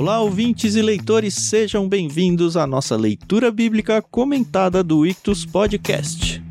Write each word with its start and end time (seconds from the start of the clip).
Olá, 0.00 0.18
ouvintes 0.18 0.76
e 0.76 0.80
leitores, 0.80 1.34
sejam 1.34 1.86
bem-vindos 1.86 2.56
à 2.56 2.66
nossa 2.66 2.96
leitura 2.96 3.50
bíblica 3.50 4.00
comentada 4.00 4.82
do 4.82 5.04
Ictus 5.04 5.44
Podcast. 5.44 6.42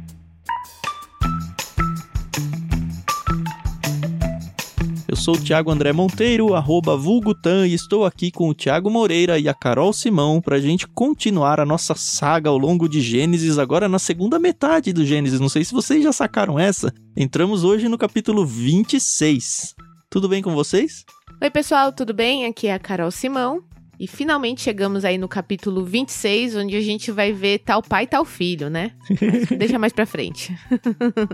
Eu 5.08 5.16
sou 5.16 5.34
o 5.34 5.42
Thiago 5.42 5.72
André 5.72 5.92
Monteiro, 5.92 6.54
arroba 6.54 6.96
Vulgutan, 6.96 7.66
e 7.66 7.74
estou 7.74 8.06
aqui 8.06 8.30
com 8.30 8.50
o 8.50 8.54
Thiago 8.54 8.88
Moreira 8.88 9.40
e 9.40 9.50
a 9.50 9.54
Carol 9.56 9.92
Simão 9.94 10.40
para 10.40 10.58
a 10.58 10.62
gente 10.62 10.88
continuar 10.88 11.60
a 11.60 11.66
nossa 11.66 11.96
saga 11.96 12.52
ao 12.52 12.58
longo 12.60 12.88
de 12.88 13.02
Gênesis, 13.02 13.58
agora 13.58 13.90
na 13.90 13.98
segunda 13.98 14.38
metade 14.38 14.94
do 14.94 15.04
Gênesis. 15.04 15.40
Não 15.40 15.50
sei 15.50 15.66
se 15.66 15.74
vocês 15.74 16.04
já 16.04 16.14
sacaram 16.14 16.60
essa. 16.60 16.94
Entramos 17.18 17.64
hoje 17.64 17.90
no 17.90 17.98
capítulo 17.98 18.46
26. 18.46 19.74
Tudo 20.08 20.30
bem 20.30 20.44
com 20.44 20.54
vocês? 20.54 21.04
Oi, 21.42 21.50
pessoal, 21.50 21.94
tudo 21.94 22.14
bem? 22.14 22.46
Aqui 22.46 22.68
é 22.68 22.74
a 22.74 22.80
Carol 22.80 23.10
Simão. 23.10 23.64
E 23.98 24.08
finalmente 24.08 24.60
chegamos 24.60 25.06
aí 25.06 25.18
no 25.18 25.26
capítulo 25.30 25.86
26, 25.86 26.58
onde 26.58 26.76
a 26.76 26.82
gente 26.82 27.14
vai 27.14 27.32
ver 27.32 27.60
tal 27.60 27.82
pai, 27.82 28.06
tal 28.06 28.26
filho, 28.26 28.70
né? 28.70 28.92
Deixa 29.58 29.80
mais 29.80 29.94
pra 29.94 30.06
frente. 30.06 30.54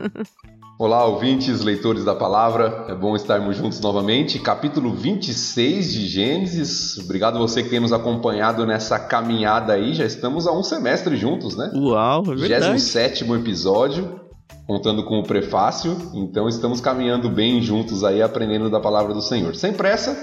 Olá, 0.78 1.06
ouvintes, 1.06 1.62
leitores 1.62 2.04
da 2.04 2.14
palavra, 2.14 2.86
é 2.88 2.94
bom 2.94 3.16
estarmos 3.16 3.58
juntos 3.58 3.80
novamente. 3.80 4.38
Capítulo 4.38 4.94
26 4.94 5.94
de 5.94 6.06
Gênesis. 6.06 7.00
Obrigado 7.00 7.40
você 7.40 7.64
que 7.64 7.70
tem 7.70 7.80
nos 7.80 7.94
acompanhado 7.94 8.64
nessa 8.64 9.00
caminhada 9.00 9.74
aí. 9.74 9.96
Já 9.96 10.06
estamos 10.06 10.46
há 10.46 10.52
um 10.52 10.62
semestre 10.62 11.16
juntos, 11.16 11.56
né? 11.56 11.72
Uau, 11.74 12.22
é 12.32 12.36
verdade. 12.36 12.74
27 12.74 13.24
episódio, 13.34 14.20
contando 14.68 15.04
com 15.04 15.20
o 15.20 15.24
prefácio. 15.24 15.96
Então 16.14 16.48
estamos 16.48 16.82
caminhando 16.82 17.30
bem 17.30 17.62
juntos 17.62 18.04
aí, 18.04 18.22
aprendendo 18.22 18.70
da 18.70 18.80
palavra 18.80 19.14
do 19.14 19.22
Senhor. 19.22 19.56
Sem 19.56 19.74
pressa, 19.74 20.16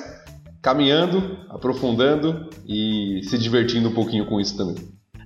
caminhando, 0.60 1.38
aprofundando 1.48 2.48
e 2.66 3.20
se 3.24 3.38
divertindo 3.38 3.88
um 3.88 3.94
pouquinho 3.94 4.26
com 4.26 4.40
isso 4.40 4.56
também. 4.56 4.76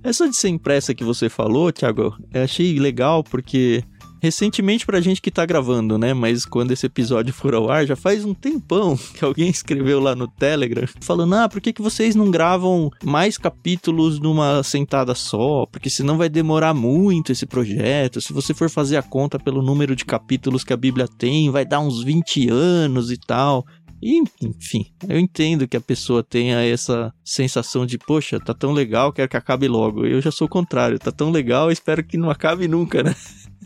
Essa 0.02 0.28
de 0.28 0.36
sem 0.36 0.56
pressa 0.56 0.94
que 0.94 1.02
você 1.02 1.28
falou, 1.28 1.72
Thiago, 1.72 2.14
eu 2.32 2.42
achei 2.42 2.78
legal 2.78 3.24
porque 3.24 3.82
recentemente 4.20 4.86
pra 4.86 5.00
gente 5.00 5.20
que 5.20 5.30
tá 5.30 5.44
gravando, 5.44 5.98
né? 5.98 6.14
Mas 6.14 6.44
quando 6.44 6.72
esse 6.72 6.86
episódio 6.86 7.32
for 7.32 7.54
ao 7.54 7.70
ar, 7.70 7.86
já 7.86 7.96
faz 7.96 8.24
um 8.24 8.34
tempão 8.34 8.96
que 9.14 9.24
alguém 9.24 9.48
escreveu 9.48 10.00
lá 10.00 10.14
no 10.14 10.28
Telegram 10.28 10.86
falando: 11.00 11.34
ah, 11.34 11.48
por 11.48 11.60
que, 11.60 11.72
que 11.72 11.82
vocês 11.82 12.14
não 12.14 12.30
gravam 12.30 12.90
mais 13.04 13.38
capítulos 13.38 14.18
numa 14.18 14.62
sentada 14.62 15.14
só? 15.14 15.66
Porque 15.66 15.90
senão 15.90 16.16
vai 16.16 16.28
demorar 16.28 16.74
muito 16.74 17.32
esse 17.32 17.46
projeto. 17.46 18.20
Se 18.20 18.32
você 18.32 18.54
for 18.54 18.70
fazer 18.70 18.96
a 18.96 19.02
conta 19.02 19.38
pelo 19.38 19.62
número 19.62 19.94
de 19.94 20.04
capítulos 20.04 20.64
que 20.64 20.72
a 20.72 20.76
Bíblia 20.76 21.06
tem, 21.06 21.50
vai 21.50 21.64
dar 21.64 21.80
uns 21.80 22.02
20 22.02 22.48
anos 22.48 23.10
e 23.10 23.16
tal. 23.16 23.64
E, 24.02 24.22
enfim, 24.42 24.86
eu 25.08 25.18
entendo 25.18 25.66
que 25.66 25.76
a 25.76 25.80
pessoa 25.80 26.22
tenha 26.22 26.60
essa 26.60 27.12
sensação 27.24 27.86
de, 27.86 27.98
poxa, 27.98 28.38
tá 28.38 28.52
tão 28.52 28.72
legal, 28.72 29.12
quero 29.12 29.28
que 29.28 29.36
acabe 29.36 29.66
logo. 29.68 30.04
Eu 30.06 30.20
já 30.20 30.30
sou 30.30 30.46
o 30.46 30.50
contrário, 30.50 30.98
tá 30.98 31.10
tão 31.10 31.30
legal, 31.30 31.72
espero 31.72 32.04
que 32.04 32.18
não 32.18 32.30
acabe 32.30 32.68
nunca, 32.68 33.02
né? 33.02 33.14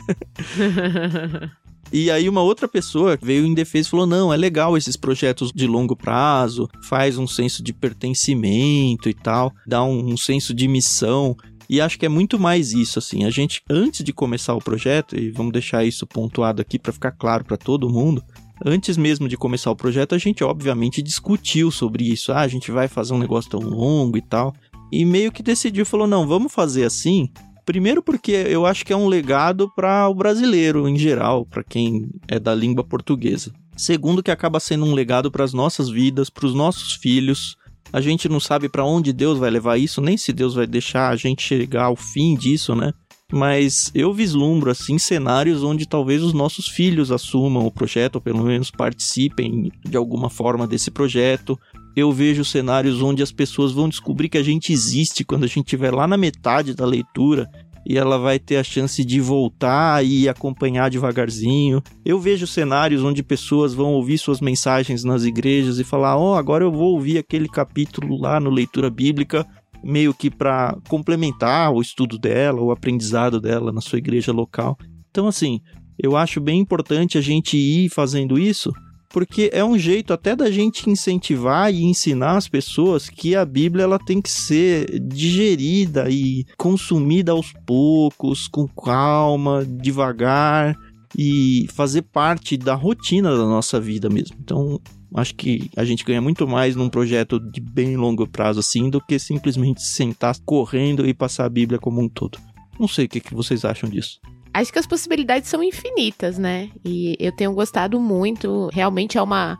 E 1.93 2.09
aí 2.09 2.29
uma 2.29 2.41
outra 2.41 2.69
pessoa 2.69 3.19
veio 3.21 3.45
em 3.45 3.53
defesa 3.53 3.87
e 3.87 3.91
falou: 3.91 4.05
"Não, 4.05 4.33
é 4.33 4.37
legal 4.37 4.77
esses 4.77 4.95
projetos 4.95 5.51
de 5.53 5.67
longo 5.67 5.93
prazo, 5.93 6.69
faz 6.83 7.17
um 7.17 7.27
senso 7.27 7.61
de 7.61 7.73
pertencimento 7.73 9.09
e 9.09 9.13
tal, 9.13 9.53
dá 9.67 9.83
um, 9.83 10.13
um 10.13 10.17
senso 10.17 10.53
de 10.53 10.67
missão". 10.69 11.35
E 11.69 11.81
acho 11.81 11.99
que 11.99 12.05
é 12.05 12.09
muito 12.09 12.39
mais 12.39 12.71
isso 12.71 12.97
assim. 12.97 13.25
A 13.25 13.29
gente 13.29 13.61
antes 13.69 14.03
de 14.03 14.13
começar 14.13 14.53
o 14.53 14.59
projeto 14.59 15.17
e 15.17 15.31
vamos 15.31 15.51
deixar 15.51 15.83
isso 15.83 16.07
pontuado 16.07 16.61
aqui 16.61 16.79
para 16.79 16.93
ficar 16.93 17.11
claro 17.11 17.43
para 17.43 17.57
todo 17.57 17.89
mundo, 17.89 18.23
antes 18.65 18.95
mesmo 18.95 19.27
de 19.27 19.35
começar 19.35 19.71
o 19.71 19.75
projeto, 19.75 20.15
a 20.15 20.17
gente 20.17 20.43
obviamente 20.43 21.01
discutiu 21.01 21.71
sobre 21.71 22.05
isso. 22.05 22.31
Ah, 22.31 22.41
a 22.41 22.47
gente 22.47 22.71
vai 22.71 22.87
fazer 22.87 23.13
um 23.13 23.19
negócio 23.19 23.51
tão 23.51 23.59
longo 23.59 24.17
e 24.17 24.21
tal. 24.21 24.53
E 24.91 25.03
meio 25.03 25.31
que 25.31 25.43
decidiu, 25.43 25.85
falou: 25.85 26.07
"Não, 26.07 26.25
vamos 26.25 26.53
fazer 26.53 26.85
assim, 26.85 27.29
Primeiro 27.71 28.03
porque 28.03 28.33
eu 28.33 28.65
acho 28.65 28.85
que 28.85 28.91
é 28.91 28.97
um 28.97 29.07
legado 29.07 29.71
para 29.73 30.05
o 30.09 30.13
brasileiro 30.13 30.89
em 30.89 30.97
geral, 30.97 31.45
para 31.45 31.63
quem 31.63 32.09
é 32.27 32.37
da 32.37 32.53
língua 32.53 32.83
portuguesa. 32.83 33.53
Segundo 33.77 34.21
que 34.21 34.29
acaba 34.29 34.59
sendo 34.59 34.83
um 34.83 34.93
legado 34.93 35.31
para 35.31 35.45
as 35.45 35.53
nossas 35.53 35.89
vidas, 35.89 36.29
para 36.29 36.45
os 36.45 36.53
nossos 36.53 36.91
filhos. 36.91 37.55
A 37.93 38.01
gente 38.01 38.27
não 38.27 38.41
sabe 38.41 38.67
para 38.67 38.83
onde 38.83 39.13
Deus 39.13 39.39
vai 39.39 39.49
levar 39.49 39.77
isso, 39.77 40.01
nem 40.01 40.17
se 40.17 40.33
Deus 40.33 40.53
vai 40.53 40.67
deixar 40.67 41.11
a 41.11 41.15
gente 41.15 41.43
chegar 41.43 41.85
ao 41.85 41.95
fim 41.95 42.35
disso, 42.35 42.75
né? 42.75 42.91
Mas 43.31 43.89
eu 43.95 44.13
vislumbro 44.13 44.69
assim 44.69 44.97
cenários 44.97 45.63
onde 45.63 45.87
talvez 45.87 46.21
os 46.21 46.33
nossos 46.33 46.67
filhos 46.67 47.11
assumam 47.11 47.65
o 47.65 47.71
projeto, 47.71 48.15
ou 48.15 48.21
pelo 48.21 48.43
menos 48.43 48.69
participem 48.69 49.71
de 49.83 49.95
alguma 49.95 50.29
forma 50.29 50.67
desse 50.67 50.91
projeto, 50.91 51.57
eu 51.95 52.11
vejo 52.11 52.45
cenários 52.45 53.01
onde 53.01 53.23
as 53.23 53.31
pessoas 53.31 53.71
vão 53.71 53.89
descobrir 53.89 54.29
que 54.29 54.37
a 54.37 54.43
gente 54.43 54.71
existe 54.71 55.23
quando 55.23 55.43
a 55.43 55.47
gente 55.47 55.65
estiver 55.65 55.93
lá 55.93 56.07
na 56.07 56.17
metade 56.17 56.73
da 56.73 56.85
leitura 56.85 57.49
e 57.85 57.97
ela 57.97 58.17
vai 58.17 58.37
ter 58.37 58.57
a 58.57 58.63
chance 58.63 59.03
de 59.03 59.19
voltar 59.19 60.05
e 60.05 60.29
acompanhar 60.29 60.89
devagarzinho. 60.89 61.81
Eu 62.05 62.19
vejo 62.19 62.45
cenários 62.45 63.03
onde 63.03 63.23
pessoas 63.23 63.73
vão 63.73 63.93
ouvir 63.93 64.17
suas 64.17 64.39
mensagens 64.39 65.03
nas 65.03 65.23
igrejas 65.23 65.79
e 65.79 65.83
falar: 65.83 66.17
"Ó, 66.17 66.33
oh, 66.33 66.35
agora 66.35 66.63
eu 66.63 66.71
vou 66.71 66.93
ouvir 66.93 67.17
aquele 67.17 67.49
capítulo 67.49 68.19
lá 68.19 68.39
no 68.39 68.49
leitura 68.49 68.89
bíblica", 68.89 69.45
meio 69.83 70.13
que 70.13 70.29
para 70.29 70.77
complementar 70.87 71.71
o 71.71 71.81
estudo 71.81 72.17
dela, 72.17 72.61
o 72.61 72.71
aprendizado 72.71 73.39
dela 73.39 73.71
na 73.71 73.81
sua 73.81 73.99
igreja 73.99 74.31
local. 74.31 74.77
Então 75.09 75.27
assim, 75.27 75.59
eu 75.97 76.15
acho 76.15 76.39
bem 76.39 76.59
importante 76.59 77.17
a 77.17 77.21
gente 77.21 77.57
ir 77.57 77.89
fazendo 77.89 78.39
isso 78.39 78.71
porque 79.11 79.49
é 79.53 79.63
um 79.63 79.77
jeito 79.77 80.13
até 80.13 80.35
da 80.35 80.49
gente 80.49 80.89
incentivar 80.89 81.73
e 81.73 81.83
ensinar 81.83 82.37
as 82.37 82.47
pessoas 82.47 83.09
que 83.09 83.35
a 83.35 83.45
Bíblia 83.45 83.83
ela 83.83 83.99
tem 83.99 84.21
que 84.21 84.31
ser 84.31 84.99
digerida 84.99 86.09
e 86.09 86.45
consumida 86.57 87.31
aos 87.31 87.53
poucos, 87.65 88.47
com 88.47 88.67
calma, 88.67 89.65
devagar 89.65 90.75
e 91.17 91.67
fazer 91.73 92.03
parte 92.03 92.55
da 92.55 92.73
rotina 92.73 93.31
da 93.31 93.45
nossa 93.45 93.79
vida 93.79 94.09
mesmo. 94.09 94.37
Então, 94.39 94.79
acho 95.15 95.35
que 95.35 95.69
a 95.75 95.83
gente 95.83 96.03
ganha 96.03 96.21
muito 96.21 96.47
mais 96.47 96.75
num 96.75 96.89
projeto 96.89 97.39
de 97.39 97.59
bem 97.59 97.97
longo 97.97 98.27
prazo 98.27 98.59
assim 98.59 98.89
do 98.89 99.01
que 99.01 99.19
simplesmente 99.19 99.81
sentar 99.81 100.35
correndo 100.45 101.05
e 101.05 101.13
passar 101.13 101.45
a 101.45 101.49
Bíblia 101.49 101.79
como 101.79 102.01
um 102.01 102.07
todo. 102.07 102.39
Não 102.79 102.87
sei 102.87 103.05
o 103.05 103.09
que, 103.09 103.19
que 103.19 103.35
vocês 103.35 103.65
acham 103.65 103.89
disso. 103.89 104.19
Acho 104.53 104.73
que 104.73 104.79
as 104.79 104.87
possibilidades 104.87 105.49
são 105.49 105.63
infinitas, 105.63 106.37
né? 106.37 106.69
E 106.83 107.15
eu 107.19 107.31
tenho 107.31 107.53
gostado 107.53 107.99
muito. 107.99 108.69
Realmente 108.73 109.17
é 109.17 109.21
uma, 109.21 109.57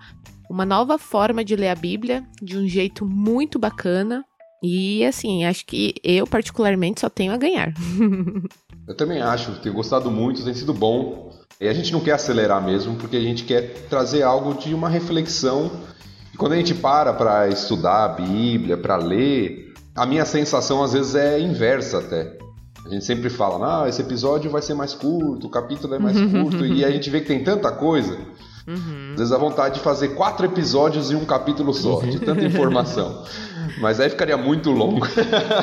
uma 0.49 0.65
nova 0.65 0.97
forma 0.97 1.45
de 1.45 1.55
ler 1.55 1.69
a 1.69 1.75
Bíblia, 1.75 2.25
de 2.41 2.57
um 2.57 2.67
jeito 2.67 3.05
muito 3.05 3.57
bacana. 3.57 4.25
E 4.61 5.03
assim, 5.05 5.45
acho 5.45 5.65
que 5.65 5.93
eu 6.03 6.27
particularmente 6.27 7.01
só 7.01 7.09
tenho 7.09 7.31
a 7.31 7.37
ganhar. 7.37 7.73
eu 8.87 8.95
também 8.95 9.21
acho, 9.21 9.59
tenho 9.61 9.73
gostado 9.73 10.11
muito, 10.11 10.43
tem 10.43 10.53
sido 10.53 10.73
bom. 10.73 11.31
E 11.61 11.67
a 11.67 11.73
gente 11.73 11.93
não 11.93 11.99
quer 11.99 12.13
acelerar 12.13 12.59
mesmo, 12.59 12.95
porque 12.95 13.15
a 13.15 13.21
gente 13.21 13.43
quer 13.43 13.85
trazer 13.87 14.23
algo 14.23 14.55
de 14.55 14.73
uma 14.73 14.89
reflexão. 14.89 15.69
E 16.33 16.37
quando 16.37 16.53
a 16.53 16.55
gente 16.55 16.73
para 16.73 17.13
para 17.13 17.47
estudar 17.49 18.05
a 18.05 18.07
Bíblia, 18.07 18.75
para 18.75 18.95
ler, 18.95 19.71
a 19.95 20.03
minha 20.07 20.25
sensação 20.25 20.83
às 20.83 20.93
vezes 20.93 21.13
é 21.13 21.39
inversa 21.39 21.99
até. 21.99 22.35
A 22.83 22.89
gente 22.89 23.05
sempre 23.05 23.29
fala, 23.29 23.83
ah, 23.83 23.87
esse 23.87 24.01
episódio 24.01 24.49
vai 24.49 24.63
ser 24.63 24.73
mais 24.73 24.95
curto, 24.95 25.45
o 25.45 25.49
capítulo 25.51 25.93
é 25.93 25.99
mais 25.99 26.19
curto, 26.19 26.65
e 26.65 26.83
a 26.83 26.89
gente 26.89 27.11
vê 27.11 27.21
que 27.21 27.27
tem 27.27 27.43
tanta 27.43 27.71
coisa. 27.71 28.17
Uhum. 28.67 29.11
Às 29.11 29.19
vezes 29.19 29.31
a 29.31 29.37
vontade 29.37 29.75
de 29.75 29.81
fazer 29.81 30.09
quatro 30.15 30.47
episódios 30.47 31.11
em 31.11 31.15
um 31.15 31.25
capítulo 31.25 31.75
só, 31.75 31.99
de 32.01 32.19
tanta 32.19 32.43
informação. 32.43 33.23
Mas 33.79 33.99
aí 33.99 34.09
ficaria 34.09 34.35
muito 34.35 34.71
longo. 34.71 35.05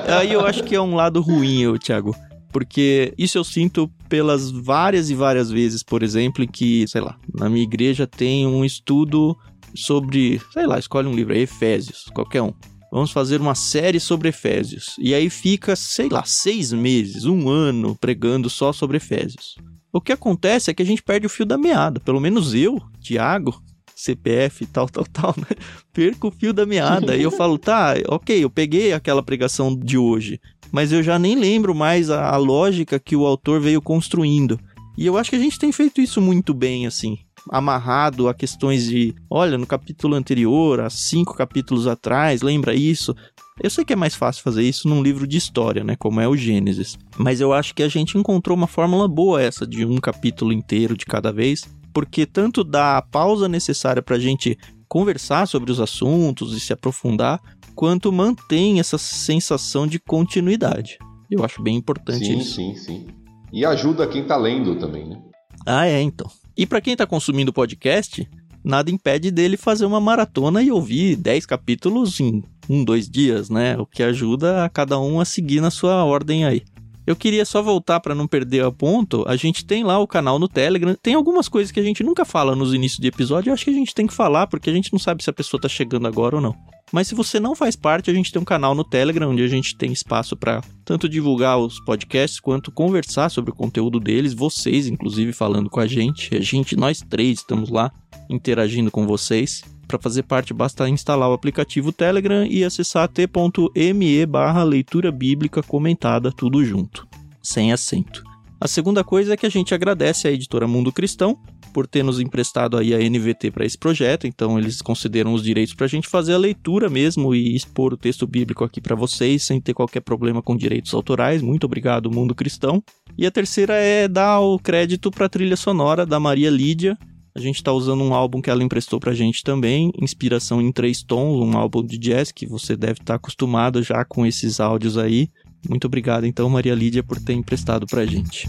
aí 0.07 0.33
eu 0.33 0.47
acho 0.47 0.63
que 0.63 0.77
é 0.77 0.81
um 0.81 0.95
lado 0.95 1.21
ruim, 1.21 1.61
eu, 1.61 1.77
Thiago. 1.77 2.15
Porque 2.53 3.13
isso 3.19 3.37
eu 3.37 3.45
sinto 3.45 3.91
pelas 4.09 4.51
várias 4.51 5.11
e 5.11 5.15
várias 5.15 5.51
vezes, 5.51 5.83
por 5.83 6.03
exemplo, 6.03 6.43
em 6.43 6.49
que, 6.49 6.87
sei 6.89 7.01
lá, 7.01 7.19
na 7.35 7.49
minha 7.49 7.63
igreja 7.63 8.07
tem 8.07 8.47
um 8.47 8.65
estudo 8.65 9.37
sobre, 9.75 10.41
sei 10.53 10.67
lá, 10.67 10.79
escolhe 10.79 11.09
um 11.09 11.15
livro, 11.15 11.37
Efésios, 11.37 12.07
qualquer 12.15 12.43
um 12.43 12.53
vamos 12.91 13.11
fazer 13.11 13.41
uma 13.41 13.55
série 13.55 14.01
sobre 14.01 14.31
Efésios. 14.31 14.97
E 14.99 15.15
aí 15.15 15.29
fica, 15.31 15.77
sei 15.77 16.09
lá, 16.09 16.25
seis 16.25 16.73
meses, 16.73 17.25
um 17.25 17.49
ano 17.49 17.97
pregando 17.97 18.49
só 18.49 18.73
sobre 18.73 18.97
Efésios. 18.97 19.57
O 19.93 20.01
que 20.01 20.13
acontece 20.13 20.71
é 20.71 20.75
que 20.75 20.83
a 20.83 20.87
gente 20.87 21.03
perde 21.03 21.27
o 21.27 21.31
fio 21.31 21.47
da 21.47 21.57
meada. 21.57 22.01
Pelo 22.01 22.21
menos 22.21 22.55
eu, 22.55 22.81
Tiago, 23.01 23.63
CPF 23.95 24.67
tal, 24.67 24.89
tal, 24.89 25.05
tal, 25.05 25.35
né? 25.37 25.57
Perco 25.93 26.29
o 26.29 26.31
fio 26.31 26.53
da 26.53 26.67
meada. 26.67 27.17
e 27.17 27.23
eu 27.23 27.31
falo, 27.31 27.59
tá, 27.59 27.95
ok, 28.09 28.45
eu 28.45 28.51
peguei 28.51 28.93
aquela 28.93 29.23
pregação 29.23 29.75
de 29.77 29.99
hoje, 29.99 30.41
mas 30.73 30.93
eu 30.93 31.03
já 31.03 31.19
nem 31.19 31.35
lembro 31.35 31.75
mais 31.75 32.11
a, 32.11 32.31
a 32.31 32.37
lógica 32.37 32.99
que 32.99 33.17
o 33.17 33.27
autor 33.27 33.61
veio 33.61 33.81
construindo. 33.81 34.59
E 34.97 35.07
eu 35.07 35.17
acho 35.17 35.31
que 35.31 35.37
a 35.37 35.41
gente 35.41 35.59
tem 35.59 35.71
feito 35.71 36.01
isso 36.01 36.21
muito 36.21 36.53
bem, 36.53 36.87
assim 36.87 37.19
amarrado 37.51 38.29
a 38.29 38.35
questões 38.35 38.87
de, 38.87 39.15
olha, 39.29 39.57
no 39.57 39.67
capítulo 39.67 40.15
anterior, 40.15 40.81
há 40.81 40.91
cinco 40.91 41.35
capítulos 41.35 41.87
atrás, 41.87 42.43
lembra 42.43 42.75
isso? 42.75 43.15
Eu 43.61 43.71
sei 43.71 43.85
que 43.85 43.93
é 43.93 43.97
mais 43.97 44.15
fácil 44.15 44.43
fazer 44.43 44.63
isso 44.63 44.89
num 44.89 45.03
livro 45.03 45.27
de 45.27 45.37
história, 45.37 45.83
né, 45.83 45.97
como 45.97 46.21
é 46.21 46.29
o 46.29 46.37
Gênesis, 46.37 46.97
mas 47.17 47.41
eu 47.41 47.53
acho 47.53 47.75
que 47.75 47.83
a 47.83 47.89
gente 47.89 48.17
encontrou 48.17 48.57
uma 48.57 48.67
fórmula 48.67 49.09
boa 49.09 49.43
essa 49.43 49.67
de 49.67 49.85
um 49.85 49.97
capítulo 49.97 50.53
inteiro 50.53 50.97
de 50.97 51.05
cada 51.05 51.33
vez, 51.33 51.65
porque 51.93 52.25
tanto 52.25 52.63
dá 52.63 52.99
a 52.99 53.03
pausa 53.03 53.49
necessária 53.49 54.03
para 54.03 54.17
a 54.17 54.21
gente 54.21 54.57
conversar 54.87 55.47
sobre 55.47 55.73
os 55.73 55.81
assuntos 55.81 56.57
e 56.57 56.61
se 56.61 56.73
aprofundar, 56.73 57.41
quanto 57.79 58.11
mantém 58.11 58.81
essa 58.81 58.99
sensação 58.99 59.87
de 59.87 60.01
continuidade. 60.01 60.99
Eu 61.31 61.45
acho 61.45 61.63
bem 61.63 61.77
importante 61.77 62.25
sim, 62.25 62.39
isso. 62.39 62.57
Sim, 62.57 62.75
sim, 62.75 62.85
sim. 62.85 63.07
E 63.53 63.65
ajuda 63.65 64.05
quem 64.09 64.27
tá 64.27 64.37
lendo 64.37 64.75
também, 64.75 65.09
né? 65.09 65.23
Ah, 65.65 65.87
é, 65.87 66.03
então. 66.03 66.29
E 66.57 66.67
para 66.67 66.81
quem 66.81 66.97
tá 66.97 67.07
consumindo 67.07 67.53
podcast, 67.53 68.29
nada 68.65 68.91
impede 68.91 69.31
dele 69.31 69.57
fazer 69.57 69.87
uma 69.87 70.01
maratona 70.01 70.61
e 70.61 70.73
ouvir 70.73 71.15
10 71.15 71.47
capítulos 71.47 72.19
em 72.19 72.43
um, 72.69 72.83
dois 72.83 73.09
dias, 73.09 73.49
né? 73.49 73.79
O 73.79 73.87
que 73.87 74.03
ajuda 74.03 74.65
a 74.65 74.69
cada 74.69 74.99
um 74.99 75.21
a 75.21 75.25
seguir 75.25 75.61
na 75.61 75.71
sua 75.71 76.05
ordem 76.05 76.45
aí. 76.45 76.65
Eu 77.09 77.17
queria 77.17 77.47
só 77.47 77.63
voltar 77.63 78.01
para 78.01 78.15
não 78.15 78.27
perder 78.27 78.63
a 78.63 78.71
ponto. 78.71 79.25
A 79.27 79.35
gente 79.35 79.65
tem 79.65 79.83
lá 79.83 79.99
o 79.99 80.07
canal 80.07 80.39
no 80.39 80.47
Telegram. 80.47 80.95
Tem 81.03 81.15
algumas 81.15 81.49
coisas 81.49 81.73
que 81.73 81.81
a 81.81 81.83
gente 81.83 82.05
nunca 82.05 82.23
fala 82.23 82.55
nos 82.55 82.75
inícios 82.75 83.01
de 83.01 83.09
episódio. 83.09 83.49
Eu 83.49 83.55
acho 83.55 83.65
que 83.65 83.71
a 83.71 83.75
gente 83.75 83.95
tem 83.95 84.07
que 84.07 84.13
falar 84.13 84.47
porque 84.47 84.69
a 84.69 84.73
gente 84.75 84.93
não 84.93 84.99
sabe 84.99 85.25
se 85.25 85.31
a 85.31 85.33
pessoa 85.33 85.59
tá 85.59 85.71
chegando 85.71 86.07
agora 86.07 86.37
ou 86.37 86.43
não. 86.43 86.55
Mas 86.93 87.09
se 87.09 87.15
você 87.15 87.41
não 87.41 87.55
faz 87.57 87.75
parte, 87.75 88.11
a 88.11 88.15
gente 88.15 88.31
tem 88.31 88.43
um 88.43 88.45
canal 88.45 88.75
no 88.75 88.85
Telegram 88.85 89.31
onde 89.31 89.43
a 89.43 89.49
gente 89.49 89.75
tem 89.75 89.91
espaço 89.91 90.37
para 90.37 90.63
tanto 90.85 91.09
divulgar 91.09 91.59
os 91.59 91.83
podcasts 91.83 92.41
quanto 92.41 92.71
conversar 92.71 93.31
sobre 93.31 93.53
o 93.53 93.55
conteúdo 93.55 93.99
deles, 93.99 94.35
vocês 94.35 94.87
inclusive 94.87 95.33
falando 95.33 95.71
com 95.71 95.81
a 95.81 95.87
gente. 95.87 96.37
A 96.37 96.41
gente 96.41 96.77
nós 96.77 97.01
três 97.01 97.39
estamos 97.39 97.71
lá 97.71 97.91
interagindo 98.29 98.91
com 98.91 99.07
vocês. 99.07 99.63
Para 99.89 99.99
fazer 99.99 100.23
parte, 100.25 100.53
basta 100.53 100.87
instalar 100.87 101.31
o 101.31 101.33
aplicativo 101.33 101.91
Telegram 101.91 102.47
e 102.47 102.63
acessar 102.63 103.09
t.me 103.09 104.27
barra 104.27 104.63
leitura 104.63 105.11
bíblica 105.11 105.63
comentada, 105.63 106.31
tudo 106.31 106.63
junto, 106.63 107.09
sem 107.43 107.73
acento. 107.73 108.23
A 108.61 108.69
segunda 108.69 109.03
coisa 109.03 109.33
é 109.33 109.37
que 109.37 109.47
a 109.47 109.49
gente 109.49 109.75
agradece 109.75 110.29
à 110.29 110.31
editora 110.31 110.69
Mundo 110.69 110.93
Cristão 110.93 111.39
por 111.73 111.87
ter 111.87 112.03
nos 112.03 112.21
emprestado 112.21 112.77
aí 112.77 112.93
a 112.93 112.99
NVT 112.99 113.51
para 113.51 113.65
esse 113.65 113.79
projeto, 113.79 114.27
então 114.27 114.59
eles 114.59 114.83
consideram 114.83 115.33
os 115.33 115.43
direitos 115.43 115.75
para 115.75 115.87
a 115.87 115.89
gente 115.89 116.09
fazer 116.09 116.35
a 116.35 116.39
leitura 116.39 116.91
mesmo 116.91 117.35
e 117.35 117.55
expor 117.55 117.95
o 117.95 117.97
texto 117.97 118.27
bíblico 118.27 118.65
aqui 118.65 118.81
para 118.81 118.97
vocês 118.97 119.45
sem 119.45 119.61
ter 119.61 119.73
qualquer 119.73 120.01
problema 120.01 120.43
com 120.43 120.57
direitos 120.57 120.93
autorais. 120.93 121.41
Muito 121.41 121.65
obrigado, 121.65 122.11
Mundo 122.11 122.35
Cristão. 122.35 122.83
E 123.17 123.25
a 123.25 123.31
terceira 123.31 123.75
é 123.75 124.07
dar 124.07 124.41
o 124.41 124.59
crédito 124.59 125.11
para 125.11 125.27
a 125.27 125.29
trilha 125.31 125.57
sonora 125.57 126.05
da 126.05 126.21
Maria 126.21 126.51
Lídia, 126.51 126.99
a 127.39 127.41
gente 127.41 127.57
está 127.57 127.73
usando 127.73 128.03
um 128.03 128.13
álbum 128.13 128.43
que 128.43 128.51
ela 128.51 128.63
emprestou 128.63 128.99
pra 128.99 129.15
gente 129.15 129.43
também, 129.45 129.93
Inspiração 130.01 130.61
em 130.61 130.73
Três 130.73 131.03
Tons, 131.03 131.41
um 131.41 131.57
álbum 131.57 131.85
de 131.85 131.97
jazz 131.97 132.33
que 132.33 132.47
você 132.47 132.77
deve 132.77 132.95
estar 132.95 133.05
tá 133.05 133.15
acostumado 133.15 133.83
já 133.83 134.05
com 134.05 134.27
esses 134.27 134.59
áudios 134.61 134.99
aí. 134.99 135.31
Muito 135.69 135.87
obrigado 135.87 136.27
então, 136.27 136.51
Maria 136.51 136.75
Lídia, 136.75 137.03
por 137.03 137.21
ter 137.21 137.35
emprestado 137.35 137.87
pra 137.87 138.05
gente. 138.05 138.49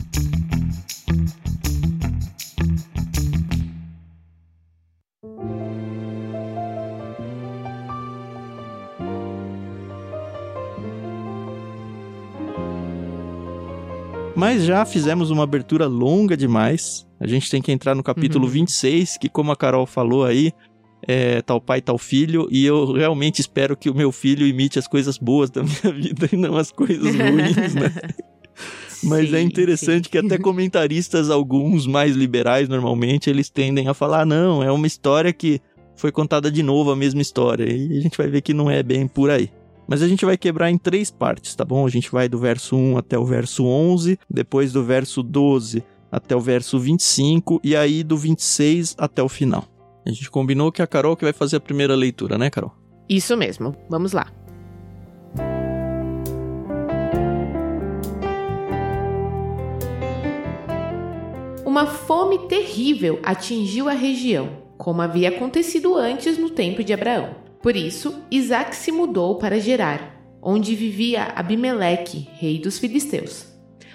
Mas 14.40 14.64
já 14.64 14.86
fizemos 14.86 15.32
uma 15.32 15.44
abertura 15.44 15.86
longa 15.86 16.38
demais. 16.38 17.06
A 17.20 17.28
gente 17.28 17.52
tem 17.52 17.62
que 17.62 17.74
entrar 17.74 17.94
no 17.94 18.02
capítulo 18.02 18.46
uhum. 18.46 18.52
26, 18.52 19.18
que 19.18 19.28
como 19.28 19.52
a 19.52 19.56
Carol 19.56 19.86
falou 19.86 20.24
aí, 20.24 20.54
é 21.06 21.42
tal 21.42 21.60
pai, 21.60 21.82
tal 21.82 21.98
filho, 21.98 22.48
e 22.50 22.66
eu 22.66 22.94
realmente 22.94 23.42
espero 23.42 23.76
que 23.76 23.90
o 23.90 23.94
meu 23.94 24.14
filho 24.14 24.48
imite 24.48 24.80
as 24.80 24.88
coisas 24.88 25.18
boas 25.18 25.50
da 25.50 25.62
minha 25.84 25.94
vida 25.94 26.30
e 26.32 26.38
não 26.38 26.56
as 26.56 26.72
coisas 26.72 27.14
ruins, 27.16 27.76
né? 27.76 27.92
Mas 29.04 29.30
sim, 29.30 29.36
é 29.36 29.42
interessante 29.42 30.06
sim. 30.06 30.10
que 30.10 30.18
até 30.18 30.38
comentaristas, 30.38 31.30
alguns 31.30 31.86
mais 31.86 32.16
liberais 32.16 32.70
normalmente, 32.70 33.30
eles 33.30 33.50
tendem 33.50 33.90
a 33.90 33.94
falar: 33.94 34.26
não, 34.26 34.64
é 34.64 34.72
uma 34.72 34.88
história 34.88 35.34
que 35.34 35.62
foi 35.98 36.14
contada 36.14 36.50
de 36.50 36.64
novo 36.64 36.92
a 36.92 36.96
mesma 36.96 37.22
história. 37.22 37.70
E 37.70 37.98
a 37.98 38.02
gente 38.02 38.18
vai 38.18 38.28
ver 38.28 38.42
que 38.42 38.54
não 38.54 38.72
é 38.72 38.82
bem 38.82 39.06
por 39.06 39.30
aí. 39.30 39.50
Mas 39.90 40.04
a 40.04 40.08
gente 40.08 40.24
vai 40.24 40.38
quebrar 40.38 40.70
em 40.70 40.78
três 40.78 41.10
partes, 41.10 41.56
tá 41.56 41.66
bom? 41.66 41.84
A 41.84 41.90
gente 41.90 42.12
vai 42.12 42.30
do 42.30 42.38
verso 42.38 42.76
1 42.76 43.00
até 43.00 43.18
o 43.18 43.26
verso 43.26 43.66
11, 43.66 44.20
depois 44.30 44.72
do 44.72 44.84
verso 44.84 45.24
12 45.24 45.84
até 46.12 46.36
o 46.36 46.40
verso 46.40 46.80
25 46.80 47.60
e 47.64 47.76
aí 47.76 48.04
do 48.04 48.16
26 48.16 48.96
até 49.00 49.24
o 49.24 49.28
final. 49.28 49.66
A 50.06 50.12
gente 50.12 50.30
combinou 50.30 50.72
que 50.72 50.80
é 50.80 50.84
a 50.84 50.88
Carol 50.88 51.16
que 51.18 51.24
vai 51.24 51.34
fazer 51.34 51.56
a 51.56 51.60
primeira 51.60 51.96
leitura, 51.96 52.38
né, 52.38 52.52
Carol? 52.52 52.72
Isso 53.10 53.36
mesmo. 53.36 53.76
Vamos 53.90 54.12
lá. 54.12 54.32
Uma 61.66 61.88
fome 61.88 62.48
terrível 62.48 63.20
atingiu 63.24 63.90
a 63.90 63.94
região, 63.94 64.50
como 64.78 65.02
havia 65.02 65.30
acontecido 65.30 65.96
antes 65.96 66.38
no 66.38 66.52
tempo 66.52 66.84
de 66.84 66.94
Abraão. 66.94 67.49
Por 67.62 67.76
isso, 67.76 68.24
Isaac 68.32 68.76
se 68.76 68.92
mudou 68.92 69.36
para 69.36 69.60
Gerar, 69.60 70.16
onde 70.42 70.76
vivia 70.76 71.34
Abimeleque, 71.36 72.28
rei 72.34 72.58
dos 72.58 72.80
filisteus. 72.80 73.46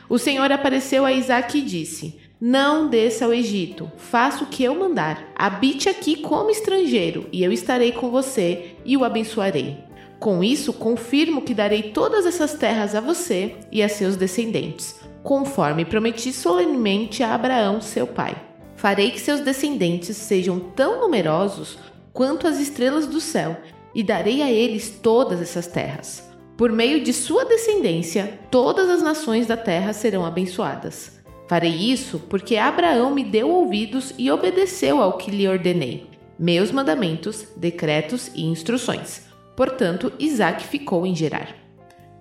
O 0.08 0.18
Senhor 0.18 0.52
apareceu 0.52 1.04
a 1.06 1.12
Isaac 1.12 1.56
e 1.56 1.62
disse: 1.62 2.20
Não 2.38 2.88
desça 2.88 3.24
ao 3.24 3.32
Egito, 3.32 3.90
faça 3.96 4.44
o 4.44 4.48
que 4.48 4.62
eu 4.62 4.74
mandar. 4.74 5.32
Habite 5.34 5.88
aqui 5.88 6.16
como 6.16 6.50
estrangeiro, 6.50 7.26
e 7.32 7.42
eu 7.42 7.50
estarei 7.50 7.92
com 7.92 8.10
você 8.10 8.76
e 8.84 8.96
o 8.98 9.04
abençoarei. 9.04 9.78
Com 10.20 10.44
isso, 10.44 10.72
confirmo 10.72 11.42
que 11.42 11.54
darei 11.54 11.84
todas 11.84 12.26
essas 12.26 12.54
terras 12.54 12.94
a 12.94 13.00
você 13.00 13.56
e 13.72 13.82
a 13.82 13.88
seus 13.88 14.16
descendentes, 14.16 15.00
conforme 15.22 15.84
prometi 15.84 16.32
solenemente 16.32 17.22
a 17.22 17.34
Abraão, 17.34 17.80
seu 17.80 18.06
pai. 18.06 18.36
Farei 18.76 19.10
que 19.10 19.20
seus 19.20 19.40
descendentes 19.40 20.16
sejam 20.16 20.60
tão 20.60 21.00
numerosos 21.00 21.78
quanto 22.14 22.46
as 22.46 22.60
estrelas 22.60 23.06
do 23.08 23.20
céu, 23.20 23.56
e 23.94 24.02
darei 24.02 24.40
a 24.40 24.50
eles 24.50 24.88
todas 25.02 25.42
essas 25.42 25.66
terras. 25.66 26.22
Por 26.56 26.70
meio 26.70 27.02
de 27.02 27.12
sua 27.12 27.44
descendência, 27.44 28.38
todas 28.50 28.88
as 28.88 29.02
nações 29.02 29.46
da 29.46 29.56
terra 29.56 29.92
serão 29.92 30.24
abençoadas. 30.24 31.20
Farei 31.48 31.72
isso 31.72 32.20
porque 32.30 32.56
Abraão 32.56 33.12
me 33.12 33.24
deu 33.24 33.50
ouvidos 33.50 34.14
e 34.16 34.30
obedeceu 34.30 35.02
ao 35.02 35.18
que 35.18 35.30
lhe 35.30 35.46
ordenei, 35.46 36.06
meus 36.38 36.70
mandamentos, 36.70 37.46
decretos 37.56 38.30
e 38.34 38.44
instruções. 38.44 39.22
Portanto, 39.56 40.12
Isaac 40.18 40.64
ficou 40.64 41.06
em 41.06 41.14
Gerar. 41.14 41.54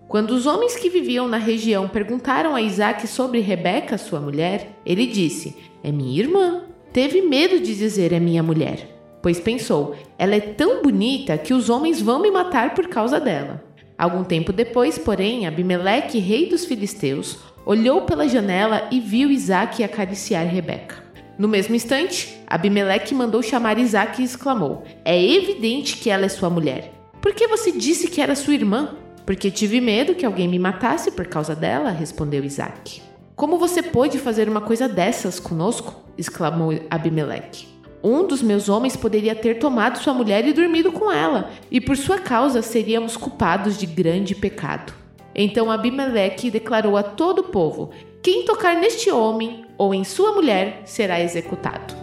Quando 0.07 0.31
os 0.31 0.45
homens 0.45 0.75
que 0.75 0.89
viviam 0.89 1.27
na 1.27 1.37
região 1.37 1.87
perguntaram 1.87 2.55
a 2.55 2.61
Isaac 2.61 3.07
sobre 3.07 3.39
Rebeca, 3.39 3.97
sua 3.97 4.19
mulher, 4.19 4.79
ele 4.85 5.07
disse: 5.07 5.55
É 5.83 5.91
minha 5.91 6.19
irmã. 6.19 6.63
Teve 6.91 7.21
medo 7.21 7.59
de 7.59 7.75
dizer 7.75 8.13
é 8.13 8.19
minha 8.19 8.43
mulher 8.43 8.92
pois 9.23 9.39
pensou: 9.39 9.95
ela 10.19 10.35
é 10.35 10.41
tão 10.41 10.83
bonita 10.83 11.37
que 11.37 11.53
os 11.53 11.69
homens 11.69 11.99
vão 11.99 12.21
me 12.21 12.29
matar 12.29 12.75
por 12.75 12.87
causa 12.87 13.19
dela. 13.19 13.63
Algum 13.97 14.23
tempo 14.23 14.51
depois, 14.51 14.97
porém, 14.97 15.47
Abimeleque, 15.47 16.19
rei 16.19 16.49
dos 16.49 16.65
filisteus, 16.65 17.39
olhou 17.65 18.01
pela 18.01 18.27
janela 18.27 18.87
e 18.91 18.99
viu 18.99 19.31
Isaac 19.31 19.81
acariciar 19.81 20.45
Rebeca. 20.45 21.01
No 21.39 21.47
mesmo 21.47 21.73
instante, 21.73 22.37
Abimeleque 22.45 23.15
mandou 23.15 23.41
chamar 23.41 23.79
Isaac 23.79 24.21
e 24.21 24.25
exclamou: 24.25 24.83
É 25.05 25.19
evidente 25.19 25.97
que 25.97 26.09
ela 26.09 26.25
é 26.25 26.29
sua 26.29 26.49
mulher. 26.49 26.91
Por 27.21 27.33
que 27.33 27.47
você 27.47 27.71
disse 27.71 28.09
que 28.09 28.19
era 28.19 28.35
sua 28.35 28.53
irmã? 28.53 28.97
Porque 29.25 29.49
tive 29.49 29.79
medo 29.79 30.15
que 30.15 30.25
alguém 30.25 30.49
me 30.49 30.59
matasse 30.59 31.09
por 31.11 31.25
causa 31.25 31.55
dela, 31.55 31.89
respondeu 31.89 32.43
Isaac. 32.43 33.01
Como 33.35 33.57
você 33.57 33.81
pôde 33.81 34.19
fazer 34.19 34.49
uma 34.49 34.59
coisa 34.61 34.89
dessas 34.89 35.39
conosco? 35.39 36.03
exclamou 36.17 36.77
Abimeleque. 36.91 37.72
Um 38.03 38.27
dos 38.27 38.41
meus 38.41 38.67
homens 38.67 38.97
poderia 38.97 39.33
ter 39.33 39.59
tomado 39.59 39.97
sua 39.97 40.13
mulher 40.13 40.45
e 40.45 40.51
dormido 40.51 40.91
com 40.91 41.09
ela, 41.09 41.51
e 41.71 41.79
por 41.79 41.95
sua 41.95 42.19
causa 42.19 42.61
seríamos 42.61 43.15
culpados 43.15 43.77
de 43.77 43.85
grande 43.85 44.35
pecado. 44.35 44.93
Então 45.33 45.71
Abimeleque 45.71 46.51
declarou 46.51 46.97
a 46.97 47.03
todo 47.03 47.39
o 47.39 47.43
povo: 47.45 47.91
Quem 48.21 48.43
tocar 48.43 48.75
neste 48.75 49.09
homem 49.09 49.63
ou 49.77 49.93
em 49.93 50.03
sua 50.03 50.33
mulher 50.33 50.81
será 50.83 51.21
executado. 51.21 51.95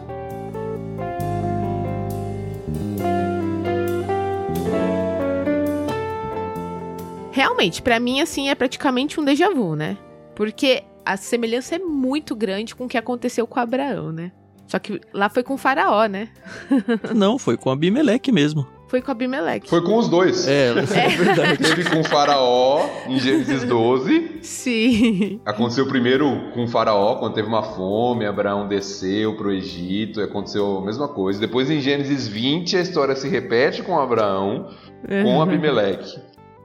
Realmente, 7.31 7.83
para 7.83 8.01
mim 8.01 8.23
assim 8.23 8.49
é 8.49 8.55
praticamente 8.55 9.21
um 9.21 9.25
déjà 9.25 9.51
vu, 9.51 9.77
né? 9.77 9.99
Porque 10.35 10.83
a 11.05 11.19
semelhança 11.19 11.77
é 11.77 11.79
muito 11.79 12.35
grande 12.35 12.75
com 12.75 12.87
o 12.87 12.89
que 12.89 12.97
aconteceu 12.97 13.47
com 13.47 13.61
Abraão, 13.61 14.11
né? 14.11 14.33
Só 14.71 14.79
que 14.79 15.01
lá 15.13 15.29
foi 15.29 15.43
com 15.43 15.55
o 15.55 15.59
faraó, 15.59 16.07
né? 16.07 16.29
Não, 17.13 17.41
foi 17.41 17.57
com 17.57 17.71
Abimeleque 17.71 18.31
mesmo. 18.31 18.65
Foi 18.87 19.03
com 19.03 19.11
Abimeleque. 19.11 19.69
Foi 19.69 19.83
com 19.83 19.97
os 19.97 20.09
dois. 20.09 20.47
É, 20.47 20.69
é. 20.71 21.09
verdade. 21.09 21.59
Teve 21.59 21.91
com 21.91 21.99
o 21.99 22.05
faraó 22.05 22.89
em 23.09 23.19
Gênesis 23.19 23.65
12. 23.65 24.39
Sim. 24.43 25.41
Aconteceu 25.45 25.89
primeiro 25.89 26.53
com 26.55 26.63
o 26.63 26.69
faraó, 26.69 27.17
quando 27.17 27.35
teve 27.35 27.49
uma 27.49 27.65
fome, 27.65 28.25
Abraão 28.25 28.69
desceu 28.69 29.37
pro 29.37 29.53
Egito, 29.53 30.21
aconteceu 30.21 30.79
a 30.79 30.85
mesma 30.85 31.09
coisa. 31.09 31.41
Depois 31.41 31.69
em 31.69 31.81
Gênesis 31.81 32.29
20 32.29 32.77
a 32.77 32.81
história 32.81 33.17
se 33.17 33.29
repete 33.29 33.83
com 33.83 33.99
Abraão, 33.99 34.69
uhum. 35.11 35.25
com 35.25 35.43
Abimeleque. 35.43 36.17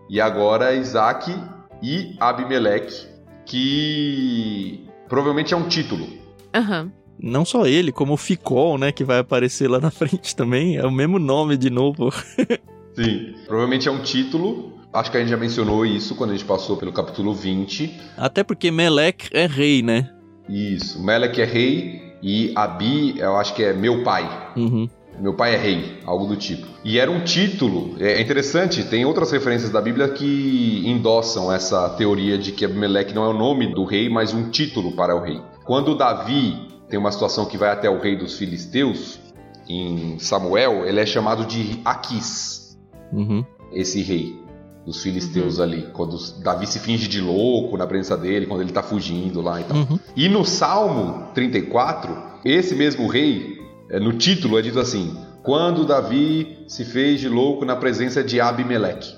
E 0.08 0.22
agora 0.22 0.76
Isaac 0.76 1.36
e 1.82 2.16
Abimeleque, 2.20 3.08
que 3.48 4.88
provavelmente 5.10 5.56
é 5.56 5.58
um 5.58 5.68
título. 5.68 6.06
Aham. 6.54 6.84
Uhum 6.84 7.05
não 7.20 7.46
só 7.46 7.66
ele, 7.66 7.92
como 7.92 8.14
o 8.14 8.18
Ficol, 8.18 8.78
né, 8.78 8.92
que 8.92 9.04
vai 9.04 9.20
aparecer 9.20 9.70
lá 9.70 9.80
na 9.80 9.92
frente 9.92 10.36
também, 10.36 10.78
é 10.78 10.86
o 10.86 10.92
mesmo 10.92 11.20
nome 11.20 11.58
de 11.58 11.70
novo. 11.70 12.12
Sim. 12.96 13.36
Provavelmente 13.46 13.88
é 13.88 13.92
um 13.92 14.02
título. 14.02 14.74
Acho 14.94 15.12
que 15.12 15.18
a 15.18 15.20
gente 15.20 15.30
já 15.30 15.38
mencionou 15.38 15.86
isso 15.86 16.16
quando 16.16 16.30
a 16.30 16.34
gente 16.34 16.46
passou 16.46 16.78
pelo 16.78 16.94
capítulo 16.94 17.34
20. 17.34 17.94
Até 18.18 18.44
porque 18.44 18.72
Melek 18.72 19.30
é 19.34 19.46
rei, 19.46 19.82
né? 19.82 20.10
Isso. 20.48 21.04
Melek 21.04 21.42
é 21.42 21.46
rei 21.46 22.14
e 22.24 22.54
Abi, 22.56 23.20
eu 23.20 23.36
acho 23.36 23.54
que 23.54 23.64
é 23.64 23.74
meu 23.74 24.04
pai. 24.04 24.54
Uhum. 24.56 24.90
Meu 25.20 25.34
pai 25.34 25.56
é 25.56 25.58
rei, 25.58 26.00
algo 26.06 26.26
do 26.26 26.36
tipo. 26.36 26.68
E 26.84 27.00
era 27.00 27.10
um 27.10 27.24
título, 27.24 27.96
é 28.00 28.22
interessante, 28.22 28.84
tem 28.84 29.06
outras 29.06 29.32
referências 29.32 29.72
da 29.72 29.82
Bíblia 29.82 30.10
que 30.10 30.84
endossam 30.86 31.52
essa 31.52 31.90
teoria 31.92 32.38
de 32.38 32.52
que 32.52 32.66
Abimeleque 32.66 33.14
não 33.14 33.24
é 33.24 33.30
o 33.30 33.34
nome 33.34 33.74
do 33.74 33.86
rei, 33.86 34.10
mas 34.10 34.34
um 34.34 34.50
título 34.50 34.92
para 34.92 35.16
o 35.16 35.22
rei. 35.22 35.42
Quando 35.64 35.96
Davi 35.96 36.75
tem 36.90 37.00
uma 37.00 37.12
situação 37.12 37.46
que 37.46 37.58
vai 37.58 37.70
até 37.70 37.90
o 37.90 38.00
rei 38.00 38.16
dos 38.16 38.38
filisteus, 38.38 39.20
em 39.68 40.20
Samuel, 40.20 40.86
ele 40.86 41.00
é 41.00 41.06
chamado 41.06 41.46
de 41.46 41.82
Aquis, 41.84 42.78
Uhum. 43.12 43.44
esse 43.72 44.02
rei 44.02 44.40
dos 44.86 45.02
filisteus 45.02 45.60
ali. 45.60 45.90
Quando 45.94 46.18
Davi 46.44 46.68
se 46.68 46.80
finge 46.80 47.08
de 47.08 47.20
louco 47.20 47.76
na 47.78 47.88
presença 47.88 48.16
dele, 48.16 48.46
quando 48.46 48.62
ele 48.62 48.72
tá 48.72 48.84
fugindo 48.84 49.42
lá 49.42 49.60
e 49.60 49.64
tal. 49.64 49.78
Uhum. 49.78 50.00
E 50.16 50.30
no 50.30 50.46
Salmo 50.46 51.30
34, 51.34 52.16
esse 52.46 52.76
mesmo 52.76 53.08
rei, 53.08 53.60
é, 53.90 54.00
no 54.00 54.14
título 54.14 54.60
é 54.60 54.62
dito 54.62 54.80
assim: 54.80 55.18
Quando 55.42 55.86
Davi 55.86 56.66
se 56.68 56.86
fez 56.86 57.20
de 57.20 57.28
louco 57.28 57.66
na 57.66 57.76
presença 57.76 58.24
de 58.24 58.40
Abimeleque. 58.40 59.16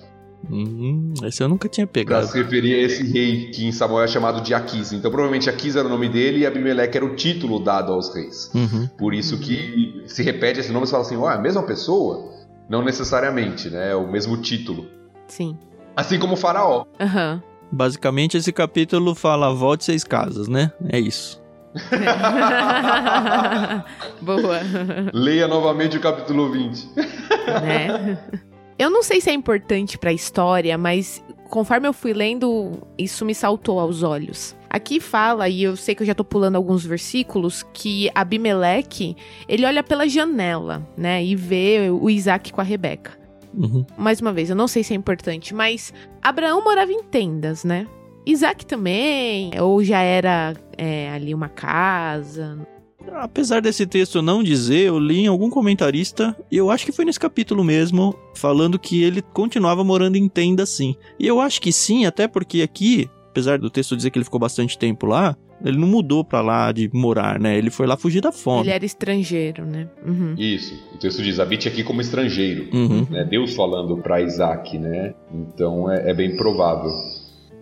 Uhum. 0.49 1.13
Esse 1.23 1.43
eu 1.43 1.47
nunca 1.49 1.67
tinha 1.67 1.85
pegado. 1.87 2.27
se 2.27 2.37
referir 2.37 2.75
a 2.75 2.77
esse 2.83 3.03
rei 3.03 3.49
que 3.51 3.65
em 3.65 3.71
Samuel 3.71 4.03
é 4.03 4.07
chamado 4.07 4.41
de 4.41 4.53
Aquis. 4.53 4.93
Então 4.93 5.09
provavelmente 5.11 5.49
Aquis 5.49 5.75
era 5.75 5.87
o 5.87 5.89
nome 5.89 6.07
dele 6.07 6.39
e 6.39 6.45
Abimeleque 6.45 6.97
era 6.97 7.05
o 7.05 7.15
título 7.15 7.59
dado 7.59 7.91
aos 7.91 8.13
reis. 8.13 8.49
Uhum. 8.53 8.87
Por 8.97 9.13
isso 9.13 9.37
que 9.39 10.03
se 10.05 10.23
repete 10.23 10.59
esse 10.59 10.71
nome 10.71 10.85
e 10.85 10.89
fala 10.89 11.03
assim: 11.03 11.17
ó, 11.17 11.29
é 11.29 11.35
a 11.35 11.39
mesma 11.39 11.63
pessoa? 11.63 12.31
Não 12.69 12.83
necessariamente, 12.83 13.69
né? 13.69 13.91
É 13.91 13.95
o 13.95 14.09
mesmo 14.11 14.37
título. 14.37 14.85
Sim. 15.27 15.57
Assim 15.95 16.19
como 16.19 16.33
o 16.33 16.37
Faraó. 16.37 16.85
Aham. 16.99 17.41
Basicamente, 17.71 18.37
esse 18.37 18.53
capítulo 18.53 19.13
fala 19.15 19.53
volte 19.53 19.83
seis 19.85 20.03
casas, 20.03 20.47
né? 20.47 20.71
É 20.89 20.99
isso. 20.99 21.41
Boa. 24.21 24.59
Leia 25.13 25.47
novamente 25.47 25.97
o 25.97 25.99
capítulo 25.99 26.51
20. 26.51 26.89
né? 26.95 28.17
Eu 28.79 28.91
não 28.91 29.01
sei 29.01 29.19
se 29.19 29.29
é 29.29 29.33
importante 29.33 29.97
pra 29.97 30.13
história, 30.13 30.77
mas 30.77 31.23
conforme 31.49 31.87
eu 31.87 31.93
fui 31.93 32.13
lendo, 32.13 32.73
isso 32.97 33.25
me 33.25 33.33
saltou 33.33 33.79
aos 33.79 34.03
olhos. 34.03 34.55
Aqui 34.69 34.99
fala, 34.99 35.49
e 35.49 35.63
eu 35.63 35.75
sei 35.75 35.95
que 35.95 36.03
eu 36.03 36.07
já 36.07 36.13
tô 36.13 36.23
pulando 36.23 36.57
alguns 36.57 36.85
versículos, 36.85 37.63
que 37.73 38.09
Abimeleque, 38.13 39.15
ele 39.47 39.65
olha 39.65 39.81
pela 39.81 40.07
janela, 40.07 40.87
né, 40.95 41.23
e 41.23 41.35
vê 41.35 41.89
o 41.89 42.09
Isaac 42.09 42.51
com 42.51 42.61
a 42.61 42.63
Rebeca. 42.63 43.17
Uhum. 43.53 43.85
Mais 43.97 44.21
uma 44.21 44.31
vez, 44.31 44.49
eu 44.49 44.55
não 44.55 44.67
sei 44.67 44.83
se 44.83 44.93
é 44.93 44.95
importante, 44.95 45.55
mas 45.55 45.91
Abraão 46.21 46.63
morava 46.63 46.91
em 46.91 47.01
tendas, 47.01 47.63
né? 47.63 47.87
Isaac 48.25 48.65
também, 48.65 49.51
ou 49.59 49.83
já 49.83 50.01
era 50.01 50.53
é, 50.77 51.09
ali 51.09 51.33
uma 51.33 51.49
casa. 51.49 52.59
Apesar 53.13 53.61
desse 53.61 53.85
texto 53.85 54.21
não 54.21 54.43
dizer, 54.43 54.87
eu 54.87 54.99
li 54.99 55.19
em 55.21 55.27
algum 55.27 55.49
comentarista, 55.49 56.35
e 56.51 56.57
eu 56.57 56.69
acho 56.69 56.85
que 56.85 56.91
foi 56.91 57.05
nesse 57.05 57.19
capítulo 57.19 57.63
mesmo, 57.63 58.15
falando 58.35 58.79
que 58.79 59.03
ele 59.03 59.21
continuava 59.21 59.83
morando 59.83 60.15
em 60.15 60.27
tenda 60.27 60.65
sim. 60.65 60.95
E 61.19 61.25
eu 61.25 61.39
acho 61.39 61.61
que 61.61 61.71
sim, 61.71 62.05
até 62.05 62.27
porque 62.27 62.61
aqui, 62.61 63.09
apesar 63.29 63.57
do 63.59 63.69
texto 63.69 63.95
dizer 63.95 64.11
que 64.11 64.17
ele 64.17 64.25
ficou 64.25 64.39
bastante 64.39 64.77
tempo 64.77 65.05
lá, 65.05 65.35
ele 65.63 65.77
não 65.77 65.87
mudou 65.87 66.23
pra 66.23 66.41
lá 66.41 66.71
de 66.71 66.89
morar, 66.93 67.39
né? 67.39 67.57
Ele 67.57 67.69
foi 67.69 67.87
lá 67.87 67.97
fugir 67.97 68.21
da 68.21 68.31
fome. 68.31 68.63
Ele 68.67 68.71
era 68.71 68.85
estrangeiro, 68.85 69.65
né? 69.65 69.87
Uhum. 70.05 70.35
Isso. 70.37 70.75
O 70.93 70.97
texto 70.97 71.23
diz: 71.23 71.39
habite 71.39 71.67
aqui 71.67 71.83
como 71.83 71.99
estrangeiro. 71.99 72.67
Uhum. 72.71 73.07
né? 73.09 73.23
Deus 73.23 73.55
falando 73.55 73.97
para 73.97 74.21
Isaac, 74.21 74.77
né? 74.77 75.15
Então 75.33 75.91
é, 75.91 76.11
é 76.11 76.13
bem 76.13 76.35
provável. 76.37 76.91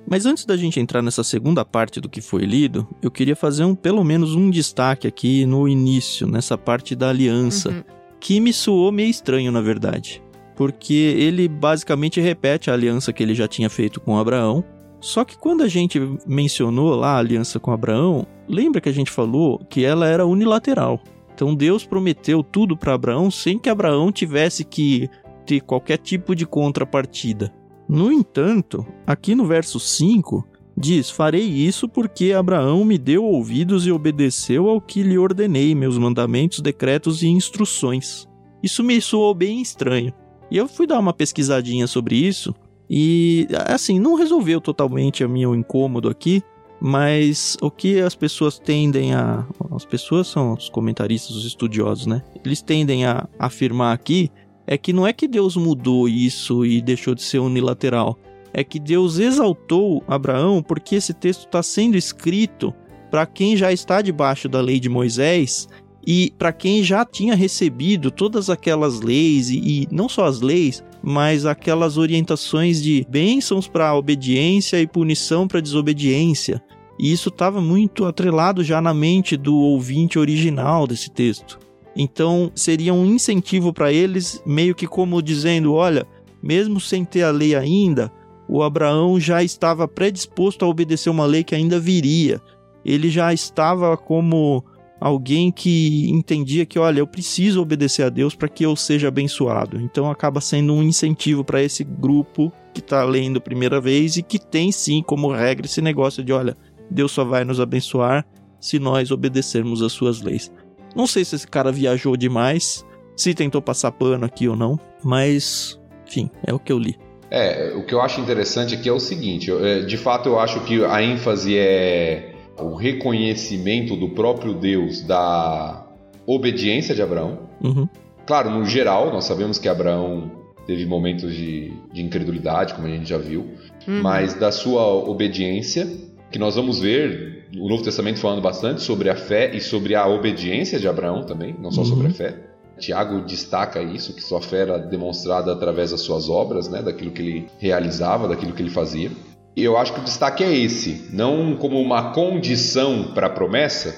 Mas 0.07 0.25
antes 0.25 0.45
da 0.45 0.55
gente 0.55 0.79
entrar 0.79 1.01
nessa 1.01 1.23
segunda 1.23 1.65
parte 1.65 1.99
do 1.99 2.07
que 2.07 2.21
foi 2.21 2.45
lido, 2.45 2.87
eu 3.01 3.09
queria 3.09 3.35
fazer 3.35 3.63
um, 3.63 3.73
pelo 3.73 4.03
menos 4.03 4.35
um 4.35 4.49
destaque 4.49 5.07
aqui 5.07 5.45
no 5.45 5.67
início, 5.67 6.27
nessa 6.27 6.57
parte 6.57 6.95
da 6.95 7.09
aliança, 7.09 7.69
Uhum. 7.69 7.83
que 8.19 8.39
me 8.39 8.53
soou 8.53 8.91
meio 8.91 9.09
estranho, 9.09 9.51
na 9.51 9.61
verdade. 9.61 10.21
Porque 10.55 10.93
ele 10.93 11.47
basicamente 11.47 12.21
repete 12.21 12.69
a 12.69 12.73
aliança 12.73 13.11
que 13.11 13.21
ele 13.23 13.33
já 13.35 13.47
tinha 13.47 13.69
feito 13.69 13.99
com 13.99 14.17
Abraão. 14.17 14.63
Só 15.01 15.23
que 15.25 15.37
quando 15.37 15.61
a 15.63 15.67
gente 15.67 15.99
mencionou 16.25 16.95
lá 16.95 17.13
a 17.15 17.19
aliança 17.19 17.59
com 17.59 17.71
Abraão, 17.71 18.25
lembra 18.47 18.79
que 18.79 18.89
a 18.89 18.93
gente 18.93 19.11
falou 19.11 19.59
que 19.69 19.83
ela 19.83 20.07
era 20.07 20.25
unilateral. 20.25 20.99
Então 21.33 21.53
Deus 21.53 21.85
prometeu 21.85 22.41
tudo 22.41 22.77
para 22.77 22.93
Abraão 22.93 23.29
sem 23.29 23.59
que 23.59 23.69
Abraão 23.69 24.11
tivesse 24.11 24.63
que 24.63 25.09
ter 25.45 25.59
qualquer 25.61 25.97
tipo 25.97 26.33
de 26.35 26.45
contrapartida. 26.45 27.51
No 27.87 28.11
entanto, 28.11 28.85
aqui 29.05 29.35
no 29.35 29.45
verso 29.45 29.79
5, 29.79 30.45
diz: 30.77 31.09
Farei 31.09 31.43
isso 31.43 31.87
porque 31.87 32.33
Abraão 32.33 32.83
me 32.83 32.97
deu 32.97 33.23
ouvidos 33.23 33.85
e 33.85 33.91
obedeceu 33.91 34.69
ao 34.69 34.81
que 34.81 35.03
lhe 35.03 35.17
ordenei, 35.17 35.73
meus 35.75 35.97
mandamentos, 35.97 36.59
decretos 36.59 37.21
e 37.23 37.27
instruções. 37.27 38.27
Isso 38.61 38.83
me 38.83 38.99
soou 38.99 39.33
bem 39.33 39.61
estranho. 39.61 40.13
E 40.49 40.57
eu 40.57 40.67
fui 40.67 40.87
dar 40.87 40.99
uma 40.99 41.13
pesquisadinha 41.13 41.87
sobre 41.87 42.15
isso 42.15 42.53
e, 42.89 43.47
assim, 43.67 43.99
não 43.99 44.15
resolveu 44.15 44.61
totalmente 44.61 45.23
o 45.23 45.29
meu 45.29 45.55
incômodo 45.55 46.07
aqui, 46.07 46.43
mas 46.79 47.57
o 47.61 47.71
que 47.71 47.99
as 47.99 48.15
pessoas 48.15 48.59
tendem 48.59 49.13
a. 49.13 49.45
As 49.71 49.85
pessoas 49.85 50.27
são 50.27 50.53
os 50.53 50.69
comentaristas, 50.69 51.35
os 51.35 51.45
estudiosos, 51.45 52.05
né? 52.05 52.21
Eles 52.43 52.61
tendem 52.61 53.05
a 53.05 53.27
afirmar 53.39 53.93
aqui 53.93 54.31
é 54.67 54.77
que 54.77 54.91
não 54.91 55.05
é 55.05 55.13
que 55.13 55.27
Deus 55.27 55.55
mudou 55.55 56.07
isso 56.09 56.65
e 56.65 56.81
deixou 56.81 57.13
de 57.13 57.21
ser 57.21 57.39
unilateral. 57.39 58.17
É 58.53 58.63
que 58.63 58.79
Deus 58.79 59.19
exaltou 59.19 60.03
Abraão 60.07 60.63
porque 60.63 60.95
esse 60.95 61.13
texto 61.13 61.45
está 61.45 61.61
sendo 61.61 61.97
escrito 61.97 62.73
para 63.11 63.25
quem 63.25 63.55
já 63.55 63.71
está 63.71 64.01
debaixo 64.01 64.47
da 64.49 64.61
lei 64.61 64.79
de 64.79 64.89
Moisés 64.89 65.67
e 66.07 66.33
para 66.37 66.53
quem 66.53 66.83
já 66.83 67.03
tinha 67.03 67.35
recebido 67.35 68.11
todas 68.11 68.49
aquelas 68.49 69.01
leis 69.01 69.49
e, 69.49 69.57
e 69.57 69.87
não 69.91 70.07
só 70.07 70.25
as 70.25 70.39
leis, 70.39 70.83
mas 71.01 71.45
aquelas 71.45 71.97
orientações 71.97 72.81
de 72.81 73.05
bênçãos 73.09 73.67
para 73.67 73.89
a 73.89 73.97
obediência 73.97 74.79
e 74.79 74.87
punição 74.87 75.47
para 75.47 75.59
a 75.59 75.61
desobediência. 75.61 76.63
E 76.97 77.11
isso 77.11 77.29
estava 77.29 77.59
muito 77.59 78.05
atrelado 78.05 78.63
já 78.63 78.81
na 78.81 78.93
mente 78.93 79.35
do 79.35 79.55
ouvinte 79.55 80.17
original 80.17 80.87
desse 80.87 81.09
texto. 81.09 81.59
Então 81.95 82.51
seria 82.53 82.93
um 82.93 83.05
incentivo 83.05 83.71
para 83.71 83.91
eles, 83.91 84.41
meio 84.45 84.75
que 84.75 84.87
como 84.87 85.21
dizendo: 85.21 85.73
olha, 85.73 86.05
mesmo 86.43 86.79
sem 86.79 87.05
ter 87.05 87.23
a 87.23 87.31
lei 87.31 87.55
ainda, 87.55 88.11
o 88.47 88.61
Abraão 88.61 89.19
já 89.19 89.43
estava 89.43 89.87
predisposto 89.87 90.65
a 90.65 90.67
obedecer 90.67 91.09
uma 91.09 91.25
lei 91.25 91.43
que 91.43 91.55
ainda 91.55 91.79
viria. 91.79 92.41
Ele 92.83 93.09
já 93.09 93.33
estava 93.33 93.97
como 93.97 94.63
alguém 94.99 95.51
que 95.51 96.09
entendia 96.09 96.65
que, 96.65 96.77
olha, 96.77 96.99
eu 96.99 97.07
preciso 97.07 97.61
obedecer 97.61 98.03
a 98.03 98.09
Deus 98.09 98.35
para 98.35 98.47
que 98.47 98.65
eu 98.65 98.75
seja 98.75 99.07
abençoado. 99.07 99.79
Então 99.79 100.09
acaba 100.09 100.39
sendo 100.39 100.73
um 100.73 100.83
incentivo 100.83 101.43
para 101.43 101.61
esse 101.61 101.83
grupo 101.83 102.51
que 102.73 102.79
está 102.79 103.03
lendo 103.03 103.41
primeira 103.41 103.79
vez 103.81 104.17
e 104.17 104.23
que 104.23 104.37
tem 104.37 104.71
sim 104.71 105.01
como 105.01 105.31
regra 105.31 105.65
esse 105.65 105.81
negócio 105.81 106.23
de, 106.23 106.31
olha, 106.31 106.55
Deus 106.89 107.11
só 107.11 107.23
vai 107.23 107.43
nos 107.43 107.59
abençoar 107.59 108.25
se 108.59 108.79
nós 108.79 109.11
obedecermos 109.11 109.81
as 109.81 109.91
suas 109.91 110.21
leis. 110.21 110.51
Não 110.95 111.05
sei 111.05 111.25
se 111.25 111.35
esse 111.35 111.47
cara 111.47 111.71
viajou 111.71 112.15
demais, 112.15 112.85
se 113.15 113.33
tentou 113.33 113.61
passar 113.61 113.91
pano 113.91 114.25
aqui 114.25 114.47
ou 114.47 114.55
não, 114.55 114.79
mas, 115.03 115.79
enfim, 116.07 116.29
é 116.45 116.53
o 116.53 116.59
que 116.59 116.71
eu 116.71 116.79
li. 116.79 116.97
É, 117.29 117.73
o 117.75 117.83
que 117.83 117.93
eu 117.93 118.01
acho 118.01 118.21
interessante 118.21 118.75
aqui 118.75 118.87
é 118.87 118.91
o 118.93 118.99
seguinte: 118.99 119.49
eu, 119.49 119.65
é, 119.65 119.81
de 119.81 119.97
fato, 119.97 120.29
eu 120.29 120.39
acho 120.39 120.59
que 120.61 120.83
a 120.85 121.01
ênfase 121.03 121.57
é 121.57 122.33
o 122.59 122.75
reconhecimento 122.75 123.95
do 123.95 124.09
próprio 124.09 124.53
Deus 124.53 125.01
da 125.01 125.85
obediência 126.25 126.95
de 126.95 127.01
Abraão. 127.01 127.49
Uhum. 127.63 127.87
Claro, 128.25 128.49
no 128.49 128.65
geral, 128.65 129.11
nós 129.11 129.25
sabemos 129.25 129.57
que 129.59 129.67
Abraão 129.67 130.31
teve 130.65 130.85
momentos 130.85 131.33
de, 131.33 131.73
de 131.93 132.01
incredulidade, 132.01 132.73
como 132.73 132.87
a 132.87 132.89
gente 132.89 133.07
já 133.07 133.17
viu, 133.17 133.45
Uhum. 133.87 134.01
mas 134.01 134.33
da 134.33 134.51
sua 134.51 134.81
obediência, 134.93 135.87
que 136.31 136.39
nós 136.39 136.55
vamos 136.55 136.79
ver 136.79 137.34
o 137.59 137.69
Novo 137.69 137.83
Testamento 137.83 138.19
falando 138.19 138.41
bastante 138.41 138.81
sobre 138.81 139.09
a 139.09 139.15
fé 139.15 139.55
e 139.55 139.61
sobre 139.61 139.95
a 139.95 140.07
obediência 140.07 140.79
de 140.79 140.87
Abraão 140.87 141.23
também, 141.23 141.55
não 141.59 141.71
só 141.71 141.81
Uhum. 141.81 141.87
sobre 141.87 142.07
a 142.07 142.11
fé. 142.11 142.35
Tiago 142.77 143.21
destaca 143.21 143.81
isso, 143.81 144.13
que 144.13 144.21
sua 144.21 144.41
fé 144.41 144.61
era 144.61 144.77
demonstrada 144.77 145.51
através 145.53 145.91
das 145.91 146.01
suas 146.01 146.27
obras, 146.29 146.67
né, 146.67 146.81
daquilo 146.81 147.11
que 147.11 147.21
ele 147.21 147.47
realizava, 147.57 148.27
daquilo 148.27 148.51
que 148.53 148.61
ele 148.61 148.69
fazia. 148.69 149.09
E 149.55 149.63
eu 149.63 149.77
acho 149.77 149.93
que 149.93 150.01
o 150.01 150.03
destaque 150.03 150.43
é 150.43 150.53
esse, 150.53 151.07
não 151.13 151.55
como 151.55 151.79
uma 151.79 152.11
condição 152.11 153.11
para 153.13 153.27
a 153.27 153.29
promessa, 153.29 153.95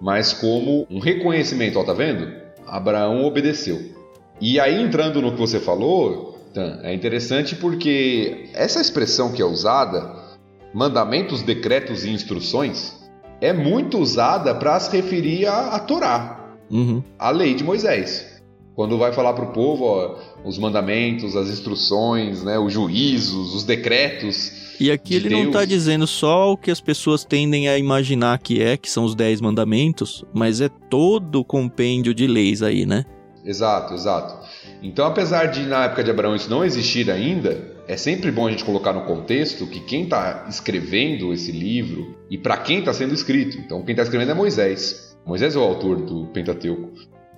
mas 0.00 0.32
como 0.32 0.86
um 0.88 1.00
reconhecimento, 1.00 1.78
ó, 1.80 1.84
tá 1.84 1.92
vendo? 1.92 2.32
Abraão 2.66 3.24
obedeceu. 3.24 3.80
E 4.40 4.60
aí 4.60 4.80
entrando 4.80 5.20
no 5.20 5.32
que 5.32 5.38
você 5.38 5.58
falou, 5.58 6.38
é 6.82 6.94
interessante 6.94 7.56
porque 7.56 8.48
essa 8.54 8.80
expressão 8.80 9.32
que 9.32 9.42
é 9.42 9.44
usada, 9.44 10.21
mandamentos, 10.74 11.42
decretos 11.42 12.04
e 12.04 12.10
instruções, 12.10 13.00
é 13.40 13.52
muito 13.52 13.98
usada 13.98 14.54
para 14.54 14.78
se 14.80 14.94
referir 14.96 15.46
à, 15.46 15.74
à 15.74 15.78
Torá, 15.78 16.38
Uhum. 16.70 17.02
à 17.18 17.30
lei 17.30 17.54
de 17.54 17.62
Moisés. 17.64 18.30
Quando 18.74 18.96
vai 18.96 19.12
falar 19.12 19.34
para 19.34 19.44
o 19.44 19.52
povo 19.52 19.84
ó, 19.84 20.16
os 20.48 20.56
mandamentos, 20.58 21.36
as 21.36 21.48
instruções, 21.50 22.42
né, 22.42 22.58
os 22.58 22.72
juízos, 22.72 23.54
os 23.54 23.64
decretos. 23.64 24.50
E 24.80 24.90
aqui 24.90 25.10
de 25.20 25.26
ele 25.26 25.28
não 25.30 25.44
está 25.48 25.58
Deus. 25.58 25.68
dizendo 25.68 26.06
só 26.06 26.52
o 26.52 26.56
que 26.56 26.70
as 26.70 26.80
pessoas 26.80 27.22
tendem 27.24 27.68
a 27.68 27.76
imaginar 27.76 28.38
que 28.38 28.62
é, 28.62 28.78
que 28.78 28.90
são 28.90 29.04
os 29.04 29.14
dez 29.14 29.40
mandamentos, 29.42 30.24
mas 30.32 30.62
é 30.62 30.70
todo 30.88 31.40
o 31.40 31.44
compêndio 31.44 32.14
de 32.14 32.26
leis 32.26 32.62
aí, 32.62 32.86
né? 32.86 33.04
Exato, 33.44 33.92
exato. 33.92 34.34
Então, 34.82 35.04
apesar 35.04 35.46
de 35.46 35.62
na 35.66 35.84
época 35.84 36.02
de 36.02 36.10
Abraão 36.10 36.34
isso 36.34 36.48
não 36.48 36.64
existir 36.64 37.10
ainda, 37.10 37.71
é 37.86 37.96
sempre 37.96 38.30
bom 38.30 38.46
a 38.46 38.50
gente 38.50 38.64
colocar 38.64 38.92
no 38.92 39.02
contexto 39.02 39.66
que 39.66 39.80
quem 39.80 40.04
está 40.04 40.46
escrevendo 40.48 41.32
esse 41.32 41.50
livro 41.50 42.16
e 42.30 42.38
para 42.38 42.56
quem 42.56 42.78
está 42.78 42.92
sendo 42.92 43.14
escrito. 43.14 43.58
Então, 43.58 43.82
quem 43.82 43.92
está 43.92 44.02
escrevendo 44.02 44.30
é 44.30 44.34
Moisés. 44.34 45.16
Moisés 45.26 45.54
é 45.54 45.58
o 45.58 45.62
autor 45.62 45.96
do 45.96 46.26
Pentateuco. 46.26 46.90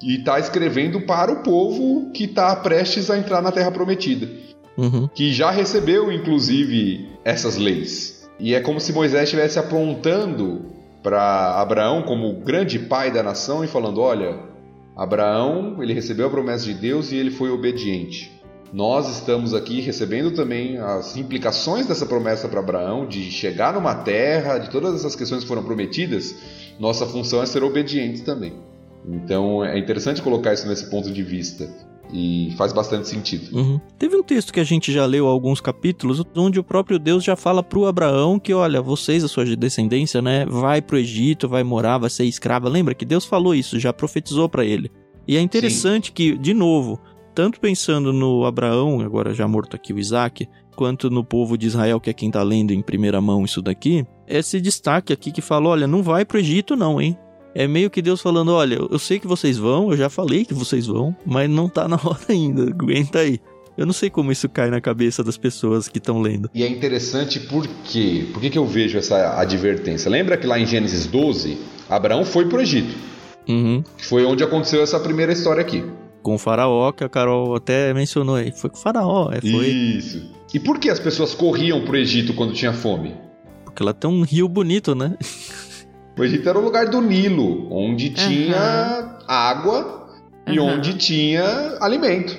E 0.03 0.17
está 0.17 0.39
escrevendo 0.39 1.01
para 1.01 1.33
o 1.33 1.43
povo 1.43 2.11
que 2.13 2.25
está 2.25 2.55
prestes 2.57 3.11
a 3.11 3.17
entrar 3.17 3.41
na 3.41 3.53
Terra 3.53 3.71
Prometida, 3.71 4.29
Uhum. 4.77 5.09
que 5.09 5.33
já 5.33 5.51
recebeu, 5.51 6.11
inclusive, 6.11 7.09
essas 7.25 7.57
leis. 7.57 8.29
E 8.39 8.55
é 8.55 8.61
como 8.61 8.81
se 8.81 8.93
Moisés 8.93 9.25
estivesse 9.25 9.59
apontando 9.59 10.67
para 11.03 11.61
Abraão 11.61 12.03
como 12.03 12.29
o 12.29 12.41
grande 12.41 12.79
pai 12.79 13.11
da 13.11 13.23
nação 13.23 13.63
e 13.65 13.69
falando: 13.69 14.01
olha, 14.01 14.39
Abraão, 14.97 15.83
ele 15.83 15.95
recebeu 15.95 16.27
a 16.27 16.31
promessa 16.31 16.65
de 16.65 16.75
Deus 16.75 17.13
e 17.13 17.17
ele 17.17 17.31
foi 17.31 17.51
obediente. 17.51 18.34
Nós 18.75 19.09
estamos 19.09 19.55
aqui 19.55 19.81
recebendo 19.81 20.33
também 20.33 20.79
as 20.79 21.17
implicações 21.17 21.87
dessa 21.87 22.05
promessa 22.05 22.49
para 22.49 22.59
Abraão, 22.59 23.07
de 23.07 23.31
chegar 23.31 23.73
numa 23.73 23.95
terra, 23.95 24.59
de 24.59 24.69
todas 24.69 24.97
essas 24.97 25.15
questões 25.15 25.43
que 25.43 25.49
foram 25.49 25.63
prometidas. 25.63 26.35
Nossa 26.77 27.07
função 27.07 27.41
é 27.41 27.47
ser 27.47 27.63
obedientes 27.63 28.23
também. 28.23 28.53
Então 29.09 29.65
é 29.65 29.79
interessante 29.79 30.21
colocar 30.21 30.53
isso 30.53 30.67
nesse 30.67 30.91
ponto 30.91 31.13
de 31.13 31.23
vista. 31.23 31.71
E 32.13 32.53
faz 32.59 32.73
bastante 32.73 33.07
sentido. 33.07 33.57
Uhum. 33.57 33.81
Teve 33.97 34.17
um 34.17 34.25
texto 34.25 34.53
que 34.53 34.59
a 34.59 34.65
gente 34.65 34.93
já 34.93 35.07
leu 35.07 35.29
alguns 35.29 35.61
capítulos, 35.61 36.21
onde 36.35 36.59
o 36.59 36.65
próprio 36.65 36.99
Deus 36.99 37.23
já 37.23 37.37
fala 37.37 37.63
pro 37.63 37.87
Abraão 37.87 38.41
que, 38.41 38.53
olha, 38.53 38.83
vocês, 38.83 39.23
a 39.23 39.29
sua 39.29 39.45
descendência, 39.57 40.21
né, 40.21 40.45
vai 40.47 40.83
pro 40.83 40.99
Egito, 40.99 41.49
vai 41.49 41.63
morar, 41.63 41.99
vai 41.99 42.11
ser 42.11 42.25
escrava. 42.25 42.69
Lembra 42.69 42.93
que 42.93 43.05
Deus 43.05 43.25
falou 43.25 43.55
isso, 43.55 43.79
já 43.79 43.93
profetizou 43.93 44.49
para 44.49 44.65
ele. 44.65 44.91
E 45.27 45.37
é 45.37 45.41
interessante 45.41 46.13
que, 46.13 46.37
de 46.37 46.53
novo, 46.53 47.01
tanto 47.35 47.61
pensando 47.61 48.13
no 48.13 48.45
Abraão, 48.45 49.01
agora 49.01 49.35
já 49.35 49.47
morto 49.49 49.75
aqui 49.75 49.93
o 49.93 49.99
Isaac, 49.99 50.49
quanto 50.77 51.11
no 51.11 51.25
povo 51.25 51.57
de 51.59 51.67
Israel, 51.67 52.01
que 52.01 52.11
é 52.11 52.13
quem 52.13 52.31
tá 52.31 52.43
lendo 52.43 52.73
em 52.73 52.83
primeira 52.83 53.21
mão 53.21 53.45
isso 53.45 53.61
daqui, 53.61 54.07
esse 54.27 54.61
destaque 54.61 55.13
aqui 55.13 55.31
que 55.33 55.41
fala, 55.41 55.69
olha, 55.69 55.87
não 55.87 56.03
vai 56.03 56.25
pro 56.25 56.39
Egito 56.39 56.77
não, 56.77 57.01
hein? 57.01 57.17
É 57.55 57.69
meio 57.69 57.89
que 57.91 58.03
Deus 58.03 58.21
falando, 58.21 58.53
olha, 58.53 58.75
eu 58.91 58.99
sei 58.99 59.19
que 59.21 59.27
vocês 59.29 59.57
vão, 59.57 59.91
eu 59.91 59.97
já 59.97 60.09
falei 60.11 60.45
que 60.45 60.55
vocês 60.55 60.87
vão, 60.87 61.15
mas 61.25 61.49
não 61.49 61.69
tá 61.69 61.87
na 61.87 61.97
hora 62.05 62.19
ainda, 62.29 62.63
aguenta 62.65 63.21
aí. 63.21 63.39
Eu 63.77 63.87
não 63.87 63.93
sei 63.93 64.09
como 64.09 64.31
isso 64.31 64.49
cai 64.49 64.71
na 64.71 64.81
cabeça 64.81 65.23
das 65.25 65.37
pessoas 65.37 65.89
que 65.89 65.99
estão 65.99 66.21
lendo. 66.21 66.49
E 66.55 66.63
é 66.63 66.69
interessante 66.69 67.41
por 67.41 67.67
quê? 67.85 68.29
Por 68.33 68.41
que, 68.41 68.51
que 68.51 68.59
eu 68.59 68.67
vejo 68.67 68.97
essa 68.99 69.39
advertência? 69.41 70.09
Lembra 70.09 70.37
que 70.37 70.47
lá 70.47 70.59
em 70.59 70.67
Gênesis 70.67 71.07
12, 71.07 71.59
Abraão 71.89 72.25
foi 72.25 72.47
para 72.49 72.59
o 72.59 72.61
Egito, 72.61 72.95
Uhum. 73.49 73.83
que 73.99 74.07
foi 74.07 74.25
onde 74.25 74.43
aconteceu 74.45 74.81
essa 74.81 74.99
primeira 75.01 75.33
história 75.33 75.61
aqui. 75.61 75.85
Com 76.25 76.37
o 76.37 76.39
faraó, 76.39 76.91
que 76.91 77.05
a 77.05 77.09
Carol 77.09 77.55
até 77.55 77.93
mencionou 77.93 78.37
aí. 78.37 78.51
Foi 78.51 78.71
com 78.71 78.77
o 78.79 78.81
faraó, 78.81 79.31
é, 79.31 79.43
foi. 79.43 79.67
Isso. 79.67 80.33
E 80.55 80.59
por 80.59 80.79
que 80.79 80.89
as 80.89 80.99
pessoas 80.99 81.35
corriam 81.35 81.85
para 81.85 81.93
o 81.93 81.97
Egito 81.97 82.33
quando 82.33 82.55
tinha 82.55 82.73
fome? 82.73 83.15
Porque 83.63 83.85
lá 83.85 83.93
tem 83.93 84.09
um 84.09 84.23
rio 84.23 84.49
bonito, 84.49 84.95
né? 84.95 85.19
O 86.19 86.25
Egito 86.25 86.49
era 86.49 86.59
o 86.59 86.65
lugar 86.65 86.89
do 86.89 87.03
Nilo, 87.03 87.71
onde 87.71 88.09
tinha 88.09 89.19
água 89.29 90.09
e 90.47 90.59
Aham. 90.59 90.77
onde 90.77 90.95
tinha 90.95 91.77
alimento. 91.79 92.35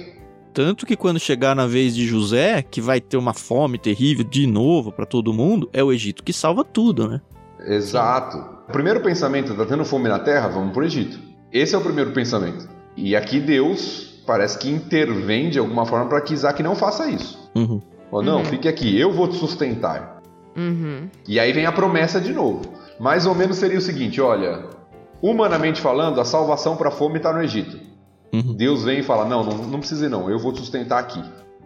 Tanto 0.52 0.84
que 0.86 0.96
quando 0.96 1.20
chegar 1.20 1.56
na 1.56 1.68
vez 1.68 1.94
de 1.94 2.08
José, 2.08 2.64
que 2.64 2.82
vai 2.82 3.00
ter 3.00 3.18
uma 3.18 3.36
fome 3.36 3.78
terrível 3.78 4.24
de 4.24 4.48
novo 4.48 4.92
pra 4.92 5.06
todo 5.06 5.32
mundo, 5.32 5.70
é 5.72 5.84
o 5.84 5.92
Egito 5.92 6.24
que 6.24 6.34
salva 6.34 6.64
tudo, 6.64 7.08
né? 7.08 7.22
Exato. 7.68 8.38
O 8.68 8.72
primeiro 8.72 9.02
pensamento, 9.02 9.54
tá 9.54 9.66
tendo 9.66 9.86
fome 9.86 10.10
na 10.10 10.18
terra? 10.18 10.48
Vamos 10.48 10.74
pro 10.74 10.86
Egito. 10.86 11.20
Esse 11.52 11.76
é 11.76 11.78
o 11.78 11.82
primeiro 11.82 12.12
pensamento. 12.14 12.74
E 12.98 13.16
aqui 13.16 13.40
Deus 13.40 14.14
parece 14.26 14.58
que 14.58 14.70
intervém 14.70 15.50
de 15.50 15.60
alguma 15.60 15.86
forma 15.86 16.08
para 16.08 16.22
que 16.22 16.34
Isaac 16.34 16.62
não 16.64 16.76
faça 16.76 17.08
isso. 17.10 17.38
Uhum. 17.56 17.82
Ou 18.12 18.24
não, 18.24 18.40
Uhum. 18.40 18.46
fique 18.46 18.68
aqui, 18.68 18.98
eu 19.00 19.12
vou 19.12 19.28
te 19.28 19.36
sustentar. 19.38 20.22
Uhum. 20.56 21.10
E 21.28 21.40
aí 21.40 21.52
vem 21.52 21.66
a 21.66 21.72
promessa 21.72 22.20
de 22.22 22.32
novo. 22.34 22.62
Mais 23.00 23.26
ou 23.26 23.36
menos 23.36 23.58
seria 23.58 23.78
o 23.78 23.82
seguinte, 23.82 24.22
olha, 24.22 24.64
humanamente 25.22 25.82
falando, 25.82 26.20
a 26.22 26.26
salvação 26.26 26.76
para 26.78 26.90
a 26.90 26.92
fome 26.92 27.18
está 27.18 27.34
no 27.34 27.42
Egito. 27.44 27.78
Uhum. 28.34 28.54
Deus 28.54 28.84
vem 28.84 29.00
e 29.00 29.04
fala, 29.04 29.26
não, 29.26 29.44
não, 29.44 29.58
não 29.58 29.80
precisa 29.80 30.06
ir 30.06 30.10
não, 30.10 30.30
eu 30.30 30.40
vou 30.40 30.52
te 30.54 30.60
sustentar 30.60 31.00
aqui. 31.00 31.22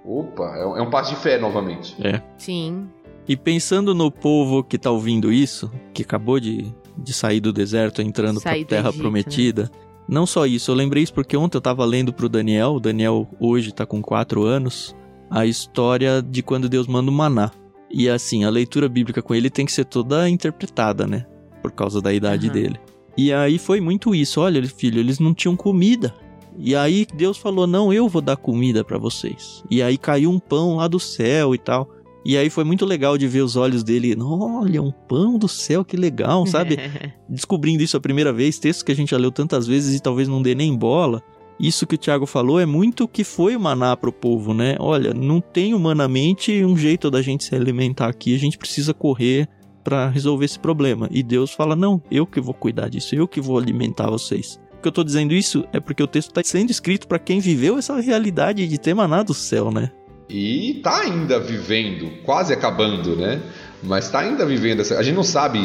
Opa, 0.06 0.56
é 0.58 0.66
um- 0.66 0.78
é 0.78 0.82
um 0.82 0.90
passo 0.90 1.12
de 1.14 1.20
fé 1.22 1.38
novamente. 1.38 1.96
É. 2.06 2.22
Sim. 2.38 2.88
E 3.28 3.36
pensando 3.38 3.94
no 3.94 4.10
povo 4.12 4.64
que 4.64 4.78
tá 4.78 4.90
ouvindo 4.90 5.32
isso, 5.32 5.72
que 5.94 6.02
acabou 6.02 6.40
de, 6.40 6.74
de 6.98 7.14
sair 7.14 7.40
do 7.40 7.54
deserto 7.54 8.02
entrando 8.02 8.42
pra 8.42 8.56
do 8.58 8.66
terra 8.66 8.90
Egito, 8.90 9.02
prometida. 9.02 9.72
Não 10.10 10.26
só 10.26 10.48
isso, 10.48 10.72
eu 10.72 10.76
lembrei 10.76 11.04
isso 11.04 11.14
porque 11.14 11.38
ontem 11.38 11.56
eu 11.56 11.62
tava 11.62 11.86
lendo 11.86 12.12
pro 12.12 12.28
Daniel, 12.28 12.74
o 12.74 12.80
Daniel 12.80 13.30
hoje 13.40 13.72
tá 13.72 13.86
com 13.86 14.02
4 14.02 14.44
anos, 14.44 14.96
a 15.30 15.46
história 15.46 16.20
de 16.20 16.42
quando 16.42 16.68
Deus 16.68 16.88
manda 16.88 17.12
o 17.12 17.14
maná. 17.14 17.52
E 17.92 18.10
assim, 18.10 18.44
a 18.44 18.50
leitura 18.50 18.90
bíblica 18.90 19.22
com 19.22 19.36
ele 19.36 19.52
tem 19.52 19.68
que 19.68 19.72
ser 19.72 19.86
toda 19.86 20.28
interpretada, 20.28 21.06
né? 21.06 21.28
Por 21.62 21.72
causa 21.72 22.02
da 22.02 22.12
idade 22.12 22.48
Aham. 22.48 22.54
dele. 22.54 22.80
E 23.16 23.32
aí 23.32 23.60
foi 23.60 23.80
muito 23.80 24.16
isso, 24.16 24.42
olha, 24.42 24.66
filho, 24.68 25.00
eles 25.00 25.20
não 25.20 25.32
tinham 25.32 25.56
comida. 25.56 26.12
E 26.58 26.76
aí 26.76 27.06
Deus 27.14 27.38
falou: 27.38 27.68
"Não, 27.68 27.94
eu 27.94 28.08
vou 28.08 28.22
dar 28.22 28.36
comida 28.36 28.84
pra 28.84 28.98
vocês". 28.98 29.64
E 29.70 29.82
aí 29.82 29.98
caiu 29.98 30.32
um 30.32 30.40
pão 30.40 30.78
lá 30.78 30.88
do 30.88 31.00
céu 31.00 31.54
e 31.54 31.58
tal. 31.60 31.88
E 32.30 32.38
aí 32.38 32.48
foi 32.48 32.64
muito 32.64 32.86
legal 32.86 33.18
de 33.18 33.28
ver 33.28 33.42
os 33.42 33.56
olhos 33.56 33.84
dele, 33.84 34.16
olha, 34.22 34.84
um 34.84 34.92
pão 34.92 35.36
do 35.36 35.48
céu, 35.48 35.84
que 35.84 35.98
legal, 35.98 36.46
sabe? 36.46 36.78
Descobrindo 37.28 37.82
isso 37.82 37.98
a 37.98 38.00
primeira 38.00 38.32
vez, 38.32 38.60
textos 38.60 38.84
que 38.84 38.92
a 38.92 38.96
gente 38.96 39.10
já 39.10 39.18
leu 39.18 39.32
tantas 39.32 39.66
vezes 39.66 39.98
e 39.98 40.00
talvez 40.00 40.28
não 40.28 40.40
dê 40.40 40.54
nem 40.54 40.78
bola. 40.78 41.24
Isso 41.60 41.88
que 41.88 41.96
o 41.96 41.98
Tiago 41.98 42.28
falou 42.28 42.60
é 42.60 42.68
muito 42.68 43.06
o 43.06 43.08
que 43.08 43.24
foi 43.24 43.56
o 43.56 43.60
maná 43.60 43.98
pro 43.98 44.12
povo, 44.12 44.54
né? 44.54 44.76
Olha, 44.80 45.12
não 45.12 45.42
tem 45.42 45.74
humanamente 45.74 46.64
um 46.64 46.78
jeito 46.78 47.10
da 47.10 47.20
gente 47.20 47.46
se 47.46 47.56
alimentar 47.56 48.10
aqui, 48.10 48.36
a 48.36 48.40
gente 48.40 48.60
precisa 48.60 48.94
correr 48.94 49.50
pra 49.84 50.08
resolver 50.08 50.46
esse 50.46 50.60
problema. 50.60 51.10
E 51.10 51.24
Deus 51.24 51.52
fala: 51.52 51.76
"Não, 51.76 52.00
eu 52.12 52.28
que 52.28 52.40
vou 52.40 52.54
cuidar 52.54 52.90
disso, 52.90 53.16
eu 53.16 53.28
que 53.28 53.42
vou 53.42 53.58
alimentar 53.58 54.08
vocês". 54.08 54.60
O 54.78 54.82
que 54.84 54.88
eu 54.88 54.92
tô 54.92 55.04
dizendo 55.04 55.34
isso 55.34 55.66
é 55.74 55.80
porque 55.80 56.04
o 56.04 56.08
texto 56.08 56.32
tá 56.32 56.44
sendo 56.44 56.70
escrito 56.70 57.08
pra 57.08 57.18
quem 57.18 57.40
viveu 57.40 57.80
essa 57.80 58.00
realidade 58.00 58.68
de 58.68 58.78
ter 58.78 58.94
maná 58.94 59.24
do 59.24 59.34
céu, 59.34 59.72
né? 59.72 59.92
E 60.30 60.80
tá 60.84 61.02
ainda 61.02 61.40
vivendo, 61.40 62.12
quase 62.24 62.54
acabando, 62.54 63.16
né? 63.16 63.42
Mas 63.82 64.10
tá 64.10 64.20
ainda 64.20 64.46
vivendo 64.46 64.82
essa. 64.82 65.00
A 65.00 65.04
gente 65.04 65.16
não 65.16 65.24
sabe 65.24 65.60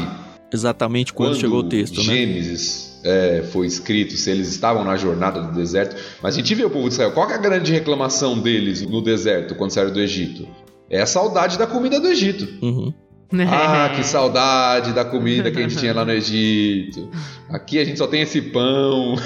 Exatamente 0.52 1.12
quando, 1.12 1.34
chegou 1.34 1.58
o 1.58 1.68
texto, 1.68 1.96
né? 1.96 2.02
Gênesis 2.04 3.00
é, 3.04 3.42
foi 3.52 3.66
escrito, 3.66 4.16
se 4.16 4.30
eles 4.30 4.48
estavam 4.48 4.84
na 4.84 4.96
jornada 4.96 5.42
do 5.42 5.52
deserto. 5.52 5.96
Mas 6.22 6.34
a 6.34 6.38
gente 6.38 6.54
vê 6.54 6.64
o 6.64 6.70
povo 6.70 6.88
de 6.88 6.94
Israel. 6.94 7.12
Qual 7.12 7.28
é 7.28 7.34
a 7.34 7.38
grande 7.38 7.72
reclamação 7.72 8.38
deles 8.38 8.80
no 8.82 9.02
deserto 9.02 9.54
quando 9.56 9.72
saíram 9.72 9.92
do 9.92 10.00
Egito? 10.00 10.48
É 10.88 11.02
a 11.02 11.06
saudade 11.06 11.58
da 11.58 11.66
comida 11.66 11.98
do 11.98 12.06
Egito. 12.06 12.46
Uhum. 12.64 12.94
Ah, 13.48 13.90
que 13.96 14.04
saudade 14.04 14.92
da 14.92 15.04
comida 15.04 15.50
que 15.50 15.58
a 15.58 15.62
gente 15.62 15.76
tinha 15.76 15.92
lá 15.92 16.04
no 16.04 16.12
Egito. 16.12 17.10
Aqui 17.50 17.78
a 17.78 17.84
gente 17.84 17.98
só 17.98 18.06
tem 18.06 18.22
esse 18.22 18.40
pão. 18.40 19.16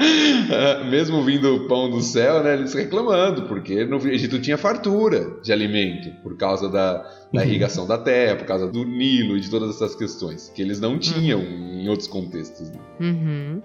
Mesmo 0.90 1.22
vindo 1.22 1.54
o 1.54 1.68
pão 1.68 1.90
do 1.90 2.00
céu, 2.00 2.42
né? 2.42 2.54
Eles 2.54 2.72
reclamando, 2.74 3.42
porque 3.42 3.84
no 3.84 3.96
Egito 4.08 4.38
tinha 4.40 4.56
fartura 4.56 5.38
de 5.42 5.52
alimento, 5.52 6.10
por 6.22 6.36
causa 6.36 6.68
da, 6.68 6.94
da 7.32 7.40
Uhum. 7.42 7.42
irrigação 7.42 7.86
da 7.86 7.98
terra, 7.98 8.36
por 8.36 8.46
causa 8.46 8.66
do 8.68 8.84
Nilo 8.84 9.36
e 9.36 9.40
de 9.40 9.50
todas 9.50 9.70
essas 9.76 9.94
questões, 9.94 10.50
que 10.54 10.62
eles 10.62 10.80
não 10.80 10.98
tinham 10.98 11.40
em 11.40 11.88
outros 11.88 12.08
contextos. 12.08 12.70
né? 12.70 12.78
Uhum. 13.00 13.62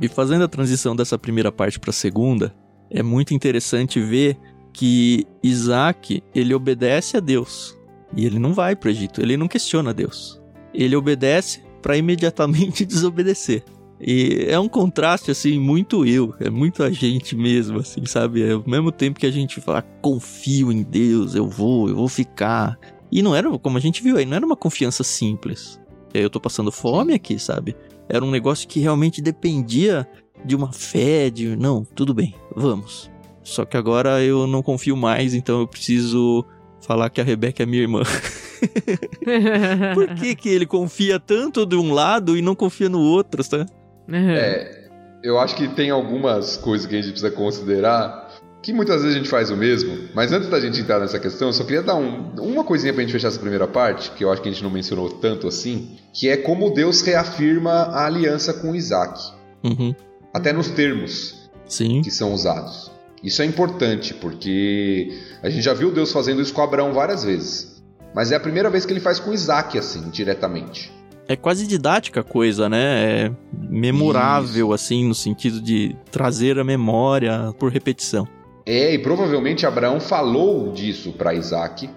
E 0.00 0.08
fazendo 0.08 0.44
a 0.44 0.48
transição 0.48 0.94
dessa 0.96 1.18
primeira 1.18 1.52
parte 1.52 1.78
para 1.78 1.90
a 1.90 1.92
segunda, 1.94 2.54
é 2.90 3.02
muito 3.02 3.32
interessante 3.34 4.00
ver 4.00 4.36
que 4.72 5.26
Isaac, 5.42 6.22
ele 6.34 6.54
obedece 6.54 7.16
a 7.16 7.20
Deus. 7.20 7.78
E 8.16 8.26
ele 8.26 8.38
não 8.38 8.52
vai 8.52 8.76
para 8.76 8.88
o 8.88 8.90
Egito, 8.90 9.20
ele 9.20 9.36
não 9.36 9.48
questiona 9.48 9.94
Deus. 9.94 10.40
Ele 10.74 10.96
obedece 10.96 11.62
para 11.80 11.96
imediatamente 11.96 12.84
desobedecer. 12.86 13.64
E 14.04 14.46
é 14.48 14.58
um 14.58 14.68
contraste, 14.68 15.30
assim, 15.30 15.60
muito 15.60 16.04
eu, 16.04 16.34
é 16.40 16.50
muito 16.50 16.82
a 16.82 16.90
gente 16.90 17.36
mesmo, 17.36 17.78
assim, 17.78 18.04
sabe? 18.04 18.42
É 18.42 18.52
ao 18.52 18.64
mesmo 18.66 18.90
tempo 18.90 19.20
que 19.20 19.26
a 19.26 19.30
gente 19.30 19.60
fala, 19.60 19.80
confio 20.00 20.72
em 20.72 20.82
Deus, 20.82 21.36
eu 21.36 21.48
vou, 21.48 21.88
eu 21.88 21.94
vou 21.94 22.08
ficar. 22.08 22.76
E 23.12 23.22
não 23.22 23.34
era, 23.34 23.56
como 23.60 23.78
a 23.78 23.80
gente 23.80 24.02
viu 24.02 24.16
aí, 24.16 24.26
não 24.26 24.36
era 24.36 24.44
uma 24.44 24.56
confiança 24.56 25.04
simples. 25.04 25.80
Eu 26.12 26.28
tô 26.28 26.40
passando 26.40 26.72
fome 26.72 27.14
aqui, 27.14 27.38
sabe? 27.38 27.76
Era 28.08 28.24
um 28.24 28.30
negócio 28.30 28.66
que 28.66 28.80
realmente 28.80 29.22
dependia 29.22 30.06
de 30.44 30.56
uma 30.56 30.72
fé, 30.72 31.30
de 31.30 31.54
não, 31.54 31.84
tudo 31.84 32.12
bem, 32.12 32.34
vamos. 32.56 33.08
Só 33.44 33.64
que 33.64 33.76
agora 33.76 34.22
eu 34.22 34.46
não 34.48 34.62
confio 34.62 34.96
mais, 34.96 35.32
então 35.32 35.60
eu 35.60 35.68
preciso 35.68 36.44
falar 36.86 37.10
que 37.10 37.20
a 37.20 37.24
Rebeca 37.24 37.62
é 37.62 37.66
minha 37.66 37.82
irmã. 37.82 38.02
Por 39.94 40.14
que, 40.14 40.34
que 40.34 40.48
ele 40.48 40.66
confia 40.66 41.18
tanto 41.18 41.64
de 41.64 41.76
um 41.76 41.92
lado 41.92 42.36
e 42.36 42.42
não 42.42 42.54
confia 42.54 42.88
no 42.88 43.00
outro, 43.00 43.42
tá? 43.48 43.66
É, 44.12 44.88
Eu 45.22 45.38
acho 45.38 45.56
que 45.56 45.68
tem 45.68 45.90
algumas 45.90 46.56
coisas 46.56 46.86
que 46.86 46.94
a 46.94 46.98
gente 47.00 47.10
precisa 47.10 47.30
considerar 47.30 48.22
que 48.62 48.72
muitas 48.72 49.02
vezes 49.02 49.16
a 49.16 49.18
gente 49.18 49.28
faz 49.28 49.50
o 49.50 49.56
mesmo, 49.56 50.08
mas 50.14 50.32
antes 50.32 50.48
da 50.48 50.60
gente 50.60 50.80
entrar 50.80 51.00
nessa 51.00 51.18
questão, 51.18 51.48
eu 51.48 51.52
só 51.52 51.64
queria 51.64 51.82
dar 51.82 51.96
um, 51.96 52.32
uma 52.38 52.62
coisinha 52.62 52.92
pra 52.92 53.02
gente 53.02 53.12
fechar 53.12 53.26
essa 53.28 53.40
primeira 53.40 53.66
parte, 53.66 54.12
que 54.12 54.22
eu 54.22 54.30
acho 54.30 54.40
que 54.40 54.48
a 54.48 54.52
gente 54.52 54.62
não 54.62 54.70
mencionou 54.70 55.10
tanto 55.10 55.48
assim, 55.48 55.96
que 56.12 56.28
é 56.28 56.36
como 56.36 56.72
Deus 56.72 57.00
reafirma 57.02 57.72
a 57.72 58.06
aliança 58.06 58.54
com 58.54 58.72
Isaac. 58.74 59.20
Uhum. 59.64 59.92
Até 60.32 60.52
nos 60.52 60.70
termos 60.70 61.50
Sim. 61.66 62.02
que 62.02 62.10
são 62.10 62.32
usados. 62.32 62.92
Isso 63.22 63.40
é 63.42 63.44
importante, 63.44 64.14
porque 64.14 65.08
a 65.42 65.48
gente 65.48 65.62
já 65.62 65.74
viu 65.74 65.92
Deus 65.92 66.10
fazendo 66.12 66.42
isso 66.42 66.52
com 66.52 66.62
Abraão 66.62 66.92
várias 66.92 67.22
vezes. 67.22 67.82
Mas 68.14 68.32
é 68.32 68.36
a 68.36 68.40
primeira 68.40 68.68
vez 68.68 68.84
que 68.84 68.92
ele 68.92 69.00
faz 69.00 69.18
com 69.18 69.32
Isaac, 69.32 69.78
assim, 69.78 70.10
diretamente. 70.10 70.92
É 71.28 71.36
quase 71.36 71.66
didática 71.66 72.20
a 72.20 72.24
coisa, 72.24 72.68
né? 72.68 73.26
É 73.26 73.32
memorável, 73.52 74.66
Isso. 74.66 74.74
assim, 74.74 75.06
no 75.06 75.14
sentido 75.14 75.60
de 75.60 75.96
trazer 76.10 76.58
a 76.58 76.64
memória 76.64 77.52
por 77.58 77.70
repetição. 77.70 78.26
É, 78.66 78.92
e 78.92 78.98
provavelmente 78.98 79.64
Abraão 79.64 79.98
falou 80.00 80.72
disso 80.72 81.12
para 81.12 81.34
Isaac, 81.34 81.88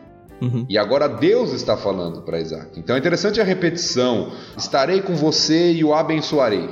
Uhum. 0.41 0.65
e 0.69 0.77
agora 0.77 1.07
Deus 1.07 1.53
está 1.53 1.77
falando 1.77 2.21
para 2.21 2.39
Isaac. 2.41 2.77
Então 2.77 2.95
é 2.95 2.99
interessante 2.99 3.39
a 3.39 3.43
repetição: 3.43 4.31
estarei 4.57 5.01
com 5.01 5.15
você 5.15 5.71
e 5.71 5.83
o 5.83 5.93
abençoarei. 5.93 6.69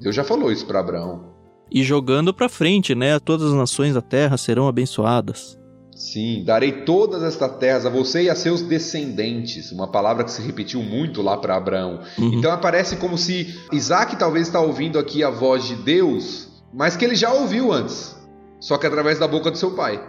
Deus 0.00 0.14
já 0.14 0.24
falou 0.24 0.50
isso 0.50 0.66
para 0.66 0.80
Abraão. 0.80 1.33
E 1.70 1.82
jogando 1.82 2.32
pra 2.32 2.48
frente, 2.48 2.94
né? 2.94 3.18
Todas 3.18 3.48
as 3.48 3.54
nações 3.54 3.94
da 3.94 4.00
terra 4.02 4.36
serão 4.36 4.68
abençoadas. 4.68 5.58
Sim, 5.94 6.42
darei 6.44 6.72
todas 6.84 7.22
estas 7.22 7.56
terras 7.56 7.86
a 7.86 7.90
você 7.90 8.24
e 8.24 8.30
a 8.30 8.34
seus 8.34 8.62
descendentes. 8.62 9.70
Uma 9.70 9.86
palavra 9.86 10.24
que 10.24 10.32
se 10.32 10.42
repetiu 10.42 10.82
muito 10.82 11.22
lá 11.22 11.36
para 11.36 11.56
Abraão. 11.56 12.00
Uhum. 12.18 12.34
Então 12.34 12.50
aparece 12.50 12.96
como 12.96 13.16
se 13.16 13.58
Isaac 13.72 14.16
talvez 14.16 14.48
está 14.48 14.60
ouvindo 14.60 14.98
aqui 14.98 15.22
a 15.22 15.30
voz 15.30 15.64
de 15.64 15.76
Deus, 15.76 16.48
mas 16.72 16.96
que 16.96 17.04
ele 17.04 17.14
já 17.14 17.32
ouviu 17.32 17.72
antes, 17.72 18.16
só 18.60 18.76
que 18.76 18.86
através 18.86 19.18
da 19.18 19.28
boca 19.28 19.50
do 19.50 19.56
seu 19.56 19.70
pai. 19.70 20.02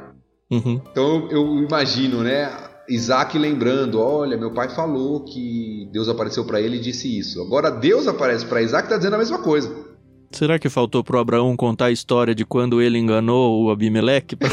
Uhum. 0.52 0.82
Então 0.92 1.30
eu, 1.30 1.32
eu 1.32 1.64
imagino, 1.64 2.24
né? 2.24 2.52
Isaac 2.90 3.38
lembrando, 3.38 4.00
olha, 4.00 4.38
meu 4.38 4.52
pai 4.52 4.70
falou 4.70 5.24
que 5.24 5.88
Deus 5.92 6.08
apareceu 6.10 6.46
para 6.46 6.62
ele 6.62 6.78
e 6.78 6.82
disse 6.82 7.18
isso. 7.18 7.42
Agora 7.42 7.70
Deus 7.70 8.08
aparece 8.08 8.46
para 8.46 8.62
Isaac 8.62 8.84
e 8.84 8.86
está 8.88 8.98
dizendo 8.98 9.16
a 9.16 9.20
mesma 9.20 9.40
coisa. 9.40 9.85
Será 10.32 10.60
que 10.60 10.70
faltou 10.70 11.04
pro 11.04 11.20
Abraão 11.20 11.56
contar 11.56 11.86
a 11.86 11.92
história 11.92 12.36
de 12.36 12.46
quando 12.46 12.82
ele 12.82 12.98
enganou 12.98 13.64
o 13.64 13.72
Abimeleque? 13.72 14.36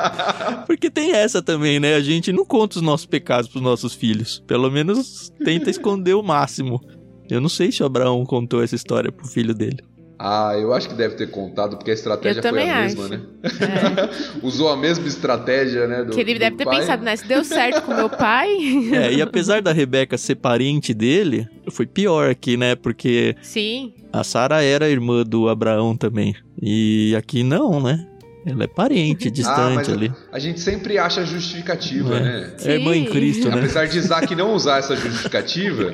Porque 0.66 0.90
tem 0.90 1.12
essa 1.12 1.42
também, 1.42 1.80
né? 1.80 1.94
A 1.94 2.00
gente 2.00 2.32
não 2.32 2.44
conta 2.44 2.76
os 2.76 2.82
nossos 2.82 3.06
pecados 3.06 3.48
pros 3.48 3.62
nossos 3.62 3.94
filhos. 3.94 4.42
Pelo 4.46 4.70
menos 4.70 5.30
tenta 5.44 5.70
esconder 5.70 6.14
o 6.14 6.22
máximo. 6.22 6.80
Eu 7.28 7.40
não 7.40 7.48
sei 7.48 7.70
se 7.70 7.82
o 7.82 7.86
Abraão 7.86 8.24
contou 8.24 8.62
essa 8.62 8.74
história 8.74 9.12
pro 9.12 9.26
filho 9.26 9.54
dele. 9.54 9.78
Ah, 10.22 10.52
eu 10.58 10.74
acho 10.74 10.86
que 10.86 10.94
deve 10.94 11.14
ter 11.14 11.30
contado, 11.30 11.78
porque 11.78 11.90
a 11.90 11.94
estratégia 11.94 12.40
Eu 12.40 12.42
foi 12.42 12.50
também 12.50 12.70
a 12.70 12.82
mesma, 12.82 13.04
acho. 13.04 13.14
né? 13.14 13.20
É. 13.42 14.36
Usou 14.46 14.68
a 14.68 14.76
mesma 14.76 15.06
estratégia, 15.08 15.86
né? 15.86 16.04
Do, 16.04 16.12
Que 16.12 16.20
ele 16.20 16.34
do 16.34 16.40
deve 16.40 16.56
ter 16.56 16.66
pai. 16.66 16.78
pensado, 16.80 17.02
né? 17.02 17.16
Se 17.16 17.26
deu 17.26 17.42
certo 17.42 17.80
com 17.80 17.94
meu 17.94 18.10
pai. 18.10 18.50
É, 18.92 19.14
e 19.14 19.22
apesar 19.22 19.62
da 19.62 19.72
Rebeca 19.72 20.18
ser 20.18 20.34
parente 20.34 20.92
dele, 20.92 21.48
foi 21.70 21.86
pior 21.86 22.28
aqui, 22.30 22.54
né? 22.58 22.74
Porque 22.76 23.34
Sim. 23.40 23.94
a 24.12 24.22
Sara 24.22 24.62
era 24.62 24.90
irmã 24.90 25.22
do 25.24 25.48
Abraão 25.48 25.96
também. 25.96 26.34
E 26.60 27.14
aqui 27.16 27.42
não, 27.42 27.80
né? 27.82 28.06
Ela 28.46 28.64
é 28.64 28.66
parente, 28.66 29.30
distante 29.30 29.74
mas 29.74 29.88
ali. 29.88 30.12
A 30.32 30.38
gente 30.38 30.60
sempre 30.60 30.96
acha 30.98 31.24
justificativa, 31.24 32.16
É. 32.16 32.20
né? 32.20 32.56
É 32.64 32.72
irmã 32.74 32.96
em. 32.96 33.04
Cristo, 33.04 33.48
né? 33.48 33.58
Apesar 33.58 33.86
de 33.86 33.98
Isaac 33.98 34.34
não 34.34 34.54
usar 34.54 34.78
essa 34.78 34.96
justificativa, 34.96 35.92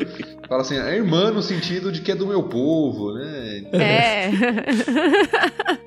fala 0.49 0.63
assim, 0.63 0.77
é 0.79 0.95
irmã 0.97 1.31
no 1.31 1.43
sentido 1.43 1.91
de 1.91 2.01
que 2.01 2.13
é 2.13 2.15
do 2.15 2.27
meu 2.27 2.45
povo, 2.45 3.15
né? 3.15 3.63
É. 3.73 4.31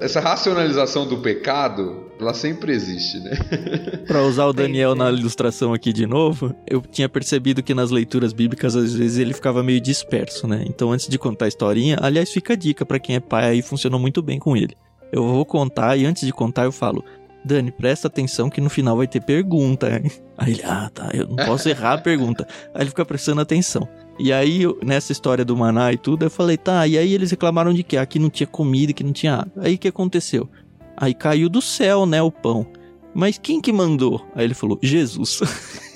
Essa 0.00 0.18
racionalização 0.18 1.06
do 1.06 1.18
pecado, 1.18 2.10
ela 2.18 2.32
sempre 2.32 2.72
existe, 2.72 3.18
né? 3.20 3.32
Pra 4.08 4.22
usar 4.22 4.46
o 4.46 4.52
Daniel 4.54 4.94
na 4.94 5.10
ilustração 5.12 5.74
aqui 5.74 5.92
de 5.92 6.06
novo, 6.06 6.54
eu 6.66 6.80
tinha 6.80 7.06
percebido 7.06 7.62
que 7.62 7.74
nas 7.74 7.90
leituras 7.90 8.32
bíblicas 8.32 8.74
às 8.74 8.94
vezes 8.94 9.18
ele 9.18 9.34
ficava 9.34 9.62
meio 9.62 9.78
disperso, 9.78 10.46
né? 10.48 10.64
Então 10.66 10.90
antes 10.90 11.06
de 11.06 11.18
contar 11.18 11.44
a 11.44 11.48
historinha, 11.48 11.98
aliás, 12.00 12.30
fica 12.32 12.54
a 12.54 12.56
dica 12.56 12.86
pra 12.86 12.98
quem 12.98 13.16
é 13.16 13.20
pai 13.20 13.44
aí, 13.50 13.60
funcionou 13.60 14.00
muito 14.00 14.22
bem 14.22 14.38
com 14.38 14.56
ele. 14.56 14.74
Eu 15.12 15.26
vou 15.26 15.44
contar 15.44 15.96
e 15.96 16.06
antes 16.06 16.26
de 16.26 16.32
contar 16.32 16.64
eu 16.64 16.72
falo: 16.72 17.04
Dani, 17.44 17.70
presta 17.70 18.08
atenção 18.08 18.50
que 18.50 18.60
no 18.60 18.70
final 18.70 18.96
vai 18.96 19.06
ter 19.06 19.20
pergunta. 19.22 19.90
hein?" 19.90 20.10
Aí 20.36 20.52
ele, 20.52 20.62
ah, 20.64 20.90
tá, 20.92 21.10
eu 21.12 21.26
não 21.26 21.36
posso 21.36 21.68
errar 21.70 21.94
a 21.94 21.98
pergunta. 21.98 22.46
Aí 22.74 22.82
ele 22.82 22.90
fica 22.90 23.04
prestando 23.04 23.40
atenção. 23.40 23.88
E 24.18 24.32
aí, 24.32 24.62
nessa 24.82 25.12
história 25.12 25.44
do 25.44 25.56
maná 25.56 25.92
e 25.92 25.96
tudo, 25.96 26.24
eu 26.24 26.30
falei, 26.30 26.58
tá, 26.58 26.86
e 26.86 26.98
aí 26.98 27.14
eles 27.14 27.30
reclamaram 27.30 27.72
de 27.72 27.82
que 27.82 27.96
aqui 27.96 28.18
não 28.18 28.28
tinha 28.28 28.46
comida, 28.46 28.92
que 28.92 29.02
não 29.02 29.12
tinha 29.12 29.36
água. 29.36 29.52
Aí 29.56 29.74
o 29.74 29.78
que 29.78 29.88
aconteceu? 29.88 30.48
Aí 30.96 31.14
caiu 31.14 31.48
do 31.48 31.62
céu, 31.62 32.04
né, 32.04 32.20
o 32.20 32.30
pão. 32.30 32.66
Mas 33.14 33.38
quem 33.38 33.60
que 33.60 33.72
mandou? 33.72 34.24
Aí 34.34 34.44
ele 34.44 34.54
falou, 34.54 34.78
Jesus. 34.82 35.40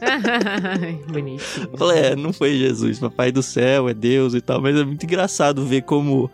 Bonitinho. 1.12 1.68
Eu 1.72 1.78
falei, 1.78 1.98
é, 1.98 2.16
não 2.16 2.32
foi 2.32 2.56
Jesus, 2.56 2.98
papai 2.98 3.32
do 3.32 3.42
céu, 3.42 3.88
é 3.88 3.94
Deus 3.94 4.34
e 4.34 4.40
tal. 4.40 4.60
Mas 4.60 4.76
é 4.76 4.84
muito 4.84 5.04
engraçado 5.04 5.64
ver 5.64 5.82
como 5.82 6.30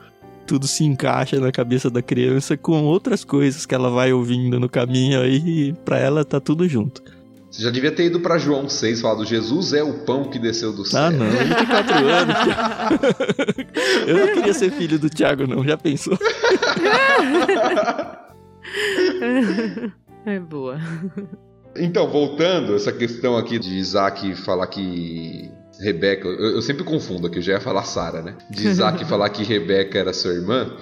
tudo 0.46 0.66
se 0.66 0.84
encaixa 0.84 1.40
na 1.40 1.50
cabeça 1.50 1.90
da 1.90 2.02
criança 2.02 2.56
com 2.56 2.84
outras 2.84 3.24
coisas 3.24 3.66
que 3.66 3.74
ela 3.74 3.90
vai 3.90 4.12
ouvindo 4.12 4.60
no 4.60 4.68
caminho 4.68 5.20
aí. 5.20 5.42
E 5.68 5.72
pra 5.84 5.98
ela 5.98 6.24
tá 6.24 6.40
tudo 6.40 6.68
junto. 6.68 7.02
Você 7.50 7.62
já 7.62 7.70
devia 7.70 7.92
ter 7.92 8.06
ido 8.06 8.18
pra 8.18 8.36
João 8.36 8.68
6 8.68 9.00
falado, 9.00 9.24
Jesus 9.24 9.72
é 9.72 9.82
o 9.82 10.04
pão 10.04 10.24
que 10.24 10.40
desceu 10.40 10.72
do 10.72 10.84
céu. 10.84 11.02
Ah, 11.02 11.10
não, 11.10 11.26
24 11.30 11.94
anos. 12.10 12.36
Eu 14.08 14.26
não 14.26 14.34
queria 14.34 14.52
ser 14.52 14.72
filho 14.72 14.98
do 14.98 15.08
Thiago, 15.08 15.46
não, 15.46 15.64
já 15.64 15.76
pensou? 15.76 16.18
É 20.26 20.40
boa. 20.40 20.80
Então, 21.76 22.10
voltando, 22.10 22.74
essa 22.74 22.90
questão 22.92 23.36
aqui 23.36 23.58
de 23.58 23.74
Isaac 23.76 24.34
falar 24.44 24.66
que 24.66 25.48
Rebeca, 25.80 26.28
eu, 26.28 26.56
eu 26.56 26.62
sempre 26.62 26.84
confundo 26.84 27.26
aqui, 27.26 27.38
eu 27.38 27.42
já 27.42 27.52
ia 27.54 27.60
falar 27.60 27.84
Sara, 27.84 28.22
né? 28.22 28.36
De 28.50 28.66
Isaac 28.66 29.04
falar 29.06 29.28
que 29.30 29.42
Rebeca 29.42 29.98
era 29.98 30.12
sua 30.12 30.32
irmã. 30.32 30.76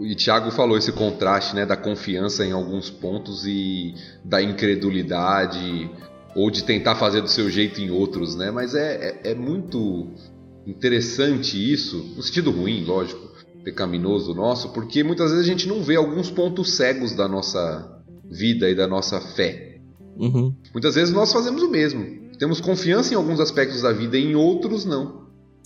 E 0.00 0.14
Tiago 0.14 0.50
falou 0.50 0.76
esse 0.76 0.90
contraste, 0.90 1.54
né, 1.54 1.64
da 1.64 1.76
confiança 1.76 2.44
em 2.44 2.50
alguns 2.50 2.90
pontos 2.90 3.46
e 3.46 3.94
da 4.24 4.42
incredulidade 4.42 5.88
ou 6.34 6.50
de 6.50 6.64
tentar 6.64 6.96
fazer 6.96 7.20
do 7.20 7.28
seu 7.28 7.48
jeito 7.48 7.80
em 7.80 7.90
outros, 7.90 8.34
né? 8.34 8.50
Mas 8.50 8.74
é, 8.74 9.20
é, 9.24 9.30
é 9.30 9.34
muito 9.34 10.08
interessante 10.66 11.72
isso, 11.72 12.14
no 12.16 12.22
sentido 12.22 12.50
ruim, 12.50 12.84
lógico, 12.84 13.32
pecaminoso 13.62 14.34
nosso, 14.34 14.70
porque 14.72 15.04
muitas 15.04 15.30
vezes 15.30 15.46
a 15.46 15.48
gente 15.48 15.68
não 15.68 15.82
vê 15.82 15.96
alguns 15.96 16.30
pontos 16.30 16.76
cegos 16.76 17.14
da 17.14 17.28
nossa 17.28 18.02
vida 18.30 18.68
e 18.68 18.74
da 18.74 18.86
nossa 18.86 19.20
fé. 19.20 19.78
Uhum. 20.16 20.54
Muitas 20.72 20.94
vezes 20.94 21.14
nós 21.14 21.32
fazemos 21.32 21.62
o 21.62 21.70
mesmo. 21.70 22.23
Temos 22.38 22.60
confiança 22.60 23.12
em 23.12 23.16
alguns 23.16 23.40
aspectos 23.40 23.82
da 23.82 23.92
vida 23.92 24.16
e 24.16 24.24
em 24.24 24.34
outros 24.34 24.84
não. 24.84 25.24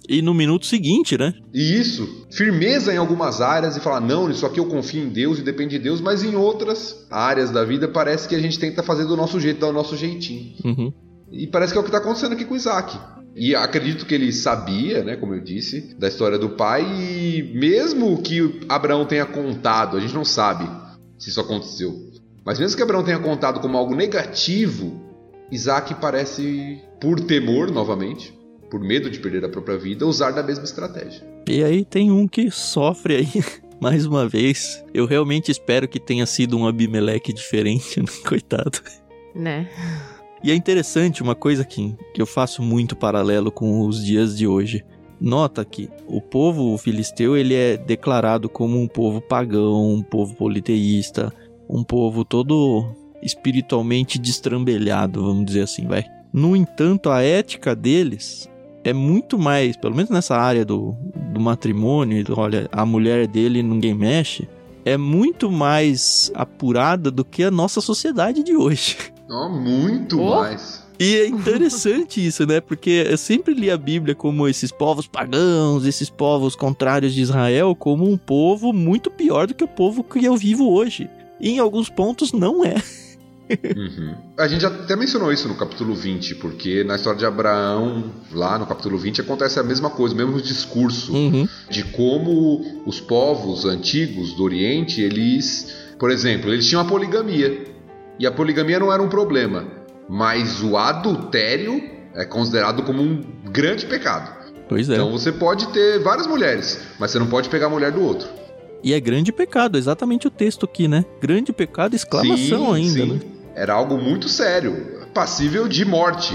E 0.09 0.23
no 0.23 0.33
minuto 0.33 0.65
seguinte, 0.65 1.19
né? 1.19 1.35
E 1.53 1.79
isso, 1.79 2.27
firmeza 2.31 2.95
em 2.95 2.97
algumas 2.97 3.43
áreas 3.43 3.77
e 3.77 3.81
falar, 3.81 4.01
não, 4.01 4.31
isso 4.31 4.47
aqui 4.47 4.59
eu 4.59 4.67
confio 4.67 5.03
em 5.03 5.09
Deus 5.09 5.39
e 5.39 5.43
depende 5.43 5.77
de 5.77 5.85
Deus, 5.85 6.01
mas 6.01 6.23
em 6.23 6.35
outras 6.35 7.07
áreas 7.11 7.51
da 7.51 7.63
vida 7.63 7.87
parece 7.89 8.27
que 8.27 8.35
a 8.35 8.39
gente 8.39 8.59
tenta 8.59 8.83
fazer 8.83 9.05
do 9.05 9.17
nosso 9.17 9.39
jeito, 9.39 9.61
dar 9.61 9.69
o 9.69 9.73
nosso 9.73 9.97
jeitinho. 9.97 10.55
Uhum. 10.65 10.93
E 11.31 11.47
parece 11.47 11.73
que 11.73 11.79
é 11.79 11.81
o 11.81 11.85
que 11.85 11.91
está 11.91 11.99
acontecendo 11.99 12.33
aqui 12.33 12.47
com 12.47 12.57
Isaac. 12.57 12.99
E 13.37 13.55
acredito 13.55 14.07
que 14.07 14.15
ele 14.15 14.33
sabia, 14.33 15.05
né, 15.05 15.15
como 15.17 15.35
eu 15.35 15.41
disse, 15.41 15.95
da 15.99 16.09
história 16.09 16.39
do 16.39 16.51
pai, 16.51 16.83
e 16.83 17.53
mesmo 17.55 18.21
que 18.23 18.61
Abraão 18.69 19.05
tenha 19.05 19.27
contado, 19.27 19.97
a 19.97 20.01
gente 20.01 20.15
não 20.15 20.25
sabe 20.25 20.69
se 21.19 21.29
isso 21.29 21.41
aconteceu, 21.41 21.95
mas 22.45 22.59
mesmo 22.59 22.77
que 22.77 22.83
Abraão 22.83 23.05
tenha 23.05 23.19
contado 23.19 23.61
como 23.61 23.77
algo 23.77 23.95
negativo, 23.95 25.08
Isaac 25.51 25.95
parece, 26.01 26.81
por 27.01 27.21
temor, 27.21 27.71
novamente, 27.71 28.37
por 28.71 28.81
medo 28.81 29.11
de 29.11 29.19
perder 29.19 29.45
a 29.45 29.49
própria 29.49 29.79
vida, 29.79 30.07
usar 30.07 30.31
da 30.31 30.43
mesma 30.43 30.65
estratégia. 30.65 31.23
E 31.49 31.65
aí 31.65 31.85
tem 31.85 32.11
um 32.11 32.29
que 32.29 32.51
sofre 32.51 33.17
aí. 33.17 33.29
Mais 33.81 34.05
uma 34.05 34.29
vez, 34.29 34.85
eu 34.93 35.07
realmente 35.07 35.53
espero 35.53 35.87
que 35.87 36.01
tenha 36.01 36.27
sido 36.27 36.59
um 36.59 36.67
Abimeleque 36.67 37.33
diferente, 37.33 38.01
né? 38.03 38.09
coitado. 38.27 38.81
Né? 39.35 39.69
E 40.43 40.51
é 40.51 40.55
interessante 40.55 41.23
uma 41.23 41.35
coisa 41.35 41.65
que, 41.65 41.97
que 42.13 42.21
eu 42.21 42.27
faço 42.27 42.63
muito 42.63 42.97
paralelo 42.97 43.51
com 43.53 43.87
os 43.87 44.05
dias 44.05 44.37
de 44.37 44.47
hoje. 44.47 44.85
Nota 45.21 45.65
que 45.65 45.89
o 46.07 46.21
povo 46.21 46.77
filisteu 46.77 47.37
ele 47.37 47.55
é 47.55 47.77
declarado 47.77 48.49
como 48.49 48.81
um 48.81 48.87
povo 48.87 49.21
pagão, 49.21 49.95
um 49.95 50.03
povo 50.03 50.35
politeísta, 50.35 51.33
um 51.69 51.83
povo 51.83 52.25
todo 52.25 52.85
espiritualmente 53.23 54.19
destrambelhado, 54.19 55.23
vamos 55.23 55.47
dizer 55.47 55.63
assim, 55.63 55.87
vai. 55.87 56.05
No 56.33 56.55
entanto, 56.55 57.11
a 57.11 57.23
ética 57.23 57.75
deles 57.75 58.49
é 58.85 58.93
muito 58.93 59.39
mais, 59.39 59.77
pelo 59.77 59.95
menos 59.95 60.11
nessa 60.11 60.37
área 60.37 60.65
do, 60.65 60.95
do 61.33 61.41
matrimônio, 61.41 62.23
do, 62.25 62.39
olha, 62.39 62.69
a 62.73 62.85
mulher 62.87 63.27
dele 63.27 63.63
ninguém 63.63 63.95
mexe, 63.95 64.49
é 64.85 64.97
muito 64.97 65.51
mais 65.51 66.31
apurada 66.35 67.11
do 67.11 67.25
que 67.25 67.43
a 67.43 67.51
nossa 67.51 67.81
sociedade 67.81 68.43
de 68.43 68.57
hoje. 68.57 68.97
Oh, 69.29 69.49
muito 69.49 70.19
Oh. 70.21 70.37
mais. 70.37 70.87
E 70.99 71.15
é 71.17 71.29
interessante 71.29 72.25
isso, 72.27 72.45
né? 72.45 72.61
Porque 72.61 73.07
eu 73.09 73.17
sempre 73.17 73.55
li 73.55 73.71
a 73.71 73.77
Bíblia 73.77 74.15
como 74.17 74.49
esses 74.49 74.73
povos 74.73 75.07
pagãos, 75.07 75.87
esses 75.87 76.11
povos 76.11 76.57
contrários 76.57 77.15
de 77.15 77.21
Israel, 77.21 77.77
como 77.77 78.05
um 78.11 78.17
povo 78.17 78.73
muito 78.73 79.09
pior 79.11 79.47
do 79.47 79.55
que 79.55 79.63
o 79.63 79.69
povo 79.69 80.03
que 80.03 80.25
eu 80.25 80.37
vivo 80.37 80.69
hoje. 80.69 81.09
E 81.39 81.51
em 81.51 81.59
alguns 81.61 81.89
pontos 81.89 82.33
não 82.33 82.65
é. 82.65 82.75
Uhum. 83.77 84.15
A 84.37 84.47
gente 84.47 84.65
até 84.67 84.95
mencionou 84.97 85.33
isso 85.33 85.49
no 85.49 85.55
capítulo 85.55 85.95
20, 85.95 86.37
porque 86.37 86.85
na 86.85 86.97
história 86.97 87.19
de 87.19 87.27
Abraão, 87.27 88.13
lá 88.33 88.59
no 88.59 88.67
capítulo 88.67 88.99
20, 88.99 89.21
acontece 89.21 89.59
a 89.59 89.63
mesma 89.63 89.91
coisa, 89.91 90.15
o 90.15 90.19
mesmo 90.19 90.41
discurso 90.41 91.13
Uhum. 91.13 91.49
de 91.71 91.85
como 91.85 92.83
os 92.87 93.01
povos 93.01 93.65
antigos 93.65 94.33
do 94.35 94.45
Oriente, 94.45 95.01
eles, 95.01 95.75
por 95.99 96.11
exemplo, 96.11 96.53
eles 96.53 96.67
tinham 96.67 96.83
a 96.83 96.85
poligamia. 96.85 97.67
E 98.19 98.27
a 98.27 98.33
poligamia 98.33 98.79
não 98.81 98.93
era 98.93 99.03
um 99.03 99.09
problema, 99.09 99.65
mas 100.09 100.63
o 100.63 100.77
adultério 100.77 101.81
é 102.15 102.25
considerado 102.25 102.83
como 102.83 103.03
um 103.03 103.23
grande 103.51 103.87
pecado. 103.87 104.37
Pois 104.69 104.91
é. 104.91 104.95
Então 104.95 105.11
você 105.11 105.33
pode 105.33 105.69
ter 105.69 105.99
várias 106.01 106.27
mulheres, 106.27 106.81
mas 106.99 107.11
você 107.11 107.19
não 107.19 107.27
pode 107.27 107.49
pegar 107.49 107.67
a 107.67 107.71
mulher 107.71 107.93
do 107.93 108.03
outro. 108.03 108.29
E 108.83 108.93
é 108.93 109.01
grande 109.01 109.33
pecado, 109.33 109.77
exatamente 109.79 110.27
o 110.27 110.31
texto 110.31 110.65
aqui, 110.65 110.87
né? 110.87 111.05
Grande 111.21 111.53
pecado, 111.53 111.97
exclamação 111.97 112.67
Sim, 112.67 112.75
ainda, 112.75 113.03
sim. 113.05 113.13
né? 113.13 113.21
Era 113.59 113.75
algo 113.75 113.99
muito 113.99 114.29
sério, 114.29 115.07
passível 115.13 115.67
de 115.67 115.85
morte. 115.85 116.33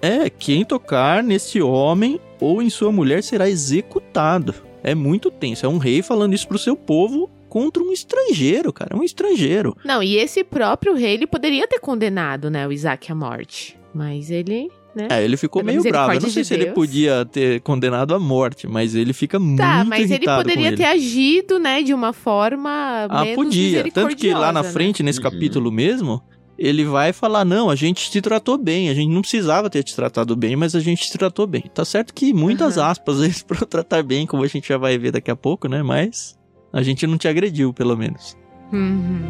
É, 0.00 0.30
quem 0.30 0.64
tocar 0.64 1.22
neste 1.22 1.60
homem 1.60 2.18
ou 2.40 2.62
em 2.62 2.70
sua 2.70 2.90
mulher 2.90 3.22
será 3.22 3.48
executado. 3.48 4.54
É 4.82 4.94
muito 4.94 5.30
tenso. 5.30 5.64
É 5.66 5.68
um 5.68 5.78
rei 5.78 6.02
falando 6.02 6.34
isso 6.34 6.48
pro 6.48 6.58
seu 6.58 6.74
povo 6.74 7.30
contra 7.48 7.82
um 7.82 7.92
estrangeiro, 7.92 8.72
cara. 8.72 8.96
Um 8.96 9.04
estrangeiro. 9.04 9.76
Não, 9.84 10.02
e 10.02 10.16
esse 10.16 10.42
próprio 10.42 10.94
rei, 10.94 11.12
ele 11.14 11.26
poderia 11.26 11.68
ter 11.68 11.78
condenado, 11.78 12.50
né, 12.50 12.66
o 12.66 12.72
Isaac 12.72 13.12
à 13.12 13.14
morte. 13.14 13.78
Mas 13.94 14.30
ele, 14.30 14.70
né? 14.96 15.06
É, 15.10 15.22
ele 15.22 15.36
ficou 15.36 15.62
Pela 15.62 15.70
meio 15.78 15.82
bravo. 15.88 16.12
Eu 16.14 16.20
não 16.22 16.30
sei 16.30 16.42
de 16.42 16.48
se 16.48 16.54
ele 16.54 16.64
Deus. 16.64 16.74
podia 16.74 17.24
ter 17.26 17.60
condenado 17.60 18.14
à 18.14 18.18
morte, 18.18 18.66
mas 18.66 18.94
ele 18.94 19.12
fica 19.12 19.38
muito 19.38 19.60
Tá, 19.60 19.84
mas 19.84 20.04
ele 20.10 20.14
irritado 20.14 20.42
poderia 20.42 20.70
ter 20.74 20.82
ele. 20.84 20.92
agido, 20.92 21.58
né, 21.58 21.82
de 21.82 21.92
uma 21.94 22.12
forma 22.14 23.06
Ah, 23.10 23.22
menos 23.22 23.36
podia. 23.36 23.84
Tanto 23.92 24.16
que 24.16 24.32
lá 24.32 24.50
na 24.50 24.62
né? 24.62 24.70
frente, 24.72 25.02
nesse 25.02 25.18
Uhum. 25.18 25.24
capítulo 25.30 25.70
mesmo, 25.70 26.22
ele 26.62 26.84
vai 26.84 27.12
falar: 27.12 27.44
não, 27.44 27.68
a 27.68 27.74
gente 27.74 28.10
te 28.10 28.20
tratou 28.20 28.56
bem, 28.56 28.88
a 28.88 28.94
gente 28.94 29.12
não 29.12 29.20
precisava 29.20 29.68
ter 29.68 29.82
te 29.82 29.94
tratado 29.96 30.36
bem, 30.36 30.54
mas 30.54 30.74
a 30.74 30.80
gente 30.80 31.10
te 31.10 31.18
tratou 31.18 31.46
bem. 31.46 31.64
Tá 31.74 31.84
certo 31.84 32.14
que 32.14 32.32
muitas 32.32 32.78
Aham. 32.78 32.90
aspas 32.90 33.20
aí 33.20 33.32
pra 33.46 33.66
tratar 33.66 34.02
bem, 34.02 34.26
como 34.26 34.44
a 34.44 34.46
gente 34.46 34.68
já 34.68 34.78
vai 34.78 34.96
ver 34.96 35.10
daqui 35.10 35.30
a 35.30 35.36
pouco, 35.36 35.68
né? 35.68 35.82
Mas 35.82 36.38
a 36.72 36.82
gente 36.82 37.06
não 37.06 37.18
te 37.18 37.26
agrediu, 37.26 37.72
pelo 37.72 37.96
menos. 37.96 38.36
Uhum. 38.72 39.22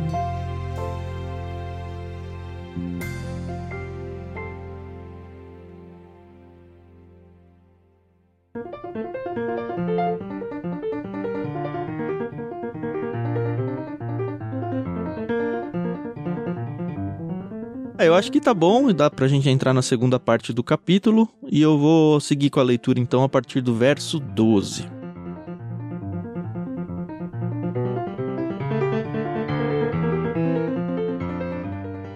É, 18.02 18.08
eu 18.08 18.16
acho 18.16 18.32
que 18.32 18.40
tá 18.40 18.52
bom, 18.52 18.92
dá 18.92 19.08
pra 19.08 19.28
gente 19.28 19.48
entrar 19.48 19.72
na 19.72 19.80
segunda 19.80 20.18
parte 20.18 20.52
do 20.52 20.64
capítulo, 20.64 21.28
e 21.48 21.62
eu 21.62 21.78
vou 21.78 22.18
seguir 22.18 22.50
com 22.50 22.58
a 22.58 22.62
leitura 22.64 22.98
então 22.98 23.22
a 23.22 23.28
partir 23.28 23.60
do 23.60 23.72
verso 23.76 24.18
12. 24.18 24.86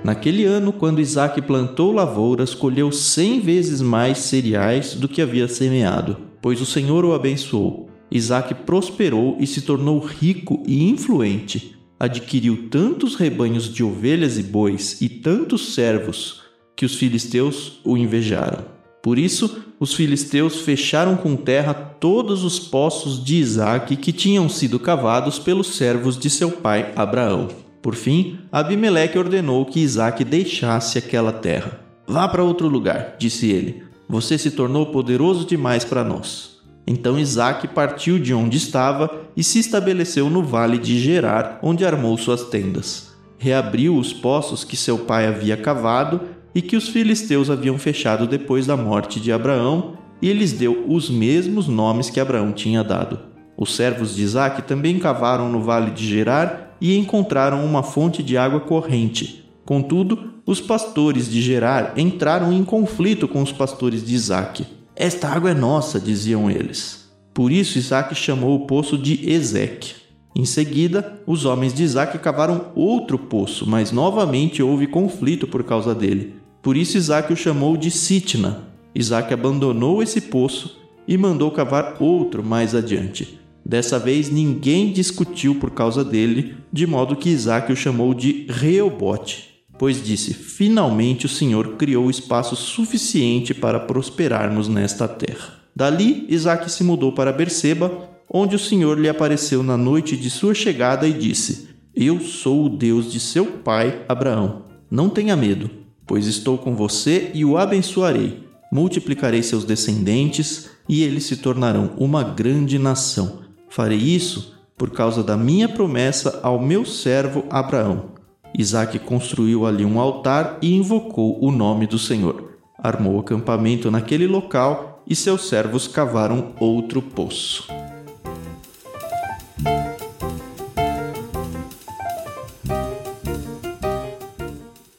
Naquele 0.02 0.44
ano, 0.44 0.72
quando 0.72 1.00
Isaac 1.00 1.40
plantou 1.42 1.92
lavouras, 1.92 2.52
colheu 2.52 2.90
cem 2.90 3.38
vezes 3.38 3.80
mais 3.80 4.18
cereais 4.18 4.96
do 4.96 5.08
que 5.08 5.22
havia 5.22 5.46
semeado, 5.46 6.16
pois 6.42 6.60
o 6.60 6.66
Senhor 6.66 7.04
o 7.04 7.14
abençoou. 7.14 7.88
Isaac 8.10 8.52
prosperou 8.54 9.36
e 9.38 9.46
se 9.46 9.62
tornou 9.62 10.00
rico 10.00 10.64
e 10.66 10.90
influente. 10.90 11.75
Adquiriu 11.98 12.68
tantos 12.68 13.14
rebanhos 13.14 13.72
de 13.72 13.82
ovelhas 13.82 14.36
e 14.36 14.42
bois 14.42 15.00
e 15.00 15.08
tantos 15.08 15.74
servos 15.74 16.42
que 16.76 16.84
os 16.84 16.94
filisteus 16.94 17.80
o 17.84 17.96
invejaram. 17.96 18.64
Por 19.02 19.18
isso, 19.18 19.62
os 19.78 19.94
filisteus 19.94 20.60
fecharam 20.60 21.16
com 21.16 21.36
terra 21.36 21.72
todos 21.72 22.44
os 22.44 22.58
poços 22.58 23.22
de 23.24 23.36
Isaac 23.36 23.96
que 23.96 24.12
tinham 24.12 24.48
sido 24.48 24.78
cavados 24.78 25.38
pelos 25.38 25.76
servos 25.76 26.18
de 26.18 26.28
seu 26.28 26.50
pai 26.50 26.92
Abraão. 26.96 27.48
Por 27.80 27.94
fim, 27.94 28.40
Abimeleque 28.50 29.18
ordenou 29.18 29.64
que 29.64 29.80
Isaac 29.80 30.24
deixasse 30.24 30.98
aquela 30.98 31.32
terra. 31.32 31.80
Vá 32.06 32.26
para 32.26 32.42
outro 32.42 32.68
lugar, 32.68 33.16
disse 33.18 33.50
ele. 33.50 33.84
Você 34.08 34.36
se 34.36 34.50
tornou 34.50 34.86
poderoso 34.86 35.46
demais 35.46 35.84
para 35.84 36.04
nós. 36.04 36.55
Então 36.86 37.18
Isaac 37.18 37.66
partiu 37.68 38.18
de 38.18 38.32
onde 38.32 38.56
estava 38.56 39.10
e 39.36 39.42
se 39.42 39.58
estabeleceu 39.58 40.30
no 40.30 40.42
vale 40.42 40.78
de 40.78 40.98
Gerar, 41.00 41.58
onde 41.62 41.84
armou 41.84 42.16
suas 42.16 42.44
tendas. 42.44 43.10
Reabriu 43.38 43.96
os 43.96 44.12
poços 44.12 44.62
que 44.62 44.76
seu 44.76 44.98
pai 44.98 45.26
havia 45.26 45.56
cavado 45.56 46.20
e 46.54 46.62
que 46.62 46.76
os 46.76 46.88
filisteus 46.88 47.50
haviam 47.50 47.78
fechado 47.78 48.26
depois 48.26 48.66
da 48.66 48.76
morte 48.76 49.20
de 49.20 49.30
Abraão, 49.32 49.98
e 50.22 50.32
lhes 50.32 50.52
deu 50.52 50.86
os 50.88 51.10
mesmos 51.10 51.68
nomes 51.68 52.08
que 52.08 52.18
Abraão 52.18 52.52
tinha 52.52 52.82
dado. 52.82 53.18
Os 53.58 53.74
servos 53.76 54.14
de 54.14 54.22
Isaac 54.22 54.62
também 54.62 54.98
cavaram 54.98 55.50
no 55.50 55.60
vale 55.60 55.90
de 55.90 56.06
Gerar 56.06 56.76
e 56.80 56.96
encontraram 56.96 57.64
uma 57.64 57.82
fonte 57.82 58.22
de 58.22 58.36
água 58.36 58.60
corrente. 58.60 59.44
Contudo, 59.64 60.34
os 60.46 60.60
pastores 60.60 61.28
de 61.30 61.42
Gerar 61.42 61.94
entraram 61.96 62.52
em 62.52 62.64
conflito 62.64 63.26
com 63.26 63.42
os 63.42 63.52
pastores 63.52 64.04
de 64.04 64.14
Isaac. 64.14 64.66
Esta 64.98 65.28
água 65.28 65.50
é 65.50 65.54
nossa, 65.54 66.00
diziam 66.00 66.50
eles. 66.50 67.10
Por 67.34 67.52
isso 67.52 67.76
Isaac 67.76 68.14
chamou 68.14 68.56
o 68.56 68.66
poço 68.66 68.96
de 68.96 69.30
Ezeque. 69.30 69.94
Em 70.34 70.46
seguida, 70.46 71.20
os 71.26 71.44
homens 71.44 71.74
de 71.74 71.82
Isaac 71.82 72.18
cavaram 72.18 72.72
outro 72.74 73.18
poço, 73.18 73.68
mas 73.68 73.92
novamente 73.92 74.62
houve 74.62 74.86
conflito 74.86 75.46
por 75.46 75.62
causa 75.64 75.94
dele. 75.94 76.36
Por 76.62 76.78
isso 76.78 76.96
Isaac 76.96 77.30
o 77.30 77.36
chamou 77.36 77.76
de 77.76 77.90
Sitna. 77.90 78.68
Isaac 78.94 79.34
abandonou 79.34 80.02
esse 80.02 80.22
poço 80.22 80.78
e 81.06 81.18
mandou 81.18 81.50
cavar 81.50 81.96
outro 82.00 82.42
mais 82.42 82.74
adiante. 82.74 83.38
Dessa 83.62 83.98
vez 83.98 84.30
ninguém 84.30 84.92
discutiu 84.92 85.56
por 85.56 85.72
causa 85.72 86.02
dele, 86.02 86.54
de 86.72 86.86
modo 86.86 87.16
que 87.16 87.28
Isaac 87.28 87.70
o 87.70 87.76
chamou 87.76 88.14
de 88.14 88.46
Reobote, 88.48 89.55
pois 89.78 90.02
disse: 90.02 90.34
Finalmente 90.34 91.26
o 91.26 91.28
Senhor 91.28 91.76
criou 91.76 92.10
espaço 92.10 92.56
suficiente 92.56 93.54
para 93.54 93.80
prosperarmos 93.80 94.68
nesta 94.68 95.06
terra. 95.06 95.54
Dali, 95.74 96.26
Isaac 96.28 96.70
se 96.70 96.82
mudou 96.82 97.12
para 97.12 97.32
Berseba, 97.32 98.08
onde 98.32 98.56
o 98.56 98.58
Senhor 98.58 98.98
lhe 98.98 99.08
apareceu 99.08 99.62
na 99.62 99.76
noite 99.76 100.16
de 100.16 100.30
sua 100.30 100.54
chegada 100.54 101.06
e 101.06 101.12
disse: 101.12 101.68
Eu 101.94 102.20
sou 102.20 102.64
o 102.64 102.68
Deus 102.68 103.12
de 103.12 103.20
seu 103.20 103.46
pai 103.46 104.02
Abraão. 104.08 104.64
Não 104.90 105.08
tenha 105.08 105.36
medo, 105.36 105.68
pois 106.06 106.26
estou 106.26 106.56
com 106.56 106.74
você 106.74 107.30
e 107.34 107.44
o 107.44 107.58
abençoarei. 107.58 108.44
Multiplicarei 108.72 109.42
seus 109.42 109.64
descendentes 109.64 110.70
e 110.88 111.02
eles 111.02 111.24
se 111.24 111.36
tornarão 111.36 111.92
uma 111.98 112.22
grande 112.22 112.78
nação. 112.78 113.40
Farei 113.68 113.98
isso 113.98 114.54
por 114.76 114.90
causa 114.90 115.22
da 115.22 115.36
minha 115.36 115.68
promessa 115.68 116.40
ao 116.42 116.60
meu 116.60 116.84
servo 116.84 117.44
Abraão. 117.50 118.15
Isaac 118.54 118.98
construiu 119.00 119.66
ali 119.66 119.84
um 119.84 120.00
altar 120.00 120.58
e 120.62 120.74
invocou 120.74 121.38
o 121.42 121.50
nome 121.50 121.86
do 121.86 121.98
Senhor. 121.98 122.58
Armou 122.78 123.20
acampamento 123.20 123.90
naquele 123.90 124.26
local 124.26 125.02
e 125.06 125.14
seus 125.14 125.48
servos 125.48 125.86
cavaram 125.88 126.52
outro 126.58 127.00
poço. 127.00 127.66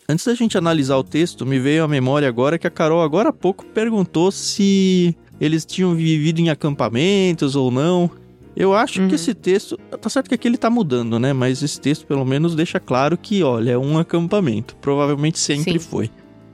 Antes 0.09 0.25
da 0.25 0.33
gente 0.33 0.57
analisar 0.57 0.95
o 0.97 1.03
texto, 1.03 1.45
me 1.45 1.59
veio 1.59 1.83
à 1.83 1.87
memória 1.87 2.29
agora 2.29 2.57
que 2.57 2.65
a 2.65 2.71
Carol 2.71 3.01
agora 3.01 3.29
há 3.29 3.33
pouco 3.33 3.65
perguntou 3.65 4.31
se 4.31 5.13
eles 5.39 5.65
tinham 5.65 5.93
vivido 5.93 6.39
em 6.39 6.49
acampamentos 6.49 7.57
ou 7.57 7.69
não. 7.69 8.09
Eu 8.57 8.73
acho 8.73 9.01
Uhum. 9.01 9.07
que 9.07 9.15
esse 9.15 9.33
texto, 9.35 9.77
tá 10.01 10.09
certo 10.09 10.27
que 10.27 10.35
aqui 10.35 10.47
ele 10.47 10.57
tá 10.57 10.69
mudando, 10.69 11.19
né? 11.19 11.31
Mas 11.31 11.61
esse 11.61 11.79
texto 11.79 12.05
pelo 12.07 12.25
menos 12.25 12.55
deixa 12.55 12.79
claro 12.79 13.17
que, 13.17 13.43
olha, 13.43 13.71
é 13.71 13.77
um 13.77 13.97
acampamento. 13.99 14.75
Provavelmente 14.81 15.37
sempre 15.37 15.73
Sim. 15.73 15.79
foi. 15.79 16.09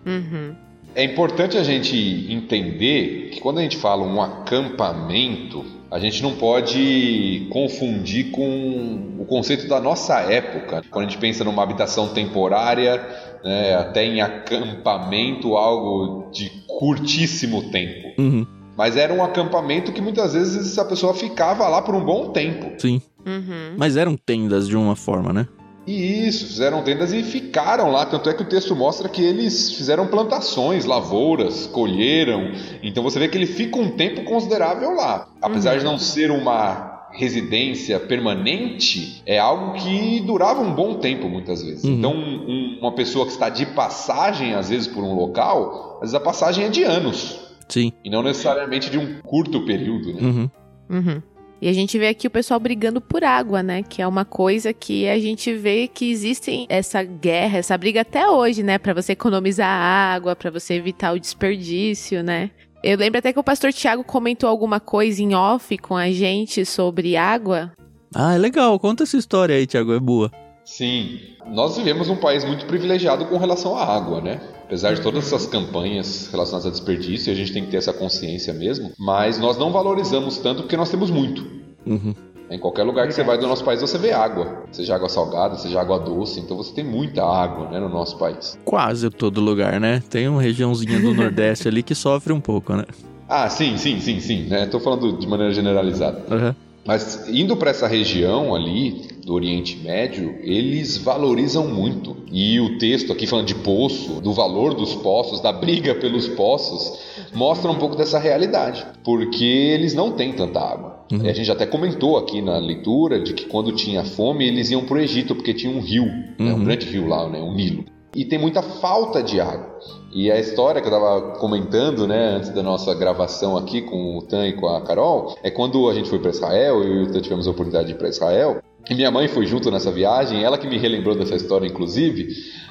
Uhum. 0.06 0.54
É 0.96 1.04
importante 1.04 1.58
a 1.58 1.64
gente 1.64 1.96
entender 2.30 3.30
que 3.32 3.40
quando 3.40 3.58
a 3.60 3.62
gente 3.64 3.78
fala 3.78 4.04
um 4.06 4.22
acampamento, 4.22 5.66
a 5.90 5.98
gente 6.00 6.22
não 6.22 6.34
pode 6.36 7.48
confundir 7.50 8.32
com 8.32 9.16
o 9.18 9.26
conceito 9.26 9.68
da 9.68 9.80
nossa 9.80 10.20
época. 10.20 10.84
Quando 10.92 11.06
a 11.06 11.10
gente 11.10 11.20
pensa 11.20 11.44
numa 11.44 11.64
habitação 11.64 12.10
temporária, 12.10 13.02
né, 13.44 13.76
até 13.76 14.06
em 14.06 14.22
acampamento, 14.22 15.56
algo 15.56 16.30
de 16.32 16.50
curtíssimo 16.68 17.72
tempo. 17.72 18.10
Uhum, 18.20 18.46
Mas 18.78 18.98
era 18.98 19.14
um 19.14 19.24
acampamento 19.24 19.92
que 19.92 20.02
muitas 20.02 20.34
vezes 20.34 20.78
a 20.78 20.86
pessoa 20.86 21.14
ficava 21.14 21.68
lá 21.68 21.82
por 21.82 21.96
um 21.96 22.04
bom 22.04 22.32
tempo. 22.32 22.72
sim. 22.80 23.02
Uhum. 23.26 23.76
Mas 23.78 23.96
eram 23.96 24.18
tendas 24.18 24.68
de 24.68 24.76
uma 24.76 24.98
forma, 24.98 25.32
né? 25.32 25.48
E 25.86 26.28
isso, 26.28 26.48
fizeram 26.48 26.82
tendas 26.82 27.12
e 27.12 27.24
ficaram 27.24 27.92
lá. 27.92 28.06
Tanto 28.06 28.30
é 28.30 28.34
que 28.34 28.42
o 28.42 28.48
texto 28.48 28.76
mostra 28.76 29.10
que 29.10 29.22
eles 29.22 29.74
fizeram 29.74 30.08
plantações, 30.08 30.86
lavouras, 30.86 31.68
colheram. 31.68 32.52
Então 32.82 33.04
você 33.04 33.20
vê 33.20 33.28
que 33.28 33.38
ele 33.38 33.46
fica 33.46 33.78
um 33.78 33.92
tempo 33.92 34.24
considerável 34.24 34.96
lá. 34.96 35.28
Apesar 35.42 35.74
uhum. 35.74 35.80
de 35.80 35.86
não 35.86 35.98
ser 35.98 36.32
uma 36.32 36.94
residência 37.12 38.00
permanente, 38.00 39.22
é 39.26 39.38
algo 39.38 39.74
que 39.74 40.22
durava 40.22 40.62
um 40.62 40.74
bom 40.74 40.96
tempo 40.96 41.30
muitas 41.30 41.62
vezes. 41.62 41.84
Uhum. 41.84 41.92
Então, 41.92 42.14
um, 42.14 42.78
uma 42.82 42.92
pessoa 42.94 43.26
que 43.26 43.34
está 43.34 43.50
de 43.50 43.66
passagem, 43.68 44.56
às 44.56 44.70
vezes, 44.70 44.88
por 44.88 45.04
um 45.04 45.14
local, 45.14 45.98
às 45.98 46.12
vezes 46.12 46.16
a 46.16 46.20
passagem 46.20 46.66
é 46.66 46.70
de 46.70 46.84
anos. 46.84 47.43
Sim. 47.74 47.92
E 48.06 48.10
não 48.10 48.22
necessariamente 48.22 48.92
de 48.92 49.00
um 49.00 49.20
curto 49.22 49.66
período, 49.66 50.14
né? 50.14 50.22
Uhum. 50.22 50.50
Uhum. 50.92 51.22
E 51.60 51.68
a 51.68 51.74
gente 51.74 51.98
vê 51.98 52.10
aqui 52.10 52.28
o 52.28 52.30
pessoal 52.30 52.60
brigando 52.60 53.02
por 53.02 53.24
água, 53.24 53.64
né? 53.64 53.82
Que 53.82 54.00
é 54.00 54.08
uma 54.08 54.24
coisa 54.24 54.72
que 54.72 55.08
a 55.08 55.18
gente 55.20 55.52
vê 55.56 55.88
que 55.88 56.12
existe 56.12 56.68
essa 56.70 57.02
guerra, 57.02 57.58
essa 57.58 57.76
briga 57.76 58.02
até 58.02 58.30
hoje, 58.30 58.62
né? 58.62 58.78
Para 58.78 58.94
você 58.94 59.14
economizar 59.14 59.68
água, 59.68 60.36
para 60.36 60.52
você 60.52 60.76
evitar 60.76 61.14
o 61.14 61.20
desperdício, 61.20 62.22
né? 62.22 62.52
Eu 62.84 62.96
lembro 62.96 63.18
até 63.18 63.34
que 63.34 63.40
o 63.40 63.44
pastor 63.44 63.74
Tiago 63.74 64.04
comentou 64.04 64.48
alguma 64.48 64.80
coisa 64.80 65.24
em 65.24 65.34
off 65.34 65.76
com 65.80 65.96
a 65.96 66.12
gente 66.12 66.64
sobre 66.66 67.18
água. 67.18 67.72
Ah, 68.14 68.36
é 68.36 68.38
legal. 68.38 68.78
Conta 68.78 69.02
essa 69.02 69.18
história 69.18 69.56
aí, 69.56 69.66
Tiago, 69.66 69.94
é 69.94 70.00
boa. 70.00 70.30
Sim. 70.64 71.18
Nós 71.48 71.76
vivemos 71.78 72.08
um 72.10 72.18
país 72.18 72.44
muito 72.46 72.66
privilegiado 72.68 73.26
com 73.26 73.38
relação 73.38 73.76
à 73.76 73.84
água, 73.84 74.22
né? 74.22 74.40
Apesar 74.74 74.96
de 74.96 75.02
todas 75.02 75.28
essas 75.28 75.46
campanhas 75.46 76.30
relacionadas 76.32 76.66
a 76.66 76.72
desperdício, 76.72 77.32
a 77.32 77.36
gente 77.36 77.54
tem 77.54 77.64
que 77.64 77.70
ter 77.70 77.78
essa 77.78 77.94
consciência 77.94 78.52
mesmo, 78.52 78.92
mas 78.98 79.38
nós 79.38 79.56
não 79.56 79.72
valorizamos 79.72 80.40
tanto 80.40 80.64
porque 80.64 80.76
nós 80.76 80.90
temos 80.90 81.12
muito. 81.12 81.46
Uhum. 81.86 82.16
Em 82.50 82.58
qualquer 82.58 82.82
lugar 82.82 83.06
que 83.06 83.14
você 83.14 83.24
vai 83.24 83.38
do 83.38 83.48
nosso 83.48 83.64
país, 83.64 83.82
você 83.82 84.00
vê 84.00 84.12
água. 84.12 84.64
Seja 84.72 84.96
água 84.96 85.08
salgada, 85.10 85.60
seja 85.60 85.80
água 85.80 86.00
doce. 86.00 86.40
Então 86.40 86.58
você 86.58 86.74
tem 86.74 86.84
muita 86.84 87.24
água 87.24 87.70
né, 87.70 87.80
no 87.80 87.88
nosso 87.88 88.18
país. 88.18 88.58
Quase 88.66 89.12
todo 89.12 89.40
lugar, 89.40 89.80
né? 89.80 90.02
Tem 90.10 90.28
uma 90.28 90.42
regiãozinha 90.42 91.00
do 91.00 91.14
Nordeste 91.14 91.68
ali 91.68 91.84
que 91.84 91.94
sofre 91.94 92.34
um 92.34 92.42
pouco, 92.42 92.76
né? 92.76 92.86
Ah, 93.30 93.48
sim, 93.50 93.78
sim, 93.78 94.00
sim, 94.00 94.20
sim. 94.20 94.48
Né? 94.48 94.66
Tô 94.66 94.80
falando 94.80 95.20
de 95.20 95.28
maneira 95.28 95.54
generalizada. 95.54 96.24
Uhum. 96.34 96.56
Mas 96.86 97.30
indo 97.30 97.56
para 97.56 97.72
essa 97.72 97.88
região 97.88 98.54
ali 98.54 99.08
do 99.26 99.34
Oriente 99.34 99.78
Médio, 99.78 100.36
eles 100.42 100.98
valorizam 100.98 101.68
muito. 101.68 102.18
E 102.32 102.60
o 102.60 102.78
texto 102.78 103.14
aqui 103.14 103.26
falando 103.26 103.48
de 103.48 103.56
poço, 103.56 104.20
do 104.20 104.34
valor 104.34 104.74
dos 104.74 104.94
poços, 104.96 105.40
da 105.40 105.52
briga 105.52 105.96
pelos 105.96 106.28
poços, 106.28 107.00
mostra 107.34 107.72
um 107.72 107.76
pouco 107.76 107.96
dessa 107.96 108.20
realidade, 108.20 108.86
porque 109.04 109.46
eles 109.46 109.94
não 109.94 110.12
têm 110.12 110.34
tanta 110.34 110.60
água. 110.60 111.06
Uhum. 111.12 111.30
A 111.30 111.34
gente 111.34 111.52
até 111.52 111.66
comentou 111.66 112.18
aqui 112.18 112.42
na 112.42 112.58
leitura 112.58 113.22
de 113.22 113.34
que 113.34 113.46
quando 113.46 113.72
tinha 113.72 114.04
fome 114.04 114.48
eles 114.48 114.70
iam 114.72 114.84
para 114.84 114.98
o 114.98 115.00
Egito 115.00 115.36
porque 115.36 115.54
tinha 115.54 115.72
um 115.72 115.80
rio, 115.80 116.04
uhum. 116.04 116.36
né, 116.40 116.52
um 116.52 116.56
uhum. 116.56 116.64
grande 116.64 116.86
rio 116.88 117.08
lá, 117.08 117.30
né, 117.30 117.40
o 117.40 117.54
Nilo. 117.54 117.86
E 118.16 118.26
tem 118.26 118.38
muita 118.38 118.62
falta 118.62 119.24
de 119.24 119.40
água. 119.40 119.80
E 120.14 120.32
a 120.32 120.40
história 120.40 120.80
que 120.80 120.88
eu 120.88 120.94
estava 120.94 121.40
comentando, 121.40 122.08
né, 122.08 122.36
antes 122.36 122.50
da 122.52 122.62
nossa 122.62 122.94
gravação 122.94 123.58
aqui 123.58 123.82
com 123.82 124.18
o 124.18 124.22
Tan 124.22 124.48
e 124.48 124.54
com 124.54 124.68
a 124.68 124.82
Carol, 124.82 125.36
é 125.42 125.50
quando 125.50 125.90
a 125.90 125.94
gente 125.94 126.08
foi 126.08 126.20
para 126.20 126.30
Israel, 126.30 126.84
eu 126.84 126.94
e 126.94 127.04
o 127.04 127.12
Tan 127.12 127.20
tivemos 127.20 127.48
a 127.48 127.52
oportunidade 127.52 127.88
de 127.88 127.94
ir 127.94 127.98
para 127.98 128.10
Israel, 128.10 128.62
e 128.88 128.94
minha 128.94 129.10
mãe 129.10 129.28
foi 129.28 129.48
junto 129.48 129.72
nessa 129.72 129.92
viagem, 129.92 130.44
ela 130.44 130.58
que 130.58 130.68
me 130.68 130.78
relembrou 130.78 131.16
dessa 131.16 131.36
história, 131.36 131.66
inclusive, 131.66 132.28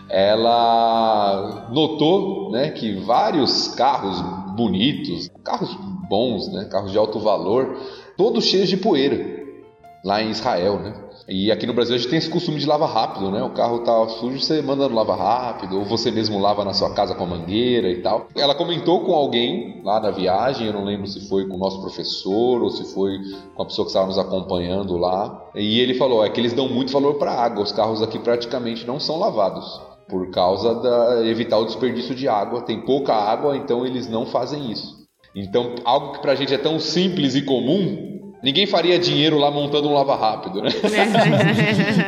ela 0.08 1.68
notou, 1.72 2.52
né, 2.52 2.70
que 2.70 2.94
vários 3.00 3.68
carros 3.68 4.20
bonitos, 4.54 5.28
carros 5.42 5.76
bons, 6.08 6.52
né, 6.52 6.66
carros 6.70 6.92
de 6.92 6.98
alto 6.98 7.18
valor, 7.18 7.76
todos 8.16 8.44
cheios 8.44 8.68
de 8.68 8.76
poeira 8.76 9.42
lá 10.04 10.22
em 10.22 10.30
Israel, 10.30 10.78
né? 10.78 11.01
E 11.28 11.52
aqui 11.52 11.66
no 11.66 11.72
Brasil 11.72 11.94
a 11.94 11.98
gente 11.98 12.10
tem 12.10 12.18
esse 12.18 12.28
costume 12.28 12.58
de 12.58 12.66
lavar 12.66 12.88
rápido, 12.88 13.30
né? 13.30 13.42
O 13.42 13.50
carro 13.50 13.80
tá 13.80 14.08
sujo, 14.08 14.40
você 14.40 14.60
manda 14.60 14.88
no 14.88 14.94
lava 14.94 15.14
rápido, 15.14 15.78
ou 15.78 15.84
você 15.84 16.10
mesmo 16.10 16.38
lava 16.38 16.64
na 16.64 16.72
sua 16.72 16.92
casa 16.94 17.14
com 17.14 17.24
a 17.24 17.26
mangueira 17.26 17.88
e 17.88 18.02
tal. 18.02 18.26
Ela 18.36 18.54
comentou 18.54 19.00
com 19.00 19.12
alguém 19.12 19.80
lá 19.84 20.00
na 20.00 20.10
viagem, 20.10 20.66
eu 20.66 20.72
não 20.72 20.84
lembro 20.84 21.06
se 21.06 21.28
foi 21.28 21.46
com 21.46 21.54
o 21.54 21.58
nosso 21.58 21.80
professor 21.80 22.62
ou 22.62 22.70
se 22.70 22.92
foi 22.92 23.18
com 23.54 23.62
a 23.62 23.66
pessoa 23.66 23.84
que 23.86 23.90
estava 23.90 24.06
nos 24.06 24.18
acompanhando 24.18 24.96
lá. 24.96 25.50
E 25.54 25.80
ele 25.80 25.94
falou: 25.94 26.24
é 26.24 26.30
que 26.30 26.40
eles 26.40 26.52
dão 26.52 26.68
muito 26.68 26.92
valor 26.92 27.14
para 27.14 27.32
água, 27.32 27.62
os 27.62 27.72
carros 27.72 28.02
aqui 28.02 28.18
praticamente 28.18 28.86
não 28.86 28.98
são 28.98 29.18
lavados. 29.18 29.80
Por 30.08 30.30
causa 30.30 30.74
da 30.74 31.26
evitar 31.26 31.58
o 31.58 31.64
desperdício 31.64 32.14
de 32.14 32.28
água, 32.28 32.62
tem 32.62 32.80
pouca 32.80 33.14
água, 33.14 33.56
então 33.56 33.86
eles 33.86 34.08
não 34.08 34.26
fazem 34.26 34.70
isso. 34.70 35.02
Então, 35.34 35.74
algo 35.84 36.12
que 36.12 36.20
pra 36.20 36.34
gente 36.34 36.52
é 36.52 36.58
tão 36.58 36.78
simples 36.78 37.34
e 37.34 37.42
comum, 37.42 38.11
Ninguém 38.42 38.66
faria 38.66 38.98
dinheiro 38.98 39.38
lá 39.38 39.50
montando 39.50 39.88
um 39.88 39.92
lava 39.92 40.16
rápido, 40.16 40.60
né? 40.60 40.70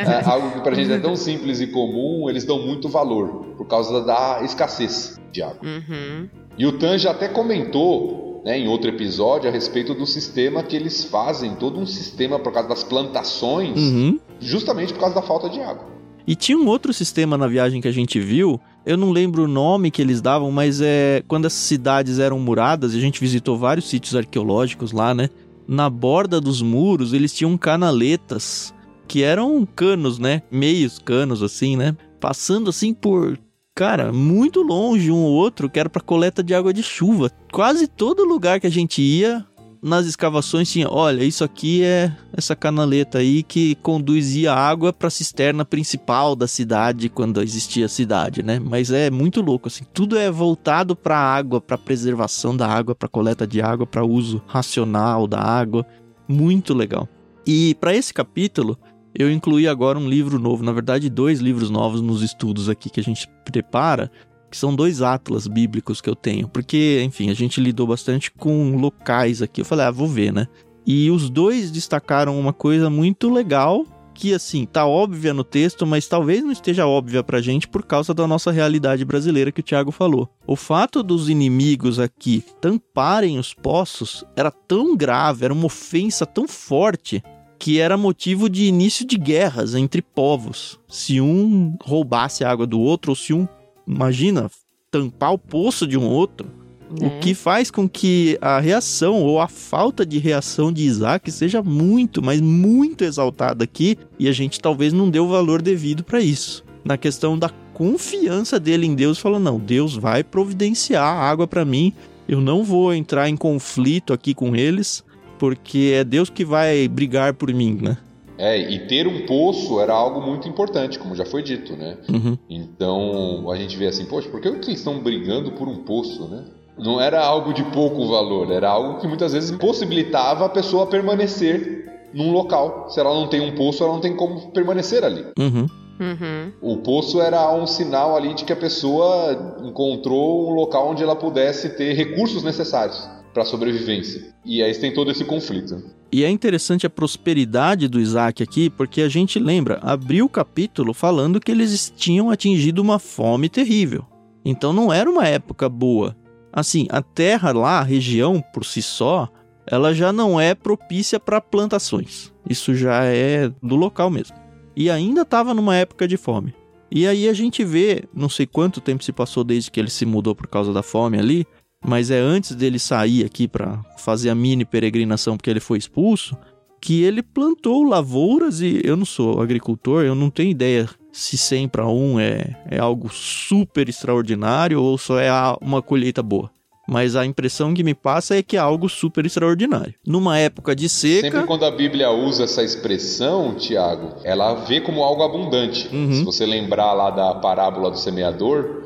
é, 0.04 0.28
algo 0.28 0.50
que 0.50 0.60
pra 0.60 0.74
gente 0.74 0.92
é 0.92 0.98
tão 0.98 1.14
simples 1.14 1.60
e 1.60 1.68
comum, 1.68 2.28
eles 2.28 2.44
dão 2.44 2.60
muito 2.60 2.88
valor 2.88 3.54
por 3.56 3.66
causa 3.66 4.02
da 4.02 4.40
escassez 4.42 5.20
de 5.30 5.42
água. 5.42 5.60
Uhum. 5.62 6.28
E 6.58 6.66
o 6.66 6.72
Tan 6.72 6.98
já 6.98 7.12
até 7.12 7.28
comentou 7.28 8.42
né, 8.44 8.58
em 8.58 8.66
outro 8.66 8.90
episódio 8.90 9.48
a 9.48 9.52
respeito 9.52 9.94
do 9.94 10.06
sistema 10.06 10.62
que 10.62 10.74
eles 10.74 11.04
fazem, 11.04 11.54
todo 11.54 11.78
um 11.78 11.86
sistema 11.86 12.38
por 12.38 12.52
causa 12.52 12.68
das 12.68 12.82
plantações, 12.82 13.78
uhum. 13.78 14.18
justamente 14.40 14.92
por 14.92 15.00
causa 15.00 15.14
da 15.14 15.22
falta 15.22 15.48
de 15.48 15.60
água. 15.60 15.94
E 16.26 16.34
tinha 16.34 16.56
um 16.56 16.66
outro 16.66 16.92
sistema 16.92 17.36
na 17.36 17.46
viagem 17.46 17.80
que 17.80 17.88
a 17.88 17.92
gente 17.92 18.18
viu, 18.18 18.60
eu 18.84 18.96
não 18.96 19.10
lembro 19.10 19.44
o 19.44 19.48
nome 19.48 19.90
que 19.90 20.00
eles 20.00 20.20
davam, 20.20 20.50
mas 20.50 20.80
é 20.80 21.22
quando 21.28 21.46
as 21.46 21.52
cidades 21.52 22.18
eram 22.18 22.38
muradas, 22.38 22.94
a 22.94 22.98
gente 22.98 23.20
visitou 23.20 23.58
vários 23.58 23.88
sítios 23.88 24.16
arqueológicos 24.16 24.92
lá, 24.92 25.14
né? 25.14 25.28
Na 25.66 25.88
borda 25.88 26.40
dos 26.40 26.62
muros 26.62 27.12
eles 27.12 27.32
tinham 27.32 27.56
canaletas 27.56 28.74
que 29.06 29.22
eram 29.22 29.66
canos, 29.66 30.18
né? 30.18 30.42
Meios 30.50 30.98
canos 30.98 31.42
assim, 31.42 31.76
né? 31.76 31.96
Passando 32.20 32.70
assim 32.70 32.94
por 32.94 33.38
cara, 33.74 34.12
muito 34.12 34.62
longe 34.62 35.10
um 35.10 35.16
ou 35.16 35.32
outro, 35.32 35.68
que 35.68 35.80
era 35.80 35.90
para 35.90 36.00
coleta 36.00 36.42
de 36.42 36.54
água 36.54 36.72
de 36.72 36.82
chuva. 36.82 37.30
Quase 37.52 37.88
todo 37.88 38.24
lugar 38.24 38.60
que 38.60 38.66
a 38.66 38.70
gente 38.70 39.02
ia, 39.02 39.44
nas 39.84 40.06
escavações 40.06 40.72
tinha, 40.72 40.88
olha, 40.90 41.22
isso 41.22 41.44
aqui 41.44 41.82
é 41.82 42.10
essa 42.34 42.56
canaleta 42.56 43.18
aí 43.18 43.42
que 43.42 43.74
conduzia 43.76 44.50
água 44.50 44.94
para 44.94 45.08
a 45.08 45.10
cisterna 45.10 45.62
principal 45.62 46.34
da 46.34 46.48
cidade 46.48 47.10
quando 47.10 47.42
existia 47.42 47.86
cidade, 47.86 48.42
né? 48.42 48.58
Mas 48.58 48.90
é 48.90 49.10
muito 49.10 49.42
louco 49.42 49.68
assim, 49.68 49.84
tudo 49.92 50.16
é 50.16 50.30
voltado 50.30 50.96
para 50.96 51.18
água, 51.18 51.60
para 51.60 51.76
preservação 51.76 52.56
da 52.56 52.66
água, 52.66 52.94
para 52.94 53.10
coleta 53.10 53.46
de 53.46 53.60
água, 53.60 53.86
para 53.86 54.02
uso 54.02 54.42
racional 54.46 55.26
da 55.26 55.38
água. 55.38 55.84
Muito 56.26 56.72
legal. 56.72 57.06
E 57.46 57.74
para 57.74 57.94
esse 57.94 58.14
capítulo, 58.14 58.78
eu 59.14 59.30
incluí 59.30 59.68
agora 59.68 59.98
um 59.98 60.08
livro 60.08 60.38
novo, 60.38 60.64
na 60.64 60.72
verdade, 60.72 61.10
dois 61.10 61.40
livros 61.40 61.68
novos 61.68 62.00
nos 62.00 62.22
estudos 62.22 62.70
aqui 62.70 62.88
que 62.88 63.00
a 63.00 63.04
gente 63.04 63.28
prepara, 63.44 64.10
que 64.54 64.60
são 64.60 64.72
dois 64.72 65.02
atlas 65.02 65.48
bíblicos 65.48 66.00
que 66.00 66.08
eu 66.08 66.14
tenho, 66.14 66.46
porque, 66.46 67.02
enfim, 67.04 67.28
a 67.28 67.34
gente 67.34 67.60
lidou 67.60 67.88
bastante 67.88 68.30
com 68.30 68.76
locais 68.76 69.42
aqui. 69.42 69.60
Eu 69.60 69.64
falei, 69.64 69.84
ah, 69.84 69.90
vou 69.90 70.06
ver, 70.06 70.32
né? 70.32 70.46
E 70.86 71.10
os 71.10 71.28
dois 71.28 71.72
destacaram 71.72 72.38
uma 72.38 72.52
coisa 72.52 72.88
muito 72.88 73.28
legal, 73.28 73.84
que 74.14 74.32
assim, 74.32 74.64
tá 74.64 74.86
óbvia 74.86 75.34
no 75.34 75.42
texto, 75.42 75.84
mas 75.84 76.06
talvez 76.06 76.44
não 76.44 76.52
esteja 76.52 76.86
óbvia 76.86 77.20
pra 77.24 77.40
gente 77.40 77.66
por 77.66 77.84
causa 77.84 78.14
da 78.14 78.28
nossa 78.28 78.52
realidade 78.52 79.04
brasileira 79.04 79.50
que 79.50 79.58
o 79.58 79.64
Tiago 79.64 79.90
falou. 79.90 80.28
O 80.46 80.54
fato 80.54 81.02
dos 81.02 81.28
inimigos 81.28 81.98
aqui 81.98 82.44
tamparem 82.60 83.40
os 83.40 83.52
poços 83.52 84.24
era 84.36 84.52
tão 84.52 84.96
grave, 84.96 85.46
era 85.46 85.52
uma 85.52 85.66
ofensa 85.66 86.24
tão 86.24 86.46
forte 86.46 87.20
que 87.58 87.80
era 87.80 87.96
motivo 87.96 88.48
de 88.48 88.66
início 88.66 89.04
de 89.04 89.18
guerras 89.18 89.74
entre 89.74 90.00
povos. 90.00 90.78
Se 90.86 91.20
um 91.20 91.76
roubasse 91.82 92.44
a 92.44 92.50
água 92.52 92.68
do 92.68 92.78
outro 92.78 93.10
ou 93.10 93.16
se 93.16 93.32
um 93.32 93.48
imagina 93.86 94.50
tampar 94.90 95.32
o 95.32 95.38
poço 95.38 95.86
de 95.86 95.98
um 95.98 96.06
outro. 96.06 96.48
O 96.90 97.04
né? 97.04 97.18
que 97.20 97.34
faz 97.34 97.70
com 97.70 97.88
que 97.88 98.38
a 98.40 98.60
reação 98.60 99.22
ou 99.22 99.40
a 99.40 99.48
falta 99.48 100.06
de 100.06 100.18
reação 100.18 100.72
de 100.72 100.84
Isaac 100.84 101.30
seja 101.32 101.62
muito, 101.62 102.22
mas 102.22 102.40
muito 102.40 103.02
exaltada 103.02 103.64
aqui, 103.64 103.98
e 104.18 104.28
a 104.28 104.32
gente 104.32 104.60
talvez 104.60 104.92
não 104.92 105.10
deu 105.10 105.24
o 105.24 105.28
valor 105.28 105.60
devido 105.60 106.04
para 106.04 106.20
isso. 106.20 106.64
Na 106.84 106.96
questão 106.96 107.38
da 107.38 107.48
confiança 107.72 108.60
dele 108.60 108.86
em 108.86 108.94
Deus, 108.94 109.18
falou: 109.18 109.40
não, 109.40 109.58
Deus 109.58 109.96
vai 109.96 110.22
providenciar 110.22 111.04
água 111.04 111.48
para 111.48 111.64
mim, 111.64 111.92
eu 112.28 112.40
não 112.40 112.62
vou 112.62 112.94
entrar 112.94 113.28
em 113.28 113.36
conflito 113.36 114.12
aqui 114.12 114.32
com 114.32 114.54
eles, 114.54 115.04
porque 115.38 115.92
é 115.94 116.04
Deus 116.04 116.30
que 116.30 116.44
vai 116.44 116.86
brigar 116.88 117.34
por 117.34 117.52
mim, 117.52 117.78
né? 117.80 117.98
É, 118.36 118.58
e 118.58 118.86
ter 118.86 119.06
um 119.06 119.26
poço 119.26 119.80
era 119.80 119.92
algo 119.92 120.20
muito 120.20 120.48
importante, 120.48 120.98
como 120.98 121.14
já 121.14 121.24
foi 121.24 121.42
dito, 121.42 121.76
né? 121.76 121.96
Uhum. 122.08 122.36
Então 122.48 123.50
a 123.50 123.56
gente 123.56 123.76
vê 123.76 123.86
assim, 123.86 124.04
poxa, 124.06 124.28
por 124.28 124.40
que 124.40 124.48
eles 124.48 124.68
estão 124.68 124.98
brigando 124.98 125.52
por 125.52 125.68
um 125.68 125.84
poço, 125.84 126.28
né? 126.28 126.44
Não 126.76 127.00
era 127.00 127.24
algo 127.24 127.52
de 127.52 127.62
pouco 127.64 128.08
valor, 128.08 128.50
era 128.50 128.68
algo 128.68 128.98
que 128.98 129.06
muitas 129.06 129.32
vezes 129.32 129.52
possibilitava 129.52 130.46
a 130.46 130.48
pessoa 130.48 130.86
permanecer 130.86 132.08
num 132.12 132.32
local. 132.32 132.86
Se 132.88 132.98
ela 132.98 133.14
não 133.14 133.28
tem 133.28 133.40
um 133.40 133.54
poço, 133.54 133.82
ela 133.84 133.92
não 133.92 134.00
tem 134.00 134.16
como 134.16 134.50
permanecer 134.50 135.04
ali. 135.04 135.24
Uhum. 135.38 135.66
Uhum. 136.00 136.52
O 136.60 136.78
poço 136.78 137.20
era 137.20 137.52
um 137.54 137.66
sinal 137.66 138.16
ali 138.16 138.34
de 138.34 138.44
que 138.44 138.52
a 138.52 138.56
pessoa 138.56 139.58
encontrou 139.62 140.50
um 140.50 140.54
local 140.54 140.90
onde 140.90 141.02
ela 141.02 141.14
pudesse 141.14 141.70
ter 141.70 141.92
recursos 141.92 142.42
necessários. 142.42 143.08
Para 143.34 143.44
sobrevivência. 143.44 144.32
E 144.44 144.62
aí 144.62 144.72
tem 144.74 144.94
todo 144.94 145.10
esse 145.10 145.24
conflito. 145.24 145.82
E 146.10 146.22
é 146.22 146.30
interessante 146.30 146.86
a 146.86 146.90
prosperidade 146.90 147.88
do 147.88 148.00
Isaac 148.00 148.40
aqui, 148.40 148.70
porque 148.70 149.02
a 149.02 149.08
gente 149.08 149.40
lembra, 149.40 149.80
abriu 149.82 150.26
o 150.26 150.28
capítulo 150.28 150.94
falando 150.94 151.40
que 151.40 151.50
eles 151.50 151.92
tinham 151.94 152.30
atingido 152.30 152.80
uma 152.80 153.00
fome 153.00 153.48
terrível. 153.48 154.06
Então 154.44 154.72
não 154.72 154.92
era 154.92 155.10
uma 155.10 155.26
época 155.26 155.68
boa. 155.68 156.16
Assim, 156.52 156.86
a 156.88 157.02
terra 157.02 157.50
lá, 157.50 157.80
a 157.80 157.82
região 157.82 158.40
por 158.52 158.64
si 158.64 158.80
só, 158.80 159.28
ela 159.66 159.92
já 159.92 160.12
não 160.12 160.40
é 160.40 160.54
propícia 160.54 161.18
para 161.18 161.40
plantações. 161.40 162.32
Isso 162.48 162.74
já 162.74 163.04
é 163.04 163.50
do 163.60 163.74
local 163.74 164.08
mesmo. 164.08 164.36
E 164.76 164.88
ainda 164.88 165.22
estava 165.22 165.52
numa 165.52 165.74
época 165.74 166.06
de 166.06 166.16
fome. 166.16 166.54
E 166.90 167.08
aí 167.08 167.28
a 167.28 167.32
gente 167.32 167.64
vê, 167.64 168.04
não 168.14 168.28
sei 168.28 168.46
quanto 168.46 168.80
tempo 168.80 169.02
se 169.02 169.12
passou 169.12 169.42
desde 169.42 169.68
que 169.68 169.80
ele 169.80 169.90
se 169.90 170.06
mudou 170.06 170.32
por 170.32 170.46
causa 170.46 170.72
da 170.72 170.80
fome 170.80 171.18
ali, 171.18 171.44
mas 171.84 172.10
é 172.10 172.18
antes 172.18 172.54
dele 172.54 172.78
sair 172.78 173.24
aqui 173.24 173.46
para 173.46 173.78
fazer 173.98 174.30
a 174.30 174.34
mini 174.34 174.64
peregrinação 174.64 175.36
porque 175.36 175.50
ele 175.50 175.60
foi 175.60 175.78
expulso, 175.78 176.36
que 176.80 177.02
ele 177.02 177.22
plantou 177.22 177.82
lavouras 177.82 178.60
e 178.60 178.80
eu 178.84 178.96
não 178.96 179.04
sou 179.04 179.40
agricultor, 179.40 180.04
eu 180.04 180.14
não 180.14 180.30
tenho 180.30 180.50
ideia 180.50 180.88
se 181.12 181.38
100 181.38 181.68
para 181.68 181.86
1 181.86 182.20
é, 182.20 182.56
é 182.70 182.78
algo 182.78 183.08
super 183.08 183.88
extraordinário 183.88 184.82
ou 184.82 184.98
só 184.98 185.18
é 185.18 185.30
uma 185.60 185.80
colheita 185.80 186.22
boa. 186.22 186.50
Mas 186.86 187.16
a 187.16 187.24
impressão 187.24 187.72
que 187.72 187.82
me 187.82 187.94
passa 187.94 188.36
é 188.36 188.42
que 188.42 188.56
é 188.56 188.60
algo 188.60 188.88
super 188.88 189.24
extraordinário. 189.24 189.94
Numa 190.06 190.38
época 190.38 190.76
de 190.76 190.88
seca. 190.88 191.30
Sempre 191.30 191.46
quando 191.46 191.64
a 191.64 191.70
Bíblia 191.70 192.10
usa 192.10 192.44
essa 192.44 192.62
expressão, 192.62 193.54
Tiago, 193.54 194.16
ela 194.22 194.54
vê 194.66 194.80
como 194.82 195.02
algo 195.02 195.22
abundante. 195.22 195.88
Uhum. 195.90 196.12
Se 196.12 196.24
você 196.24 196.44
lembrar 196.44 196.92
lá 196.92 197.10
da 197.10 197.36
parábola 197.36 197.90
do 197.90 197.98
semeador, 197.98 198.82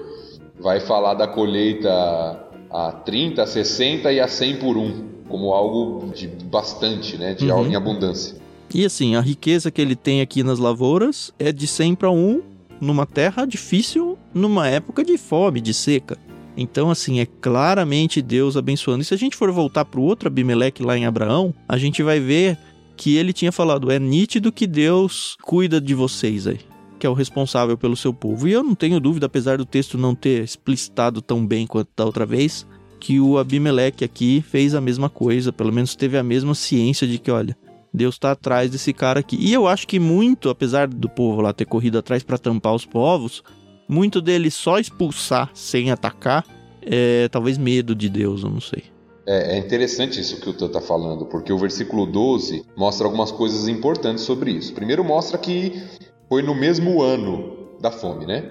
vai 0.60 0.78
falar 0.78 1.14
da 1.14 1.26
colheita 1.26 2.47
a 2.70 2.92
30, 2.92 3.42
a 3.42 3.46
60 3.46 4.12
e 4.12 4.20
a 4.20 4.28
100 4.28 4.56
por 4.56 4.76
um, 4.76 5.04
como 5.28 5.52
algo 5.52 6.10
de 6.12 6.26
bastante, 6.26 7.16
né, 7.16 7.34
de 7.34 7.50
uhum. 7.50 7.66
em 7.66 7.76
abundância. 7.76 8.36
E 8.72 8.84
assim, 8.84 9.16
a 9.16 9.20
riqueza 9.20 9.70
que 9.70 9.80
ele 9.80 9.96
tem 9.96 10.20
aqui 10.20 10.42
nas 10.42 10.58
lavouras 10.58 11.32
é 11.38 11.52
de 11.52 11.66
100 11.66 11.94
para 11.94 12.10
1 12.10 12.42
numa 12.80 13.06
terra 13.06 13.46
difícil, 13.46 14.18
numa 14.32 14.68
época 14.68 15.04
de 15.04 15.16
fome, 15.16 15.60
de 15.60 15.74
seca. 15.74 16.16
Então, 16.56 16.90
assim, 16.90 17.20
é 17.20 17.26
claramente 17.26 18.20
Deus 18.20 18.56
abençoando. 18.56 19.02
E 19.02 19.04
se 19.04 19.14
a 19.14 19.16
gente 19.16 19.36
for 19.36 19.50
voltar 19.52 19.84
para 19.84 20.00
o 20.00 20.02
outro 20.02 20.26
Abimeleque 20.26 20.82
lá 20.82 20.98
em 20.98 21.06
Abraão, 21.06 21.54
a 21.68 21.78
gente 21.78 22.02
vai 22.02 22.18
ver 22.18 22.58
que 22.96 23.16
ele 23.16 23.32
tinha 23.32 23.52
falado: 23.52 23.90
é 23.90 23.98
nítido 23.98 24.52
que 24.52 24.66
Deus 24.66 25.36
cuida 25.40 25.80
de 25.80 25.94
vocês 25.94 26.46
aí, 26.46 26.58
que 26.98 27.06
é 27.06 27.10
o 27.10 27.14
responsável 27.14 27.78
pelo 27.78 27.96
seu 27.96 28.12
povo. 28.12 28.48
E 28.48 28.52
eu 28.52 28.62
não 28.62 28.74
tenho 28.74 29.00
dúvida, 29.00 29.26
apesar 29.26 29.58
do 29.58 29.64
texto 29.64 29.96
não 29.96 30.14
ter 30.14 30.42
explicitado 30.42 31.22
tão 31.22 31.46
bem 31.46 31.66
quanto 31.66 31.90
da 31.96 32.04
outra 32.04 32.26
vez, 32.26 32.66
que 33.00 33.20
o 33.20 33.38
Abimeleque 33.38 34.04
aqui 34.04 34.44
fez 34.46 34.74
a 34.74 34.80
mesma 34.80 35.08
coisa, 35.08 35.52
pelo 35.52 35.72
menos 35.72 35.94
teve 35.94 36.18
a 36.18 36.22
mesma 36.22 36.54
ciência 36.54 37.06
de 37.06 37.18
que, 37.18 37.30
olha, 37.30 37.56
Deus 37.94 38.16
está 38.16 38.32
atrás 38.32 38.70
desse 38.70 38.92
cara 38.92 39.20
aqui. 39.20 39.36
E 39.40 39.52
eu 39.52 39.66
acho 39.66 39.86
que 39.86 39.98
muito, 39.98 40.50
apesar 40.50 40.88
do 40.88 41.08
povo 41.08 41.40
lá 41.40 41.52
ter 41.52 41.64
corrido 41.64 41.98
atrás 41.98 42.22
para 42.22 42.38
tampar 42.38 42.74
os 42.74 42.84
povos, 42.84 43.42
muito 43.88 44.20
dele 44.20 44.50
só 44.50 44.78
expulsar 44.78 45.50
sem 45.54 45.90
atacar 45.90 46.44
é 46.82 47.28
talvez 47.28 47.58
medo 47.58 47.94
de 47.94 48.08
Deus, 48.08 48.42
eu 48.42 48.50
não 48.50 48.60
sei. 48.60 48.84
É, 49.26 49.56
é 49.56 49.58
interessante 49.58 50.18
isso 50.18 50.40
que 50.40 50.48
o 50.48 50.54
Teu 50.54 50.68
está 50.68 50.80
falando, 50.80 51.26
porque 51.26 51.52
o 51.52 51.58
versículo 51.58 52.06
12 52.06 52.64
mostra 52.74 53.06
algumas 53.06 53.30
coisas 53.30 53.68
importantes 53.68 54.24
sobre 54.24 54.52
isso. 54.52 54.72
Primeiro, 54.72 55.04
mostra 55.04 55.36
que 55.36 55.82
foi 56.28 56.42
no 56.42 56.54
mesmo 56.54 57.02
ano 57.02 57.56
da 57.80 57.90
fome, 57.90 58.26
né? 58.26 58.50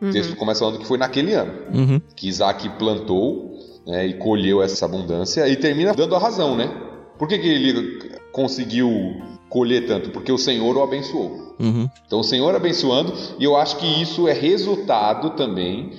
Uhum. 0.00 0.10
O 0.10 0.12
texto 0.12 0.36
começa 0.36 0.60
falando 0.60 0.78
que 0.78 0.86
foi 0.86 0.98
naquele 0.98 1.34
ano 1.34 1.52
uhum. 1.72 2.00
que 2.16 2.28
Isaac 2.28 2.68
plantou 2.70 3.52
né, 3.86 4.06
e 4.06 4.14
colheu 4.14 4.62
essa 4.62 4.84
abundância 4.84 5.48
e 5.48 5.56
termina 5.56 5.94
dando 5.94 6.16
a 6.16 6.18
razão, 6.18 6.56
né? 6.56 6.68
Por 7.18 7.28
que, 7.28 7.38
que 7.38 7.48
ele 7.48 8.10
conseguiu 8.32 8.90
colher 9.48 9.86
tanto? 9.86 10.10
Porque 10.10 10.32
o 10.32 10.38
Senhor 10.38 10.76
o 10.76 10.82
abençoou. 10.82 11.54
Uhum. 11.60 11.88
Então 12.06 12.20
o 12.20 12.24
Senhor 12.24 12.54
abençoando, 12.54 13.12
e 13.38 13.44
eu 13.44 13.56
acho 13.56 13.76
que 13.76 13.86
isso 14.02 14.26
é 14.26 14.32
resultado 14.32 15.30
também 15.30 15.92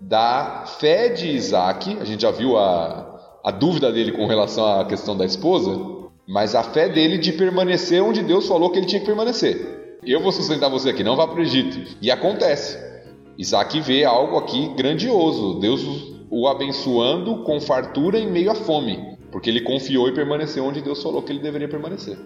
da 0.00 0.64
fé 0.78 1.08
de 1.08 1.28
Isaac. 1.28 1.98
A 2.00 2.04
gente 2.04 2.22
já 2.22 2.30
viu 2.30 2.56
a, 2.56 3.20
a 3.44 3.50
dúvida 3.50 3.92
dele 3.92 4.12
com 4.12 4.26
relação 4.26 4.80
à 4.80 4.84
questão 4.86 5.16
da 5.16 5.26
esposa, 5.26 5.78
mas 6.26 6.54
a 6.54 6.62
fé 6.62 6.88
dele 6.88 7.18
de 7.18 7.32
permanecer 7.32 8.02
onde 8.02 8.22
Deus 8.22 8.46
falou 8.46 8.70
que 8.70 8.78
ele 8.78 8.86
tinha 8.86 9.00
que 9.00 9.06
permanecer. 9.06 9.79
Eu 10.02 10.22
vou 10.22 10.32
sustentar 10.32 10.68
você 10.68 10.90
aqui, 10.90 11.04
não 11.04 11.16
vá 11.16 11.26
para 11.26 11.38
o 11.38 11.42
Egito. 11.42 11.96
E 12.00 12.10
acontece. 12.10 12.78
Isaac 13.36 13.80
vê 13.80 14.04
algo 14.04 14.36
aqui 14.36 14.68
grandioso. 14.76 15.60
Deus 15.60 15.82
o 16.30 16.46
abençoando 16.46 17.42
com 17.42 17.60
fartura 17.60 18.18
em 18.18 18.30
meio 18.30 18.50
à 18.50 18.54
fome. 18.54 19.18
Porque 19.30 19.50
ele 19.50 19.60
confiou 19.60 20.08
e 20.08 20.12
permaneceu 20.12 20.64
onde 20.64 20.80
Deus 20.80 21.02
falou 21.02 21.22
que 21.22 21.32
ele 21.32 21.40
deveria 21.40 21.68
permanecer. 21.68 22.18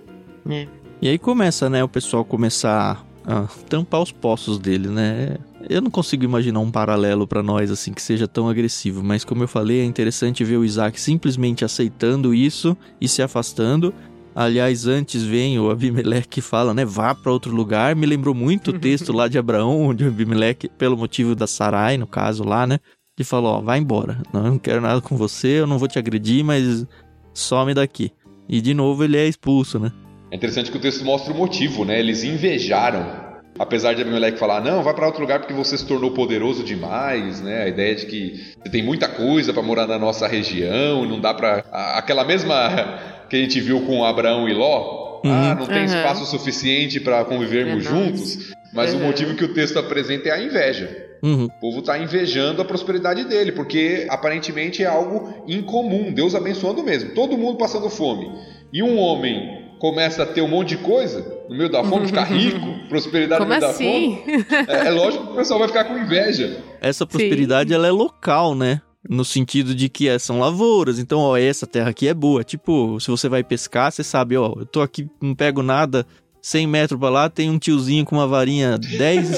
É. 0.49 0.66
E 1.03 1.09
aí 1.09 1.18
começa, 1.18 1.68
né, 1.68 1.83
o 1.83 1.89
pessoal 1.89 2.25
começar 2.25 3.05
a 3.27 3.47
tampar 3.68 4.03
os 4.03 4.12
poços 4.12 4.59
dele, 4.59 4.89
né? 4.89 5.37
Eu 5.68 5.81
não 5.81 5.91
consigo 5.91 6.25
imaginar 6.25 6.61
um 6.61 6.70
paralelo 6.70 7.27
para 7.27 7.43
nós 7.43 7.70
assim 7.70 7.93
que 7.93 8.03
seja 8.03 8.29
tão 8.29 8.49
agressivo, 8.49 9.03
mas 9.03 9.25
como 9.25 9.43
eu 9.43 9.49
falei, 9.49 9.81
é 9.81 9.85
interessante 9.85 10.45
ver 10.45 10.59
o 10.59 10.64
Isaac 10.64 11.01
simplesmente 11.01 11.64
aceitando 11.64 12.35
isso 12.35 12.77
e 13.01 13.09
se 13.09 13.22
afastando. 13.22 13.95
Aliás, 14.35 14.87
antes 14.87 15.22
vem 15.22 15.59
o 15.61 15.70
Abimeleque 15.70 16.28
que 16.28 16.41
fala, 16.41 16.74
né, 16.74 16.85
vá 16.85 17.14
para 17.14 17.30
outro 17.30 17.55
lugar. 17.55 17.95
Me 17.95 18.05
lembrou 18.05 18.35
muito 18.35 18.70
o 18.70 18.78
texto 18.78 19.12
lá 19.12 19.28
de 19.28 19.39
Abraão, 19.39 19.82
onde 19.82 20.05
o 20.05 20.09
Abimeleque, 20.09 20.68
pelo 20.68 20.97
motivo 20.97 21.37
da 21.37 21.47
Sarai, 21.47 21.97
no 21.97 22.07
caso 22.07 22.43
lá, 22.43 22.66
né, 22.66 22.80
ele 23.16 23.24
falou, 23.24 23.59
ó, 23.59 23.61
vai 23.61 23.78
embora. 23.78 24.20
Não, 24.32 24.45
eu 24.45 24.51
não 24.53 24.59
quero 24.59 24.80
nada 24.80 25.01
com 25.01 25.16
você, 25.16 25.61
eu 25.61 25.66
não 25.66 25.78
vou 25.78 25.87
te 25.87 25.99
agredir, 25.99 26.45
mas 26.45 26.85
some 27.32 27.72
daqui. 27.72 28.11
E 28.49 28.61
de 28.61 28.74
novo 28.74 29.05
ele 29.05 29.16
é 29.16 29.26
expulso, 29.26 29.78
né? 29.78 29.93
É 30.30 30.37
interessante 30.37 30.70
que 30.70 30.76
o 30.76 30.80
texto 30.80 31.05
mostra 31.05 31.32
o 31.32 31.37
motivo, 31.37 31.85
né? 31.85 32.01
Eles 32.01 32.24
invejaram. 32.24 33.24
Apesar 33.57 33.95
de 33.95 34.03
Abimeleque 34.03 34.37
falar, 34.37 34.61
não, 34.61 34.82
vai 34.82 34.93
para 34.93 35.07
outro 35.07 35.20
lugar 35.20 35.39
porque 35.39 35.55
você 35.55 35.78
se 35.78 35.87
tornou 35.87 36.11
poderoso 36.11 36.64
demais, 36.64 37.41
né? 37.41 37.62
A 37.62 37.68
ideia 37.68 37.95
de 37.95 38.07
que 38.07 38.53
você 38.61 38.68
tem 38.68 38.82
muita 38.82 39.09
coisa 39.09 39.53
para 39.53 39.62
morar 39.62 39.87
na 39.87 39.97
nossa 39.97 40.26
região, 40.26 41.07
não 41.07 41.20
dá 41.20 41.32
para 41.32 41.59
aquela 41.97 42.24
mesma 42.24 43.14
que 43.35 43.39
a 43.39 43.43
gente 43.43 43.61
viu 43.61 43.80
com 43.80 44.05
Abraão 44.05 44.49
e 44.49 44.55
Ló, 44.55 45.20
uhum. 45.24 45.30
ah, 45.32 45.57
não 45.59 45.66
tem 45.66 45.78
uhum. 45.78 45.85
espaço 45.85 46.24
suficiente 46.26 47.01
para 47.01 47.24
convivermos 47.24 47.85
é 47.85 47.89
juntos. 47.89 48.55
Mas 48.72 48.95
uhum. 48.95 49.01
o 49.01 49.03
motivo 49.05 49.35
que 49.35 49.45
o 49.45 49.53
texto 49.53 49.78
apresenta 49.78 50.28
é 50.28 50.32
a 50.32 50.43
inveja. 50.43 51.05
Uhum. 51.22 51.47
O 51.47 51.51
povo 51.61 51.80
está 51.80 51.99
invejando 51.99 52.62
a 52.62 52.64
prosperidade 52.64 53.24
dele, 53.24 53.51
porque 53.51 54.07
aparentemente 54.09 54.82
é 54.82 54.87
algo 54.87 55.45
incomum. 55.49 56.12
Deus 56.12 56.35
abençoando 56.35 56.82
mesmo. 56.82 57.11
Todo 57.14 57.37
mundo 57.37 57.57
passando 57.57 57.89
fome. 57.89 58.30
E 58.72 58.82
um 58.82 58.99
homem 58.99 59.64
começa 59.80 60.22
a 60.22 60.26
ter 60.26 60.41
um 60.41 60.49
monte 60.49 60.70
de 60.70 60.78
coisa 60.78 61.45
no 61.49 61.57
meio 61.57 61.70
da 61.70 61.82
fome, 61.82 62.07
ficar 62.07 62.24
rico, 62.24 62.89
prosperidade 62.89 63.41
Como 63.41 63.53
no 63.53 63.59
meio 63.59 63.70
assim? 63.70 64.11
da 64.11 64.45
fome. 64.45 64.66
É, 64.68 64.87
é, 64.87 64.91
lógico 64.91 65.26
que 65.26 65.32
o 65.32 65.37
pessoal 65.37 65.59
vai 65.59 65.68
ficar 65.68 65.85
com 65.85 65.99
inveja. 65.99 66.62
Essa 66.80 67.07
prosperidade 67.07 67.72
ela 67.72 67.87
é 67.87 67.91
local, 67.91 68.55
né? 68.55 68.80
No 69.09 69.25
sentido 69.25 69.75
de 69.75 69.89
que 69.89 70.09
é, 70.09 70.19
são 70.19 70.39
lavouras, 70.39 70.99
então, 70.99 71.21
ó, 71.21 71.37
essa 71.37 71.67
terra 71.67 71.91
aqui 71.91 72.09
é 72.09 72.15
boa. 72.15 72.43
Tipo, 72.43 72.99
se 73.01 73.11
você 73.11 73.29
vai 73.29 73.45
pescar, 73.45 73.93
você 73.93 74.03
sabe, 74.03 74.37
ó, 74.37 74.55
eu 74.57 74.65
tô 74.65 74.81
aqui, 74.81 75.09
não 75.21 75.35
pego 75.35 75.63
nada, 75.63 76.07
100 76.45 76.67
metros 76.67 77.01
pra 77.01 77.09
lá, 77.09 77.31
tem 77.31 77.49
um 77.49 77.59
tiozinho 77.59 78.05
com 78.05 78.17
uma 78.17 78.27
varinha 78.27 78.77
10, 78.77 79.31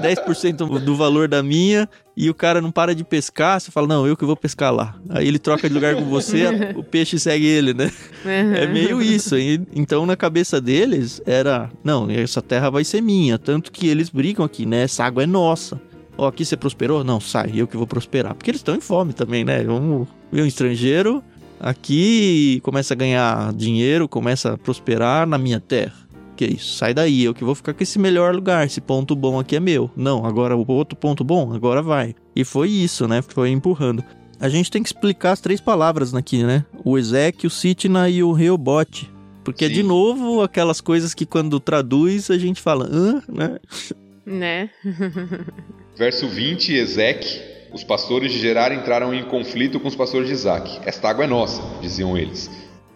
10% 0.00 0.78
do 0.78 0.94
valor 0.94 1.26
da 1.26 1.42
minha, 1.42 1.88
e 2.16 2.30
o 2.30 2.34
cara 2.34 2.60
não 2.60 2.70
para 2.70 2.94
de 2.94 3.02
pescar, 3.02 3.60
você 3.60 3.72
fala, 3.72 3.88
não, 3.88 4.06
eu 4.06 4.16
que 4.16 4.24
vou 4.24 4.36
pescar 4.36 4.72
lá. 4.72 4.94
Aí 5.08 5.26
ele 5.26 5.40
troca 5.40 5.68
de 5.68 5.74
lugar 5.74 5.96
com 5.96 6.04
você, 6.04 6.44
o 6.76 6.84
peixe 6.84 7.18
segue 7.18 7.46
ele, 7.46 7.74
né? 7.74 7.90
Uhum. 8.24 8.54
É 8.54 8.66
meio 8.68 9.02
isso. 9.02 9.34
Então, 9.74 10.06
na 10.06 10.16
cabeça 10.16 10.60
deles, 10.60 11.20
era, 11.26 11.68
não, 11.82 12.08
essa 12.08 12.40
terra 12.40 12.70
vai 12.70 12.84
ser 12.84 13.00
minha. 13.00 13.38
Tanto 13.38 13.72
que 13.72 13.88
eles 13.88 14.08
brigam 14.08 14.44
aqui, 14.44 14.64
né? 14.64 14.82
Essa 14.82 15.04
água 15.04 15.24
é 15.24 15.26
nossa. 15.26 15.80
Ó, 16.16 16.26
aqui 16.26 16.44
você 16.44 16.56
prosperou? 16.56 17.02
Não, 17.02 17.20
sai, 17.20 17.52
eu 17.54 17.66
que 17.66 17.76
vou 17.76 17.86
prosperar. 17.86 18.34
Porque 18.34 18.50
eles 18.50 18.60
estão 18.60 18.74
em 18.74 18.80
fome 18.80 19.12
também, 19.12 19.44
né? 19.44 19.62
Vamos 19.64 20.08
ver 20.30 20.42
um 20.42 20.46
estrangeiro 20.46 21.22
aqui 21.60 22.60
começa 22.64 22.92
a 22.92 22.96
ganhar 22.96 23.52
dinheiro, 23.52 24.08
começa 24.08 24.54
a 24.54 24.58
prosperar 24.58 25.28
na 25.28 25.38
minha 25.38 25.60
terra 25.60 26.02
que 26.42 26.44
é 26.44 26.54
isso? 26.54 26.76
Sai 26.76 26.92
daí, 26.92 27.24
eu 27.24 27.34
que 27.34 27.44
vou 27.44 27.54
ficar 27.54 27.72
com 27.72 27.82
esse 27.82 27.98
melhor 27.98 28.34
lugar, 28.34 28.66
esse 28.66 28.80
ponto 28.80 29.14
bom 29.14 29.38
aqui 29.38 29.56
é 29.56 29.60
meu. 29.60 29.90
Não, 29.96 30.26
agora 30.26 30.56
o 30.56 30.64
outro 30.68 30.96
ponto 30.96 31.22
bom, 31.22 31.52
agora 31.52 31.80
vai. 31.82 32.14
E 32.34 32.44
foi 32.44 32.68
isso, 32.68 33.06
né? 33.06 33.22
Foi 33.22 33.50
empurrando. 33.50 34.02
A 34.40 34.48
gente 34.48 34.70
tem 34.70 34.82
que 34.82 34.88
explicar 34.88 35.32
as 35.32 35.40
três 35.40 35.60
palavras 35.60 36.14
aqui, 36.14 36.42
né? 36.42 36.64
O 36.84 36.98
Ezek, 36.98 37.46
o 37.46 37.50
Sitna 37.50 38.08
e 38.08 38.22
o 38.22 38.32
Reobote. 38.32 39.10
Porque, 39.44 39.68
Sim. 39.68 39.74
de 39.74 39.82
novo, 39.82 40.42
aquelas 40.42 40.80
coisas 40.80 41.14
que 41.14 41.26
quando 41.26 41.60
traduz 41.60 42.30
a 42.30 42.38
gente 42.38 42.60
fala, 42.60 42.88
hã, 42.90 43.22
né? 43.28 43.58
Né? 44.24 44.70
Verso 45.96 46.26
20, 46.26 46.74
Ezek. 46.74 47.52
Os 47.72 47.82
pastores 47.82 48.32
de 48.32 48.38
Gerar 48.38 48.72
entraram 48.72 49.14
em 49.14 49.24
conflito 49.24 49.80
com 49.80 49.88
os 49.88 49.94
pastores 49.94 50.28
de 50.28 50.34
Isaac. 50.34 50.80
Esta 50.84 51.08
água 51.08 51.24
é 51.24 51.26
nossa, 51.26 51.62
diziam 51.80 52.18
eles. 52.18 52.50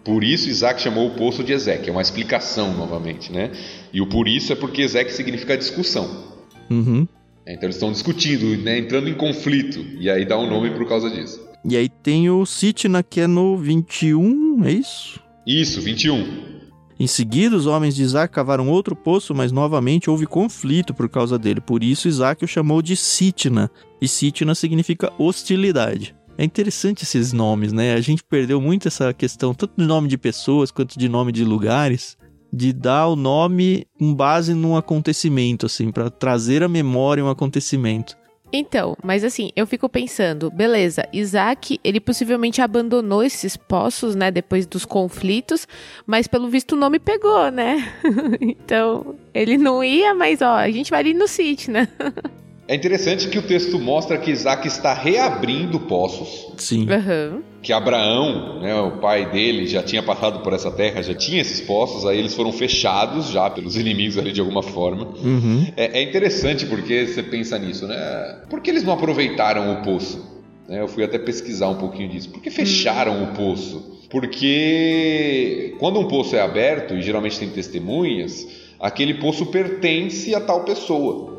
Por 0.04 0.22
isso 0.22 0.48
Isaac 0.48 0.80
chamou 0.80 1.08
o 1.08 1.14
poço 1.14 1.42
de 1.42 1.52
Ezequiel, 1.52 1.88
é 1.88 1.90
uma 1.90 2.02
explicação 2.02 2.72
novamente, 2.74 3.32
né? 3.32 3.50
E 3.92 4.00
o 4.00 4.06
por 4.06 4.28
isso 4.28 4.52
é 4.52 4.56
porque 4.56 4.82
Ezequiel 4.82 5.16
significa 5.16 5.56
discussão. 5.56 6.36
Uhum. 6.70 7.08
É, 7.44 7.54
então 7.54 7.66
eles 7.66 7.76
estão 7.76 7.90
discutindo, 7.90 8.56
né? 8.62 8.78
entrando 8.78 9.08
em 9.08 9.14
conflito, 9.14 9.84
e 9.98 10.10
aí 10.10 10.24
dá 10.24 10.38
um 10.38 10.48
nome 10.48 10.70
por 10.70 10.86
causa 10.86 11.10
disso. 11.10 11.44
E 11.64 11.76
aí 11.76 11.88
tem 11.88 12.30
o 12.30 12.44
Sitna, 12.46 13.02
que 13.02 13.20
é 13.20 13.26
no 13.26 13.56
21, 13.56 14.64
é 14.64 14.72
isso? 14.72 15.20
Isso, 15.46 15.80
21. 15.80 16.55
Em 16.98 17.06
seguida, 17.06 17.54
os 17.54 17.66
homens 17.66 17.94
de 17.94 18.02
Isaac 18.02 18.32
cavaram 18.32 18.68
outro 18.68 18.96
poço, 18.96 19.34
mas 19.34 19.52
novamente 19.52 20.08
houve 20.08 20.26
conflito 20.26 20.94
por 20.94 21.08
causa 21.08 21.38
dele. 21.38 21.60
Por 21.60 21.84
isso, 21.84 22.08
Isaac 22.08 22.42
o 22.42 22.48
chamou 22.48 22.80
de 22.80 22.96
Sitna. 22.96 23.70
E 24.00 24.08
Sitna 24.08 24.54
significa 24.54 25.12
hostilidade. 25.18 26.16
É 26.38 26.44
interessante 26.44 27.02
esses 27.02 27.32
nomes, 27.32 27.72
né? 27.72 27.94
A 27.94 28.00
gente 28.00 28.24
perdeu 28.24 28.60
muito 28.60 28.88
essa 28.88 29.12
questão, 29.12 29.54
tanto 29.54 29.74
de 29.76 29.86
nome 29.86 30.08
de 30.08 30.16
pessoas 30.16 30.70
quanto 30.70 30.98
de 30.98 31.08
nome 31.08 31.32
de 31.32 31.44
lugares, 31.44 32.16
de 32.52 32.72
dar 32.72 33.08
o 33.08 33.16
nome 33.16 33.86
com 33.98 34.14
base 34.14 34.54
num 34.54 34.76
acontecimento, 34.76 35.66
assim, 35.66 35.90
para 35.90 36.08
trazer 36.08 36.62
à 36.62 36.68
memória 36.68 37.24
um 37.24 37.28
acontecimento. 37.28 38.16
Então, 38.52 38.96
mas 39.02 39.24
assim, 39.24 39.50
eu 39.56 39.66
fico 39.66 39.88
pensando, 39.88 40.50
beleza, 40.50 41.06
Isaac, 41.12 41.80
ele 41.82 42.00
possivelmente 42.00 42.62
abandonou 42.62 43.22
esses 43.22 43.56
poços, 43.56 44.14
né, 44.14 44.30
depois 44.30 44.66
dos 44.66 44.84
conflitos, 44.84 45.66
mas 46.06 46.26
pelo 46.26 46.48
visto 46.48 46.72
o 46.72 46.76
nome 46.76 46.98
pegou, 46.98 47.50
né? 47.50 47.92
então, 48.40 49.16
ele 49.34 49.58
não 49.58 49.82
ia, 49.82 50.14
mas 50.14 50.40
ó, 50.42 50.54
a 50.54 50.70
gente 50.70 50.90
vai 50.90 51.00
ali 51.00 51.12
no 51.12 51.26
sítio, 51.26 51.72
né? 51.72 51.88
É 52.68 52.74
interessante 52.74 53.28
que 53.28 53.38
o 53.38 53.42
texto 53.42 53.78
mostra 53.78 54.18
que 54.18 54.30
Isaac 54.30 54.66
está 54.66 54.92
reabrindo 54.92 55.78
poços. 55.78 56.52
Sim. 56.56 56.88
Uhum. 56.90 57.42
Que 57.62 57.72
Abraão, 57.72 58.60
né, 58.60 58.74
o 58.80 58.98
pai 58.98 59.30
dele, 59.30 59.68
já 59.68 59.82
tinha 59.82 60.02
passado 60.02 60.40
por 60.40 60.52
essa 60.52 60.70
terra, 60.70 61.00
já 61.00 61.14
tinha 61.14 61.40
esses 61.40 61.60
poços, 61.60 62.04
aí 62.04 62.18
eles 62.18 62.34
foram 62.34 62.52
fechados 62.52 63.30
já 63.30 63.48
pelos 63.48 63.76
inimigos 63.78 64.18
ali 64.18 64.32
de 64.32 64.40
alguma 64.40 64.62
forma. 64.62 65.06
Uhum. 65.22 65.66
É, 65.76 66.00
é 66.00 66.02
interessante 66.02 66.66
porque 66.66 67.06
você 67.06 67.22
pensa 67.22 67.56
nisso, 67.56 67.86
né? 67.86 68.42
Por 68.50 68.60
que 68.60 68.70
eles 68.70 68.82
não 68.82 68.94
aproveitaram 68.94 69.72
o 69.72 69.82
poço? 69.82 70.42
Né, 70.68 70.80
eu 70.80 70.88
fui 70.88 71.04
até 71.04 71.18
pesquisar 71.18 71.68
um 71.68 71.76
pouquinho 71.76 72.08
disso. 72.08 72.30
Por 72.30 72.42
que 72.42 72.50
fecharam 72.50 73.22
o 73.22 73.26
poço? 73.28 73.96
Porque 74.10 75.74
quando 75.78 76.00
um 76.00 76.08
poço 76.08 76.34
é 76.34 76.40
aberto, 76.40 76.94
e 76.94 77.02
geralmente 77.02 77.38
tem 77.38 77.48
testemunhas, 77.48 78.46
aquele 78.80 79.14
poço 79.14 79.46
pertence 79.46 80.34
a 80.34 80.40
tal 80.40 80.64
pessoa. 80.64 81.35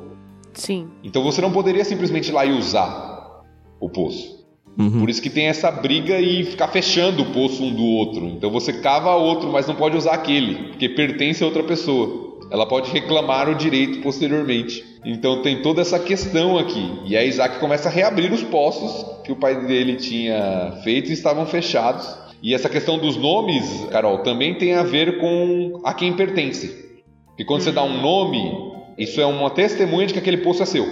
Sim. 0.58 0.90
Então 1.04 1.24
você 1.24 1.40
não 1.40 1.52
poderia 1.52 1.86
simplesmente 1.86 2.30
ir 2.30 2.34
lá 2.34 2.46
e 2.46 2.52
usar 2.52 3.44
o 3.80 3.88
poço. 3.88 4.46
Uhum. 4.78 5.00
Por 5.00 5.10
isso 5.10 5.22
que 5.22 5.30
tem 5.30 5.46
essa 5.48 5.72
briga 5.72 6.20
e 6.20 6.44
ficar 6.44 6.68
fechando 6.68 7.22
o 7.22 7.32
poço 7.32 7.64
um 7.64 7.74
do 7.74 7.84
outro. 7.84 8.26
Então 8.26 8.50
você 8.50 8.74
cava 8.74 9.16
outro, 9.16 9.52
mas 9.52 9.68
não 9.68 9.76
pode 9.76 9.96
usar 9.96 10.14
aquele, 10.14 10.70
porque 10.70 10.90
pertence 10.90 11.44
a 11.44 11.48
outra 11.48 11.64
pessoa. 11.64 12.28
Ela 12.50 12.66
pode 12.66 12.92
reclamar 12.92 13.50
o 13.50 13.56
direito 13.56 14.02
posteriormente. 14.02 14.84
Então 15.06 15.42
tem 15.42 15.62
toda 15.62 15.82
essa 15.82 16.00
questão 16.00 16.58
aqui. 16.58 16.92
E 17.06 17.16
aí 17.16 17.28
Isaac 17.28 17.60
começa 17.60 17.88
a 17.90 17.92
reabrir 17.92 18.32
os 18.32 18.44
poços 18.44 19.06
que 19.24 19.32
o 19.32 19.36
pai 19.36 19.66
dele 19.66 19.96
tinha 19.96 20.80
feito 20.84 21.10
e 21.10 21.14
estavam 21.14 21.46
fechados. 21.46 22.18
E 22.42 22.54
essa 22.54 22.70
questão 22.70 22.98
dos 22.98 23.16
nomes, 23.16 23.86
Carol, 23.92 24.20
também 24.20 24.56
tem 24.56 24.74
a 24.74 24.84
ver 24.84 25.20
com 25.20 25.82
a 25.84 25.94
quem 25.94 26.14
pertence. 26.14 26.88
Porque 27.28 27.44
quando 27.44 27.62
você 27.62 27.72
dá 27.72 27.84
um 27.84 28.02
nome, 28.02 28.77
isso 28.98 29.22
é 29.22 29.26
uma 29.26 29.50
testemunha 29.50 30.08
de 30.08 30.14
que 30.14 30.20
aquele 30.20 30.38
poço 30.38 30.64
é 30.64 30.66
seu. 30.66 30.86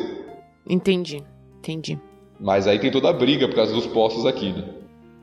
Entendi, 0.68 1.24
entendi. 1.60 2.00
Mas 2.40 2.68
aí 2.68 2.80
tem 2.80 2.92
toda 2.92 3.10
a 3.10 3.14
briga 3.14 3.48
por 3.48 3.56
causa 3.56 3.74
dos 3.74 3.88
poços 3.88 4.26
aqui, 4.26 4.52
né? 4.52 4.64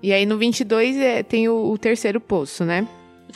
E 0.02 0.12
aí 0.12 0.26
no 0.26 0.36
22 0.36 0.96
é, 0.96 1.22
tem 1.22 1.48
o, 1.48 1.70
o 1.70 1.78
terceiro 1.78 2.20
poço, 2.20 2.64
né? 2.64 2.86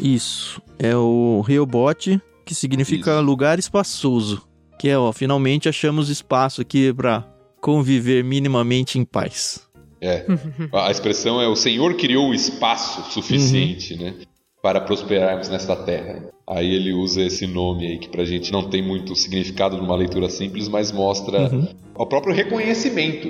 Isso. 0.00 0.60
É 0.78 0.96
o 0.96 1.40
Reobote, 1.40 2.20
que 2.44 2.54
significa 2.54 3.12
Isso. 3.12 3.22
lugar 3.22 3.58
espaçoso. 3.58 4.42
Que 4.78 4.88
é, 4.88 4.98
ó, 4.98 5.12
finalmente 5.12 5.68
achamos 5.68 6.08
espaço 6.08 6.60
aqui 6.60 6.92
pra 6.92 7.24
conviver 7.60 8.24
minimamente 8.24 8.98
em 8.98 9.04
paz. 9.04 9.66
É. 10.00 10.26
A 10.72 10.90
expressão 10.90 11.40
é 11.40 11.48
o 11.48 11.56
Senhor 11.56 11.94
criou 11.94 12.30
o 12.30 12.34
espaço 12.34 13.10
suficiente, 13.12 13.96
né? 13.96 14.14
Para 14.62 14.80
prosperarmos 14.80 15.48
nesta 15.48 15.76
terra. 15.76 16.30
Aí 16.48 16.72
ele 16.74 16.92
usa 16.92 17.22
esse 17.22 17.46
nome 17.46 17.86
aí 17.86 17.98
que 17.98 18.08
pra 18.08 18.24
gente 18.24 18.52
não 18.52 18.68
tem 18.70 18.80
muito 18.80 19.16
significado 19.16 19.76
numa 19.76 19.96
leitura 19.96 20.28
simples, 20.28 20.68
mas 20.68 20.92
mostra 20.92 21.52
Uhum. 21.52 21.68
o 21.96 22.06
próprio 22.06 22.32
reconhecimento 22.34 23.28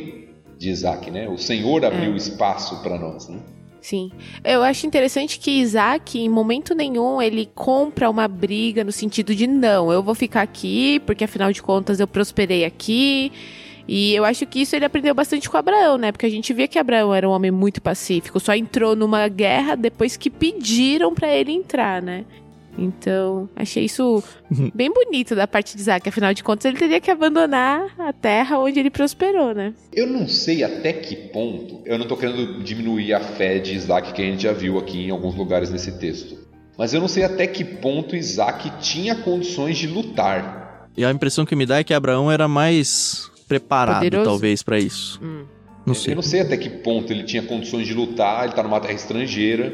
de 0.59 0.69
Isaac, 0.71 1.11
né? 1.11 1.27
O 1.29 1.39
Senhor 1.39 1.85
abriu 1.85 2.15
espaço 2.15 2.83
para 2.83 2.99
nós, 2.99 3.29
né? 3.29 3.39
Sim. 3.81 4.11
Eu 4.45 4.63
acho 4.63 4.87
interessante 4.87 5.39
que 5.39 5.51
Isaac, 5.51 6.19
em 6.19 6.29
momento 6.29 6.75
nenhum, 6.75 7.23
ele 7.23 7.49
compra 7.55 8.11
uma 8.11 8.27
briga 8.27 8.83
no 8.83 8.91
sentido 8.93 9.35
de 9.35 9.47
não, 9.47 9.93
eu 9.93 10.03
vou 10.03 10.15
ficar 10.15 10.43
aqui, 10.43 10.99
porque 11.07 11.25
afinal 11.25 11.53
de 11.53 11.63
contas 11.63 12.01
eu 12.01 12.07
prosperei 12.09 12.65
aqui. 12.65 13.31
E 13.89 14.13
eu 14.15 14.25
acho 14.25 14.45
que 14.45 14.61
isso 14.61 14.75
ele 14.75 14.85
aprendeu 14.85 15.15
bastante 15.15 15.49
com 15.49 15.57
Abraão, 15.57 15.97
né? 15.97 16.11
Porque 16.11 16.27
a 16.27 16.31
gente 16.31 16.53
via 16.53 16.67
que 16.67 16.79
Abraão 16.79 17.15
era 17.15 17.29
um 17.29 17.33
homem 17.33 17.53
muito 17.53 17.81
pacífico, 17.81 18.41
só 18.41 18.55
entrou 18.57 18.97
numa 18.97 19.29
guerra 19.29 19.77
depois 19.77 20.17
que 20.17 20.29
pediram 20.29 21.15
pra 21.15 21.33
ele 21.35 21.53
entrar, 21.53 22.03
né? 22.03 22.25
Então, 22.79 23.49
achei 23.57 23.85
isso 23.85 24.23
bem 24.75 24.93
bonito 24.93 25.35
da 25.35 25.47
parte 25.47 25.75
de 25.75 25.81
Isaac. 25.81 26.09
Afinal 26.09 26.35
de 26.35 26.43
contas, 26.43 26.65
ele 26.67 26.79
teria 26.79 27.01
que 27.01 27.11
abandonar 27.11 27.95
a 27.99 28.13
terra 28.13 28.59
onde 28.59 28.79
ele 28.79 28.91
prosperou, 28.91 29.55
né? 29.55 29.73
Eu 29.93 30.07
não 30.07 30.29
sei 30.29 30.63
até 30.63 30.93
que 30.93 31.17
ponto. 31.17 31.81
Eu 31.85 31.99
não 31.99 32.07
tô 32.07 32.17
querendo 32.17 32.63
diminuir 32.63 33.15
a 33.15 33.21
fé 33.21 33.59
de 33.59 33.75
Isaac 33.75 34.13
que 34.13 34.23
a 34.23 34.25
gente 34.25 34.43
já 34.43 34.53
viu 34.53 34.79
aqui 34.79 35.07
em 35.07 35.11
alguns 35.11 35.35
lugares 35.35 35.71
nesse 35.71 35.99
texto. 35.99 36.47
Mas 36.79 36.93
eu 36.93 37.01
não 37.01 37.09
sei 37.09 37.25
até 37.25 37.47
que 37.47 37.65
ponto 37.65 38.15
Isaac 38.15 38.71
tinha 38.81 39.15
condições 39.15 39.79
de 39.79 39.87
lutar. 39.87 40.89
E 40.97 41.05
a 41.05 41.11
impressão 41.11 41.47
que 41.47 41.57
me 41.57 41.65
dá 41.65 41.79
é 41.79 41.85
que 41.85 41.95
Abraão 41.95 42.31
era 42.31 42.47
mais 42.47 43.31
preparado, 43.49 43.97
Poderoso? 43.97 44.25
talvez, 44.25 44.63
pra 44.63 44.79
isso. 44.79 45.21
Hum. 45.23 45.45
Não 45.87 45.95
sei. 45.95 46.13
Eu 46.13 46.17
não 46.17 46.23
sei 46.23 46.41
até 46.41 46.57
que 46.57 46.69
ponto 46.69 47.13
ele 47.13 47.23
tinha 47.23 47.43
condições 47.43 47.87
de 47.87 47.95
lutar, 47.95 48.45
ele 48.45 48.55
tá 48.55 48.63
numa 48.63 48.81
terra 48.81 48.95
estrangeira. 48.95 49.73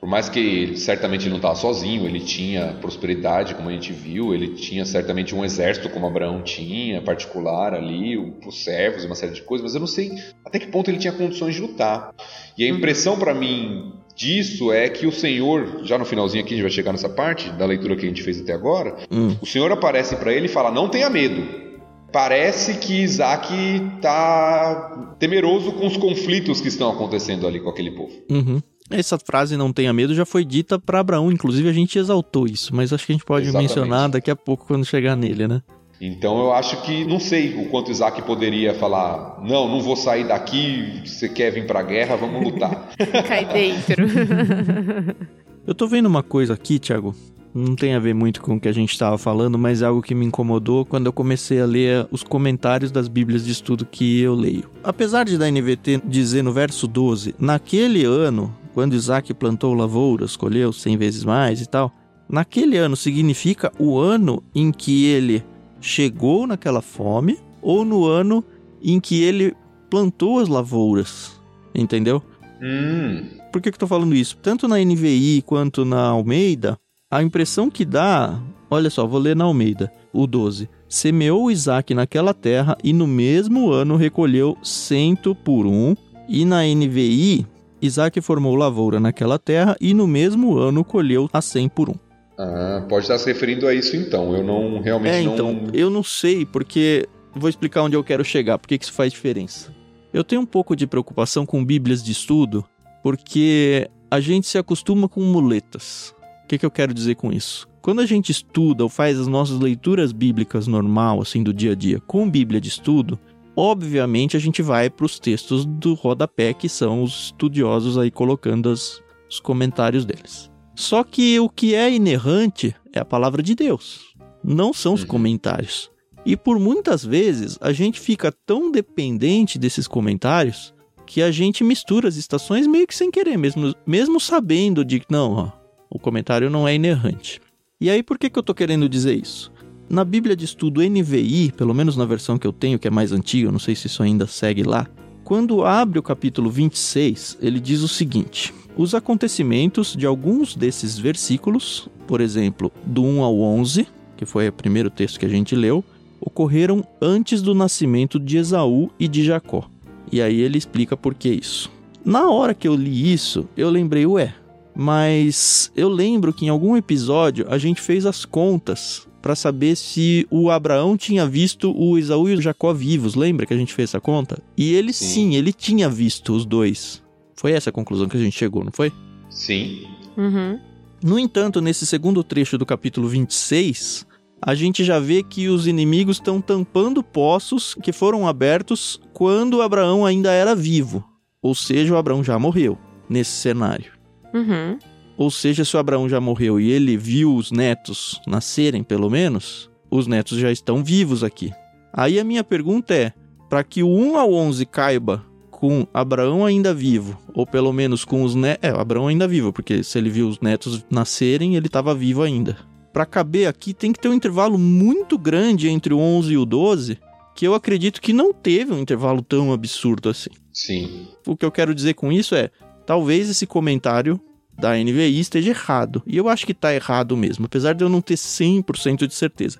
Por 0.00 0.08
mais 0.08 0.28
que 0.28 0.76
certamente 0.76 1.22
ele 1.22 1.30
não 1.30 1.38
estava 1.38 1.56
sozinho, 1.56 2.06
ele 2.06 2.20
tinha 2.20 2.76
prosperidade, 2.80 3.54
como 3.56 3.68
a 3.68 3.72
gente 3.72 3.92
viu, 3.92 4.32
ele 4.32 4.54
tinha 4.54 4.84
certamente 4.84 5.34
um 5.34 5.44
exército, 5.44 5.88
como 5.88 6.06
Abraão 6.06 6.40
tinha, 6.40 7.02
particular 7.02 7.74
ali, 7.74 8.16
os 8.16 8.62
servos, 8.62 9.04
uma 9.04 9.16
série 9.16 9.32
de 9.32 9.42
coisas, 9.42 9.64
mas 9.64 9.74
eu 9.74 9.80
não 9.80 9.88
sei 9.88 10.12
até 10.44 10.60
que 10.60 10.68
ponto 10.68 10.88
ele 10.88 10.98
tinha 10.98 11.12
condições 11.12 11.56
de 11.56 11.60
lutar. 11.60 12.14
E 12.56 12.64
a 12.64 12.68
impressão 12.68 13.18
para 13.18 13.34
mim 13.34 13.92
disso 14.14 14.72
é 14.72 14.88
que 14.88 15.04
o 15.06 15.12
Senhor, 15.12 15.80
já 15.84 15.98
no 15.98 16.04
finalzinho 16.04 16.44
aqui, 16.44 16.54
a 16.54 16.56
gente 16.56 16.62
vai 16.64 16.72
chegar 16.72 16.92
nessa 16.92 17.08
parte 17.08 17.50
da 17.50 17.66
leitura 17.66 17.96
que 17.96 18.04
a 18.06 18.08
gente 18.08 18.22
fez 18.22 18.40
até 18.40 18.52
agora, 18.52 18.96
Hum. 19.10 19.36
o 19.42 19.46
Senhor 19.46 19.70
aparece 19.72 20.14
para 20.16 20.32
ele 20.32 20.46
e 20.46 20.48
fala: 20.48 20.70
Não 20.70 20.88
tenha 20.88 21.10
medo. 21.10 21.66
Parece 22.12 22.78
que 22.78 23.02
Isaac 23.02 23.52
está 23.96 25.16
temeroso 25.18 25.72
com 25.72 25.86
os 25.86 25.96
conflitos 25.96 26.60
que 26.60 26.68
estão 26.68 26.90
acontecendo 26.90 27.46
ali 27.46 27.60
com 27.60 27.68
aquele 27.68 27.90
povo. 27.90 28.12
Uhum. 28.30 28.62
Essa 28.90 29.18
frase 29.18 29.56
não 29.56 29.72
tenha 29.72 29.92
medo 29.92 30.14
já 30.14 30.24
foi 30.24 30.44
dita 30.44 30.78
pra 30.78 31.00
Abraão, 31.00 31.30
inclusive 31.30 31.68
a 31.68 31.72
gente 31.72 31.98
exaltou 31.98 32.46
isso, 32.46 32.74
mas 32.74 32.92
acho 32.92 33.04
que 33.04 33.12
a 33.12 33.14
gente 33.14 33.24
pode 33.24 33.46
Exatamente. 33.46 33.68
mencionar 33.68 34.08
daqui 34.08 34.30
a 34.30 34.36
pouco 34.36 34.66
quando 34.66 34.84
chegar 34.84 35.16
nele, 35.16 35.46
né? 35.46 35.62
Então 36.00 36.38
eu 36.38 36.52
acho 36.52 36.80
que 36.82 37.04
não 37.04 37.18
sei 37.18 37.56
o 37.56 37.68
quanto 37.70 37.90
Isaac 37.90 38.22
poderia 38.22 38.72
falar: 38.74 39.40
Não, 39.42 39.68
não 39.68 39.80
vou 39.80 39.96
sair 39.96 40.26
daqui. 40.26 41.02
Você 41.04 41.28
quer 41.28 41.50
vir 41.50 41.66
para 41.66 41.80
a 41.80 41.82
guerra? 41.82 42.16
Vamos 42.16 42.42
lutar. 42.44 42.88
Cai 43.26 43.44
dentro. 43.44 44.06
Eu 45.66 45.74
tô 45.74 45.86
vendo 45.86 46.06
uma 46.06 46.22
coisa 46.22 46.54
aqui, 46.54 46.78
Thiago. 46.78 47.14
Não 47.54 47.74
tem 47.74 47.94
a 47.94 47.98
ver 47.98 48.14
muito 48.14 48.40
com 48.40 48.54
o 48.56 48.60
que 48.60 48.68
a 48.68 48.72
gente 48.72 48.92
estava 48.92 49.18
falando, 49.18 49.58
mas 49.58 49.82
é 49.82 49.86
algo 49.86 50.00
que 50.00 50.14
me 50.14 50.24
incomodou 50.24 50.84
quando 50.84 51.06
eu 51.06 51.12
comecei 51.12 51.60
a 51.60 51.66
ler 51.66 52.06
os 52.10 52.22
comentários 52.22 52.90
das 52.90 53.08
Bíblias 53.08 53.44
de 53.44 53.52
estudo 53.52 53.84
que 53.84 54.20
eu 54.20 54.34
leio. 54.34 54.70
Apesar 54.84 55.24
de 55.24 55.36
da 55.36 55.50
NVT 55.50 56.02
dizer 56.04 56.42
no 56.42 56.52
verso 56.52 56.86
12, 56.86 57.34
naquele 57.38 58.04
ano, 58.04 58.54
quando 58.74 58.94
Isaac 58.94 59.32
plantou 59.34 59.74
lavouras, 59.74 60.36
colheu 60.36 60.72
cem 60.72 60.96
vezes 60.96 61.24
mais 61.24 61.60
e 61.60 61.66
tal, 61.66 61.92
naquele 62.28 62.76
ano 62.76 62.96
significa 62.96 63.72
o 63.78 63.98
ano 63.98 64.42
em 64.54 64.70
que 64.70 65.06
ele 65.06 65.44
chegou 65.80 66.46
naquela 66.46 66.82
fome 66.82 67.38
ou 67.62 67.84
no 67.84 68.04
ano 68.06 68.44
em 68.82 69.00
que 69.00 69.22
ele 69.22 69.54
plantou 69.90 70.38
as 70.38 70.48
lavouras, 70.48 71.40
entendeu? 71.74 72.22
hum, 72.62 73.24
Por 73.52 73.62
que, 73.62 73.70
que 73.70 73.76
eu 73.76 73.80
tô 73.80 73.86
falando 73.86 74.14
isso? 74.14 74.36
Tanto 74.42 74.68
na 74.68 74.78
NVI 74.78 75.42
quanto 75.46 75.84
na 75.84 76.08
Almeida, 76.08 76.78
a 77.10 77.22
impressão 77.22 77.70
que 77.70 77.84
dá. 77.84 78.38
Olha 78.70 78.90
só, 78.90 79.06
vou 79.06 79.18
ler 79.18 79.34
na 79.34 79.44
Almeida, 79.44 79.90
o 80.12 80.26
12. 80.26 80.68
Semeou 80.88 81.50
Isaac 81.50 81.94
naquela 81.94 82.34
terra 82.34 82.76
e 82.84 82.92
no 82.92 83.06
mesmo 83.06 83.70
ano 83.70 83.96
recolheu 83.96 84.56
cento 84.62 85.34
por 85.34 85.66
um. 85.66 85.96
E 86.28 86.44
na 86.44 86.62
NVI, 86.62 87.46
Isaac 87.80 88.20
formou 88.20 88.54
lavoura 88.54 88.98
naquela 89.00 89.38
terra 89.38 89.76
e 89.80 89.94
no 89.94 90.06
mesmo 90.06 90.56
ano 90.58 90.84
colheu 90.84 91.28
a 91.32 91.40
cem 91.40 91.68
por 91.68 91.88
um. 91.90 91.94
ah, 92.38 92.84
pode 92.88 93.04
estar 93.04 93.18
se 93.18 93.26
referindo 93.26 93.66
a 93.66 93.74
isso 93.74 93.96
então. 93.96 94.34
Eu 94.34 94.42
não 94.44 94.80
realmente 94.80 95.14
É, 95.14 95.22
não. 95.22 95.34
então, 95.34 95.60
eu 95.72 95.90
não 95.90 96.02
sei, 96.02 96.44
porque. 96.44 97.06
Vou 97.34 97.48
explicar 97.48 97.82
onde 97.82 97.94
eu 97.94 98.02
quero 98.02 98.24
chegar, 98.24 98.58
porque 98.58 98.76
que 98.78 98.84
isso 98.84 98.92
faz 98.92 99.12
diferença. 99.12 99.72
Eu 100.12 100.24
tenho 100.24 100.40
um 100.40 100.46
pouco 100.46 100.74
de 100.74 100.86
preocupação 100.86 101.44
com 101.46 101.64
Bíblias 101.64 102.02
de 102.02 102.10
estudo, 102.10 102.64
porque 103.02 103.88
a 104.10 104.18
gente 104.18 104.46
se 104.46 104.58
acostuma 104.58 105.08
com 105.08 105.20
muletas. 105.20 106.14
O 106.44 106.48
que, 106.48 106.58
que 106.58 106.66
eu 106.66 106.70
quero 106.70 106.94
dizer 106.94 107.14
com 107.14 107.30
isso? 107.32 107.68
Quando 107.82 108.00
a 108.00 108.06
gente 108.06 108.32
estuda 108.32 108.82
ou 108.82 108.88
faz 108.88 109.18
as 109.20 109.26
nossas 109.26 109.60
leituras 109.60 110.12
bíblicas 110.12 110.66
normal, 110.66 111.20
assim, 111.20 111.42
do 111.42 111.52
dia 111.52 111.72
a 111.72 111.74
dia, 111.74 112.00
com 112.06 112.28
Bíblia 112.28 112.60
de 112.60 112.68
estudo, 112.68 113.18
obviamente 113.58 114.36
a 114.36 114.40
gente 114.40 114.62
vai 114.62 114.88
para 114.88 115.04
os 115.04 115.18
textos 115.18 115.66
do 115.66 115.94
rodapé, 115.94 116.54
que 116.54 116.68
são 116.68 117.02
os 117.02 117.24
estudiosos 117.24 117.98
aí 117.98 118.08
colocando 118.08 118.70
as, 118.70 119.02
os 119.28 119.40
comentários 119.40 120.04
deles. 120.04 120.48
Só 120.76 121.02
que 121.02 121.40
o 121.40 121.48
que 121.48 121.74
é 121.74 121.92
inerrante 121.92 122.72
é 122.92 123.00
a 123.00 123.04
palavra 123.04 123.42
de 123.42 123.56
Deus, 123.56 124.14
não 124.44 124.72
são 124.72 124.94
os 124.94 125.00
uhum. 125.00 125.08
comentários. 125.08 125.90
E 126.24 126.36
por 126.36 126.60
muitas 126.60 127.04
vezes 127.04 127.58
a 127.60 127.72
gente 127.72 127.98
fica 127.98 128.30
tão 128.30 128.70
dependente 128.70 129.58
desses 129.58 129.88
comentários 129.88 130.72
que 131.04 131.20
a 131.20 131.32
gente 131.32 131.64
mistura 131.64 132.06
as 132.06 132.14
estações 132.14 132.64
meio 132.64 132.86
que 132.86 132.94
sem 132.94 133.10
querer, 133.10 133.36
mesmo, 133.36 133.74
mesmo 133.84 134.20
sabendo 134.20 134.84
de 134.84 135.00
que 135.00 135.06
não, 135.10 135.32
ó, 135.32 135.52
o 135.90 135.98
comentário 135.98 136.48
não 136.48 136.68
é 136.68 136.76
inerrante. 136.76 137.40
E 137.80 137.90
aí 137.90 138.04
por 138.04 138.18
que, 138.18 138.30
que 138.30 138.38
eu 138.38 138.42
tô 138.42 138.54
querendo 138.54 138.88
dizer 138.88 139.16
isso? 139.16 139.50
Na 139.90 140.04
Bíblia 140.04 140.36
de 140.36 140.44
Estudo 140.44 140.82
NVI, 140.82 141.50
pelo 141.56 141.72
menos 141.72 141.96
na 141.96 142.04
versão 142.04 142.36
que 142.36 142.46
eu 142.46 142.52
tenho, 142.52 142.78
que 142.78 142.86
é 142.86 142.90
mais 142.90 143.10
antiga, 143.10 143.50
não 143.50 143.58
sei 143.58 143.74
se 143.74 143.86
isso 143.86 144.02
ainda 144.02 144.26
segue 144.26 144.62
lá, 144.62 144.86
quando 145.24 145.64
abre 145.64 145.98
o 145.98 146.02
capítulo 146.02 146.50
26, 146.50 147.38
ele 147.40 147.58
diz 147.58 147.80
o 147.80 147.88
seguinte: 147.88 148.52
Os 148.76 148.94
acontecimentos 148.94 149.96
de 149.96 150.04
alguns 150.04 150.54
desses 150.54 150.98
versículos, 150.98 151.88
por 152.06 152.20
exemplo, 152.20 152.70
do 152.84 153.02
1 153.02 153.22
ao 153.22 153.40
11, 153.40 153.86
que 154.14 154.26
foi 154.26 154.48
o 154.48 154.52
primeiro 154.52 154.90
texto 154.90 155.18
que 155.18 155.24
a 155.24 155.28
gente 155.28 155.56
leu, 155.56 155.82
ocorreram 156.20 156.86
antes 157.00 157.40
do 157.40 157.54
nascimento 157.54 158.18
de 158.18 158.36
Esaú 158.36 158.90
e 159.00 159.08
de 159.08 159.24
Jacó. 159.24 159.70
E 160.12 160.20
aí 160.20 160.38
ele 160.38 160.58
explica 160.58 160.98
por 160.98 161.14
que 161.14 161.30
isso. 161.30 161.70
Na 162.04 162.28
hora 162.28 162.52
que 162.52 162.68
eu 162.68 162.74
li 162.74 163.10
isso, 163.10 163.48
eu 163.56 163.70
lembrei, 163.70 164.04
ué, 164.04 164.34
mas 164.76 165.72
eu 165.74 165.88
lembro 165.88 166.30
que 166.30 166.44
em 166.44 166.50
algum 166.50 166.76
episódio 166.76 167.46
a 167.48 167.56
gente 167.56 167.80
fez 167.80 168.04
as 168.04 168.26
contas 168.26 169.07
para 169.20 169.34
saber 169.34 169.76
se 169.76 170.26
o 170.30 170.50
Abraão 170.50 170.96
tinha 170.96 171.26
visto 171.26 171.74
o 171.76 171.98
Esaú 171.98 172.28
e 172.28 172.34
o 172.34 172.40
Jacó 172.40 172.72
vivos. 172.72 173.14
Lembra 173.14 173.46
que 173.46 173.54
a 173.54 173.56
gente 173.56 173.74
fez 173.74 173.90
essa 173.90 174.00
conta? 174.00 174.42
E 174.56 174.72
ele 174.74 174.92
sim. 174.92 175.06
sim, 175.06 175.34
ele 175.34 175.52
tinha 175.52 175.88
visto 175.88 176.34
os 176.34 176.44
dois. 176.44 177.02
Foi 177.34 177.52
essa 177.52 177.70
a 177.70 177.72
conclusão 177.72 178.08
que 178.08 178.16
a 178.16 178.20
gente 178.20 178.36
chegou, 178.36 178.64
não 178.64 178.72
foi? 178.72 178.92
Sim. 179.30 179.86
Uhum. 180.16 180.58
No 181.02 181.18
entanto, 181.18 181.60
nesse 181.60 181.86
segundo 181.86 182.24
trecho 182.24 182.58
do 182.58 182.66
capítulo 182.66 183.08
26, 183.08 184.06
a 184.40 184.54
gente 184.54 184.82
já 184.82 184.98
vê 184.98 185.22
que 185.22 185.48
os 185.48 185.66
inimigos 185.66 186.16
estão 186.16 186.40
tampando 186.40 187.02
poços 187.02 187.74
que 187.82 187.92
foram 187.92 188.26
abertos 188.26 189.00
quando 189.12 189.62
Abraão 189.62 190.04
ainda 190.04 190.32
era 190.32 190.54
vivo. 190.54 191.04
Ou 191.40 191.54
seja, 191.54 191.94
o 191.94 191.96
Abraão 191.96 192.24
já 192.24 192.38
morreu 192.38 192.76
nesse 193.08 193.30
cenário. 193.30 193.92
Uhum. 194.34 194.78
Ou 195.18 195.32
seja, 195.32 195.64
se 195.64 195.76
o 195.76 195.80
Abraão 195.80 196.08
já 196.08 196.20
morreu 196.20 196.60
e 196.60 196.70
ele 196.70 196.96
viu 196.96 197.34
os 197.34 197.50
netos 197.50 198.20
nascerem, 198.24 198.84
pelo 198.84 199.10
menos, 199.10 199.68
os 199.90 200.06
netos 200.06 200.38
já 200.38 200.52
estão 200.52 200.84
vivos 200.84 201.24
aqui. 201.24 201.52
Aí 201.92 202.20
a 202.20 202.24
minha 202.24 202.44
pergunta 202.44 202.94
é: 202.94 203.12
para 203.50 203.64
que 203.64 203.82
o 203.82 203.88
1 203.88 204.16
ao 204.16 204.32
11 204.32 204.64
caiba 204.66 205.26
com 205.50 205.84
Abraão 205.92 206.46
ainda 206.46 206.72
vivo, 206.72 207.18
ou 207.34 207.44
pelo 207.44 207.72
menos 207.72 208.04
com 208.04 208.22
os 208.22 208.36
netos. 208.36 208.70
É, 208.70 208.72
Abraão 208.72 209.08
ainda 209.08 209.26
vivo, 209.26 209.52
porque 209.52 209.82
se 209.82 209.98
ele 209.98 210.08
viu 210.08 210.28
os 210.28 210.38
netos 210.38 210.84
nascerem, 210.88 211.56
ele 211.56 211.66
estava 211.66 211.92
vivo 211.96 212.22
ainda. 212.22 212.56
Para 212.92 213.04
caber 213.04 213.48
aqui, 213.48 213.74
tem 213.74 213.92
que 213.92 213.98
ter 213.98 214.08
um 214.08 214.14
intervalo 214.14 214.56
muito 214.56 215.18
grande 215.18 215.68
entre 215.68 215.92
o 215.92 215.98
11 215.98 216.32
e 216.32 216.38
o 216.38 216.46
12, 216.46 216.96
que 217.34 217.44
eu 217.44 217.54
acredito 217.54 218.00
que 218.00 218.12
não 218.12 218.32
teve 218.32 218.72
um 218.72 218.78
intervalo 218.78 219.20
tão 219.20 219.52
absurdo 219.52 220.08
assim. 220.08 220.30
Sim. 220.52 221.08
O 221.26 221.36
que 221.36 221.44
eu 221.44 221.50
quero 221.50 221.74
dizer 221.74 221.94
com 221.94 222.12
isso 222.12 222.36
é: 222.36 222.50
talvez 222.86 223.28
esse 223.28 223.48
comentário 223.48 224.20
da 224.58 224.76
NVI 224.76 225.20
esteja 225.20 225.50
errado. 225.50 226.02
E 226.06 226.16
eu 226.16 226.28
acho 226.28 226.44
que 226.44 226.52
está 226.52 226.74
errado 226.74 227.16
mesmo, 227.16 227.46
apesar 227.46 227.74
de 227.74 227.84
eu 227.84 227.88
não 227.88 228.00
ter 228.00 228.14
100% 228.14 229.06
de 229.06 229.14
certeza. 229.14 229.58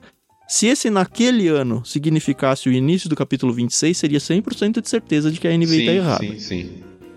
Se 0.49 0.66
esse 0.66 0.90
naquele 0.90 1.46
ano 1.46 1.84
significasse 1.84 2.68
o 2.68 2.72
início 2.72 3.09
do 3.09 3.14
capítulo 3.14 3.53
26, 3.53 3.96
seria 3.96 4.18
100% 4.18 4.80
de 4.80 4.88
certeza 4.88 5.30
de 5.30 5.38
que 5.38 5.46
a 5.46 5.57
NVI 5.57 5.80
está 5.80 5.92
errada. 5.92 6.26
Sim, 6.26 6.38
sim. 6.38 6.70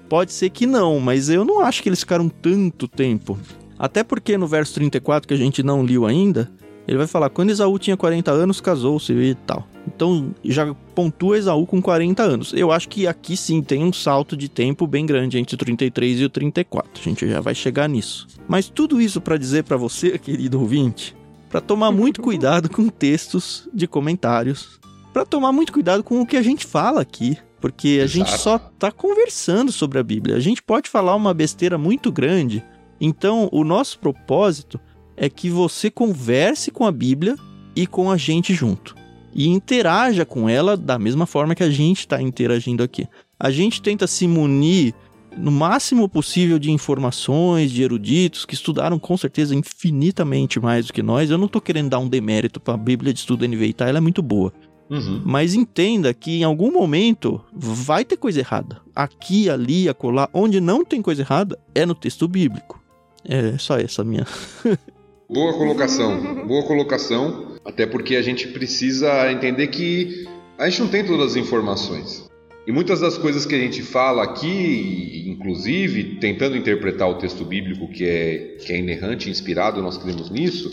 Pode 0.10 0.34
ser 0.34 0.50
que 0.50 0.68
não, 0.68 1.00
mas 1.00 1.30
eu 1.30 1.46
não 1.46 1.62
acho 1.62 1.82
que 1.82 1.88
eles 1.88 2.02
ficaram 2.02 2.28
tanto 2.28 2.88
tempo. 2.88 3.40
Até 3.80 4.04
porque 4.04 4.38
no 4.38 4.46
verso 4.46 4.74
34, 4.74 5.28
que 5.28 5.34
a 5.34 5.38
gente 5.38 5.64
não 5.64 5.84
liu 5.84 6.06
ainda, 6.06 6.52
ele 6.88 6.98
vai 6.98 7.08
falar: 7.08 7.30
quando 7.30 7.50
Esaú 7.50 7.78
tinha 7.78 7.96
40 7.96 8.32
anos, 8.32 8.62
casou-se 8.62 9.14
e 9.14 9.36
tal. 9.36 9.68
Então 9.88 10.34
já 10.44 10.74
pontua 10.96 11.38
Esaú 11.38 11.66
com 11.66 11.82
40 11.82 12.24
anos. 12.24 12.54
Eu 12.54 12.72
acho 12.72 12.90
que 12.90 13.08
aqui 13.08 13.36
sim 13.36 13.62
tem 13.62 13.84
um 13.84 13.94
salto 13.94 14.36
de 14.36 14.50
tempo 14.50 14.86
bem 14.86 15.06
grande 15.06 15.38
entre 15.38 15.56
o 15.56 15.58
33 15.58 16.20
e 16.20 16.26
o 16.26 16.30
34. 16.30 16.90
A 16.96 17.04
gente 17.04 17.28
já 17.28 17.40
vai 17.40 17.56
chegar 17.56 17.88
nisso. 17.88 18.28
Mas 18.48 18.70
tudo 18.70 19.02
isso 19.02 19.22
para 19.22 19.38
dizer 19.38 19.64
para 19.64 19.78
você, 19.78 20.18
querido 20.20 20.60
ouvinte, 20.60 21.16
para 21.50 21.62
tomar 21.62 21.92
muito 21.92 22.22
cuidado 22.22 22.70
com 22.70 22.88
textos 22.90 23.68
de 23.74 23.88
comentários, 23.88 24.80
para 25.14 25.26
tomar 25.26 25.52
muito 25.52 25.74
cuidado 25.74 26.04
com 26.04 26.22
o 26.22 26.26
que 26.26 26.38
a 26.38 26.42
gente 26.42 26.66
fala 26.66 27.02
aqui, 27.02 27.38
porque 27.60 28.00
a 28.00 28.04
Exato. 28.04 28.08
gente 28.08 28.38
só 28.40 28.58
tá 28.58 28.92
conversando 28.92 29.72
sobre 29.72 30.00
a 30.00 30.04
Bíblia. 30.04 30.36
A 30.36 30.40
gente 30.40 30.64
pode 30.64 30.90
falar 30.90 31.16
uma 31.16 31.34
besteira 31.34 31.78
muito 31.78 32.12
grande. 32.12 32.64
Então, 33.00 33.50
o 33.52 33.64
nosso 33.64 34.00
propósito 34.00 34.80
é 35.22 35.30
que 35.30 35.52
você 35.52 35.92
converse 35.92 36.72
com 36.72 36.84
a 36.84 36.92
Bíblia 36.92 37.38
e 37.76 37.86
com 37.86 38.10
a 38.10 38.18
gente 38.18 38.56
junto 38.56 38.96
e 39.32 39.48
interaja 39.48 40.26
com 40.26 40.50
ela 40.50 40.76
da 40.76 40.98
mesma 40.98 41.28
forma 41.28 41.54
que 41.54 41.62
a 41.62 41.70
gente 41.70 42.00
está 42.00 42.20
interagindo 42.20 42.82
aqui. 42.82 43.08
A 43.40 43.52
gente 43.52 43.84
tenta 43.84 44.08
se 44.08 44.28
munir 44.28 44.96
no 45.38 45.52
máximo 45.52 46.10
possível 46.10 46.58
de 46.58 46.72
informações, 46.72 47.72
de 47.72 47.84
eruditos 47.84 48.46
que 48.46 48.56
estudaram 48.56 48.98
com 48.98 49.16
certeza 49.16 49.56
infinitamente 49.56 50.60
mais 50.60 50.88
do 50.88 50.94
que 50.94 51.04
nós. 51.04 51.30
Eu 51.30 51.38
não 51.38 51.46
estou 51.46 51.62
querendo 51.62 51.92
dar 51.92 52.00
um 52.00 52.10
demérito 52.10 52.60
para 52.60 52.74
a 52.74 52.78
Bíblia 52.78 53.14
de 53.14 53.20
Estudo 53.20 53.48
NVI, 53.48 53.74
tá? 53.74 53.88
Ela 53.88 54.00
é 54.00 54.02
muito 54.02 54.24
boa. 54.24 54.52
Uhum. 54.90 55.22
Mas 55.24 55.54
entenda 55.54 56.14
que 56.16 56.40
em 56.40 56.44
algum 56.44 56.72
momento 56.72 57.40
vai 57.54 58.04
ter 58.04 58.18
coisa 58.18 58.40
errada. 58.40 58.82
Aqui, 58.94 59.52
ali, 59.52 59.88
acolá, 59.88 60.28
onde 60.34 60.60
não 60.60 60.84
tem 60.84 61.00
coisa 61.00 61.22
errada 61.22 61.60
é 61.76 61.86
no 61.86 61.94
texto 61.94 62.28
bíblico. 62.28 62.82
É 63.24 63.56
só 63.60 63.78
essa 63.78 64.04
minha. 64.04 64.26
boa 65.32 65.54
colocação, 65.54 66.46
boa 66.46 66.64
colocação. 66.64 67.52
Até 67.64 67.86
porque 67.86 68.16
a 68.16 68.22
gente 68.22 68.48
precisa 68.50 69.32
entender 69.32 69.68
que 69.68 70.28
a 70.58 70.70
gente 70.70 70.82
não 70.82 70.90
tem 70.90 71.06
todas 71.06 71.32
as 71.32 71.36
informações. 71.38 72.30
E 72.68 72.72
muitas 72.72 73.00
das 73.00 73.18
coisas 73.18 73.46
que 73.46 73.56
a 73.56 73.60
gente 73.60 73.82
fala 73.82 74.24
aqui, 74.24 75.24
inclusive 75.28 76.18
tentando 76.20 76.58
interpretar 76.58 77.10
o 77.10 77.16
texto 77.16 77.46
bíblico 77.46 77.88
que 77.88 78.06
é, 78.06 78.58
que 78.60 78.74
é 78.74 78.78
inerrante, 78.78 79.30
inspirado, 79.30 79.82
nós 79.82 79.98
cremos 79.98 80.30
nisso, 80.30 80.70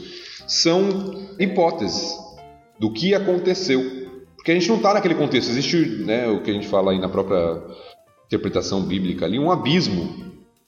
são 0.46 1.28
hipóteses 1.38 2.14
do 2.78 2.92
que 2.92 3.14
aconteceu. 3.14 3.82
Porque 4.36 4.50
a 4.50 4.54
gente 4.54 4.68
não 4.68 4.76
está 4.76 4.94
naquele 4.94 5.14
contexto. 5.14 5.50
Existe 5.50 5.76
né, 6.04 6.28
o 6.28 6.42
que 6.42 6.50
a 6.50 6.54
gente 6.54 6.66
fala 6.66 6.92
aí 6.92 6.98
na 6.98 7.08
própria 7.08 7.62
interpretação 8.26 8.82
bíblica 8.82 9.24
ali, 9.24 9.38
um 9.38 9.50
abismo 9.50 10.26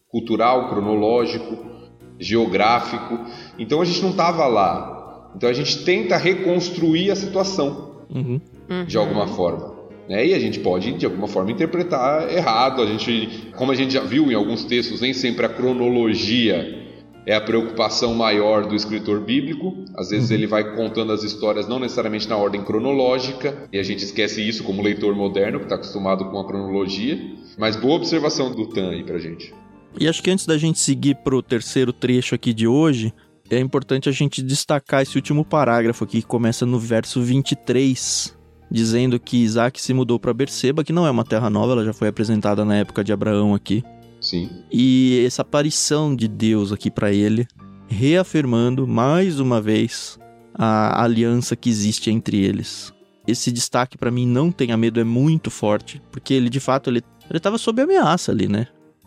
cultural, 0.08 0.70
cronológico, 0.70 1.79
geográfico. 2.20 3.18
Então 3.58 3.80
a 3.80 3.84
gente 3.84 4.02
não 4.02 4.10
estava 4.10 4.46
lá. 4.46 5.32
Então 5.34 5.48
a 5.48 5.52
gente 5.52 5.84
tenta 5.84 6.16
reconstruir 6.16 7.10
a 7.10 7.16
situação 7.16 8.04
uhum. 8.14 8.40
de 8.86 8.96
alguma 8.96 9.26
forma. 9.26 9.80
Né? 10.08 10.26
E 10.26 10.34
a 10.34 10.38
gente 10.38 10.60
pode, 10.60 10.92
de 10.92 11.06
alguma 11.06 11.26
forma, 11.26 11.50
interpretar 11.50 12.32
errado. 12.32 12.82
A 12.82 12.86
gente, 12.86 13.50
como 13.56 13.72
a 13.72 13.74
gente 13.74 13.94
já 13.94 14.02
viu 14.02 14.30
em 14.30 14.34
alguns 14.34 14.64
textos, 14.64 15.00
nem 15.00 15.12
sempre 15.12 15.46
a 15.46 15.48
cronologia 15.48 16.78
é 17.26 17.34
a 17.34 17.40
preocupação 17.40 18.14
maior 18.14 18.66
do 18.66 18.74
escritor 18.74 19.20
bíblico. 19.20 19.84
Às 19.96 20.10
vezes 20.10 20.30
uhum. 20.30 20.36
ele 20.36 20.46
vai 20.46 20.74
contando 20.74 21.12
as 21.12 21.22
histórias 21.22 21.68
não 21.68 21.78
necessariamente 21.78 22.28
na 22.28 22.36
ordem 22.36 22.62
cronológica, 22.62 23.68
e 23.72 23.78
a 23.78 23.82
gente 23.82 24.04
esquece 24.04 24.46
isso 24.46 24.64
como 24.64 24.82
leitor 24.82 25.14
moderno, 25.14 25.58
que 25.58 25.66
está 25.66 25.76
acostumado 25.76 26.24
com 26.24 26.40
a 26.40 26.46
cronologia. 26.46 27.18
Mas 27.56 27.76
boa 27.76 27.94
observação 27.94 28.50
do 28.50 28.66
Tan 28.68 28.90
aí 28.90 29.04
pra 29.04 29.18
gente. 29.18 29.54
E 29.98 30.08
acho 30.08 30.22
que 30.22 30.30
antes 30.30 30.46
da 30.46 30.56
gente 30.56 30.78
seguir 30.78 31.16
pro 31.16 31.42
terceiro 31.42 31.92
trecho 31.92 32.34
aqui 32.34 32.52
de 32.52 32.66
hoje, 32.66 33.12
é 33.50 33.58
importante 33.58 34.08
a 34.08 34.12
gente 34.12 34.40
destacar 34.42 35.02
esse 35.02 35.16
último 35.16 35.44
parágrafo 35.44 36.04
aqui, 36.04 36.20
que 36.20 36.26
começa 36.26 36.64
no 36.64 36.78
verso 36.78 37.20
23, 37.20 38.36
dizendo 38.70 39.18
que 39.18 39.38
Isaac 39.38 39.80
se 39.80 39.92
mudou 39.92 40.18
para 40.20 40.32
Berseba, 40.32 40.84
que 40.84 40.92
não 40.92 41.06
é 41.06 41.10
uma 41.10 41.24
terra 41.24 41.50
nova, 41.50 41.72
ela 41.72 41.84
já 41.84 41.92
foi 41.92 42.08
apresentada 42.08 42.64
na 42.64 42.76
época 42.76 43.02
de 43.02 43.12
Abraão 43.12 43.54
aqui. 43.54 43.82
Sim. 44.20 44.50
E 44.70 45.24
essa 45.26 45.42
aparição 45.42 46.14
de 46.14 46.28
Deus 46.28 46.72
aqui 46.72 46.90
para 46.90 47.12
ele, 47.12 47.48
reafirmando 47.88 48.86
mais 48.86 49.40
uma 49.40 49.60
vez 49.60 50.18
a 50.54 51.02
aliança 51.02 51.56
que 51.56 51.68
existe 51.68 52.10
entre 52.10 52.38
eles. 52.38 52.92
Esse 53.26 53.50
destaque 53.50 53.98
para 53.98 54.10
mim 54.10 54.26
não 54.26 54.52
tenha 54.52 54.76
medo 54.76 55.00
é 55.00 55.04
muito 55.04 55.50
forte, 55.50 56.00
porque 56.10 56.34
ele 56.34 56.48
de 56.48 56.60
fato 56.60 56.90
ele 56.90 57.02
ele 57.28 57.36
estava 57.36 57.58
sob 57.58 57.80
ameaça 57.80 58.32
ali, 58.32 58.48
né? 58.48 58.66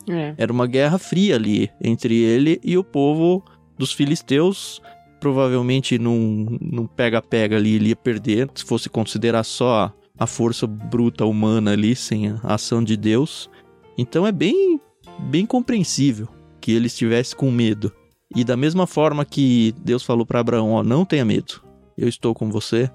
É. 0.09 0.33
Era 0.37 0.51
uma 0.51 0.67
guerra 0.67 0.97
fria 0.97 1.35
ali 1.35 1.69
entre 1.81 2.15
ele 2.15 2.59
e 2.63 2.77
o 2.77 2.83
povo 2.83 3.43
dos 3.77 3.91
filisteus, 3.91 4.81
provavelmente 5.19 5.97
num 5.97 6.87
pega-pega 6.95 7.55
ali 7.57 7.75
ele 7.75 7.89
ia 7.89 7.95
perder, 7.95 8.49
se 8.53 8.63
fosse 8.63 8.89
considerar 8.89 9.43
só 9.43 9.93
a 10.17 10.27
força 10.27 10.67
bruta 10.67 11.25
humana 11.25 11.71
ali, 11.71 11.95
sem 11.95 12.29
a 12.29 12.39
ação 12.43 12.83
de 12.83 12.95
Deus. 12.95 13.49
Então 13.97 14.27
é 14.27 14.31
bem, 14.31 14.79
bem 15.19 15.45
compreensível 15.45 16.27
que 16.59 16.71
ele 16.71 16.87
estivesse 16.87 17.35
com 17.35 17.51
medo. 17.51 17.91
E 18.35 18.43
da 18.43 18.57
mesma 18.57 18.87
forma 18.87 19.25
que 19.25 19.73
Deus 19.83 20.03
falou 20.03 20.25
para 20.25 20.39
Abraão, 20.39 20.71
ó, 20.71 20.83
não 20.83 21.05
tenha 21.05 21.25
medo, 21.25 21.63
eu 21.97 22.07
estou 22.07 22.33
com 22.33 22.49
você. 22.49 22.89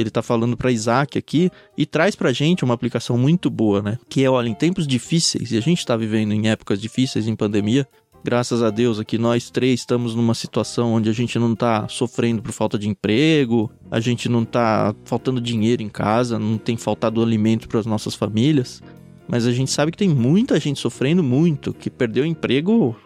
Ele 0.00 0.08
está 0.08 0.22
falando 0.22 0.56
para 0.56 0.72
Isaac 0.72 1.18
aqui 1.18 1.50
e 1.76 1.86
traz 1.86 2.14
para 2.14 2.32
gente 2.32 2.64
uma 2.64 2.74
aplicação 2.74 3.16
muito 3.16 3.50
boa, 3.50 3.82
né? 3.82 3.98
Que 4.08 4.24
é, 4.24 4.30
olha, 4.30 4.48
em 4.48 4.54
tempos 4.54 4.86
difíceis, 4.86 5.52
e 5.52 5.56
a 5.56 5.60
gente 5.60 5.78
está 5.78 5.96
vivendo 5.96 6.32
em 6.32 6.48
épocas 6.48 6.80
difíceis, 6.80 7.28
em 7.28 7.36
pandemia, 7.36 7.86
graças 8.22 8.62
a 8.62 8.70
Deus 8.70 8.98
aqui 8.98 9.16
nós 9.16 9.50
três 9.50 9.80
estamos 9.80 10.14
numa 10.14 10.34
situação 10.34 10.92
onde 10.92 11.08
a 11.08 11.12
gente 11.12 11.38
não 11.38 11.52
está 11.52 11.88
sofrendo 11.88 12.42
por 12.42 12.52
falta 12.52 12.78
de 12.78 12.88
emprego, 12.88 13.70
a 13.90 14.00
gente 14.00 14.28
não 14.28 14.42
está 14.42 14.94
faltando 15.04 15.40
dinheiro 15.40 15.82
em 15.82 15.88
casa, 15.88 16.38
não 16.38 16.58
tem 16.58 16.76
faltado 16.76 17.22
alimento 17.22 17.68
para 17.68 17.80
as 17.80 17.86
nossas 17.86 18.14
famílias, 18.14 18.82
mas 19.28 19.46
a 19.46 19.52
gente 19.52 19.70
sabe 19.70 19.92
que 19.92 19.98
tem 19.98 20.08
muita 20.08 20.58
gente 20.58 20.80
sofrendo 20.80 21.22
muito, 21.22 21.72
que 21.72 21.88
perdeu 21.88 22.26
emprego, 22.26 22.96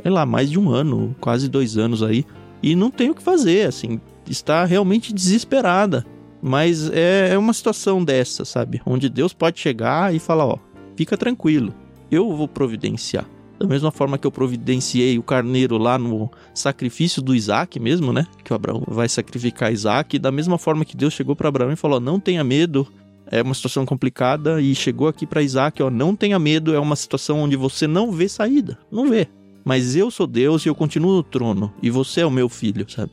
sei 0.00 0.10
lá, 0.10 0.24
mais 0.24 0.50
de 0.50 0.58
um 0.58 0.70
ano, 0.70 1.14
quase 1.20 1.48
dois 1.48 1.76
anos 1.76 2.02
aí, 2.02 2.24
e 2.62 2.76
não 2.76 2.90
tem 2.90 3.10
o 3.10 3.14
que 3.14 3.22
fazer, 3.22 3.66
assim, 3.66 4.00
está 4.28 4.64
realmente 4.64 5.12
desesperada. 5.12 6.06
Mas 6.42 6.90
é, 6.90 7.28
é 7.30 7.38
uma 7.38 7.52
situação 7.52 8.04
dessa, 8.04 8.44
sabe? 8.44 8.82
Onde 8.84 9.08
Deus 9.08 9.32
pode 9.32 9.60
chegar 9.60 10.12
e 10.12 10.18
falar: 10.18 10.46
ó, 10.46 10.58
fica 10.96 11.16
tranquilo, 11.16 11.72
eu 12.10 12.34
vou 12.36 12.48
providenciar. 12.48 13.24
Da 13.60 13.68
mesma 13.68 13.92
forma 13.92 14.18
que 14.18 14.26
eu 14.26 14.32
providenciei 14.32 15.16
o 15.16 15.22
carneiro 15.22 15.78
lá 15.78 15.96
no 15.96 16.28
sacrifício 16.52 17.22
do 17.22 17.32
Isaac 17.32 17.78
mesmo, 17.78 18.12
né? 18.12 18.26
Que 18.42 18.52
o 18.52 18.56
Abraão 18.56 18.82
vai 18.88 19.08
sacrificar 19.08 19.72
Isaac. 19.72 20.18
Da 20.18 20.32
mesma 20.32 20.58
forma 20.58 20.84
que 20.84 20.96
Deus 20.96 21.14
chegou 21.14 21.36
para 21.36 21.48
Abraão 21.48 21.70
e 21.70 21.76
falou: 21.76 22.00
não 22.00 22.18
tenha 22.18 22.42
medo, 22.42 22.88
é 23.30 23.40
uma 23.40 23.54
situação 23.54 23.86
complicada. 23.86 24.60
E 24.60 24.74
chegou 24.74 25.06
aqui 25.06 25.24
para 25.24 25.42
Isaac: 25.42 25.80
ó, 25.80 25.90
não 25.90 26.16
tenha 26.16 26.40
medo, 26.40 26.74
é 26.74 26.80
uma 26.80 26.96
situação 26.96 27.38
onde 27.38 27.54
você 27.54 27.86
não 27.86 28.10
vê 28.10 28.28
saída. 28.28 28.76
Não 28.90 29.08
vê. 29.08 29.28
Mas 29.64 29.94
eu 29.94 30.10
sou 30.10 30.26
Deus 30.26 30.66
e 30.66 30.68
eu 30.68 30.74
continuo 30.74 31.14
no 31.14 31.22
trono. 31.22 31.72
E 31.80 31.88
você 31.88 32.22
é 32.22 32.26
o 32.26 32.30
meu 32.32 32.48
filho, 32.48 32.84
sabe? 32.90 33.12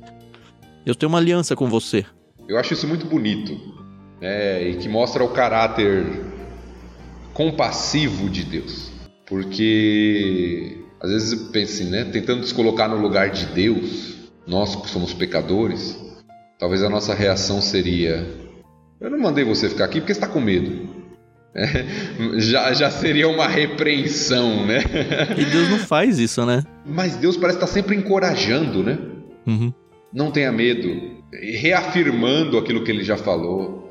Eu 0.83 0.95
tenho 0.95 1.11
uma 1.11 1.19
aliança 1.19 1.55
com 1.55 1.69
você. 1.69 2.03
Eu 2.49 2.57
acho 2.57 2.73
isso 2.73 2.87
muito 2.87 3.05
bonito. 3.05 3.55
Né? 4.19 4.69
E 4.69 4.75
que 4.77 4.89
mostra 4.89 5.23
o 5.23 5.29
caráter 5.29 6.03
compassivo 7.31 8.27
de 8.27 8.43
Deus. 8.43 8.91
Porque 9.27 10.79
às 10.99 11.11
vezes 11.11 11.31
eu 11.31 11.51
penso 11.51 11.73
assim, 11.73 11.91
né? 11.91 12.05
Tentando 12.05 12.43
se 12.43 12.53
colocar 12.53 12.87
no 12.87 12.97
lugar 12.97 13.29
de 13.29 13.45
Deus, 13.45 14.15
nós 14.47 14.75
que 14.75 14.89
somos 14.89 15.13
pecadores, 15.13 15.95
talvez 16.57 16.83
a 16.83 16.89
nossa 16.89 17.13
reação 17.13 17.61
seria: 17.61 18.27
Eu 18.99 19.11
não 19.11 19.19
mandei 19.19 19.45
você 19.45 19.69
ficar 19.69 19.85
aqui 19.85 19.99
porque 20.01 20.11
está 20.11 20.27
com 20.27 20.41
medo. 20.41 20.89
É, 21.51 21.83
já, 22.39 22.71
já 22.73 22.91
seria 22.91 23.27
uma 23.27 23.47
repreensão, 23.47 24.67
né? 24.67 24.83
E 25.35 25.45
Deus 25.45 25.67
não 25.67 25.79
faz 25.79 26.19
isso, 26.19 26.45
né? 26.45 26.63
Mas 26.85 27.15
Deus 27.15 27.35
parece 27.35 27.57
estar 27.57 27.65
sempre 27.65 27.95
encorajando, 27.95 28.83
né? 28.83 28.99
Uhum. 29.47 29.73
Não 30.13 30.31
tenha 30.31 30.51
medo, 30.51 31.23
reafirmando 31.31 32.57
aquilo 32.57 32.83
que 32.83 32.91
ele 32.91 33.03
já 33.03 33.17
falou. 33.17 33.89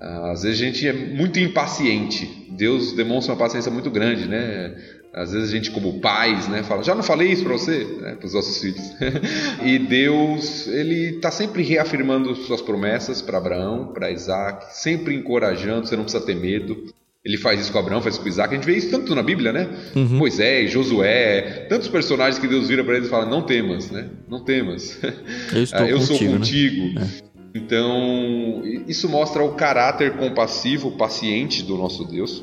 Às 0.00 0.42
vezes 0.42 0.60
a 0.60 0.64
gente 0.64 0.88
é 0.88 0.92
muito 0.92 1.38
impaciente. 1.38 2.46
Deus 2.50 2.92
demonstra 2.92 3.34
uma 3.34 3.38
paciência 3.38 3.70
muito 3.70 3.90
grande, 3.90 4.26
né? 4.26 4.74
Às 5.12 5.32
vezes 5.32 5.50
a 5.50 5.52
gente, 5.52 5.70
como 5.72 6.00
pais, 6.00 6.48
né, 6.48 6.62
fala: 6.62 6.84
Já 6.84 6.94
não 6.94 7.02
falei 7.02 7.28
isso 7.32 7.42
para 7.42 7.52
você, 7.52 7.84
né, 8.00 8.14
para 8.14 8.26
os 8.26 8.32
nossos 8.32 8.60
filhos. 8.60 8.94
e 9.62 9.78
Deus, 9.78 10.68
ele 10.68 11.16
está 11.16 11.30
sempre 11.30 11.62
reafirmando 11.62 12.34
suas 12.36 12.62
promessas 12.62 13.20
para 13.20 13.38
Abraão, 13.38 13.92
para 13.92 14.10
Isaac, 14.10 14.66
sempre 14.76 15.14
encorajando. 15.16 15.86
Você 15.86 15.96
não 15.96 16.04
precisa 16.04 16.24
ter 16.24 16.36
medo. 16.36 16.94
Ele 17.24 17.36
faz 17.36 17.60
isso 17.60 17.70
com 17.70 17.78
Abraão, 17.78 18.00
faz 18.00 18.14
isso 18.14 18.22
com 18.22 18.28
Isaac. 18.28 18.54
A 18.54 18.56
gente 18.56 18.64
vê 18.64 18.76
isso 18.76 18.90
tanto 18.90 19.14
na 19.14 19.22
Bíblia, 19.22 19.52
né? 19.52 19.68
Uhum. 19.94 20.16
Moisés, 20.16 20.70
Josué, 20.70 21.66
tantos 21.68 21.88
personagens 21.88 22.38
que 22.38 22.48
Deus 22.48 22.68
vira 22.68 22.82
para 22.82 22.94
eles 22.96 23.08
e 23.08 23.10
fala: 23.10 23.26
Não 23.26 23.42
temas, 23.42 23.90
né? 23.90 24.08
Não 24.26 24.42
temas. 24.42 24.98
Eu, 25.52 25.62
estou 25.62 25.80
Eu 25.80 25.98
contigo, 25.98 26.16
sou 26.16 26.26
né? 26.26 26.32
contigo. 26.38 26.98
É. 26.98 27.30
Então, 27.54 28.62
isso 28.86 29.08
mostra 29.08 29.42
o 29.42 29.52
caráter 29.52 30.16
compassivo, 30.16 30.92
paciente 30.92 31.62
do 31.62 31.76
nosso 31.76 32.04
Deus. 32.04 32.42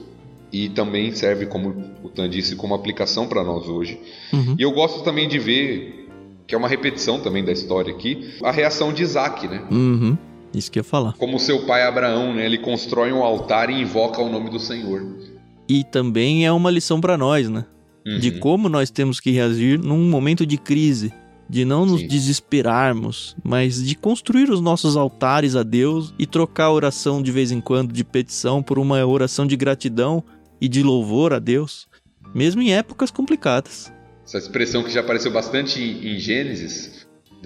E 0.51 0.69
também 0.69 1.13
serve, 1.13 1.45
como 1.45 1.84
o 2.03 2.09
Tan 2.09 2.30
disse, 2.30 2.55
como 2.55 2.73
aplicação 2.73 3.28
para 3.28 3.43
nós 3.43 3.67
hoje. 3.67 3.99
Uhum. 4.32 4.55
E 4.57 4.61
eu 4.61 4.71
gosto 4.71 5.03
também 5.03 5.28
de 5.28 5.39
ver, 5.39 6.07
que 6.45 6.55
é 6.55 6.57
uma 6.57 6.69
repetição 6.69 7.19
também 7.19 7.43
da 7.43 7.51
história 7.51 7.93
aqui, 7.93 8.36
a 8.43 8.51
reação 8.51 8.93
de 8.93 9.03
Isaac, 9.03 9.47
né? 9.47 9.63
Uhum. 9.69 10.17
Isso 10.53 10.71
que 10.71 10.79
eu 10.79 10.81
ia 10.81 10.89
falar. 10.89 11.13
Como 11.13 11.39
seu 11.39 11.65
pai 11.65 11.83
Abraão, 11.83 12.33
né? 12.33 12.45
Ele 12.45 12.57
constrói 12.57 13.11
um 13.11 13.23
altar 13.23 13.69
e 13.69 13.81
invoca 13.81 14.21
o 14.21 14.29
nome 14.29 14.49
do 14.49 14.59
Senhor. 14.59 15.05
E 15.67 15.83
também 15.83 16.45
é 16.45 16.51
uma 16.51 16.71
lição 16.71 17.01
para 17.01 17.17
nós, 17.17 17.49
né? 17.49 17.65
Uhum. 18.05 18.19
De 18.19 18.31
como 18.39 18.69
nós 18.69 18.89
temos 18.89 19.19
que 19.19 19.31
reagir 19.31 19.77
num 19.77 20.09
momento 20.09 20.45
de 20.45 20.57
crise. 20.57 21.13
De 21.49 21.63
não 21.63 21.85
nos 21.85 22.01
Sim. 22.01 22.07
desesperarmos, 22.07 23.35
mas 23.41 23.81
de 23.81 23.95
construir 23.95 24.49
os 24.49 24.59
nossos 24.59 24.97
altares 24.97 25.55
a 25.55 25.63
Deus 25.63 26.13
e 26.19 26.25
trocar 26.25 26.65
a 26.65 26.73
oração 26.73 27.21
de 27.21 27.31
vez 27.31 27.53
em 27.53 27.61
quando 27.61 27.93
de 27.93 28.03
petição 28.03 28.61
por 28.61 28.77
uma 28.77 29.05
oração 29.05 29.47
de 29.47 29.55
gratidão 29.55 30.21
e 30.59 30.67
de 30.67 30.83
louvor 30.83 31.33
a 31.33 31.39
Deus, 31.39 31.87
mesmo 32.35 32.61
em 32.61 32.73
épocas 32.73 33.11
complicadas. 33.11 33.91
Essa 34.25 34.39
expressão 34.39 34.83
que 34.83 34.91
já 34.91 34.99
apareceu 34.99 35.31
bastante 35.31 35.81
em 35.81 36.19
Gênesis, 36.19 36.96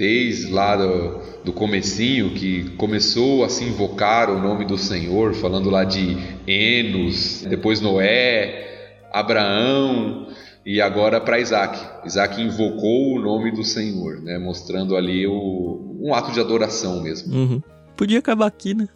desde 0.02 0.52
lá 0.52 0.76
do, 0.76 1.20
do 1.46 1.54
comecinho, 1.54 2.32
que 2.32 2.72
começou 2.72 3.44
a 3.44 3.50
se 3.50 3.64
invocar 3.64 4.32
o 4.32 4.42
nome 4.42 4.66
do 4.66 4.76
Senhor, 4.76 5.36
falando 5.36 5.70
lá 5.70 5.84
de 5.84 6.18
Enos, 6.48 7.46
depois 7.48 7.80
Noé, 7.80 8.98
Abraão 9.14 10.26
e 10.66 10.82
agora 10.82 11.22
para 11.22 11.40
Isaac. 11.40 11.80
Isaac 12.04 12.42
invocou 12.42 13.14
o 13.14 13.22
nome 13.22 13.52
do 13.52 13.64
Senhor, 13.64 14.20
né? 14.24 14.40
mostrando 14.40 14.96
ali 14.98 15.28
o, 15.28 16.00
um 16.02 16.16
ato 16.16 16.32
de 16.32 16.40
adoração 16.40 17.04
mesmo. 17.04 17.32
Uhum. 17.32 17.62
Podia 17.96 18.18
acabar 18.18 18.48
aqui, 18.48 18.74
né? 18.74 18.90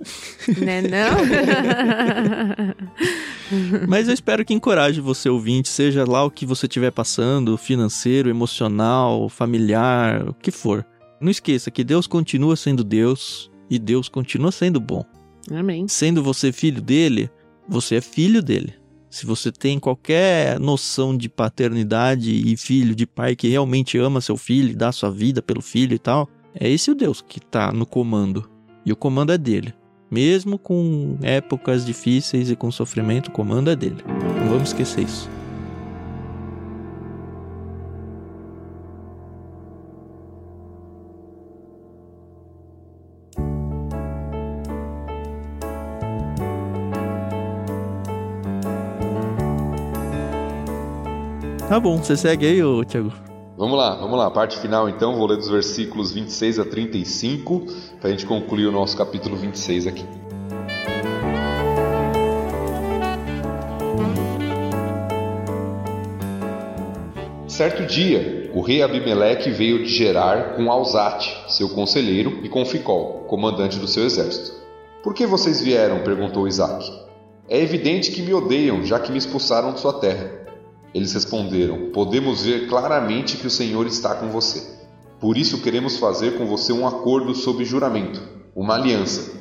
Né 0.58 0.82
não? 0.82 1.18
Mas 3.88 4.08
eu 4.08 4.14
espero 4.16 4.43
que 4.43 4.56
encoraje 4.56 4.99
você 4.99 5.30
ouvinte, 5.30 5.70
seja 5.70 6.03
lá 6.03 6.24
o 6.24 6.32
que 6.32 6.47
você 6.47 6.66
estiver 6.66 6.89
passando, 6.89 7.56
financeiro, 7.60 8.28
emocional, 8.28 9.30
familiar, 9.30 10.28
o 10.28 10.34
que 10.34 10.49
for. 10.49 10.84
Não 11.26 11.32
esqueça 11.32 11.72
que 11.72 11.84
Deus 11.84 12.06
continua 12.06 12.56
sendo 12.56 12.84
Deus 12.84 13.50
e 13.68 13.80
Deus 13.80 14.08
continua 14.08 14.52
sendo 14.52 14.80
bom. 14.80 15.04
Amém. 15.52 15.88
Sendo 15.88 16.22
você 16.22 16.52
filho 16.52 16.80
dele, 16.80 17.32
você 17.68 17.96
é 17.96 18.02
filho 18.02 18.44
dele. 18.44 18.76
Se 19.10 19.26
você 19.26 19.52
tem 19.52 19.80
qualquer 19.80 20.60
noção 20.60 21.18
de 21.18 21.28
paternidade 21.28 22.30
e 22.32 22.56
filho, 22.56 22.94
de 22.94 23.08
pai 23.08 23.36
que 23.36 23.48
realmente 23.48 23.98
ama 23.98 24.22
seu 24.22 24.38
filho 24.38 24.70
e 24.70 24.76
dá 24.76 24.92
sua 24.92 25.10
vida 25.10 25.42
pelo 25.42 25.64
filho 25.64 25.96
e 25.96 25.98
tal, 25.98 26.30
é 26.54 26.70
esse 26.70 26.92
o 26.92 26.96
Deus 26.96 27.24
que 27.28 27.40
tá 27.40 27.72
no 27.72 27.88
comando. 27.88 28.48
E 28.86 28.92
o 28.92 28.96
comando 28.96 29.32
é 29.32 29.38
dele. 29.40 29.74
Mesmo 30.12 30.60
com 30.60 31.18
épocas 31.24 31.84
difíceis 31.84 32.52
e 32.52 32.56
com 32.56 32.70
sofrimento, 32.70 33.30
o 33.30 33.32
comando 33.32 33.72
é 33.72 33.76
dele. 33.76 34.04
Não 34.42 34.50
vamos 34.50 34.70
esquecer 34.70 35.02
isso. 35.06 35.28
Tá 51.68 51.80
bom, 51.80 51.97
você 51.97 52.16
segue 52.16 52.45
aí, 52.45 52.63
ô 52.63 52.86
Thiago. 52.86 53.11
Vamos 53.57 53.76
lá, 53.76 53.95
vamos 53.95 54.20
lá. 54.20 54.30
Parte 54.30 54.59
final 54.59 54.88
então, 54.88 55.16
vou 55.16 55.26
ler 55.26 55.38
dos 55.38 55.49
versículos 55.49 56.11
26 56.11 56.59
a 56.59 56.66
35 56.66 57.66
para 57.99 58.09
a 58.09 58.11
gente 58.11 58.24
concluir 58.26 58.68
o 58.68 58.72
nosso 58.72 58.95
capítulo 58.95 59.36
26 59.36 59.88
aqui. 59.88 60.05
Certo 67.47 67.84
dia, 67.88 68.51
o 68.53 68.61
rei 68.61 68.84
Abimeleque 68.84 69.49
veio 69.49 69.84
de 69.84 69.89
Gerar 69.89 70.55
com 70.55 70.70
Alzate, 70.70 71.36
seu 71.47 71.70
conselheiro, 71.70 72.41
e 72.43 72.49
com 72.49 72.63
Ficol, 72.63 73.26
comandante 73.28 73.80
do 73.80 73.88
seu 73.88 74.05
exército. 74.05 74.53
Por 75.01 75.16
que 75.16 75.26
vocês 75.26 75.61
vieram? 75.61 76.03
perguntou 76.03 76.47
Isaac. 76.47 76.91
É 77.49 77.59
evidente 77.59 78.11
que 78.11 78.22
me 78.22 78.34
odeiam, 78.34 78.84
já 78.84 78.99
que 78.99 79.11
me 79.11 79.18
expulsaram 79.18 79.74
de 79.74 79.80
sua 79.80 79.93
terra. 79.93 80.45
Eles 80.96 81.12
responderam: 81.12 81.89
Podemos 81.91 82.43
ver 82.43 82.70
claramente 82.70 83.36
que 83.36 83.46
o 83.46 83.52
Senhor 83.52 83.86
está 83.86 84.16
com 84.16 84.30
você. 84.30 84.64
Por 85.20 85.38
isso 85.38 85.62
queremos 85.62 85.98
fazer 85.98 86.38
com 86.38 86.46
você 86.46 86.72
um 86.72 86.88
acordo 86.88 87.36
sob 87.36 87.66
juramento, 87.66 88.22
uma 88.56 88.76
aliança. 88.76 89.34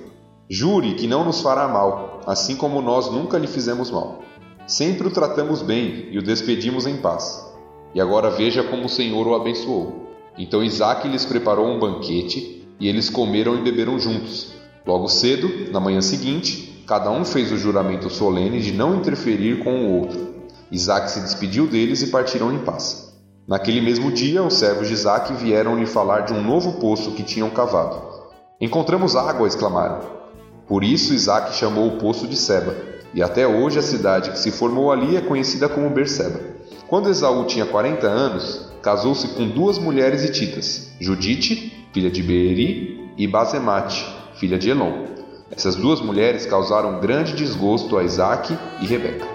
Jure 0.50 0.94
que 0.94 1.06
não 1.06 1.24
nos 1.24 1.40
fará 1.40 1.68
mal, 1.68 2.20
assim 2.26 2.56
como 2.56 2.82
nós 2.82 3.08
nunca 3.08 3.38
lhe 3.38 3.46
fizemos 3.46 3.88
mal. 3.88 4.24
Sempre 4.66 5.06
o 5.06 5.12
tratamos 5.12 5.62
bem 5.62 6.08
e 6.10 6.18
o 6.18 6.22
despedimos 6.22 6.88
em 6.88 6.96
paz. 6.96 7.48
E 7.94 8.00
agora 8.00 8.30
veja 8.30 8.64
como 8.64 8.86
o 8.86 8.88
Senhor 8.88 9.24
o 9.24 9.36
abençoou. 9.36 10.08
Então 10.36 10.64
Isaac 10.64 11.06
lhes 11.06 11.24
preparou 11.24 11.68
um 11.68 11.78
banquete 11.78 12.66
e 12.80 12.88
eles 12.88 13.08
comeram 13.08 13.54
e 13.56 13.62
beberam 13.62 13.96
juntos. 13.96 14.52
Logo 14.84 15.06
cedo, 15.06 15.70
na 15.70 15.78
manhã 15.78 16.00
seguinte, 16.00 16.82
cada 16.84 17.12
um 17.12 17.24
fez 17.24 17.52
o 17.52 17.56
juramento 17.56 18.10
solene 18.10 18.60
de 18.60 18.72
não 18.72 18.96
interferir 18.96 19.62
com 19.62 19.70
o 19.70 20.00
outro. 20.00 20.33
Isaac 20.70 21.10
se 21.10 21.20
despediu 21.20 21.66
deles 21.66 22.02
e 22.02 22.08
partiram 22.08 22.52
em 22.52 22.58
paz. 22.58 23.12
Naquele 23.46 23.80
mesmo 23.80 24.10
dia, 24.10 24.42
os 24.42 24.54
servos 24.54 24.88
de 24.88 24.94
Isaac 24.94 25.32
vieram 25.34 25.78
lhe 25.78 25.86
falar 25.86 26.20
de 26.20 26.32
um 26.32 26.42
novo 26.42 26.80
poço 26.80 27.12
que 27.12 27.22
tinham 27.22 27.50
cavado. 27.50 28.00
Encontramos 28.60 29.14
água, 29.14 29.46
exclamaram. 29.46 30.00
Por 30.66 30.82
isso 30.82 31.12
Isaac 31.12 31.54
chamou 31.54 31.88
o 31.88 31.98
poço 31.98 32.26
de 32.26 32.36
Seba, 32.36 32.74
e 33.12 33.22
até 33.22 33.46
hoje 33.46 33.78
a 33.78 33.82
cidade 33.82 34.30
que 34.30 34.38
se 34.38 34.50
formou 34.50 34.90
ali 34.90 35.16
é 35.16 35.20
conhecida 35.20 35.68
como 35.68 35.90
Berseba. 35.90 36.40
Quando 36.88 37.10
Esaú 37.10 37.44
tinha 37.44 37.66
40 37.66 38.06
anos, 38.06 38.68
casou-se 38.82 39.28
com 39.28 39.48
duas 39.48 39.78
mulheres 39.78 40.24
hititas, 40.24 40.90
Judite, 40.98 41.86
filha 41.92 42.10
de 42.10 42.22
Beeri, 42.22 43.12
e 43.16 43.26
Basemate, 43.26 44.04
filha 44.34 44.58
de 44.58 44.70
Elon. 44.70 45.06
Essas 45.50 45.76
duas 45.76 46.00
mulheres 46.00 46.46
causaram 46.46 47.00
grande 47.00 47.34
desgosto 47.34 47.96
a 47.96 48.02
Isaac 48.02 48.56
e 48.80 48.86
Rebeca. 48.86 49.26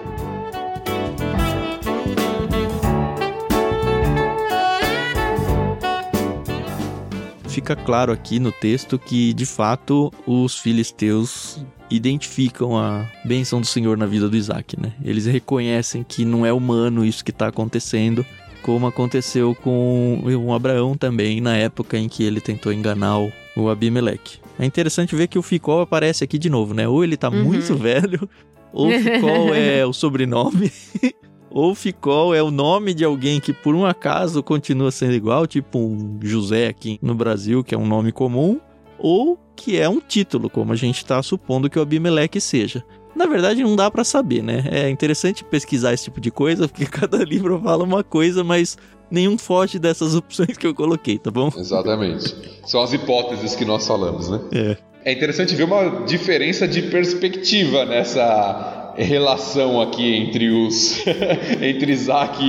Fica 7.60 7.76
claro 7.76 8.10
aqui 8.10 8.40
no 8.40 8.50
texto 8.50 8.98
que, 8.98 9.34
de 9.34 9.44
fato, 9.44 10.10
os 10.26 10.58
filisteus 10.58 11.62
identificam 11.90 12.78
a 12.78 13.04
bênção 13.22 13.60
do 13.60 13.66
Senhor 13.66 13.98
na 13.98 14.06
vida 14.06 14.30
do 14.30 14.34
Isaac, 14.34 14.80
né? 14.80 14.94
Eles 15.04 15.26
reconhecem 15.26 16.02
que 16.02 16.24
não 16.24 16.46
é 16.46 16.50
humano 16.50 17.04
isso 17.04 17.22
que 17.22 17.30
está 17.30 17.48
acontecendo, 17.48 18.24
como 18.62 18.86
aconteceu 18.86 19.54
com 19.54 20.22
o 20.24 20.54
Abraão 20.54 20.96
também, 20.96 21.38
na 21.38 21.54
época 21.54 21.98
em 21.98 22.08
que 22.08 22.24
ele 22.24 22.40
tentou 22.40 22.72
enganar 22.72 23.18
o 23.54 23.68
Abimeleque. 23.68 24.38
É 24.58 24.64
interessante 24.64 25.14
ver 25.14 25.26
que 25.26 25.38
o 25.38 25.42
Ficol 25.42 25.82
aparece 25.82 26.24
aqui 26.24 26.38
de 26.38 26.48
novo, 26.48 26.72
né? 26.72 26.88
Ou 26.88 27.04
ele 27.04 27.18
tá 27.18 27.28
uhum. 27.28 27.44
muito 27.44 27.74
velho, 27.76 28.26
ou 28.72 28.90
Ficol 28.90 29.54
é 29.54 29.84
o 29.84 29.92
sobrenome, 29.92 30.72
ou 31.50 31.74
Ficol 31.74 32.34
é 32.34 32.42
o 32.42 32.50
nome 32.50 32.94
de 32.94 33.04
alguém 33.04 33.40
que 33.40 33.52
por 33.52 33.74
um 33.74 33.84
acaso 33.84 34.42
continua 34.42 34.90
sendo 34.90 35.14
igual, 35.14 35.46
tipo 35.46 35.78
um 35.78 36.18
José 36.22 36.68
aqui 36.68 36.98
no 37.02 37.14
Brasil, 37.14 37.64
que 37.64 37.74
é 37.74 37.78
um 37.78 37.86
nome 37.86 38.12
comum, 38.12 38.60
ou 38.98 39.38
que 39.56 39.78
é 39.78 39.88
um 39.88 40.00
título, 40.00 40.48
como 40.48 40.72
a 40.72 40.76
gente 40.76 40.98
está 40.98 41.22
supondo 41.22 41.68
que 41.68 41.78
o 41.78 41.82
Abimeleque 41.82 42.40
seja. 42.40 42.84
Na 43.14 43.26
verdade, 43.26 43.62
não 43.62 43.74
dá 43.74 43.90
para 43.90 44.04
saber, 44.04 44.42
né? 44.42 44.64
É 44.70 44.88
interessante 44.88 45.42
pesquisar 45.42 45.92
esse 45.92 46.04
tipo 46.04 46.20
de 46.20 46.30
coisa, 46.30 46.68
porque 46.68 46.86
cada 46.86 47.18
livro 47.24 47.60
fala 47.60 47.82
uma 47.84 48.04
coisa, 48.04 48.44
mas 48.44 48.78
nenhum 49.10 49.36
foge 49.36 49.78
dessas 49.78 50.14
opções 50.14 50.56
que 50.56 50.66
eu 50.66 50.74
coloquei, 50.74 51.18
tá 51.18 51.30
bom? 51.30 51.50
Exatamente. 51.56 52.34
São 52.64 52.82
as 52.82 52.92
hipóteses 52.92 53.56
que 53.56 53.64
nós 53.64 53.86
falamos, 53.86 54.28
né? 54.28 54.40
É. 54.52 54.76
É 55.02 55.12
interessante 55.12 55.54
ver 55.54 55.64
uma 55.64 56.04
diferença 56.04 56.68
de 56.68 56.82
perspectiva 56.82 57.86
nessa 57.86 58.79
relação 59.04 59.80
aqui 59.80 60.14
entre 60.14 60.50
os 60.50 61.04
entre 61.60 61.92
Isaac 61.92 62.42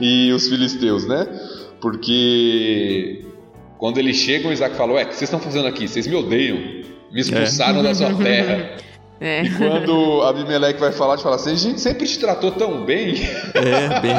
e 0.00 0.32
os 0.32 0.48
filisteus, 0.48 1.06
né? 1.06 1.26
Porque 1.80 3.24
quando 3.78 3.98
eles 3.98 4.16
chegam, 4.16 4.52
Isaac 4.52 4.76
falou: 4.76 4.98
"É, 4.98 5.04
o 5.04 5.06
que 5.06 5.14
vocês 5.14 5.22
estão 5.22 5.40
fazendo 5.40 5.66
aqui? 5.66 5.88
Vocês 5.88 6.06
me 6.06 6.14
odeiam, 6.14 6.56
me 7.10 7.20
expulsaram 7.20 7.80
é. 7.80 7.82
da 7.82 7.94
sua 7.94 8.14
terra." 8.14 8.76
É. 9.24 9.44
E 9.44 9.50
quando 9.54 10.22
Abimeleque 10.22 10.80
vai 10.80 10.90
falar, 10.90 11.14
de 11.14 11.22
falar 11.22 11.36
assim, 11.36 11.52
a 11.52 11.54
gente 11.54 11.80
sempre 11.80 12.08
te 12.08 12.18
tratou 12.18 12.50
tão 12.50 12.84
bem. 12.84 13.14
É, 13.54 14.00
bem. 14.00 14.14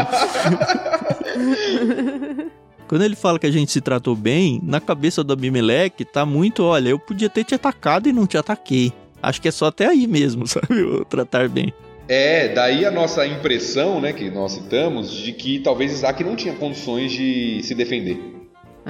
Quando 2.87 3.01
ele 3.01 3.15
fala 3.15 3.37
que 3.39 3.45
a 3.45 3.51
gente 3.51 3.71
se 3.71 3.81
tratou 3.81 4.15
bem, 4.15 4.61
na 4.63 4.79
cabeça 4.79 5.23
do 5.23 5.33
Abimeleque 5.33 6.05
tá 6.05 6.25
muito, 6.25 6.63
olha, 6.63 6.89
eu 6.89 6.99
podia 6.99 7.29
ter 7.29 7.43
te 7.43 7.55
atacado 7.55 8.07
e 8.07 8.13
não 8.13 8.27
te 8.27 8.37
ataquei. 8.37 8.93
Acho 9.23 9.41
que 9.41 9.47
é 9.47 9.51
só 9.51 9.67
até 9.67 9.87
aí 9.87 10.05
mesmo, 10.05 10.45
sabe? 10.47 10.81
O 10.81 11.05
tratar 11.05 11.47
bem. 11.47 11.73
É, 12.07 12.49
daí 12.49 12.85
a 12.85 12.91
nossa 12.91 13.25
impressão, 13.25 14.01
né, 14.01 14.11
que 14.11 14.29
nós 14.29 14.51
citamos, 14.51 15.11
de 15.11 15.31
que 15.31 15.59
talvez 15.59 15.93
Isaac 15.93 16.21
não 16.21 16.35
tinha 16.35 16.53
condições 16.53 17.13
de 17.13 17.61
se 17.63 17.73
defender. 17.73 18.19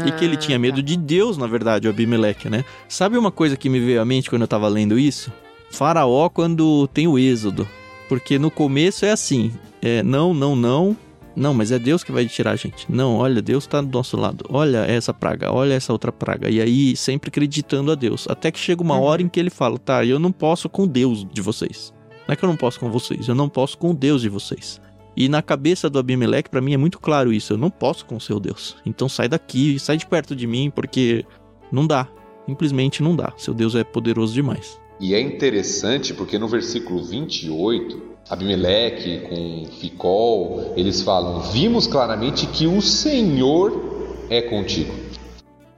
E 0.04 0.12
que 0.12 0.26
ele 0.26 0.36
tinha 0.36 0.58
medo 0.58 0.82
de 0.82 0.98
Deus, 0.98 1.38
na 1.38 1.46
verdade, 1.46 1.88
o 1.88 1.92
Abimeleque, 1.92 2.50
né? 2.50 2.66
Sabe 2.90 3.16
uma 3.16 3.32
coisa 3.32 3.56
que 3.56 3.70
me 3.70 3.80
veio 3.80 4.02
à 4.02 4.06
mente 4.06 4.28
quando 4.28 4.42
eu 4.42 4.48
tava 4.48 4.68
lendo 4.68 4.98
isso? 4.98 5.32
Faraó 5.70 6.30
quando 6.30 6.88
tem 6.88 7.08
o 7.08 7.20
êxodo. 7.20 7.68
Porque 8.10 8.40
no 8.40 8.50
começo 8.50 9.06
é 9.06 9.12
assim: 9.12 9.52
é, 9.82 10.02
não, 10.02 10.34
não, 10.34 10.56
não, 10.56 10.98
não, 11.36 11.54
mas 11.54 11.72
é 11.72 11.80
Deus 11.80 12.04
que 12.04 12.12
vai 12.12 12.26
tirar 12.28 12.52
a 12.52 12.56
gente. 12.56 12.86
Não, 12.90 13.16
olha, 13.16 13.42
Deus 13.42 13.64
está 13.64 13.82
do 13.82 13.92
nosso 13.92 14.16
lado. 14.16 14.46
Olha 14.50 14.80
essa 14.80 15.14
praga, 15.14 15.52
olha 15.52 15.74
essa 15.74 15.92
outra 15.92 16.12
praga. 16.12 16.50
E 16.50 16.62
aí, 16.62 16.96
sempre 16.96 17.30
acreditando 17.30 17.92
a 17.92 17.96
Deus. 17.96 18.28
Até 18.30 18.52
que 18.52 18.60
chega 18.60 18.84
uma 18.84 19.00
hora 19.00 19.22
em 19.22 19.28
que 19.28 19.40
ele 19.40 19.50
fala: 19.50 19.78
tá, 19.80 20.06
eu 20.06 20.20
não 20.20 20.32
posso 20.32 20.70
com 20.70 20.88
Deus 20.88 21.26
de 21.26 21.42
vocês. 21.42 21.94
Não 22.28 22.34
é 22.34 22.36
que 22.36 22.44
eu 22.44 22.50
não 22.50 22.56
posso 22.56 22.80
com 22.80 22.90
vocês, 22.90 23.28
eu 23.28 23.36
não 23.36 23.50
posso 23.50 23.78
com 23.78 23.94
Deus 23.94 24.22
de 24.22 24.30
vocês. 24.30 24.80
E 25.16 25.28
na 25.30 25.42
cabeça 25.42 25.90
do 25.90 26.00
Abimeleque, 26.00 26.50
para 26.50 26.62
mim 26.62 26.74
é 26.74 26.78
muito 26.78 27.00
claro 27.00 27.34
isso. 27.34 27.54
Eu 27.54 27.58
não 27.58 27.70
posso 27.70 28.06
com 28.06 28.16
o 28.16 28.22
seu 28.22 28.40
Deus. 28.40 28.78
Então 28.86 29.10
sai 29.10 29.28
daqui, 29.28 29.78
sai 29.78 29.98
de 29.98 30.08
perto 30.08 30.36
de 30.36 30.48
mim, 30.48 30.72
porque 30.74 31.26
não 31.72 31.86
dá. 31.86 32.08
Simplesmente 32.48 33.04
não 33.04 33.16
dá. 33.16 33.34
Seu 33.38 33.54
Deus 33.54 33.76
é 33.76 33.84
poderoso 33.84 34.34
demais. 34.34 34.80
E 35.00 35.14
é 35.14 35.22
interessante 35.22 36.14
porque 36.14 36.40
no 36.40 36.48
versículo 36.48 37.04
28, 37.04 38.13
Abimeleque, 38.30 39.20
com 39.30 39.66
Ficol, 39.80 40.74
eles 40.76 41.02
falam: 41.02 41.42
Vimos 41.42 41.88
claramente 41.88 42.48
que 42.48 42.66
o 42.68 42.82
Senhor 42.82 44.26
é 44.30 44.42
contigo. 44.42 44.94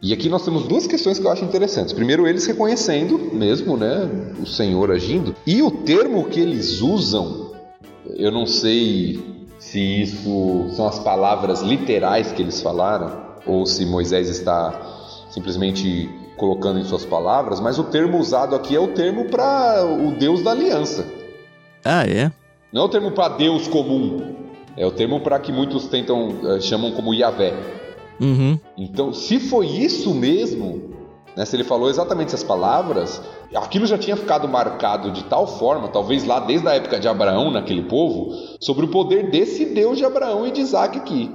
E 0.02 0.14
aqui 0.14 0.30
nós 0.30 0.46
temos 0.46 0.68
duas 0.68 0.86
questões 0.86 1.18
que 1.18 1.26
eu 1.26 1.32
acho 1.32 1.44
interessantes. 1.44 1.92
Primeiro, 1.92 2.28
eles 2.28 2.46
reconhecendo 2.46 3.18
mesmo, 3.34 3.76
né, 3.76 4.08
o 4.40 4.46
Senhor 4.46 4.92
agindo, 4.92 5.36
e 5.48 5.64
o 5.64 5.72
termo 5.72 6.26
que 6.26 6.40
eles 6.40 6.80
usam, 6.80 7.52
eu 8.16 8.32
não 8.32 8.46
sei 8.46 9.20
se 9.58 9.80
isso 9.80 10.68
são 10.76 10.88
as 10.88 11.00
palavras 11.00 11.62
literais 11.62 12.32
que 12.32 12.42
eles 12.42 12.62
falaram, 12.62 13.20
ou 13.48 13.66
se 13.66 13.84
Moisés 13.84 14.30
está 14.30 14.80
simplesmente 15.32 16.08
colocando 16.38 16.80
em 16.80 16.84
suas 16.84 17.04
palavras, 17.04 17.60
mas 17.60 17.80
o 17.80 17.86
termo 17.86 18.20
usado 18.20 18.56
aqui 18.56 18.76
é 18.76 18.80
o 18.80 18.90
termo 18.90 19.26
para 19.26 19.84
o 19.86 20.12
Deus 20.12 20.44
da 20.44 20.52
aliança. 20.52 21.25
Ah, 21.86 22.04
é? 22.08 22.32
Não 22.74 22.82
é 22.82 22.86
o 22.86 22.90
termo 22.90 23.12
para 23.12 23.36
Deus 23.36 23.68
comum. 23.68 24.34
É 24.76 24.86
o 24.86 24.92
termo 24.92 25.20
para 25.20 25.40
que 25.40 25.52
muitos 25.52 25.88
tentam 25.88 26.30
uh, 26.30 26.60
chamam 26.60 26.92
como 26.92 27.14
Yahvé. 27.14 27.54
Uhum. 28.20 28.60
Então, 28.76 29.14
se 29.14 29.40
foi 29.40 29.68
isso 29.68 30.14
mesmo, 30.14 30.96
né, 31.38 31.46
se 31.46 31.56
ele 31.56 31.64
falou 31.64 31.90
exatamente 31.90 32.30
essas 32.30 32.44
palavras, 32.44 33.22
aquilo 33.54 33.86
já 33.86 33.98
tinha 33.98 34.18
ficado 34.18 34.48
marcado 34.48 35.12
de 35.12 35.24
tal 35.26 35.46
forma, 35.46 35.88
talvez 35.90 36.26
lá 36.26 36.40
desde 36.40 36.68
a 36.68 36.74
época 36.74 37.00
de 37.00 37.08
Abraão, 37.08 37.52
naquele 37.52 37.84
povo, 37.84 38.34
sobre 38.60 38.86
o 38.86 38.90
poder 38.90 39.30
desse 39.30 39.66
Deus 39.66 39.98
de 39.98 40.06
Abraão 40.06 40.48
e 40.48 40.52
de 40.52 40.62
Isaac 40.62 40.98
aqui. 40.98 41.32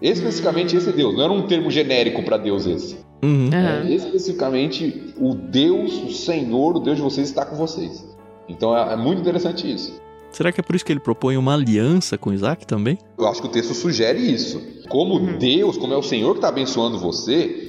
Especificamente 0.00 0.74
esse 0.74 0.90
Deus, 0.92 1.14
não 1.14 1.24
era 1.24 1.32
um 1.32 1.46
termo 1.46 1.70
genérico 1.70 2.22
para 2.22 2.38
Deus 2.38 2.66
esse. 2.66 2.98
Uhum. 3.22 3.50
É, 3.52 3.92
especificamente, 3.92 5.14
o 5.20 5.34
Deus, 5.34 5.92
o 6.02 6.10
Senhor, 6.10 6.76
o 6.76 6.80
Deus 6.80 6.96
de 6.96 7.02
vocês 7.02 7.28
está 7.28 7.44
com 7.44 7.54
vocês. 7.54 8.09
Então 8.50 8.76
é, 8.76 8.92
é 8.92 8.96
muito 8.96 9.20
interessante 9.20 9.72
isso. 9.72 10.00
Será 10.30 10.52
que 10.52 10.60
é 10.60 10.62
por 10.62 10.76
isso 10.76 10.84
que 10.84 10.92
ele 10.92 11.00
propõe 11.00 11.36
uma 11.36 11.54
aliança 11.54 12.16
com 12.16 12.32
Isaac 12.32 12.66
também? 12.66 12.98
Eu 13.18 13.26
acho 13.26 13.40
que 13.40 13.48
o 13.48 13.50
texto 13.50 13.74
sugere 13.74 14.18
isso. 14.18 14.62
Como 14.88 15.14
uhum. 15.14 15.38
Deus, 15.38 15.76
como 15.76 15.92
é 15.92 15.96
o 15.96 16.02
Senhor 16.02 16.32
que 16.32 16.38
está 16.38 16.48
abençoando 16.48 16.98
você, 16.98 17.68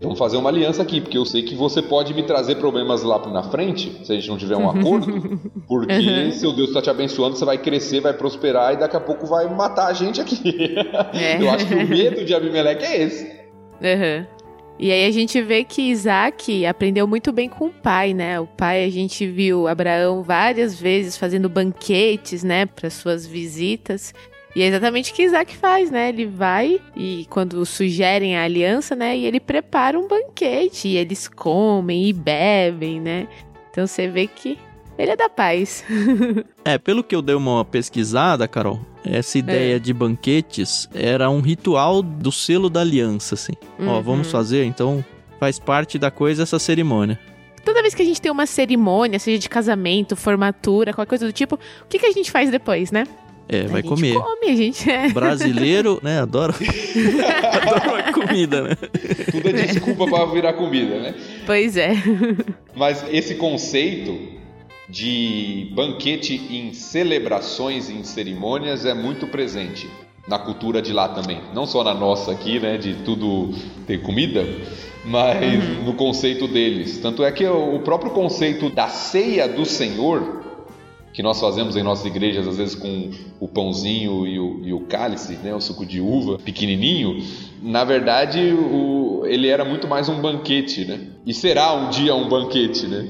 vamos 0.00 0.18
fazer 0.18 0.36
uma 0.36 0.50
aliança 0.50 0.82
aqui, 0.82 1.00
porque 1.00 1.16
eu 1.16 1.24
sei 1.24 1.42
que 1.42 1.54
você 1.54 1.80
pode 1.80 2.12
me 2.12 2.22
trazer 2.22 2.56
problemas 2.56 3.02
lá 3.02 3.18
na 3.30 3.42
frente, 3.44 4.04
se 4.04 4.12
a 4.12 4.14
gente 4.14 4.28
não 4.28 4.36
tiver 4.36 4.56
um 4.56 4.68
acordo, 4.68 5.40
porque 5.66 5.94
uhum. 5.94 6.32
se 6.32 6.46
o 6.46 6.52
Deus 6.52 6.68
está 6.68 6.82
te 6.82 6.90
abençoando, 6.90 7.36
você 7.36 7.44
vai 7.44 7.56
crescer, 7.56 8.00
vai 8.00 8.12
prosperar 8.12 8.74
e 8.74 8.76
daqui 8.76 8.96
a 8.96 9.00
pouco 9.00 9.26
vai 9.26 9.48
matar 9.54 9.86
a 9.86 9.92
gente 9.92 10.20
aqui. 10.20 10.42
É. 11.14 11.40
Eu 11.40 11.50
acho 11.50 11.66
que 11.66 11.74
o 11.74 11.88
medo 11.88 12.24
de 12.24 12.34
Abimeleque 12.34 12.84
é 12.84 13.02
esse. 13.02 13.24
Uhum. 13.24 14.26
E 14.78 14.90
aí 14.90 15.06
a 15.06 15.10
gente 15.10 15.40
vê 15.40 15.62
que 15.62 15.82
Isaac 15.82 16.66
aprendeu 16.66 17.06
muito 17.06 17.32
bem 17.32 17.48
com 17.48 17.66
o 17.66 17.72
pai, 17.72 18.12
né? 18.12 18.40
O 18.40 18.46
pai, 18.46 18.84
a 18.84 18.90
gente 18.90 19.26
viu 19.26 19.68
Abraão 19.68 20.22
várias 20.22 20.78
vezes 20.78 21.16
fazendo 21.16 21.48
banquetes, 21.48 22.42
né, 22.42 22.66
para 22.66 22.90
suas 22.90 23.24
visitas. 23.24 24.12
E 24.54 24.62
é 24.62 24.66
exatamente 24.66 25.12
o 25.12 25.14
que 25.14 25.22
Isaac 25.22 25.56
faz, 25.56 25.90
né? 25.90 26.08
Ele 26.08 26.26
vai 26.26 26.80
e 26.96 27.26
quando 27.30 27.64
sugerem 27.64 28.36
a 28.36 28.44
aliança, 28.44 28.94
né? 28.94 29.16
E 29.16 29.26
ele 29.26 29.40
prepara 29.40 29.98
um 29.98 30.06
banquete 30.06 30.88
e 30.88 30.96
eles 30.96 31.28
comem 31.28 32.08
e 32.08 32.12
bebem, 32.12 33.00
né? 33.00 33.28
Então 33.70 33.86
você 33.86 34.06
vê 34.06 34.28
que 34.28 34.58
ele 34.98 35.10
é 35.10 35.16
da 35.16 35.28
paz. 35.28 35.84
é, 36.64 36.78
pelo 36.78 37.02
que 37.02 37.14
eu 37.14 37.22
dei 37.22 37.34
uma 37.34 37.64
pesquisada, 37.64 38.46
Carol, 38.46 38.80
essa 39.04 39.38
ideia 39.38 39.76
é. 39.76 39.78
de 39.78 39.92
banquetes 39.92 40.88
era 40.94 41.28
um 41.28 41.40
ritual 41.40 42.02
do 42.02 42.30
selo 42.30 42.70
da 42.70 42.80
aliança, 42.80 43.34
assim. 43.34 43.52
Uhum. 43.78 43.88
Ó, 43.88 44.00
vamos 44.00 44.30
fazer, 44.30 44.64
então 44.64 45.04
faz 45.40 45.58
parte 45.58 45.98
da 45.98 46.10
coisa 46.10 46.44
essa 46.44 46.58
cerimônia. 46.58 47.18
Toda 47.64 47.80
vez 47.80 47.94
que 47.94 48.02
a 48.02 48.04
gente 48.04 48.20
tem 48.20 48.30
uma 48.30 48.46
cerimônia, 48.46 49.18
seja 49.18 49.38
de 49.38 49.48
casamento, 49.48 50.14
formatura, 50.14 50.92
qualquer 50.92 51.08
coisa 51.08 51.26
do 51.26 51.32
tipo, 51.32 51.56
o 51.56 51.88
que, 51.88 51.98
que 51.98 52.06
a 52.06 52.12
gente 52.12 52.30
faz 52.30 52.50
depois, 52.50 52.92
né? 52.92 53.04
É, 53.48 53.64
vai 53.64 53.80
a 53.80 53.84
comer. 53.84 54.12
Gente 54.12 54.22
come, 54.22 54.50
a 54.50 54.56
gente 54.56 54.90
é. 54.90 55.08
Brasileiro, 55.10 56.00
né? 56.04 56.20
Adora. 56.20 56.54
adora 57.62 58.12
comida, 58.12 58.62
né? 58.62 58.76
Tudo 59.30 59.48
é 59.48 59.52
desculpa 59.52 60.06
para 60.06 60.24
virar 60.26 60.52
comida, 60.54 60.98
né? 61.00 61.14
Pois 61.44 61.76
é. 61.76 61.92
Mas 62.74 63.04
esse 63.10 63.34
conceito 63.34 64.33
de 64.94 65.72
banquete 65.72 66.40
em 66.50 66.72
celebrações, 66.72 67.90
em 67.90 68.04
cerimônias, 68.04 68.84
é 68.84 68.94
muito 68.94 69.26
presente. 69.26 69.88
na 70.26 70.38
cultura 70.38 70.80
de 70.80 70.92
lá 70.92 71.08
também. 71.08 71.38
Não 71.52 71.66
só 71.66 71.84
na 71.84 71.92
nossa 71.92 72.32
aqui, 72.32 72.58
né, 72.58 72.78
de 72.78 72.94
tudo 73.04 73.52
ter 73.86 74.00
comida, 74.00 74.42
mas 75.04 75.62
uhum. 75.62 75.84
no 75.84 75.92
conceito 75.94 76.48
deles. 76.48 76.98
Tanto 76.98 77.22
é 77.22 77.30
que 77.30 77.46
o 77.46 77.78
próprio 77.80 78.10
conceito 78.10 78.70
da 78.70 78.88
ceia 78.88 79.46
do 79.46 79.66
Senhor, 79.66 80.42
que 81.12 81.22
nós 81.22 81.38
fazemos 81.38 81.76
em 81.76 81.82
nossas 81.82 82.06
igrejas, 82.06 82.48
às 82.48 82.56
vezes 82.56 82.74
com 82.74 83.10
o 83.38 83.46
pãozinho 83.46 84.26
e 84.26 84.38
o, 84.38 84.60
e 84.64 84.72
o 84.72 84.80
cálice, 84.80 85.34
né, 85.44 85.54
o 85.54 85.60
suco 85.60 85.84
de 85.84 86.00
uva 86.00 86.38
pequenininho, 86.38 87.22
na 87.62 87.84
verdade 87.84 88.40
o, 88.52 89.24
ele 89.26 89.48
era 89.48 89.62
muito 89.64 89.86
mais 89.86 90.08
um 90.08 90.22
banquete, 90.22 90.86
né? 90.86 91.00
E 91.26 91.34
será 91.34 91.74
um 91.74 91.90
dia 91.90 92.14
um 92.14 92.30
banquete, 92.30 92.86
né? 92.86 93.06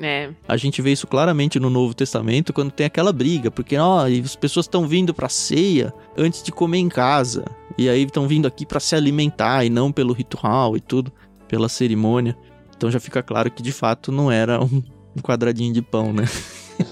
É. 0.00 0.30
A 0.46 0.56
gente 0.56 0.80
vê 0.80 0.92
isso 0.92 1.06
claramente 1.06 1.58
no 1.58 1.68
Novo 1.68 1.92
Testamento 1.92 2.52
quando 2.52 2.70
tem 2.70 2.86
aquela 2.86 3.12
briga, 3.12 3.50
porque 3.50 3.76
ó, 3.76 4.06
as 4.06 4.36
pessoas 4.36 4.66
estão 4.66 4.86
vindo 4.86 5.12
para 5.12 5.28
ceia 5.28 5.92
antes 6.16 6.42
de 6.42 6.52
comer 6.52 6.78
em 6.78 6.88
casa. 6.88 7.44
E 7.76 7.88
aí 7.88 8.04
estão 8.04 8.28
vindo 8.28 8.46
aqui 8.46 8.64
para 8.64 8.80
se 8.80 8.94
alimentar 8.94 9.64
e 9.64 9.70
não 9.70 9.90
pelo 9.90 10.12
ritual 10.12 10.76
e 10.76 10.80
tudo, 10.80 11.12
pela 11.48 11.68
cerimônia. 11.68 12.36
Então 12.76 12.90
já 12.90 13.00
fica 13.00 13.22
claro 13.22 13.50
que 13.50 13.62
de 13.62 13.72
fato 13.72 14.12
não 14.12 14.30
era 14.30 14.62
um, 14.62 14.82
quadradinho 15.20 15.72
de 15.72 15.82
pão, 15.82 16.12
né? 16.12 16.24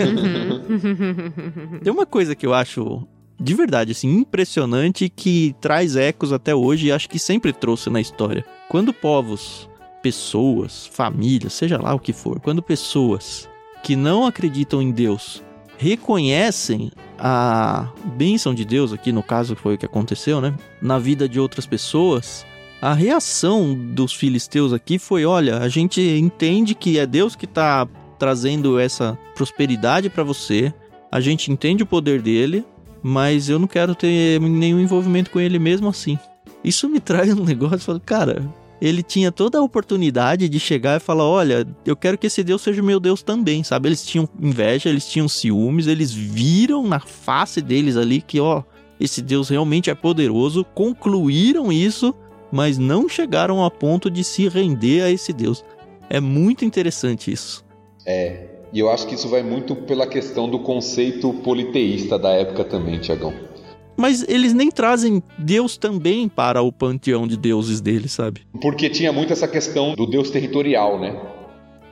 Uhum. 0.01 1.79
tem 1.83 1.93
uma 1.93 2.07
coisa 2.07 2.35
que 2.35 2.45
eu 2.45 2.53
acho 2.53 3.07
de 3.39 3.55
verdade 3.55 3.93
assim 3.93 4.09
impressionante 4.09 5.09
que 5.09 5.55
traz 5.61 5.95
ecos 5.95 6.33
até 6.33 6.55
hoje 6.55 6.87
e 6.87 6.93
acho 6.93 7.09
que 7.09 7.19
sempre 7.19 7.53
trouxe 7.53 7.91
na 7.91 8.01
história. 8.01 8.45
Quando 8.69 8.93
povos 8.93 9.69
pessoas, 10.07 10.87
famílias, 10.87 11.53
seja 11.53 11.83
lá 11.83 11.93
o 11.93 11.99
que 11.99 12.13
for, 12.13 12.39
quando 12.39 12.63
pessoas 12.63 13.49
que 13.83 13.97
não 13.97 14.25
acreditam 14.25 14.81
em 14.81 14.93
Deus 14.93 15.43
reconhecem 15.77 16.93
a 17.19 17.89
bênção 18.17 18.55
de 18.55 18.65
Deus, 18.65 18.93
aqui 18.93 19.11
no 19.11 19.21
caso 19.21 19.57
foi 19.57 19.75
o 19.75 19.79
que 19.79 19.85
aconteceu, 19.85 20.41
né? 20.41 20.55
Na 20.81 20.97
vida 20.97 21.29
de 21.29 21.41
outras 21.41 21.67
pessoas, 21.67 22.47
a 22.81 22.95
reação 22.95 23.75
dos 23.75 24.13
filisteus 24.13 24.73
aqui 24.73 24.97
foi: 24.97 25.25
olha, 25.25 25.59
a 25.59 25.69
gente 25.69 26.01
entende 26.01 26.73
que 26.73 27.01
é 27.01 27.05
Deus 27.05 27.35
que 27.35 27.47
está 27.47 27.89
trazendo 28.17 28.79
essa 28.79 29.19
prosperidade 29.35 30.09
para 30.09 30.23
você, 30.23 30.73
a 31.11 31.21
gente 31.21 31.51
entende 31.51 31.83
o 31.83 31.87
poder 31.87 32.23
dele, 32.23 32.65
mas 33.03 33.49
eu 33.49 33.59
não 33.59 33.67
quero 33.67 33.93
ter 33.93 34.41
nenhum 34.41 34.79
envolvimento 34.79 35.33
com 35.33 35.41
ele 35.41 35.59
mesmo 35.59 35.89
assim. 35.89 36.17
Isso 36.63 36.89
me 36.89 37.01
traz 37.03 37.37
um 37.37 37.45
negócio, 37.45 38.01
cara, 38.07 38.49
ele 38.81 39.03
tinha 39.03 39.33
toda 39.33 39.59
a 39.59 39.63
oportunidade 39.63 40.49
de 40.49 40.61
chegar 40.61 40.97
e 40.97 41.01
falar: 41.01 41.25
Olha, 41.25 41.67
eu 41.85 41.97
quero 41.97 42.19
que 42.19 42.27
esse 42.27 42.43
Deus 42.43 42.63
seja 42.63 42.83
meu 42.83 43.01
Deus 43.01 43.23
também, 43.23 43.63
sabe? 43.65 43.89
Eles 43.89 44.05
tinham 44.05 44.29
inveja, 44.41 44.89
eles 44.89 45.07
tinham 45.07 45.29
ciúmes, 45.29 45.87
eles 45.87 46.13
viram 46.13 46.87
na 46.87 47.01
face 47.01 47.61
deles 47.61 47.97
ali 47.97 48.21
que, 48.21 48.41
ó, 48.41 48.63
esse 49.01 49.23
Deus 49.23 49.49
realmente 49.49 49.91
é 49.91 49.95
poderoso, 49.95 50.65
concluíram 50.75 51.73
isso, 51.73 52.15
mas 52.51 52.79
não 52.79 53.09
chegaram 53.09 53.65
a 53.65 53.71
ponto 53.71 54.11
de 54.11 54.25
se 54.25 54.49
render 54.49 55.03
a 55.03 55.11
esse 55.11 55.33
Deus. 55.33 55.65
É 56.09 56.21
muito 56.21 56.65
interessante 56.65 57.33
isso. 57.33 57.65
É, 58.05 58.47
e 58.73 58.79
eu 58.79 58.91
acho 58.91 59.07
que 59.07 59.15
isso 59.15 59.29
vai 59.29 59.43
muito 59.43 59.75
pela 59.75 60.07
questão 60.07 60.49
do 60.49 60.59
conceito 60.61 61.33
politeísta 61.33 62.19
da 62.19 62.31
época 62.31 62.65
também, 62.65 62.99
Tiagão. 63.01 63.33
Mas 63.97 64.25
eles 64.29 64.53
nem 64.53 64.71
trazem 64.71 65.23
Deus 65.39 65.77
também 65.77 66.29
para 66.29 66.63
o 66.63 66.71
panteão 66.71 67.27
de 67.27 67.37
deuses 67.37 67.81
deles, 67.81 68.13
sabe? 68.13 68.43
Porque 68.61 68.91
tinha 68.91 69.13
muito 69.13 69.33
essa 69.33 69.49
questão 69.49 69.95
do 69.95 70.07
Deus 70.07 70.31
territorial, 70.31 70.99
né? 70.99 71.17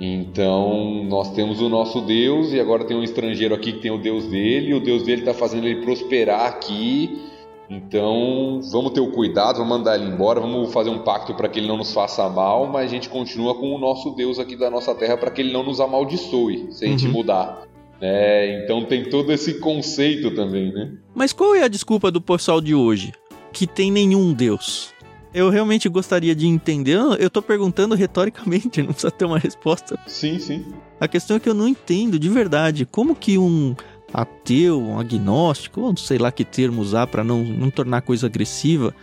Então, 0.00 1.04
nós 1.04 1.30
temos 1.32 1.60
o 1.60 1.68
nosso 1.68 2.00
Deus 2.00 2.52
e 2.52 2.58
agora 2.58 2.84
tem 2.84 2.96
um 2.96 3.02
estrangeiro 3.02 3.54
aqui 3.54 3.72
que 3.72 3.80
tem 3.80 3.92
o 3.92 3.98
Deus 3.98 4.26
dele, 4.26 4.70
e 4.70 4.74
o 4.74 4.80
Deus 4.80 5.04
dele 5.04 5.22
está 5.22 5.32
fazendo 5.32 5.66
ele 5.66 5.82
prosperar 5.82 6.46
aqui. 6.46 7.30
Então, 7.70 8.60
vamos 8.70 8.92
ter 8.92 9.00
o 9.00 9.10
cuidado, 9.10 9.58
vamos 9.58 9.78
mandar 9.78 9.96
ele 9.96 10.10
embora, 10.10 10.40
vamos 10.40 10.72
fazer 10.72 10.90
um 10.90 10.98
pacto 10.98 11.34
para 11.34 11.48
que 11.48 11.60
ele 11.60 11.68
não 11.68 11.76
nos 11.76 11.92
faça 11.92 12.28
mal, 12.28 12.66
mas 12.66 12.86
a 12.86 12.88
gente 12.88 13.08
continua 13.08 13.54
com 13.54 13.74
o 13.74 13.78
nosso 13.78 14.10
Deus 14.10 14.38
aqui 14.38 14.56
da 14.56 14.68
nossa 14.68 14.94
terra 14.94 15.16
para 15.16 15.30
que 15.30 15.40
ele 15.40 15.52
não 15.52 15.62
nos 15.62 15.80
amaldiçoe 15.80 16.68
se 16.70 16.84
a 16.84 16.88
gente 16.88 17.06
uhum. 17.06 17.12
mudar. 17.12 17.62
É, 18.00 18.62
então 18.62 18.84
tem 18.84 19.04
todo 19.08 19.32
esse 19.32 19.54
conceito 19.54 20.30
também, 20.32 20.72
né? 20.72 20.92
Mas 21.14 21.32
qual 21.32 21.54
é 21.54 21.62
a 21.62 21.68
desculpa 21.68 22.10
do 22.10 22.20
pessoal 22.20 22.60
de 22.60 22.74
hoje? 22.74 23.12
Que 23.52 23.66
tem 23.66 23.90
nenhum 23.90 24.32
Deus. 24.32 24.92
Eu 25.32 25.50
realmente 25.50 25.88
gostaria 25.88 26.34
de 26.34 26.46
entender. 26.46 26.98
Eu 27.18 27.28
tô 27.28 27.42
perguntando 27.42 27.94
retoricamente, 27.94 28.80
não 28.82 28.92
precisa 28.92 29.10
ter 29.10 29.24
uma 29.24 29.38
resposta. 29.38 29.98
Sim, 30.06 30.38
sim. 30.38 30.64
A 31.00 31.08
questão 31.08 31.36
é 31.36 31.40
que 31.40 31.48
eu 31.48 31.54
não 31.54 31.66
entendo 31.66 32.18
de 32.18 32.28
verdade 32.28 32.86
como 32.86 33.14
que 33.16 33.36
um 33.36 33.74
ateu, 34.12 34.80
um 34.80 34.98
agnóstico, 34.98 35.80
ou 35.80 35.96
sei 35.96 36.18
lá 36.18 36.30
que 36.30 36.44
termo 36.44 36.80
usar 36.80 37.08
para 37.08 37.24
não, 37.24 37.42
não 37.42 37.68
tornar 37.68 37.96
a 37.96 38.02
coisa 38.02 38.26
agressiva, 38.26 38.94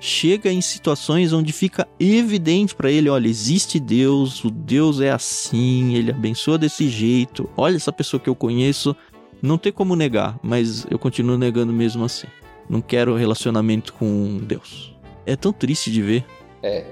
chega 0.00 0.50
em 0.50 0.62
situações 0.62 1.32
onde 1.32 1.52
fica 1.52 1.86
evidente 2.00 2.74
para 2.74 2.90
ele, 2.90 3.10
olha, 3.10 3.28
existe 3.28 3.78
Deus, 3.78 4.42
o 4.42 4.50
Deus 4.50 5.00
é 5.00 5.10
assim, 5.10 5.94
ele 5.94 6.10
abençoa 6.10 6.56
desse 6.56 6.88
jeito. 6.88 7.48
Olha 7.56 7.76
essa 7.76 7.92
pessoa 7.92 8.18
que 8.18 8.28
eu 8.28 8.34
conheço, 8.34 8.96
não 9.42 9.58
tem 9.58 9.70
como 9.70 9.94
negar, 9.94 10.38
mas 10.42 10.86
eu 10.90 10.98
continuo 10.98 11.36
negando 11.36 11.72
mesmo 11.72 12.04
assim. 12.04 12.26
Não 12.68 12.80
quero 12.80 13.14
relacionamento 13.14 13.92
com 13.92 14.38
Deus. 14.42 14.96
É 15.26 15.36
tão 15.36 15.52
triste 15.52 15.90
de 15.90 16.00
ver. 16.00 16.24
É. 16.62 16.84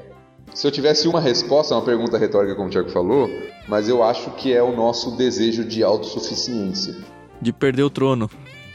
Se 0.55 0.67
eu 0.67 0.71
tivesse 0.73 1.07
uma 1.07 1.21
resposta, 1.21 1.75
uma 1.75 1.85
pergunta 1.85 2.19
retórica, 2.19 2.55
como 2.55 2.69
o 2.69 2.71
Tiago 2.71 2.91
falou, 2.91 3.31
mas 3.69 3.89
eu 3.89 4.03
acho 4.03 4.31
que 4.33 4.53
é 4.53 4.63
o 4.63 4.75
nosso 4.75 5.17
desejo 5.17 5.65
de 5.65 5.85
autossuficiência. 5.85 6.97
De 7.41 7.53
perder 7.53 7.85
o 7.85 7.91
trono. 7.91 8.29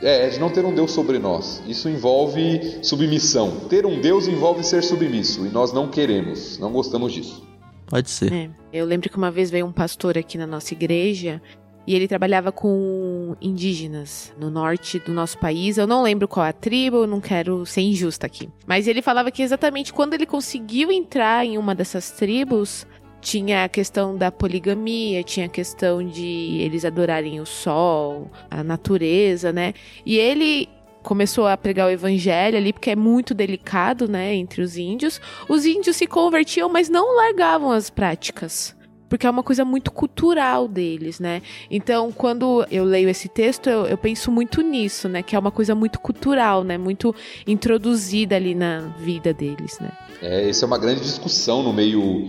É, 0.03 0.27
é, 0.27 0.29
de 0.29 0.39
não 0.39 0.49
ter 0.49 0.65
um 0.65 0.75
Deus 0.75 0.91
sobre 0.91 1.17
nós. 1.17 1.63
Isso 1.65 1.87
envolve 1.87 2.79
submissão. 2.83 3.61
Ter 3.69 3.85
um 3.85 4.01
Deus 4.01 4.27
envolve 4.27 4.63
ser 4.63 4.83
submisso. 4.83 5.45
E 5.45 5.49
nós 5.49 5.71
não 5.71 5.87
queremos, 5.87 6.59
não 6.59 6.71
gostamos 6.71 7.13
disso. 7.13 7.47
Pode 7.87 8.09
ser. 8.09 8.33
É. 8.33 8.49
Eu 8.71 8.85
lembro 8.85 9.09
que 9.09 9.17
uma 9.17 9.31
vez 9.31 9.49
veio 9.49 9.65
um 9.65 9.71
pastor 9.71 10.17
aqui 10.17 10.37
na 10.37 10.45
nossa 10.47 10.73
igreja 10.73 11.41
e 11.85 11.95
ele 11.95 12.07
trabalhava 12.07 12.51
com 12.51 13.35
indígenas 13.41 14.33
no 14.39 14.49
norte 14.49 14.99
do 14.99 15.13
nosso 15.13 15.37
país. 15.37 15.77
Eu 15.77 15.85
não 15.85 16.01
lembro 16.01 16.27
qual 16.27 16.45
a 16.45 16.53
tribo, 16.53 16.97
eu 16.97 17.07
não 17.07 17.19
quero 17.19 17.65
ser 17.65 17.81
injusta 17.81 18.25
aqui. 18.25 18.49
Mas 18.65 18.87
ele 18.87 19.01
falava 19.01 19.31
que 19.31 19.41
exatamente 19.41 19.93
quando 19.93 20.13
ele 20.13 20.25
conseguiu 20.25 20.91
entrar 20.91 21.45
em 21.45 21.57
uma 21.57 21.75
dessas 21.75 22.11
tribos, 22.11 22.87
tinha 23.23 23.63
a 23.63 23.69
questão 23.69 24.15
da 24.15 24.31
poligamia, 24.31 25.23
tinha 25.23 25.45
a 25.45 25.49
questão 25.49 26.05
de 26.05 26.57
eles 26.59 26.83
adorarem 26.83 27.39
o 27.39 27.45
sol, 27.45 28.29
a 28.51 28.63
natureza, 28.63 29.51
né? 29.53 29.73
E 30.05 30.17
ele 30.17 30.67
começou 31.01 31.47
a 31.47 31.57
pregar 31.57 31.87
o 31.87 31.89
evangelho 31.89 32.57
ali, 32.57 32.73
porque 32.73 32.89
é 32.89 32.95
muito 32.95 33.33
delicado, 33.33 34.07
né, 34.07 34.33
entre 34.35 34.61
os 34.61 34.77
índios. 34.77 35.19
Os 35.49 35.65
índios 35.65 35.95
se 35.97 36.07
convertiam, 36.07 36.69
mas 36.69 36.89
não 36.89 37.15
largavam 37.15 37.71
as 37.71 37.89
práticas. 37.89 38.75
Porque 39.09 39.27
é 39.27 39.29
uma 39.29 39.43
coisa 39.43 39.63
muito 39.63 39.91
cultural 39.91 40.67
deles, 40.67 41.19
né? 41.19 41.43
Então, 41.69 42.11
quando 42.11 42.65
eu 42.71 42.83
leio 42.83 43.07
esse 43.07 43.29
texto, 43.29 43.69
eu, 43.69 43.85
eu 43.85 43.97
penso 43.97 44.31
muito 44.31 44.61
nisso, 44.61 45.07
né? 45.07 45.21
Que 45.21 45.35
é 45.35 45.39
uma 45.39 45.51
coisa 45.51 45.75
muito 45.75 45.99
cultural, 45.99 46.63
né? 46.63 46.79
Muito 46.79 47.13
introduzida 47.45 48.35
ali 48.35 48.55
na 48.55 48.79
vida 48.97 49.31
deles, 49.31 49.77
né? 49.79 49.91
É, 50.19 50.49
essa 50.49 50.65
é 50.65 50.67
uma 50.67 50.79
grande 50.79 51.01
discussão 51.01 51.61
no 51.61 51.71
meio 51.71 52.27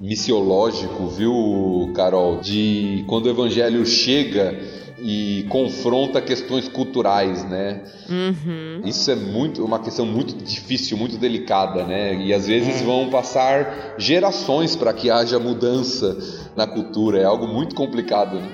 missiológico, 0.00 1.06
viu, 1.08 1.92
Carol? 1.94 2.40
De 2.40 3.04
quando 3.06 3.26
o 3.26 3.30
evangelho 3.30 3.84
chega 3.84 4.58
e 5.02 5.46
confronta 5.48 6.20
questões 6.20 6.68
culturais, 6.68 7.44
né? 7.48 7.84
Uhum. 8.08 8.82
Isso 8.84 9.10
é 9.10 9.14
muito 9.14 9.64
uma 9.64 9.78
questão 9.78 10.04
muito 10.04 10.34
difícil, 10.34 10.96
muito 10.96 11.16
delicada, 11.16 11.84
né? 11.84 12.14
E 12.22 12.32
às 12.32 12.46
vezes 12.46 12.80
é. 12.80 12.84
vão 12.84 13.08
passar 13.10 13.94
gerações 13.98 14.76
para 14.76 14.92
que 14.92 15.10
haja 15.10 15.38
mudança 15.38 16.16
na 16.56 16.66
cultura. 16.66 17.18
É 17.18 17.24
algo 17.24 17.46
muito 17.46 17.74
complicado, 17.74 18.36
né? 18.36 18.50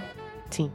Sim. 0.51 0.71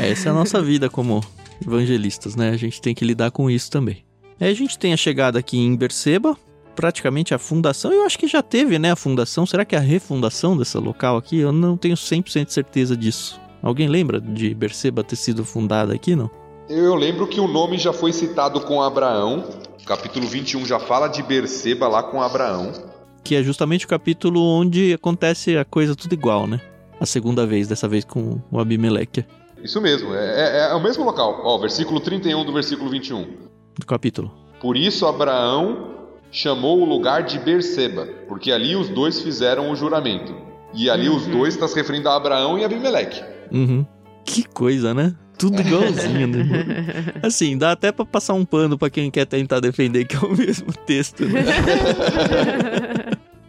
É, 0.00 0.10
essa 0.10 0.28
é 0.28 0.30
a 0.30 0.34
nossa 0.34 0.62
vida 0.62 0.88
como 0.88 1.22
evangelistas, 1.64 2.36
né? 2.36 2.50
A 2.50 2.56
gente 2.56 2.80
tem 2.80 2.94
que 2.94 3.04
lidar 3.04 3.30
com 3.30 3.50
isso 3.50 3.70
também. 3.70 4.04
Aí 4.40 4.50
a 4.50 4.54
gente 4.54 4.78
tem 4.78 4.92
a 4.92 4.96
chegada 4.96 5.38
aqui 5.38 5.58
em 5.58 5.74
Berseba, 5.74 6.36
praticamente 6.78 7.34
a 7.34 7.38
fundação. 7.38 7.92
Eu 7.92 8.04
acho 8.04 8.16
que 8.16 8.28
já 8.28 8.40
teve, 8.40 8.78
né, 8.78 8.92
a 8.92 8.96
fundação. 8.96 9.44
Será 9.44 9.64
que 9.64 9.74
é 9.74 9.78
a 9.78 9.82
refundação 9.82 10.56
dessa 10.56 10.78
local 10.78 11.16
aqui? 11.16 11.36
Eu 11.38 11.50
não 11.50 11.76
tenho 11.76 11.96
100% 11.96 12.44
de 12.46 12.52
certeza 12.52 12.96
disso. 12.96 13.40
Alguém 13.60 13.88
lembra 13.88 14.20
de 14.20 14.54
Berseba 14.54 15.02
ter 15.02 15.16
sido 15.16 15.44
fundada 15.44 15.92
aqui, 15.92 16.14
não? 16.14 16.30
Eu 16.68 16.94
lembro 16.94 17.26
que 17.26 17.40
o 17.40 17.48
nome 17.48 17.78
já 17.78 17.92
foi 17.92 18.12
citado 18.12 18.60
com 18.60 18.80
Abraão. 18.80 19.44
O 19.82 19.84
capítulo 19.84 20.24
21 20.28 20.64
já 20.66 20.78
fala 20.78 21.08
de 21.08 21.20
Berseba 21.20 21.88
lá 21.88 22.00
com 22.00 22.22
Abraão. 22.22 22.72
Que 23.24 23.34
é 23.34 23.42
justamente 23.42 23.84
o 23.84 23.88
capítulo 23.88 24.40
onde 24.40 24.92
acontece 24.92 25.56
a 25.56 25.64
coisa 25.64 25.96
tudo 25.96 26.12
igual, 26.12 26.46
né? 26.46 26.60
A 27.00 27.06
segunda 27.06 27.44
vez, 27.44 27.66
dessa 27.66 27.88
vez 27.88 28.04
com 28.04 28.40
o 28.52 28.60
Abimeleque. 28.60 29.24
Isso 29.64 29.80
mesmo, 29.80 30.14
é, 30.14 30.68
é, 30.68 30.70
é 30.70 30.74
o 30.76 30.80
mesmo 30.80 31.02
local. 31.02 31.40
Ó, 31.42 31.58
versículo 31.58 31.98
31 31.98 32.44
do 32.44 32.52
versículo 32.52 32.88
21. 32.88 33.26
Do 33.76 33.84
capítulo. 33.84 34.32
Por 34.60 34.76
isso 34.76 35.06
Abraão 35.06 35.97
chamou 36.30 36.80
o 36.80 36.84
lugar 36.84 37.22
de 37.22 37.38
Berseba, 37.38 38.06
porque 38.26 38.52
ali 38.52 38.76
os 38.76 38.88
dois 38.88 39.20
fizeram 39.20 39.70
o 39.70 39.76
juramento. 39.76 40.34
E 40.74 40.90
ali 40.90 41.08
uhum. 41.08 41.16
os 41.16 41.26
dois 41.26 41.54
está 41.54 41.66
se 41.66 41.74
referindo 41.74 42.08
a 42.08 42.16
Abraão 42.16 42.58
e 42.58 42.64
Abimeleque. 42.64 43.22
Uhum. 43.50 43.86
Que 44.24 44.44
coisa, 44.44 44.92
né? 44.92 45.14
tudo 45.38 45.60
igualzinho, 45.60 46.26
né? 46.26 46.44
Assim, 47.22 47.56
dá 47.56 47.70
até 47.70 47.92
pra 47.92 48.04
passar 48.04 48.34
um 48.34 48.44
pano 48.44 48.76
pra 48.76 48.90
quem 48.90 49.08
quer 49.10 49.24
tentar 49.24 49.60
defender 49.60 50.04
que 50.04 50.16
é 50.16 50.18
o 50.18 50.30
mesmo 50.36 50.72
texto, 50.84 51.24
né? 51.24 51.44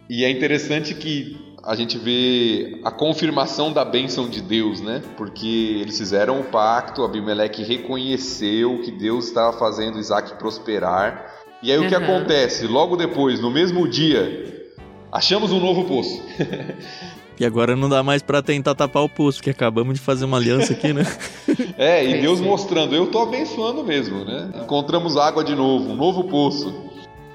e 0.08 0.24
é 0.24 0.30
interessante 0.30 0.94
que 0.94 1.36
a 1.62 1.74
gente 1.74 1.98
vê 1.98 2.80
a 2.84 2.90
confirmação 2.90 3.72
da 3.72 3.84
bênção 3.84 4.28
de 4.28 4.40
Deus, 4.40 4.80
né? 4.80 5.02
Porque 5.16 5.78
eles 5.80 5.98
fizeram 5.98 6.40
o 6.40 6.44
pacto, 6.44 7.04
Abimeleque 7.04 7.62
reconheceu 7.62 8.80
que 8.80 8.90
Deus 8.90 9.26
estava 9.26 9.58
fazendo 9.58 9.98
Isaac 9.98 10.38
prosperar. 10.38 11.39
E 11.62 11.70
aí 11.70 11.78
o 11.78 11.88
que 11.88 11.94
Uhum. 11.94 12.02
acontece? 12.04 12.66
Logo 12.66 12.96
depois, 12.96 13.40
no 13.40 13.50
mesmo 13.50 13.86
dia, 13.88 14.72
achamos 15.12 15.52
um 15.52 15.60
novo 15.60 15.84
poço. 15.84 16.20
E 17.38 17.44
agora 17.46 17.74
não 17.74 17.88
dá 17.88 18.02
mais 18.02 18.20
pra 18.20 18.42
tentar 18.42 18.74
tapar 18.74 19.02
o 19.02 19.08
poço, 19.08 19.38
porque 19.38 19.48
acabamos 19.48 19.94
de 19.94 20.00
fazer 20.04 20.26
uma 20.26 20.36
aliança 20.36 20.74
aqui, 20.74 20.92
né? 20.92 21.04
É, 21.78 22.04
e 22.04 22.20
Deus 22.20 22.38
mostrando, 22.38 22.94
eu 22.94 23.06
tô 23.06 23.18
abençoando 23.20 23.82
mesmo, 23.82 24.26
né? 24.26 24.50
Encontramos 24.62 25.16
água 25.16 25.42
de 25.42 25.54
novo, 25.54 25.90
um 25.92 25.96
novo 25.96 26.24
poço. 26.24 26.74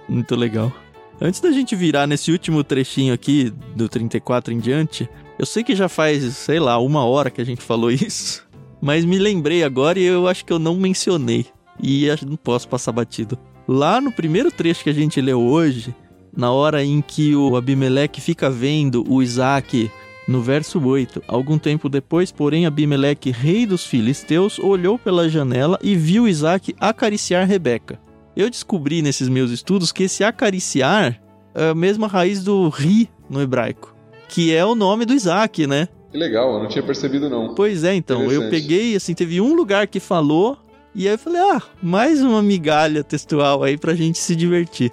Muito 0.08 0.36
legal. 0.36 0.72
Antes 1.20 1.40
da 1.40 1.52
gente 1.52 1.76
virar 1.76 2.06
nesse 2.06 2.32
último 2.32 2.64
trechinho 2.64 3.16
aqui, 3.16 3.52
do 3.76 3.90
34 3.90 4.54
em 4.54 4.60
diante, 4.60 5.10
eu 5.40 5.46
sei 5.48 5.64
que 5.64 5.76
já 5.76 5.90
faz, 5.90 6.24
sei 6.36 6.60
lá, 6.60 6.78
uma 6.78 7.04
hora 7.04 7.32
que 7.32 7.42
a 7.42 7.46
gente 7.46 7.64
falou 7.64 7.90
isso, 7.90 8.46
mas 8.80 9.04
me 9.04 9.18
lembrei 9.18 9.64
agora 9.64 9.98
e 10.00 10.04
eu 10.04 10.28
acho 10.28 10.46
que 10.46 10.54
eu 10.54 10.60
não 10.60 10.76
mencionei. 10.76 11.48
E 11.82 12.08
acho 12.12 12.26
que 12.26 12.30
não 12.30 12.38
posso 12.38 12.68
passar 12.68 12.92
batido. 12.92 13.40
Lá 13.68 14.00
no 14.00 14.12
primeiro 14.12 14.52
trecho 14.52 14.84
que 14.84 14.90
a 14.90 14.94
gente 14.94 15.20
leu 15.20 15.42
hoje, 15.42 15.94
na 16.36 16.52
hora 16.52 16.84
em 16.84 17.02
que 17.02 17.36
o 17.36 17.56
Abimeleque 17.56 18.22
fica 18.22 18.50
vendo 18.50 19.04
o 19.08 19.24
Isaac 19.24 19.90
no 20.28 20.42
verso 20.42 20.84
8, 20.84 21.24
algum 21.28 21.58
tempo 21.58 21.88
depois, 21.88 22.32
porém, 22.32 22.66
Abimeleque, 22.66 23.32
rei 23.32 23.66
dos 23.66 23.86
filisteus, 23.86 24.60
olhou 24.60 24.98
pela 24.98 25.30
janela 25.30 25.80
e 25.82 25.96
viu 25.96 26.28
Isaac 26.28 26.76
acariciar 26.80 27.48
Rebeca. 27.48 28.00
Eu 28.36 28.50
descobri 28.50 29.02
nesses 29.02 29.30
meus 29.30 29.52
estudos 29.52 29.92
que 29.92 30.04
esse 30.04 30.24
acariciar 30.24 31.22
é 31.54 31.70
a 31.70 31.76
mesma 31.76 32.08
raiz 32.08 32.44
do 32.44 32.70
ri 32.70 33.10
no 33.30 33.42
hebraico, 33.42 33.96
que 34.28 34.54
é 34.54 34.66
o 34.66 34.76
nome 34.76 35.06
do 35.06 35.14
Isaac, 35.14 35.66
né? 35.66 35.88
Que 36.12 36.18
legal, 36.18 36.54
eu 36.54 36.60
não 36.60 36.68
tinha 36.68 36.84
percebido 36.84 37.30
não. 37.30 37.56
Pois 37.56 37.84
é, 37.84 37.96
então, 37.96 38.32
eu 38.32 38.50
peguei, 38.50 38.96
assim, 38.96 39.14
teve 39.14 39.40
um 39.40 39.56
lugar 39.56 39.88
que 39.88 40.00
falou, 40.00 40.58
e 40.96 41.08
aí 41.08 41.14
eu 41.14 41.20
falei, 41.20 41.42
ah, 41.42 41.62
mais 41.84 42.22
uma 42.22 42.42
migalha 42.42 43.04
textual 43.04 43.64
aí 43.64 43.78
pra 43.78 43.94
gente 43.94 44.18
se 44.18 44.36
divertir. 44.36 44.92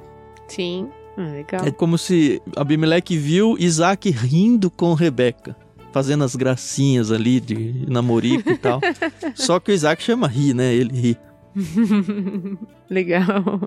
Sim, 0.49 0.89
ah, 1.17 1.31
legal. 1.33 1.65
É 1.65 1.71
como 1.71 1.97
se 1.97 2.43
Abimeleque 2.57 3.17
viu 3.17 3.57
Isaac 3.59 4.11
rindo 4.11 4.71
com 4.71 4.95
Rebeca, 4.95 5.57
fazendo 5.93 6.25
as 6.25 6.35
gracinhas 6.35 7.13
ali 7.13 7.39
de 7.39 7.87
namorico 7.89 8.51
e 8.51 8.59
tal. 8.59 8.81
Só 9.35 9.61
que 9.61 9.71
o 9.71 9.75
Isaac 9.75 10.03
chama 10.03 10.27
ri, 10.27 10.53
né? 10.53 10.75
Ele 10.75 10.99
ri. 10.99 11.19
legal. 12.91 13.61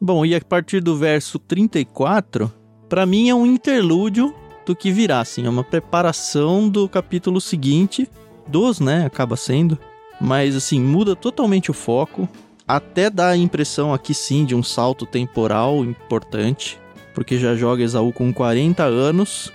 Bom, 0.00 0.26
e 0.26 0.34
a 0.34 0.40
partir 0.40 0.80
do 0.82 0.96
verso 0.96 1.38
34, 1.38 2.52
pra 2.88 3.06
mim 3.06 3.28
é 3.28 3.34
um 3.34 3.46
interlúdio 3.46 4.34
do 4.66 4.76
que 4.76 4.92
virá, 4.92 5.20
assim, 5.20 5.46
é 5.46 5.48
uma 5.48 5.64
preparação 5.64 6.68
do 6.68 6.88
capítulo 6.88 7.40
seguinte, 7.40 8.08
dos, 8.46 8.80
né, 8.80 9.04
acaba 9.04 9.36
sendo, 9.36 9.78
mas 10.20 10.54
assim, 10.54 10.80
muda 10.80 11.16
totalmente 11.16 11.70
o 11.70 11.74
foco, 11.74 12.28
até 12.68 13.08
dá 13.10 13.30
a 13.30 13.36
impressão 13.36 13.92
aqui 13.92 14.14
sim 14.14 14.44
de 14.44 14.54
um 14.54 14.62
salto 14.62 15.06
temporal 15.06 15.84
importante, 15.84 16.78
porque 17.14 17.38
já 17.38 17.56
joga 17.56 17.82
Esaú 17.82 18.12
com 18.12 18.32
40 18.32 18.84
anos 18.84 19.52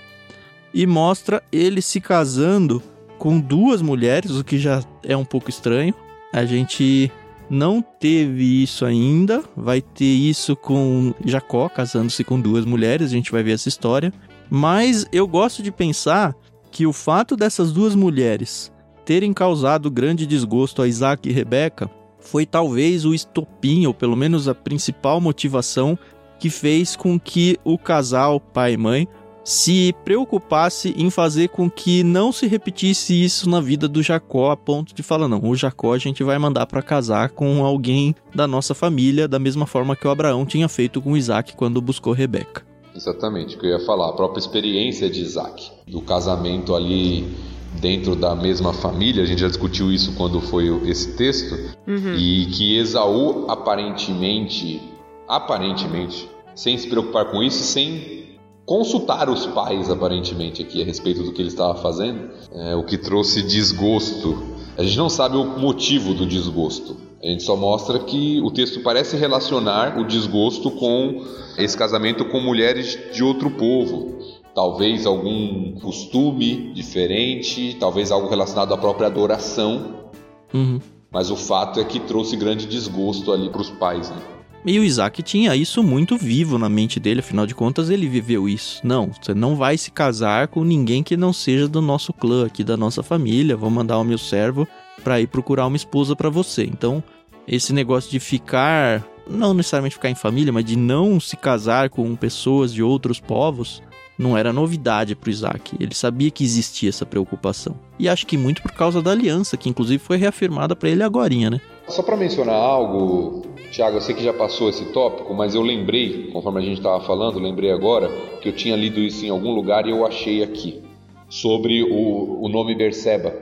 e 0.74 0.86
mostra 0.86 1.42
ele 1.50 1.80
se 1.80 2.00
casando 2.00 2.82
com 3.18 3.40
duas 3.40 3.80
mulheres, 3.80 4.32
o 4.32 4.44
que 4.44 4.58
já 4.58 4.82
é 5.02 5.16
um 5.16 5.24
pouco 5.24 5.48
estranho. 5.48 5.94
A 6.32 6.44
gente 6.44 7.10
não 7.48 7.80
teve 7.80 8.62
isso 8.62 8.84
ainda, 8.84 9.42
vai 9.56 9.80
ter 9.80 10.04
isso 10.04 10.54
com 10.54 11.14
Jacó 11.24 11.68
casando-se 11.68 12.22
com 12.24 12.38
duas 12.38 12.64
mulheres, 12.64 13.06
a 13.06 13.14
gente 13.14 13.32
vai 13.32 13.42
ver 13.42 13.52
essa 13.52 13.68
história. 13.68 14.12
Mas 14.50 15.06
eu 15.10 15.26
gosto 15.26 15.62
de 15.62 15.72
pensar 15.72 16.34
que 16.70 16.86
o 16.86 16.92
fato 16.92 17.36
dessas 17.36 17.72
duas 17.72 17.94
mulheres 17.94 18.70
terem 19.06 19.32
causado 19.32 19.88
grande 19.88 20.26
desgosto 20.26 20.82
a 20.82 20.88
Isaac 20.88 21.26
e 21.26 21.32
Rebeca 21.32 21.88
foi 22.18 22.44
talvez 22.44 23.04
o 23.04 23.14
estopim, 23.14 23.86
ou 23.86 23.94
pelo 23.94 24.16
menos 24.16 24.48
a 24.48 24.54
principal 24.54 25.20
motivação 25.20 25.96
que 26.40 26.50
fez 26.50 26.96
com 26.96 27.18
que 27.18 27.56
o 27.64 27.78
casal, 27.78 28.40
pai 28.40 28.74
e 28.74 28.76
mãe, 28.76 29.08
se 29.44 29.94
preocupasse 30.04 30.92
em 30.98 31.08
fazer 31.08 31.50
com 31.50 31.70
que 31.70 32.02
não 32.02 32.32
se 32.32 32.48
repetisse 32.48 33.14
isso 33.24 33.48
na 33.48 33.60
vida 33.60 33.86
do 33.86 34.02
Jacó, 34.02 34.50
a 34.50 34.56
ponto 34.56 34.92
de 34.92 35.04
falar: 35.04 35.28
não, 35.28 35.40
o 35.40 35.54
Jacó 35.54 35.94
a 35.94 35.98
gente 35.98 36.24
vai 36.24 36.36
mandar 36.36 36.66
para 36.66 36.82
casar 36.82 37.30
com 37.30 37.64
alguém 37.64 38.12
da 38.34 38.48
nossa 38.48 38.74
família, 38.74 39.28
da 39.28 39.38
mesma 39.38 39.66
forma 39.66 39.94
que 39.94 40.06
o 40.06 40.10
Abraão 40.10 40.44
tinha 40.44 40.68
feito 40.68 41.00
com 41.00 41.16
Isaac 41.16 41.54
quando 41.54 41.80
buscou 41.80 42.12
Rebeca. 42.12 42.66
Exatamente, 42.92 43.54
o 43.54 43.60
que 43.60 43.66
eu 43.66 43.78
ia 43.78 43.86
falar, 43.86 44.08
a 44.08 44.14
própria 44.14 44.40
experiência 44.40 45.08
de 45.08 45.20
Isaac, 45.20 45.70
do 45.86 46.00
casamento 46.00 46.74
ali 46.74 47.55
dentro 47.80 48.16
da 48.16 48.34
mesma 48.34 48.72
família, 48.72 49.22
a 49.22 49.26
gente 49.26 49.40
já 49.40 49.48
discutiu 49.48 49.92
isso 49.92 50.12
quando 50.16 50.40
foi 50.40 50.66
esse 50.88 51.16
texto, 51.16 51.54
Uhum. 51.86 52.14
e 52.16 52.46
que 52.46 52.76
Esaú 52.78 53.46
aparentemente, 53.48 54.80
aparentemente, 55.28 56.28
sem 56.54 56.76
se 56.78 56.88
preocupar 56.88 57.26
com 57.26 57.42
isso, 57.42 57.62
sem 57.62 58.26
consultar 58.64 59.28
os 59.28 59.46
pais 59.46 59.90
aparentemente 59.90 60.62
aqui 60.62 60.82
a 60.82 60.84
respeito 60.84 61.22
do 61.22 61.32
que 61.32 61.40
ele 61.40 61.48
estava 61.48 61.74
fazendo, 61.80 62.30
é, 62.52 62.74
o 62.74 62.82
que 62.82 62.98
trouxe 62.98 63.42
desgosto. 63.42 64.42
A 64.76 64.82
gente 64.82 64.98
não 64.98 65.08
sabe 65.08 65.36
o 65.36 65.44
motivo 65.44 66.12
do 66.14 66.26
desgosto. 66.26 66.96
A 67.22 67.26
gente 67.28 67.42
só 67.44 67.56
mostra 67.56 67.98
que 68.00 68.40
o 68.42 68.50
texto 68.50 68.80
parece 68.80 69.16
relacionar 69.16 69.98
o 69.98 70.04
desgosto 70.04 70.70
com 70.70 71.24
esse 71.56 71.76
casamento 71.76 72.24
com 72.26 72.40
mulheres 72.40 72.98
de 73.12 73.22
outro 73.24 73.50
povo. 73.50 74.18
Talvez 74.56 75.04
algum 75.04 75.72
costume 75.82 76.72
diferente, 76.72 77.76
talvez 77.78 78.10
algo 78.10 78.26
relacionado 78.26 78.72
à 78.72 78.78
própria 78.78 79.06
adoração. 79.06 80.08
Uhum. 80.54 80.80
Mas 81.12 81.30
o 81.30 81.36
fato 81.36 81.78
é 81.78 81.84
que 81.84 82.00
trouxe 82.00 82.38
grande 82.38 82.64
desgosto 82.66 83.32
ali 83.32 83.50
para 83.50 83.60
os 83.60 83.68
pais. 83.68 84.08
Né? 84.08 84.16
E 84.64 84.78
o 84.78 84.82
Isaac 84.82 85.22
tinha 85.22 85.54
isso 85.54 85.82
muito 85.82 86.16
vivo 86.16 86.56
na 86.56 86.70
mente 86.70 86.98
dele, 86.98 87.20
afinal 87.20 87.46
de 87.46 87.54
contas 87.54 87.90
ele 87.90 88.08
viveu 88.08 88.48
isso. 88.48 88.80
Não, 88.82 89.10
você 89.12 89.34
não 89.34 89.56
vai 89.56 89.76
se 89.76 89.90
casar 89.90 90.48
com 90.48 90.64
ninguém 90.64 91.02
que 91.02 91.18
não 91.18 91.34
seja 91.34 91.68
do 91.68 91.82
nosso 91.82 92.14
clã, 92.14 92.46
aqui 92.46 92.64
da 92.64 92.78
nossa 92.78 93.02
família. 93.02 93.58
Vou 93.58 93.68
mandar 93.68 93.98
o 93.98 94.04
meu 94.04 94.16
servo 94.16 94.66
para 95.04 95.20
ir 95.20 95.26
procurar 95.26 95.66
uma 95.66 95.76
esposa 95.76 96.16
para 96.16 96.30
você. 96.30 96.64
Então, 96.64 97.04
esse 97.46 97.74
negócio 97.74 98.10
de 98.10 98.18
ficar, 98.18 99.06
não 99.28 99.52
necessariamente 99.52 99.96
ficar 99.96 100.08
em 100.08 100.14
família, 100.14 100.50
mas 100.50 100.64
de 100.64 100.76
não 100.76 101.20
se 101.20 101.36
casar 101.36 101.90
com 101.90 102.16
pessoas 102.16 102.72
de 102.72 102.82
outros 102.82 103.20
povos, 103.20 103.82
não 104.18 104.36
era 104.36 104.52
novidade 104.52 105.14
para 105.14 105.28
o 105.28 105.30
Isaac. 105.30 105.76
Ele 105.78 105.94
sabia 105.94 106.30
que 106.30 106.44
existia 106.44 106.88
essa 106.88 107.04
preocupação. 107.04 107.76
E 107.98 108.08
acho 108.08 108.26
que 108.26 108.36
muito 108.36 108.62
por 108.62 108.72
causa 108.72 109.02
da 109.02 109.10
aliança, 109.10 109.56
que 109.56 109.68
inclusive 109.68 109.98
foi 109.98 110.16
reafirmada 110.16 110.74
para 110.74 110.88
ele 110.88 111.02
agorinha, 111.02 111.50
né? 111.50 111.60
Só 111.88 112.02
para 112.02 112.16
mencionar 112.16 112.56
algo, 112.56 113.42
Tiago, 113.70 113.96
eu 113.96 114.00
sei 114.00 114.14
que 114.14 114.24
já 114.24 114.32
passou 114.32 114.68
esse 114.68 114.86
tópico, 114.86 115.32
mas 115.34 115.54
eu 115.54 115.62
lembrei, 115.62 116.30
conforme 116.32 116.60
a 116.60 116.64
gente 116.64 116.78
estava 116.78 117.04
falando, 117.04 117.38
lembrei 117.38 117.70
agora 117.70 118.08
que 118.40 118.48
eu 118.48 118.52
tinha 118.52 118.74
lido 118.74 119.00
isso 119.00 119.24
em 119.24 119.28
algum 119.28 119.54
lugar 119.54 119.86
e 119.86 119.90
eu 119.90 120.04
achei 120.04 120.42
aqui, 120.42 120.82
sobre 121.28 121.82
o, 121.82 122.42
o 122.42 122.48
nome 122.48 122.74
Berseba. 122.74 123.32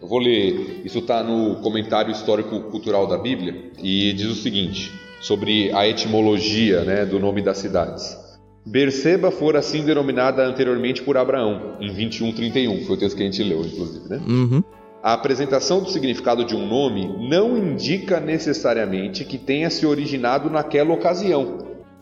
Eu 0.00 0.08
vou 0.08 0.18
ler, 0.18 0.82
isso 0.84 0.98
está 0.98 1.22
no 1.22 1.56
comentário 1.56 2.10
histórico-cultural 2.10 3.06
da 3.06 3.16
Bíblia, 3.16 3.70
e 3.80 4.12
diz 4.14 4.26
o 4.26 4.34
seguinte, 4.34 4.90
sobre 5.20 5.70
a 5.72 5.86
etimologia 5.86 6.82
né, 6.82 7.06
do 7.06 7.20
nome 7.20 7.40
das 7.40 7.58
cidades. 7.58 8.18
Berseba 8.64 9.30
fora 9.30 9.58
assim 9.58 9.84
denominada 9.84 10.44
anteriormente 10.44 11.02
por 11.02 11.16
Abraão, 11.16 11.76
em 11.80 11.92
21:31, 11.92 12.86
foi 12.86 12.96
o 12.96 12.98
texto 12.98 13.16
que 13.16 13.22
a 13.22 13.26
gente 13.26 13.42
leu, 13.42 13.60
inclusive, 13.60 14.08
né? 14.08 14.20
Uhum. 14.26 14.62
A 15.02 15.14
apresentação 15.14 15.82
do 15.82 15.90
significado 15.90 16.44
de 16.44 16.54
um 16.54 16.64
nome 16.64 17.08
não 17.28 17.58
indica 17.58 18.20
necessariamente 18.20 19.24
que 19.24 19.36
tenha 19.36 19.68
se 19.68 19.84
originado 19.84 20.48
naquela 20.48 20.94
ocasião. 20.94 21.58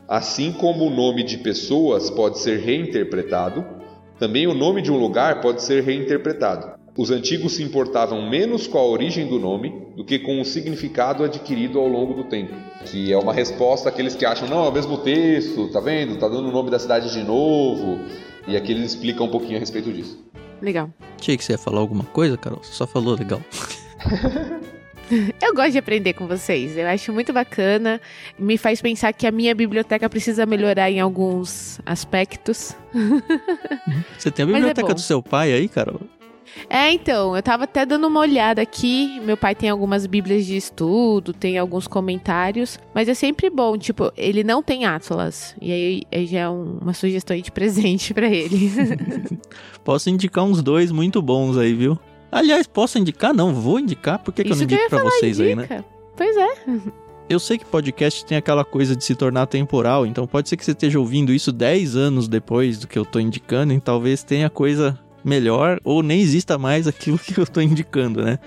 Assim 0.07 0.53
como 0.53 0.85
o 0.85 0.91
nome 0.91 1.23
de 1.23 1.39
pessoas 1.39 2.11
pode 2.11 2.39
ser 2.41 2.59
reinterpretado, 2.59 3.65
também 4.19 4.47
o 4.47 4.53
nome 4.53 4.83
de 4.83 4.93
um 4.93 4.99
lugar 4.99 5.41
pode 5.41 5.63
ser 5.63 5.83
reinterpretado. 5.83 6.79
Os 7.01 7.11
antigos 7.11 7.55
se 7.55 7.63
importavam 7.63 8.29
menos 8.29 8.67
com 8.67 8.77
a 8.77 8.85
origem 8.85 9.27
do 9.27 9.39
nome 9.39 9.73
do 9.97 10.05
que 10.05 10.19
com 10.19 10.39
o 10.39 10.45
significado 10.45 11.25
adquirido 11.25 11.79
ao 11.79 11.89
longo 11.89 12.13
do 12.13 12.25
tempo. 12.25 12.55
Que 12.85 13.11
é 13.11 13.17
uma 13.17 13.33
resposta 13.33 13.89
àqueles 13.89 14.15
que 14.15 14.27
acham, 14.27 14.47
não, 14.47 14.67
é 14.67 14.69
o 14.69 14.71
mesmo 14.71 14.99
texto, 14.99 15.69
tá 15.69 15.81
vendo? 15.81 16.19
Tá 16.19 16.29
dando 16.29 16.51
o 16.51 16.53
nome 16.53 16.71
da 16.71 16.79
cidade 16.79 17.11
de 17.11 17.25
novo. 17.25 18.01
E 18.47 18.55
aqui 18.55 18.73
eles 18.73 18.93
explicam 18.93 19.25
um 19.25 19.31
pouquinho 19.31 19.57
a 19.57 19.61
respeito 19.61 19.91
disso. 19.91 20.23
Legal. 20.61 20.91
Achei 21.19 21.39
que 21.39 21.43
você 21.43 21.53
ia 21.53 21.59
falar 21.59 21.81
alguma 21.81 22.05
coisa, 22.05 22.37
Carol. 22.37 22.63
Você 22.63 22.75
só 22.75 22.87
falou 22.87 23.17
legal. 23.17 23.41
Eu 25.41 25.55
gosto 25.55 25.73
de 25.73 25.79
aprender 25.79 26.13
com 26.13 26.27
vocês. 26.27 26.77
Eu 26.77 26.87
acho 26.87 27.15
muito 27.15 27.33
bacana. 27.33 27.99
Me 28.39 28.59
faz 28.59 28.83
pensar 28.83 29.15
que 29.15 29.27
a 29.27 29.33
minha 29.33 29.55
biblioteca 29.55 30.07
precisa 30.07 30.45
melhorar 30.45 30.91
em 30.91 31.01
alguns 31.01 31.81
aspectos. 31.87 32.77
Você 34.19 34.31
tem 34.31 34.45
a 34.45 34.49
é 34.51 34.53
biblioteca 34.53 34.89
bom. 34.89 34.95
do 34.95 35.01
seu 35.01 35.23
pai 35.23 35.55
aí, 35.55 35.67
Carol? 35.67 36.03
É, 36.69 36.93
então, 36.93 37.35
eu 37.35 37.43
tava 37.43 37.65
até 37.65 37.85
dando 37.85 38.07
uma 38.07 38.21
olhada 38.21 38.63
aqui. 38.63 39.21
Meu 39.25 39.37
pai 39.37 39.55
tem 39.55 39.69
algumas 39.69 40.07
bíblias 40.07 40.47
de 40.47 40.57
estudo, 40.57 41.33
tem 41.33 41.59
alguns 41.59 41.87
comentários, 41.87 42.79
mas 42.95 43.09
é 43.09 43.15
sempre 43.15 43.51
bom, 43.51 43.77
tipo, 43.77 44.13
ele 44.17 44.45
não 44.45 44.63
tem 44.63 44.85
Atlas. 44.85 45.55
E 45.61 45.73
aí, 45.73 46.03
aí 46.13 46.27
já 46.27 46.41
é 46.41 46.49
uma 46.49 46.93
sugestão 46.93 47.37
de 47.37 47.51
presente 47.51 48.15
para 48.15 48.29
ele. 48.29 48.71
posso 49.85 50.11
indicar 50.11 50.45
uns 50.45 50.63
dois 50.63 50.93
muito 50.93 51.21
bons 51.21 51.57
aí, 51.57 51.75
viu? 51.75 51.99
Aliás, 52.31 52.67
posso 52.67 52.99
indicar? 52.99 53.35
Não, 53.35 53.53
vou 53.53 53.81
indicar. 53.81 54.19
Por 54.21 54.33
que, 54.33 54.45
que 54.45 54.53
eu 54.53 54.57
não 54.57 54.63
indico 54.63 54.89
pra 54.89 55.03
vocês 55.03 55.41
indica. 55.41 55.75
aí, 55.75 55.79
né? 55.79 55.85
Pois 56.17 56.37
é. 56.37 56.49
Eu 57.29 57.39
sei 57.39 57.59
que 57.59 57.65
podcast 57.65 58.25
tem 58.25 58.37
aquela 58.37 58.65
coisa 58.65 58.95
de 58.95 59.05
se 59.05 59.15
tornar 59.15 59.47
temporal, 59.47 60.05
então 60.05 60.27
pode 60.27 60.49
ser 60.49 60.57
que 60.57 60.65
você 60.65 60.73
esteja 60.73 60.99
ouvindo 60.99 61.33
isso 61.33 61.53
10 61.53 61.97
anos 61.97 62.29
depois 62.29 62.79
do 62.79 62.89
que 62.89 62.99
eu 62.99 63.05
tô 63.05 63.21
indicando, 63.21 63.73
e 63.73 63.81
talvez 63.81 64.23
tenha 64.23 64.51
coisa 64.51 64.99
melhor 65.25 65.81
ou 65.85 66.03
nem 66.03 66.21
exista 66.21 66.59
mais 66.59 66.87
aquilo 66.87 67.19
que 67.19 67.39
eu 67.39 67.47
tô 67.47 67.61
indicando, 67.61 68.23
né? 68.23 68.39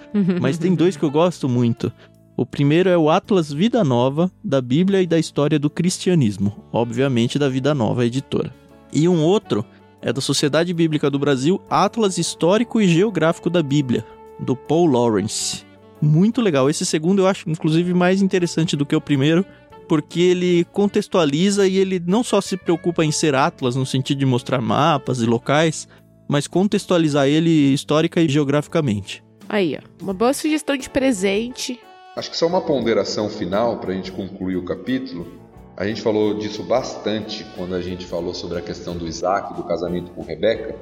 Mas 0.42 0.58
tem 0.58 0.74
dois 0.74 0.98
que 0.98 1.04
eu 1.04 1.12
gosto 1.12 1.48
muito. 1.48 1.92
O 2.36 2.46
primeiro 2.46 2.90
é 2.90 2.98
o 2.98 3.10
Atlas 3.10 3.54
Vida 3.54 3.84
Nova, 3.84 4.32
da 4.44 4.60
Bíblia 4.60 5.02
e 5.02 5.08
da 5.08 5.20
História 5.20 5.60
do 5.60 5.70
Cristianismo, 5.70 6.66
obviamente 6.72 7.38
da 7.38 7.48
Vida 7.48 7.76
Nova 7.76 8.06
Editora. 8.06 8.52
E 8.92 9.08
um 9.08 9.22
outro 9.22 9.64
é 10.02 10.12
da 10.12 10.20
Sociedade 10.20 10.74
Bíblica 10.74 11.10
do 11.10 11.20
Brasil, 11.20 11.62
Atlas 11.70 12.18
Histórico 12.18 12.82
e 12.82 12.88
Geográfico 12.88 13.50
da 13.50 13.62
Bíblia, 13.62 14.06
do 14.40 14.56
Paul 14.56 14.88
Lawrence. 14.88 15.64
Muito 16.02 16.42
legal. 16.42 16.70
Esse 16.70 16.86
segundo 16.86 17.20
eu 17.22 17.28
acho, 17.28 17.50
inclusive, 17.50 17.94
mais 17.94 18.22
interessante 18.22 18.76
do 18.76 18.86
que 18.86 18.96
o 18.96 19.00
primeiro, 19.00 19.46
porque 19.88 20.20
ele 20.20 20.66
contextualiza 20.72 21.68
e 21.68 21.78
ele 21.78 22.02
não 22.06 22.24
só 22.24 22.42
se 22.42 22.58
preocupa 22.58 23.06
em 23.06 23.12
ser 23.12 23.36
Atlas, 23.36 23.76
no 23.76 23.86
sentido 23.86 24.18
de 24.18 24.26
mostrar 24.26 24.60
mapas 24.60 25.22
e 25.22 25.26
locais, 25.26 25.88
mas 26.28 26.48
contextualizar 26.48 27.28
ele 27.28 27.74
histórica 27.74 28.22
e 28.22 28.28
geograficamente. 28.28 29.24
Aí, 29.48 29.78
ó, 29.78 30.04
uma 30.04 30.14
boa 30.14 30.34
sugestão 30.34 30.76
de 30.78 30.90
presente. 30.90 31.80
Acho 32.16 32.30
que 32.30 32.38
só 32.38 32.48
uma 32.48 32.62
ponderação 32.62 33.30
final 33.30 33.78
para 33.78 33.92
a 33.92 33.96
gente 33.96 34.12
concluir 34.12 34.56
o 34.56 34.64
capítulo. 34.64 35.28
A 35.76 35.86
gente 35.86 36.02
falou 36.02 36.36
disso 36.36 36.64
bastante 36.64 37.46
quando 37.56 37.74
a 37.74 37.82
gente 37.82 38.06
falou 38.06 38.34
sobre 38.34 38.60
a 38.60 38.62
questão 38.62 38.96
do 38.96 39.08
Isaac, 39.08 39.56
do 39.56 39.64
casamento 39.64 40.12
com 40.12 40.24
Rebeca. 40.24 40.76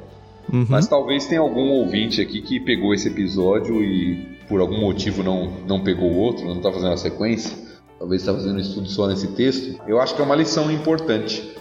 Uhum. 0.52 0.66
Mas 0.68 0.88
talvez 0.88 1.26
tenha 1.28 1.40
algum 1.40 1.70
ouvinte 1.70 2.22
aqui 2.22 2.42
que 2.42 2.60
pegou 2.60 2.94
esse 2.94 3.08
episódio 3.08 3.82
e 3.82 4.38
por 4.50 4.60
algum 4.60 4.80
motivo 4.80 5.24
não, 5.24 5.50
não 5.66 5.82
pegou 5.82 6.12
o 6.12 6.18
outro, 6.18 6.46
não 6.46 6.58
está 6.58 6.72
fazendo 6.72 6.94
a 6.94 6.98
sequência. 6.98 7.56
Talvez 7.98 8.22
está 8.22 8.34
fazendo 8.34 8.56
um 8.56 8.60
estudo 8.60 8.90
só 8.90 9.08
nesse 9.08 9.28
texto. 9.28 9.80
Eu 9.88 10.02
acho 10.02 10.16
que 10.16 10.22
é 10.22 10.26
uma 10.26 10.36
lição 10.36 10.70
importante 10.72 11.56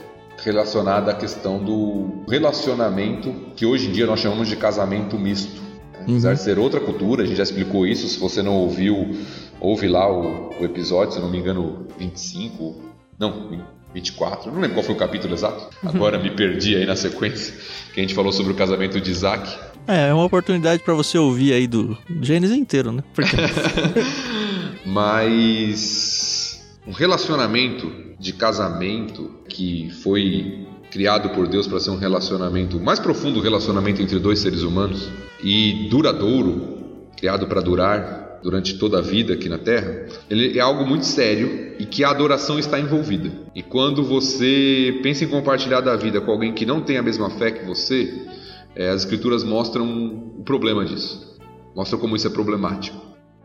relacionada 0.45 1.11
à 1.11 1.15
questão 1.15 1.63
do 1.63 2.25
relacionamento 2.29 3.33
que 3.57 3.67
hoje 3.67 3.89
em 3.89 3.93
dia 3.93 4.07
nós 4.07 4.21
chamamos 4.21 4.49
de 4.49 4.57
casamento 4.57 5.19
misto. 5.19 5.61
Apesar 6.01 6.31
uhum. 6.31 6.35
de 6.35 6.41
ser 6.41 6.59
outra 6.59 6.81
cultura, 6.81 7.23
a 7.23 7.27
gente 7.27 7.37
já 7.37 7.43
explicou 7.43 7.87
isso. 7.87 8.09
Se 8.09 8.19
você 8.19 8.43
não 8.43 8.55
ouviu, 8.55 9.17
ouve 9.61 9.87
lá 9.87 10.11
o, 10.11 10.51
o 10.59 10.65
episódio, 10.65 11.15
se 11.15 11.21
não 11.21 11.31
me 11.31 11.39
engano, 11.39 11.87
25, 11.99 12.81
não, 13.19 13.63
24, 13.93 14.51
não 14.51 14.61
lembro 14.61 14.77
qual 14.77 14.85
foi 14.85 14.95
o 14.95 14.99
capítulo 14.99 15.35
exato. 15.35 15.69
Uhum. 15.83 15.91
Agora 15.91 16.19
me 16.19 16.31
perdi 16.31 16.75
aí 16.77 16.87
na 16.87 16.97
sequência, 16.97 17.55
que 17.93 18.01
a 18.01 18.03
gente 18.03 18.15
falou 18.15 18.33
sobre 18.33 18.53
o 18.53 18.57
casamento 18.57 19.01
de 19.01 19.11
Isaac. 19.11 19.59
É, 19.87 20.09
é 20.09 20.15
uma 20.15 20.25
oportunidade 20.25 20.83
para 20.83 20.95
você 20.95 21.19
ouvir 21.19 21.53
aí 21.53 21.67
do 21.67 21.97
Gênesis 22.23 22.57
inteiro, 22.57 22.93
né? 22.93 23.03
Porque... 23.15 23.37
Mas 24.87 26.50
um 26.87 26.93
relacionamento 26.93 27.93
de 28.19 28.33
casamento 28.33 29.31
que 29.49 29.91
foi 30.03 30.67
criado 30.91 31.31
por 31.31 31.47
Deus 31.47 31.67
para 31.67 31.79
ser 31.79 31.91
um 31.91 31.97
relacionamento 31.97 32.81
mais 32.81 32.99
profundo, 32.99 33.41
relacionamento 33.41 34.03
entre 34.03 34.19
dois 34.19 34.41
seres 34.41 34.63
humanos 34.63 35.09
e 35.43 35.89
duradouro, 35.89 37.07
criado 37.17 37.47
para 37.47 37.61
durar 37.61 38.41
durante 38.43 38.79
toda 38.79 38.99
a 38.99 39.03
vida 39.03 39.35
aqui 39.35 39.49
na 39.49 39.59
Terra, 39.59 40.07
ele 40.29 40.59
é 40.59 40.61
algo 40.61 40.87
muito 40.87 41.05
sério 41.05 41.75
e 41.79 41.85
que 41.85 42.03
a 42.03 42.11
adoração 42.11 42.59
está 42.59 42.81
envolvida. 42.81 43.31
E 43.55 43.63
quando 43.63 44.03
você 44.03 44.99
pensa 45.03 45.25
em 45.25 45.29
compartilhar 45.29 45.81
da 45.81 45.95
vida 45.95 46.21
com 46.21 46.31
alguém 46.31 46.53
que 46.53 46.65
não 46.65 46.81
tem 46.81 46.97
a 46.97 47.03
mesma 47.03 47.29
fé 47.31 47.51
que 47.51 47.65
você, 47.65 48.27
é, 48.75 48.89
as 48.89 49.03
escrituras 49.03 49.45
mostram 49.45 50.33
o 50.39 50.43
problema 50.43 50.85
disso, 50.85 51.39
mostram 51.77 51.99
como 51.99 52.17
isso 52.17 52.27
é 52.27 52.31
problemático. 52.31 52.99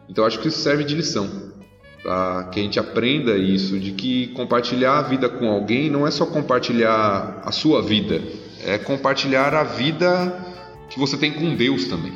Então 0.08 0.24
acho 0.26 0.40
que 0.40 0.48
isso 0.48 0.60
serve 0.60 0.86
de 0.86 0.96
lição 0.96 1.55
para 2.06 2.44
que 2.52 2.60
a 2.60 2.64
gente 2.64 2.80
aprenda 2.80 3.36
isso, 3.36 3.80
de 3.80 3.92
que 3.92 4.28
compartilhar 4.28 5.00
a 5.00 5.02
vida 5.02 5.28
com 5.28 5.50
alguém 5.50 5.90
não 5.90 6.06
é 6.06 6.12
só 6.12 6.24
compartilhar 6.28 7.42
a 7.44 7.52
sua 7.52 7.82
vida, 7.82 8.22
é 8.64 8.78
compartilhar 8.78 9.56
a 9.56 9.64
vida 9.64 10.40
que 10.88 11.00
você 11.00 11.18
tem 11.18 11.32
com 11.32 11.56
Deus 11.56 11.86
também. 11.86 12.14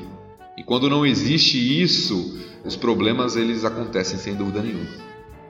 E 0.56 0.62
quando 0.62 0.88
não 0.92 1.04
existe 1.04 1.58
isso, 1.82 2.40
os 2.64 2.76
problemas 2.76 3.36
eles 3.36 3.66
acontecem 3.66 4.20
sem 4.20 4.36
dúvida 4.36 4.62
nenhuma. 4.62 4.86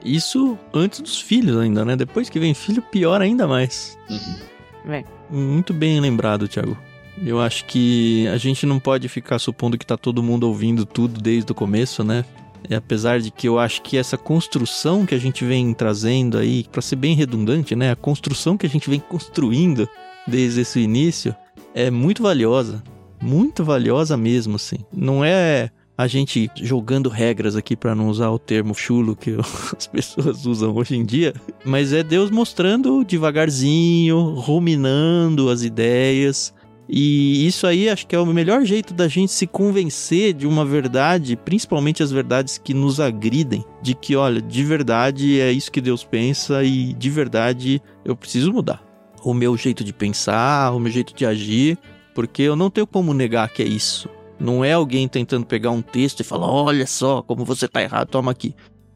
Isso 0.02 0.58
antes 0.72 1.00
dos 1.00 1.20
filhos 1.20 1.58
ainda, 1.58 1.84
né? 1.84 1.94
Depois 1.94 2.30
que 2.30 2.40
vem 2.40 2.54
filho, 2.54 2.80
pior 2.80 3.20
ainda 3.20 3.46
mais. 3.46 3.98
Uhum. 4.08 4.90
É. 4.90 5.04
Muito 5.28 5.74
bem 5.74 6.00
lembrado, 6.00 6.48
Thiago. 6.48 6.78
Eu 7.22 7.38
acho 7.42 7.66
que 7.66 8.26
a 8.28 8.38
gente 8.38 8.64
não 8.64 8.80
pode 8.80 9.06
ficar 9.06 9.38
supondo 9.38 9.76
que 9.76 9.84
tá 9.84 9.98
todo 9.98 10.22
mundo 10.22 10.48
ouvindo 10.48 10.86
tudo 10.86 11.20
desde 11.20 11.52
o 11.52 11.54
começo, 11.54 12.02
né? 12.02 12.24
E 12.68 12.74
apesar 12.74 13.20
de 13.20 13.30
que 13.30 13.48
eu 13.48 13.58
acho 13.58 13.82
que 13.82 13.96
essa 13.96 14.16
construção 14.16 15.06
que 15.06 15.14
a 15.14 15.18
gente 15.18 15.44
vem 15.44 15.72
trazendo 15.74 16.38
aí, 16.38 16.64
para 16.70 16.82
ser 16.82 16.96
bem 16.96 17.14
redundante, 17.14 17.74
né? 17.74 17.90
A 17.90 17.96
construção 17.96 18.56
que 18.56 18.66
a 18.66 18.68
gente 18.68 18.88
vem 18.88 19.00
construindo 19.00 19.88
desde 20.26 20.60
esse 20.60 20.80
início 20.80 21.34
é 21.74 21.90
muito 21.90 22.22
valiosa. 22.22 22.82
Muito 23.20 23.64
valiosa 23.64 24.16
mesmo, 24.16 24.56
assim. 24.56 24.78
Não 24.92 25.24
é 25.24 25.70
a 26.00 26.06
gente 26.06 26.50
jogando 26.56 27.10
regras 27.10 27.54
aqui 27.54 27.76
para 27.76 27.94
não 27.94 28.08
usar 28.08 28.30
o 28.30 28.38
termo 28.38 28.74
chulo 28.74 29.14
que 29.14 29.36
as 29.76 29.86
pessoas 29.86 30.46
usam 30.46 30.74
hoje 30.74 30.96
em 30.96 31.04
dia, 31.04 31.34
mas 31.62 31.92
é 31.92 32.02
Deus 32.02 32.30
mostrando 32.30 33.04
devagarzinho, 33.04 34.18
ruminando 34.34 35.50
as 35.50 35.62
ideias, 35.62 36.54
e 36.92 37.46
isso 37.46 37.68
aí 37.68 37.88
acho 37.88 38.04
que 38.04 38.16
é 38.16 38.18
o 38.18 38.26
melhor 38.26 38.64
jeito 38.64 38.92
da 38.92 39.06
gente 39.06 39.30
se 39.30 39.46
convencer 39.46 40.34
de 40.34 40.44
uma 40.44 40.64
verdade, 40.64 41.36
principalmente 41.36 42.02
as 42.02 42.10
verdades 42.10 42.58
que 42.58 42.74
nos 42.74 42.98
agridem, 42.98 43.64
de 43.80 43.94
que, 43.94 44.16
olha, 44.16 44.42
de 44.42 44.64
verdade 44.64 45.40
é 45.40 45.52
isso 45.52 45.70
que 45.70 45.80
Deus 45.80 46.02
pensa 46.02 46.64
e 46.64 46.92
de 46.92 47.08
verdade 47.08 47.80
eu 48.04 48.16
preciso 48.16 48.52
mudar. 48.52 48.82
O 49.22 49.32
meu 49.32 49.56
jeito 49.56 49.84
de 49.84 49.92
pensar, 49.92 50.72
o 50.72 50.80
meu 50.80 50.90
jeito 50.90 51.14
de 51.14 51.24
agir, 51.24 51.78
porque 52.12 52.42
eu 52.42 52.56
não 52.56 52.68
tenho 52.68 52.86
como 52.86 53.14
negar 53.14 53.48
que 53.50 53.62
é 53.62 53.66
isso. 53.66 54.08
Não 54.38 54.64
é 54.64 54.72
alguém 54.72 55.06
tentando 55.06 55.46
pegar 55.46 55.70
um 55.70 55.82
texto 55.82 56.20
e 56.20 56.24
falar: 56.24 56.50
olha 56.50 56.86
só 56.86 57.22
como 57.22 57.44
você 57.44 57.68
tá 57.68 57.82
errado, 57.82 58.08
toma 58.08 58.32
aqui. 58.32 58.54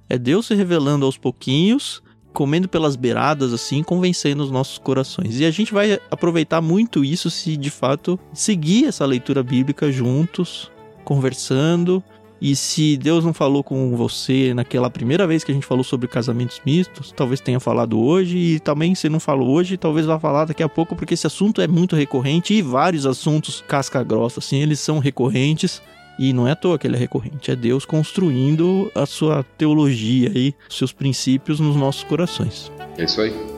É 0.08 0.18
Deus 0.18 0.46
se 0.46 0.54
revelando 0.54 1.06
aos 1.06 1.16
pouquinhos 1.16 2.02
comendo 2.34 2.68
pelas 2.68 2.96
beiradas, 2.96 3.52
assim, 3.52 3.82
convencendo 3.82 4.42
os 4.42 4.50
nossos 4.50 4.76
corações. 4.76 5.38
E 5.38 5.44
a 5.46 5.50
gente 5.50 5.72
vai 5.72 5.98
aproveitar 6.10 6.60
muito 6.60 7.04
isso 7.04 7.30
se 7.30 7.56
de 7.56 7.70
fato 7.70 8.18
seguir 8.32 8.86
essa 8.86 9.06
leitura 9.06 9.42
bíblica 9.42 9.90
juntos, 9.90 10.70
conversando. 11.04 12.02
E 12.40 12.54
se 12.56 12.96
Deus 12.96 13.24
não 13.24 13.32
falou 13.32 13.62
com 13.62 13.96
você 13.96 14.52
naquela 14.52 14.90
primeira 14.90 15.26
vez 15.26 15.44
que 15.44 15.52
a 15.52 15.54
gente 15.54 15.64
falou 15.64 15.84
sobre 15.84 16.08
casamentos 16.08 16.60
mistos, 16.66 17.12
talvez 17.12 17.40
tenha 17.40 17.60
falado 17.60 17.98
hoje, 17.98 18.36
e 18.36 18.60
também 18.60 18.94
se 18.94 19.08
não 19.08 19.20
falou 19.20 19.48
hoje, 19.48 19.78
talvez 19.78 20.04
vá 20.04 20.18
falar 20.18 20.44
daqui 20.44 20.62
a 20.62 20.68
pouco, 20.68 20.94
porque 20.96 21.14
esse 21.14 21.26
assunto 21.26 21.62
é 21.62 21.68
muito 21.68 21.96
recorrente 21.96 22.52
e 22.52 22.60
vários 22.60 23.06
assuntos 23.06 23.64
casca 23.66 24.02
grossa, 24.02 24.40
assim, 24.40 24.60
eles 24.60 24.80
são 24.80 24.98
recorrentes. 24.98 25.80
E 26.18 26.32
não 26.32 26.46
é 26.46 26.52
à 26.52 26.56
toa 26.56 26.78
que 26.78 26.86
ele 26.86 26.96
é 26.96 26.98
recorrente, 26.98 27.50
é 27.50 27.56
Deus 27.56 27.84
construindo 27.84 28.90
a 28.94 29.06
sua 29.06 29.42
teologia 29.56 30.30
e 30.34 30.54
seus 30.68 30.92
princípios 30.92 31.60
nos 31.60 31.76
nossos 31.76 32.04
corações. 32.04 32.70
É 32.96 33.04
isso 33.04 33.20
aí. 33.20 33.53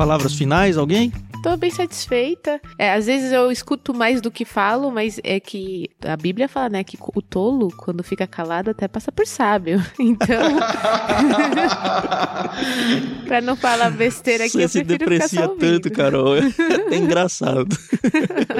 Palavras 0.00 0.34
finais, 0.34 0.78
alguém? 0.78 1.12
Tô 1.42 1.56
bem 1.56 1.70
satisfeita. 1.70 2.60
É, 2.78 2.92
às 2.92 3.06
vezes 3.06 3.32
eu 3.32 3.50
escuto 3.50 3.94
mais 3.94 4.20
do 4.20 4.30
que 4.30 4.44
falo, 4.44 4.90
mas 4.90 5.18
é 5.24 5.40
que 5.40 5.90
a 6.04 6.16
Bíblia 6.16 6.48
fala, 6.48 6.68
né, 6.68 6.84
que 6.84 6.98
o 7.00 7.22
tolo, 7.22 7.72
quando 7.76 8.04
fica 8.04 8.26
calado, 8.26 8.70
até 8.70 8.86
passa 8.86 9.10
por 9.10 9.26
sábio. 9.26 9.82
Então. 10.00 10.26
pra 13.26 13.40
não 13.40 13.54
falar 13.54 13.90
besteira 13.90 14.44
aqui, 14.44 14.52
Você 14.52 14.64
eu 14.64 14.68
se 14.68 14.82
deprecia 14.82 15.48
tanto, 15.48 15.90
Carol. 15.90 16.36
É 16.90 16.96
engraçado. 16.96 17.68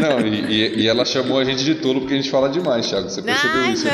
Não, 0.01 0.21
e, 0.21 0.83
e, 0.83 0.87
ela 0.87 1.05
chamou 1.05 1.39
a 1.39 1.45
gente 1.45 1.65
de 1.65 1.77
tolo 1.77 2.01
porque 2.01 2.15
a 2.15 2.17
gente 2.17 2.31
fala 2.31 2.49
demais, 2.49 2.89
Thiago. 2.89 3.09
Você 3.09 3.23
percebeu 3.23 3.57
Ai, 3.57 3.73
isso? 3.73 3.87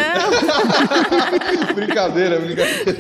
Não. 1.69 1.75
brincadeira, 1.75 2.39
brincadeira. 2.41 2.95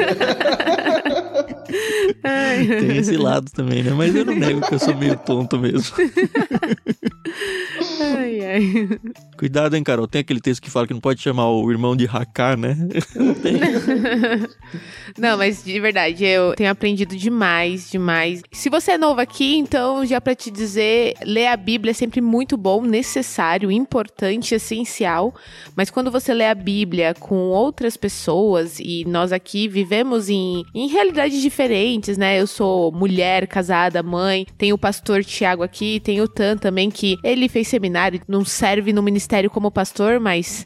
Tem 2.22 2.96
esse 2.96 3.16
lado 3.16 3.50
também, 3.50 3.82
né? 3.82 3.92
Mas 3.92 4.14
eu 4.14 4.24
não 4.24 4.34
nego 4.34 4.60
que 4.62 4.74
eu 4.74 4.78
sou 4.78 4.96
meio 4.96 5.16
tonto 5.18 5.58
mesmo. 5.58 5.75
ai, 8.00 8.44
ai. 8.44 8.98
Cuidado, 9.36 9.76
hein, 9.76 9.84
Carol. 9.84 10.08
Tem 10.08 10.20
aquele 10.20 10.40
texto 10.40 10.62
que 10.62 10.70
fala 10.70 10.86
que 10.86 10.94
não 10.94 11.00
pode 11.00 11.20
chamar 11.20 11.50
o 11.50 11.70
irmão 11.70 11.94
de 11.94 12.06
Hakar, 12.06 12.56
né? 12.56 12.76
Não 13.14 13.34
tem. 13.34 13.54
não, 15.18 15.36
mas 15.36 15.62
de 15.64 15.78
verdade, 15.80 16.24
eu 16.24 16.54
tenho 16.54 16.70
aprendido 16.70 17.16
demais, 17.16 17.90
demais. 17.90 18.42
Se 18.52 18.68
você 18.68 18.92
é 18.92 18.98
novo 18.98 19.20
aqui, 19.20 19.56
então 19.56 20.04
já 20.04 20.20
para 20.20 20.34
te 20.34 20.50
dizer, 20.50 21.14
ler 21.24 21.48
a 21.48 21.56
Bíblia 21.56 21.90
é 21.90 21.94
sempre 21.94 22.20
muito 22.20 22.56
bom, 22.56 22.82
necessário, 22.82 23.70
importante, 23.70 24.54
essencial. 24.54 25.34
Mas 25.74 25.90
quando 25.90 26.10
você 26.10 26.32
lê 26.32 26.46
a 26.46 26.54
Bíblia 26.54 27.14
com 27.18 27.36
outras 27.48 27.96
pessoas 27.96 28.78
e 28.78 29.04
nós 29.06 29.32
aqui 29.32 29.68
vivemos 29.68 30.28
em, 30.28 30.64
em 30.74 30.88
realidades 30.88 31.40
diferentes, 31.40 32.16
né? 32.16 32.40
Eu 32.40 32.46
sou 32.46 32.92
mulher, 32.92 33.46
casada, 33.46 34.02
mãe, 34.02 34.46
tem 34.56 34.72
o 34.72 34.78
pastor 34.78 35.24
Tiago 35.24 35.62
aqui, 35.62 36.00
tem 36.00 36.20
o 36.20 36.28
Tan 36.28 36.56
também 36.56 36.90
que 36.90 37.18
ele 37.22 37.48
fez 37.48 37.68
seminário, 37.68 38.20
não 38.28 38.44
serve 38.44 38.92
no 38.92 39.02
ministério 39.02 39.25
como 39.50 39.70
pastor, 39.70 40.20
mas 40.20 40.64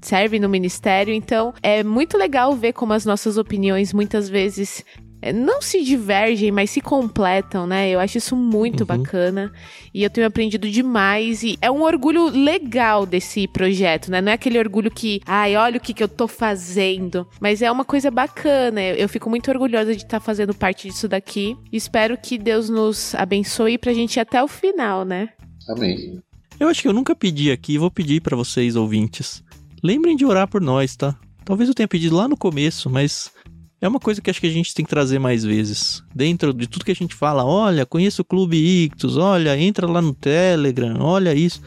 serve 0.00 0.38
no 0.38 0.48
ministério. 0.48 1.14
Então, 1.14 1.54
é 1.62 1.82
muito 1.82 2.18
legal 2.18 2.54
ver 2.54 2.72
como 2.72 2.92
as 2.92 3.04
nossas 3.04 3.36
opiniões 3.36 3.92
muitas 3.92 4.28
vezes 4.28 4.84
é, 5.22 5.32
não 5.32 5.62
se 5.62 5.82
divergem, 5.84 6.50
mas 6.50 6.70
se 6.70 6.80
completam, 6.80 7.64
né? 7.64 7.88
Eu 7.88 8.00
acho 8.00 8.18
isso 8.18 8.34
muito 8.34 8.80
uhum. 8.80 8.86
bacana 8.86 9.52
e 9.94 10.02
eu 10.02 10.10
tenho 10.10 10.26
aprendido 10.26 10.68
demais 10.68 11.44
e 11.44 11.56
é 11.62 11.70
um 11.70 11.82
orgulho 11.82 12.28
legal 12.28 13.06
desse 13.06 13.46
projeto, 13.46 14.10
né? 14.10 14.20
Não 14.20 14.32
é 14.32 14.34
aquele 14.34 14.58
orgulho 14.58 14.90
que, 14.90 15.20
ai, 15.24 15.54
olha 15.54 15.76
o 15.76 15.80
que, 15.80 15.94
que 15.94 16.02
eu 16.02 16.08
tô 16.08 16.26
fazendo, 16.26 17.26
mas 17.40 17.62
é 17.62 17.70
uma 17.70 17.84
coisa 17.84 18.10
bacana. 18.10 18.82
Eu 18.82 19.08
fico 19.08 19.30
muito 19.30 19.48
orgulhosa 19.48 19.92
de 19.92 20.02
estar 20.02 20.18
tá 20.18 20.20
fazendo 20.20 20.52
parte 20.52 20.88
disso 20.88 21.06
daqui. 21.06 21.56
Espero 21.72 22.18
que 22.20 22.36
Deus 22.36 22.68
nos 22.68 23.14
abençoe 23.14 23.78
pra 23.78 23.92
gente 23.92 24.16
ir 24.16 24.20
até 24.20 24.42
o 24.42 24.48
final, 24.48 25.04
né? 25.04 25.28
Amém. 25.68 26.20
Eu 26.58 26.68
acho 26.68 26.82
que 26.82 26.88
eu 26.88 26.92
nunca 26.92 27.14
pedi 27.14 27.50
aqui, 27.50 27.78
vou 27.78 27.90
pedir 27.90 28.20
para 28.20 28.36
vocês 28.36 28.76
ouvintes. 28.76 29.42
Lembrem 29.82 30.16
de 30.16 30.24
orar 30.24 30.48
por 30.48 30.60
nós, 30.60 30.94
tá? 30.96 31.16
Talvez 31.44 31.68
eu 31.68 31.74
tenha 31.74 31.88
pedido 31.88 32.16
lá 32.16 32.28
no 32.28 32.36
começo, 32.36 32.88
mas 32.88 33.32
é 33.80 33.88
uma 33.88 33.98
coisa 33.98 34.20
que 34.20 34.30
acho 34.30 34.40
que 34.40 34.46
a 34.46 34.50
gente 34.50 34.72
tem 34.72 34.84
que 34.84 34.90
trazer 34.90 35.18
mais 35.18 35.42
vezes. 35.42 36.04
Dentro 36.14 36.54
de 36.54 36.68
tudo 36.68 36.84
que 36.84 36.92
a 36.92 36.94
gente 36.94 37.16
fala, 37.16 37.44
olha, 37.44 37.84
conheça 37.84 38.22
o 38.22 38.24
Clube 38.24 38.56
Ictus, 38.56 39.16
olha, 39.16 39.58
entra 39.58 39.88
lá 39.88 40.00
no 40.00 40.14
Telegram, 40.14 40.96
olha 41.00 41.34
isso. 41.34 41.60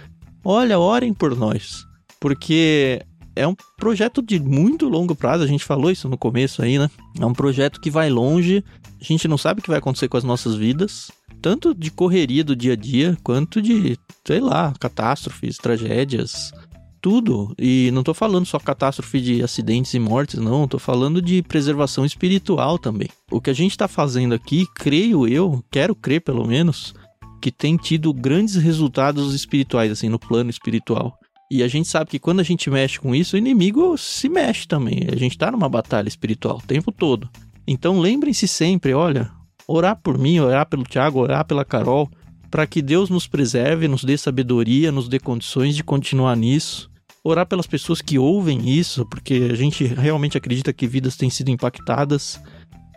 Olha, 0.43 0.79
orem 0.79 1.13
por 1.13 1.35
nós. 1.35 1.85
Porque 2.19 3.01
é 3.35 3.45
um 3.45 3.55
projeto 3.77 4.21
de 4.21 4.39
muito 4.39 4.87
longo 4.87 5.13
prazo, 5.13 5.43
a 5.43 5.47
gente 5.47 5.65
falou 5.65 5.91
isso 5.91 6.07
no 6.07 6.17
começo 6.17 6.61
aí, 6.61 6.79
né? 6.79 6.89
É 7.19 7.25
um 7.25 7.33
projeto 7.33 7.81
que 7.81 7.91
vai 7.91 8.09
longe, 8.09 8.63
a 8.99 9.03
gente 9.03 9.27
não 9.27 9.37
sabe 9.37 9.59
o 9.59 9.63
que 9.63 9.69
vai 9.69 9.79
acontecer 9.79 10.07
com 10.07 10.15
as 10.15 10.23
nossas 10.23 10.55
vidas, 10.55 11.11
tanto 11.45 11.75
de 11.75 11.91
correria 11.91 12.43
do 12.43 12.55
dia 12.55 12.73
a 12.73 12.75
dia, 12.75 13.15
quanto 13.21 13.61
de, 13.61 13.99
sei 14.25 14.39
lá, 14.39 14.73
catástrofes, 14.79 15.59
tragédias, 15.59 16.51
tudo. 16.99 17.53
E 17.59 17.91
não 17.93 18.01
tô 18.01 18.15
falando 18.15 18.47
só 18.47 18.57
catástrofe 18.57 19.21
de 19.21 19.43
acidentes 19.43 19.93
e 19.93 19.99
mortes, 19.99 20.39
não. 20.39 20.67
Tô 20.67 20.79
falando 20.79 21.21
de 21.21 21.43
preservação 21.43 22.03
espiritual 22.03 22.79
também. 22.79 23.09
O 23.29 23.39
que 23.39 23.51
a 23.51 23.53
gente 23.53 23.77
tá 23.77 23.87
fazendo 23.87 24.33
aqui, 24.33 24.65
creio 24.73 25.27
eu, 25.27 25.63
quero 25.69 25.93
crer 25.93 26.21
pelo 26.21 26.47
menos, 26.47 26.95
que 27.39 27.51
tem 27.51 27.77
tido 27.77 28.11
grandes 28.11 28.55
resultados 28.55 29.35
espirituais, 29.35 29.91
assim, 29.91 30.09
no 30.09 30.17
plano 30.17 30.49
espiritual. 30.49 31.15
E 31.51 31.61
a 31.61 31.67
gente 31.67 31.87
sabe 31.87 32.09
que 32.09 32.17
quando 32.17 32.39
a 32.39 32.43
gente 32.43 32.71
mexe 32.71 32.99
com 32.99 33.13
isso, 33.13 33.35
o 33.35 33.37
inimigo 33.37 33.95
se 33.99 34.27
mexe 34.27 34.67
também. 34.67 35.01
A 35.13 35.15
gente 35.15 35.37
tá 35.37 35.51
numa 35.51 35.69
batalha 35.69 36.07
espiritual 36.07 36.57
o 36.57 36.67
tempo 36.67 36.91
todo. 36.91 37.29
Então 37.67 37.99
lembrem-se 37.99 38.47
sempre, 38.47 38.95
olha, 38.95 39.31
orar 39.67 39.95
por 39.95 40.17
mim, 40.17 40.39
orar 40.39 40.65
pelo 40.67 40.83
Tiago, 40.83 41.19
orar 41.19 41.45
pela 41.45 41.65
Carol, 41.65 42.09
para 42.49 42.67
que 42.67 42.81
Deus 42.81 43.09
nos 43.09 43.27
preserve, 43.27 43.87
nos 43.87 44.03
dê 44.03 44.17
sabedoria, 44.17 44.91
nos 44.91 45.09
dê 45.09 45.19
condições 45.19 45.75
de 45.75 45.83
continuar 45.83 46.35
nisso 46.35 46.89
orar 47.25 47.47
pelas 47.47 47.65
pessoas 47.65 48.03
que 48.03 48.19
ouvem 48.19 48.69
isso, 48.69 49.03
porque 49.07 49.49
a 49.51 49.55
gente 49.55 49.83
realmente 49.83 50.37
acredita 50.37 50.71
que 50.71 50.85
vidas 50.85 51.17
têm 51.17 51.29
sido 51.29 51.49
impactadas. 51.49 52.39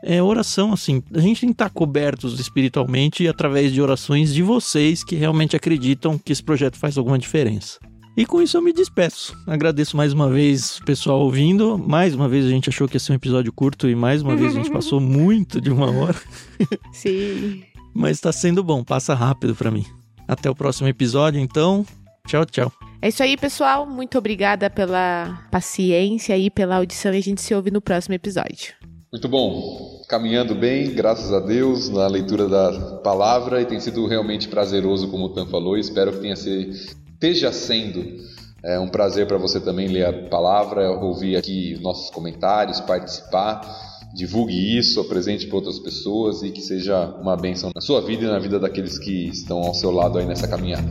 É 0.04 0.22
oração, 0.22 0.74
assim, 0.74 1.02
a 1.14 1.18
gente 1.18 1.40
tem 1.40 1.48
que 1.48 1.54
estar 1.54 1.70
cobertos 1.70 2.38
espiritualmente 2.38 3.26
através 3.26 3.72
de 3.72 3.80
orações 3.80 4.32
de 4.32 4.42
vocês 4.42 5.02
que 5.02 5.16
realmente 5.16 5.56
acreditam 5.56 6.18
que 6.18 6.30
esse 6.30 6.42
projeto 6.42 6.76
faz 6.76 6.98
alguma 6.98 7.18
diferença. 7.18 7.80
E 8.18 8.26
com 8.26 8.42
isso 8.42 8.56
eu 8.56 8.60
me 8.60 8.72
despeço. 8.72 9.32
Agradeço 9.46 9.96
mais 9.96 10.12
uma 10.12 10.28
vez 10.28 10.78
o 10.78 10.84
pessoal 10.84 11.20
ouvindo. 11.20 11.78
Mais 11.78 12.16
uma 12.16 12.28
vez 12.28 12.44
a 12.44 12.48
gente 12.48 12.68
achou 12.68 12.88
que 12.88 12.96
ia 12.96 12.98
ser 12.98 13.12
um 13.12 13.14
episódio 13.14 13.52
curto 13.52 13.88
e 13.88 13.94
mais 13.94 14.22
uma 14.22 14.34
vez 14.34 14.56
a 14.56 14.56
gente 14.56 14.72
passou 14.74 14.98
muito 14.98 15.60
de 15.60 15.70
uma 15.70 15.88
hora. 15.88 16.16
Sim. 16.92 17.62
Mas 17.94 18.18
tá 18.18 18.32
sendo 18.32 18.60
bom, 18.64 18.82
passa 18.82 19.14
rápido 19.14 19.54
para 19.54 19.70
mim. 19.70 19.86
Até 20.26 20.50
o 20.50 20.54
próximo 20.54 20.88
episódio, 20.88 21.40
então. 21.40 21.86
Tchau, 22.26 22.44
tchau. 22.44 22.72
É 23.00 23.06
isso 23.06 23.22
aí, 23.22 23.36
pessoal. 23.36 23.86
Muito 23.86 24.18
obrigada 24.18 24.68
pela 24.68 25.46
paciência 25.52 26.36
e 26.36 26.50
pela 26.50 26.74
audição 26.74 27.14
e 27.14 27.18
a 27.18 27.22
gente 27.22 27.40
se 27.40 27.54
ouve 27.54 27.70
no 27.70 27.80
próximo 27.80 28.16
episódio. 28.16 28.74
Muito 29.12 29.28
bom. 29.28 30.02
Caminhando 30.08 30.56
bem, 30.56 30.92
graças 30.92 31.32
a 31.32 31.38
Deus, 31.38 31.88
na 31.88 32.08
leitura 32.08 32.48
da 32.48 32.96
palavra 32.96 33.62
e 33.62 33.64
tem 33.64 33.78
sido 33.78 34.08
realmente 34.08 34.48
prazeroso, 34.48 35.08
como 35.08 35.26
o 35.26 35.28
Tan 35.28 35.46
falou. 35.46 35.78
Espero 35.78 36.10
que 36.10 36.18
tenha 36.18 36.34
se, 36.34 36.96
esteja 37.18 37.52
sendo 37.52 38.16
é, 38.62 38.78
um 38.78 38.88
prazer 38.88 39.26
para 39.26 39.36
você 39.36 39.60
também 39.60 39.88
ler 39.88 40.06
a 40.06 40.28
palavra, 40.28 40.90
ouvir 40.90 41.36
aqui 41.36 41.76
nossos 41.82 42.10
comentários, 42.10 42.80
participar. 42.80 43.60
Divulgue 44.14 44.78
isso, 44.78 45.00
apresente 45.00 45.46
para 45.46 45.56
outras 45.56 45.78
pessoas 45.78 46.42
e 46.42 46.50
que 46.50 46.62
seja 46.62 47.06
uma 47.20 47.36
bênção 47.36 47.70
na 47.74 47.80
sua 47.80 48.00
vida 48.00 48.24
e 48.24 48.26
na 48.26 48.38
vida 48.38 48.58
daqueles 48.58 48.98
que 48.98 49.28
estão 49.28 49.58
ao 49.58 49.74
seu 49.74 49.90
lado 49.90 50.18
aí 50.18 50.24
nessa 50.24 50.48
caminhada. 50.48 50.90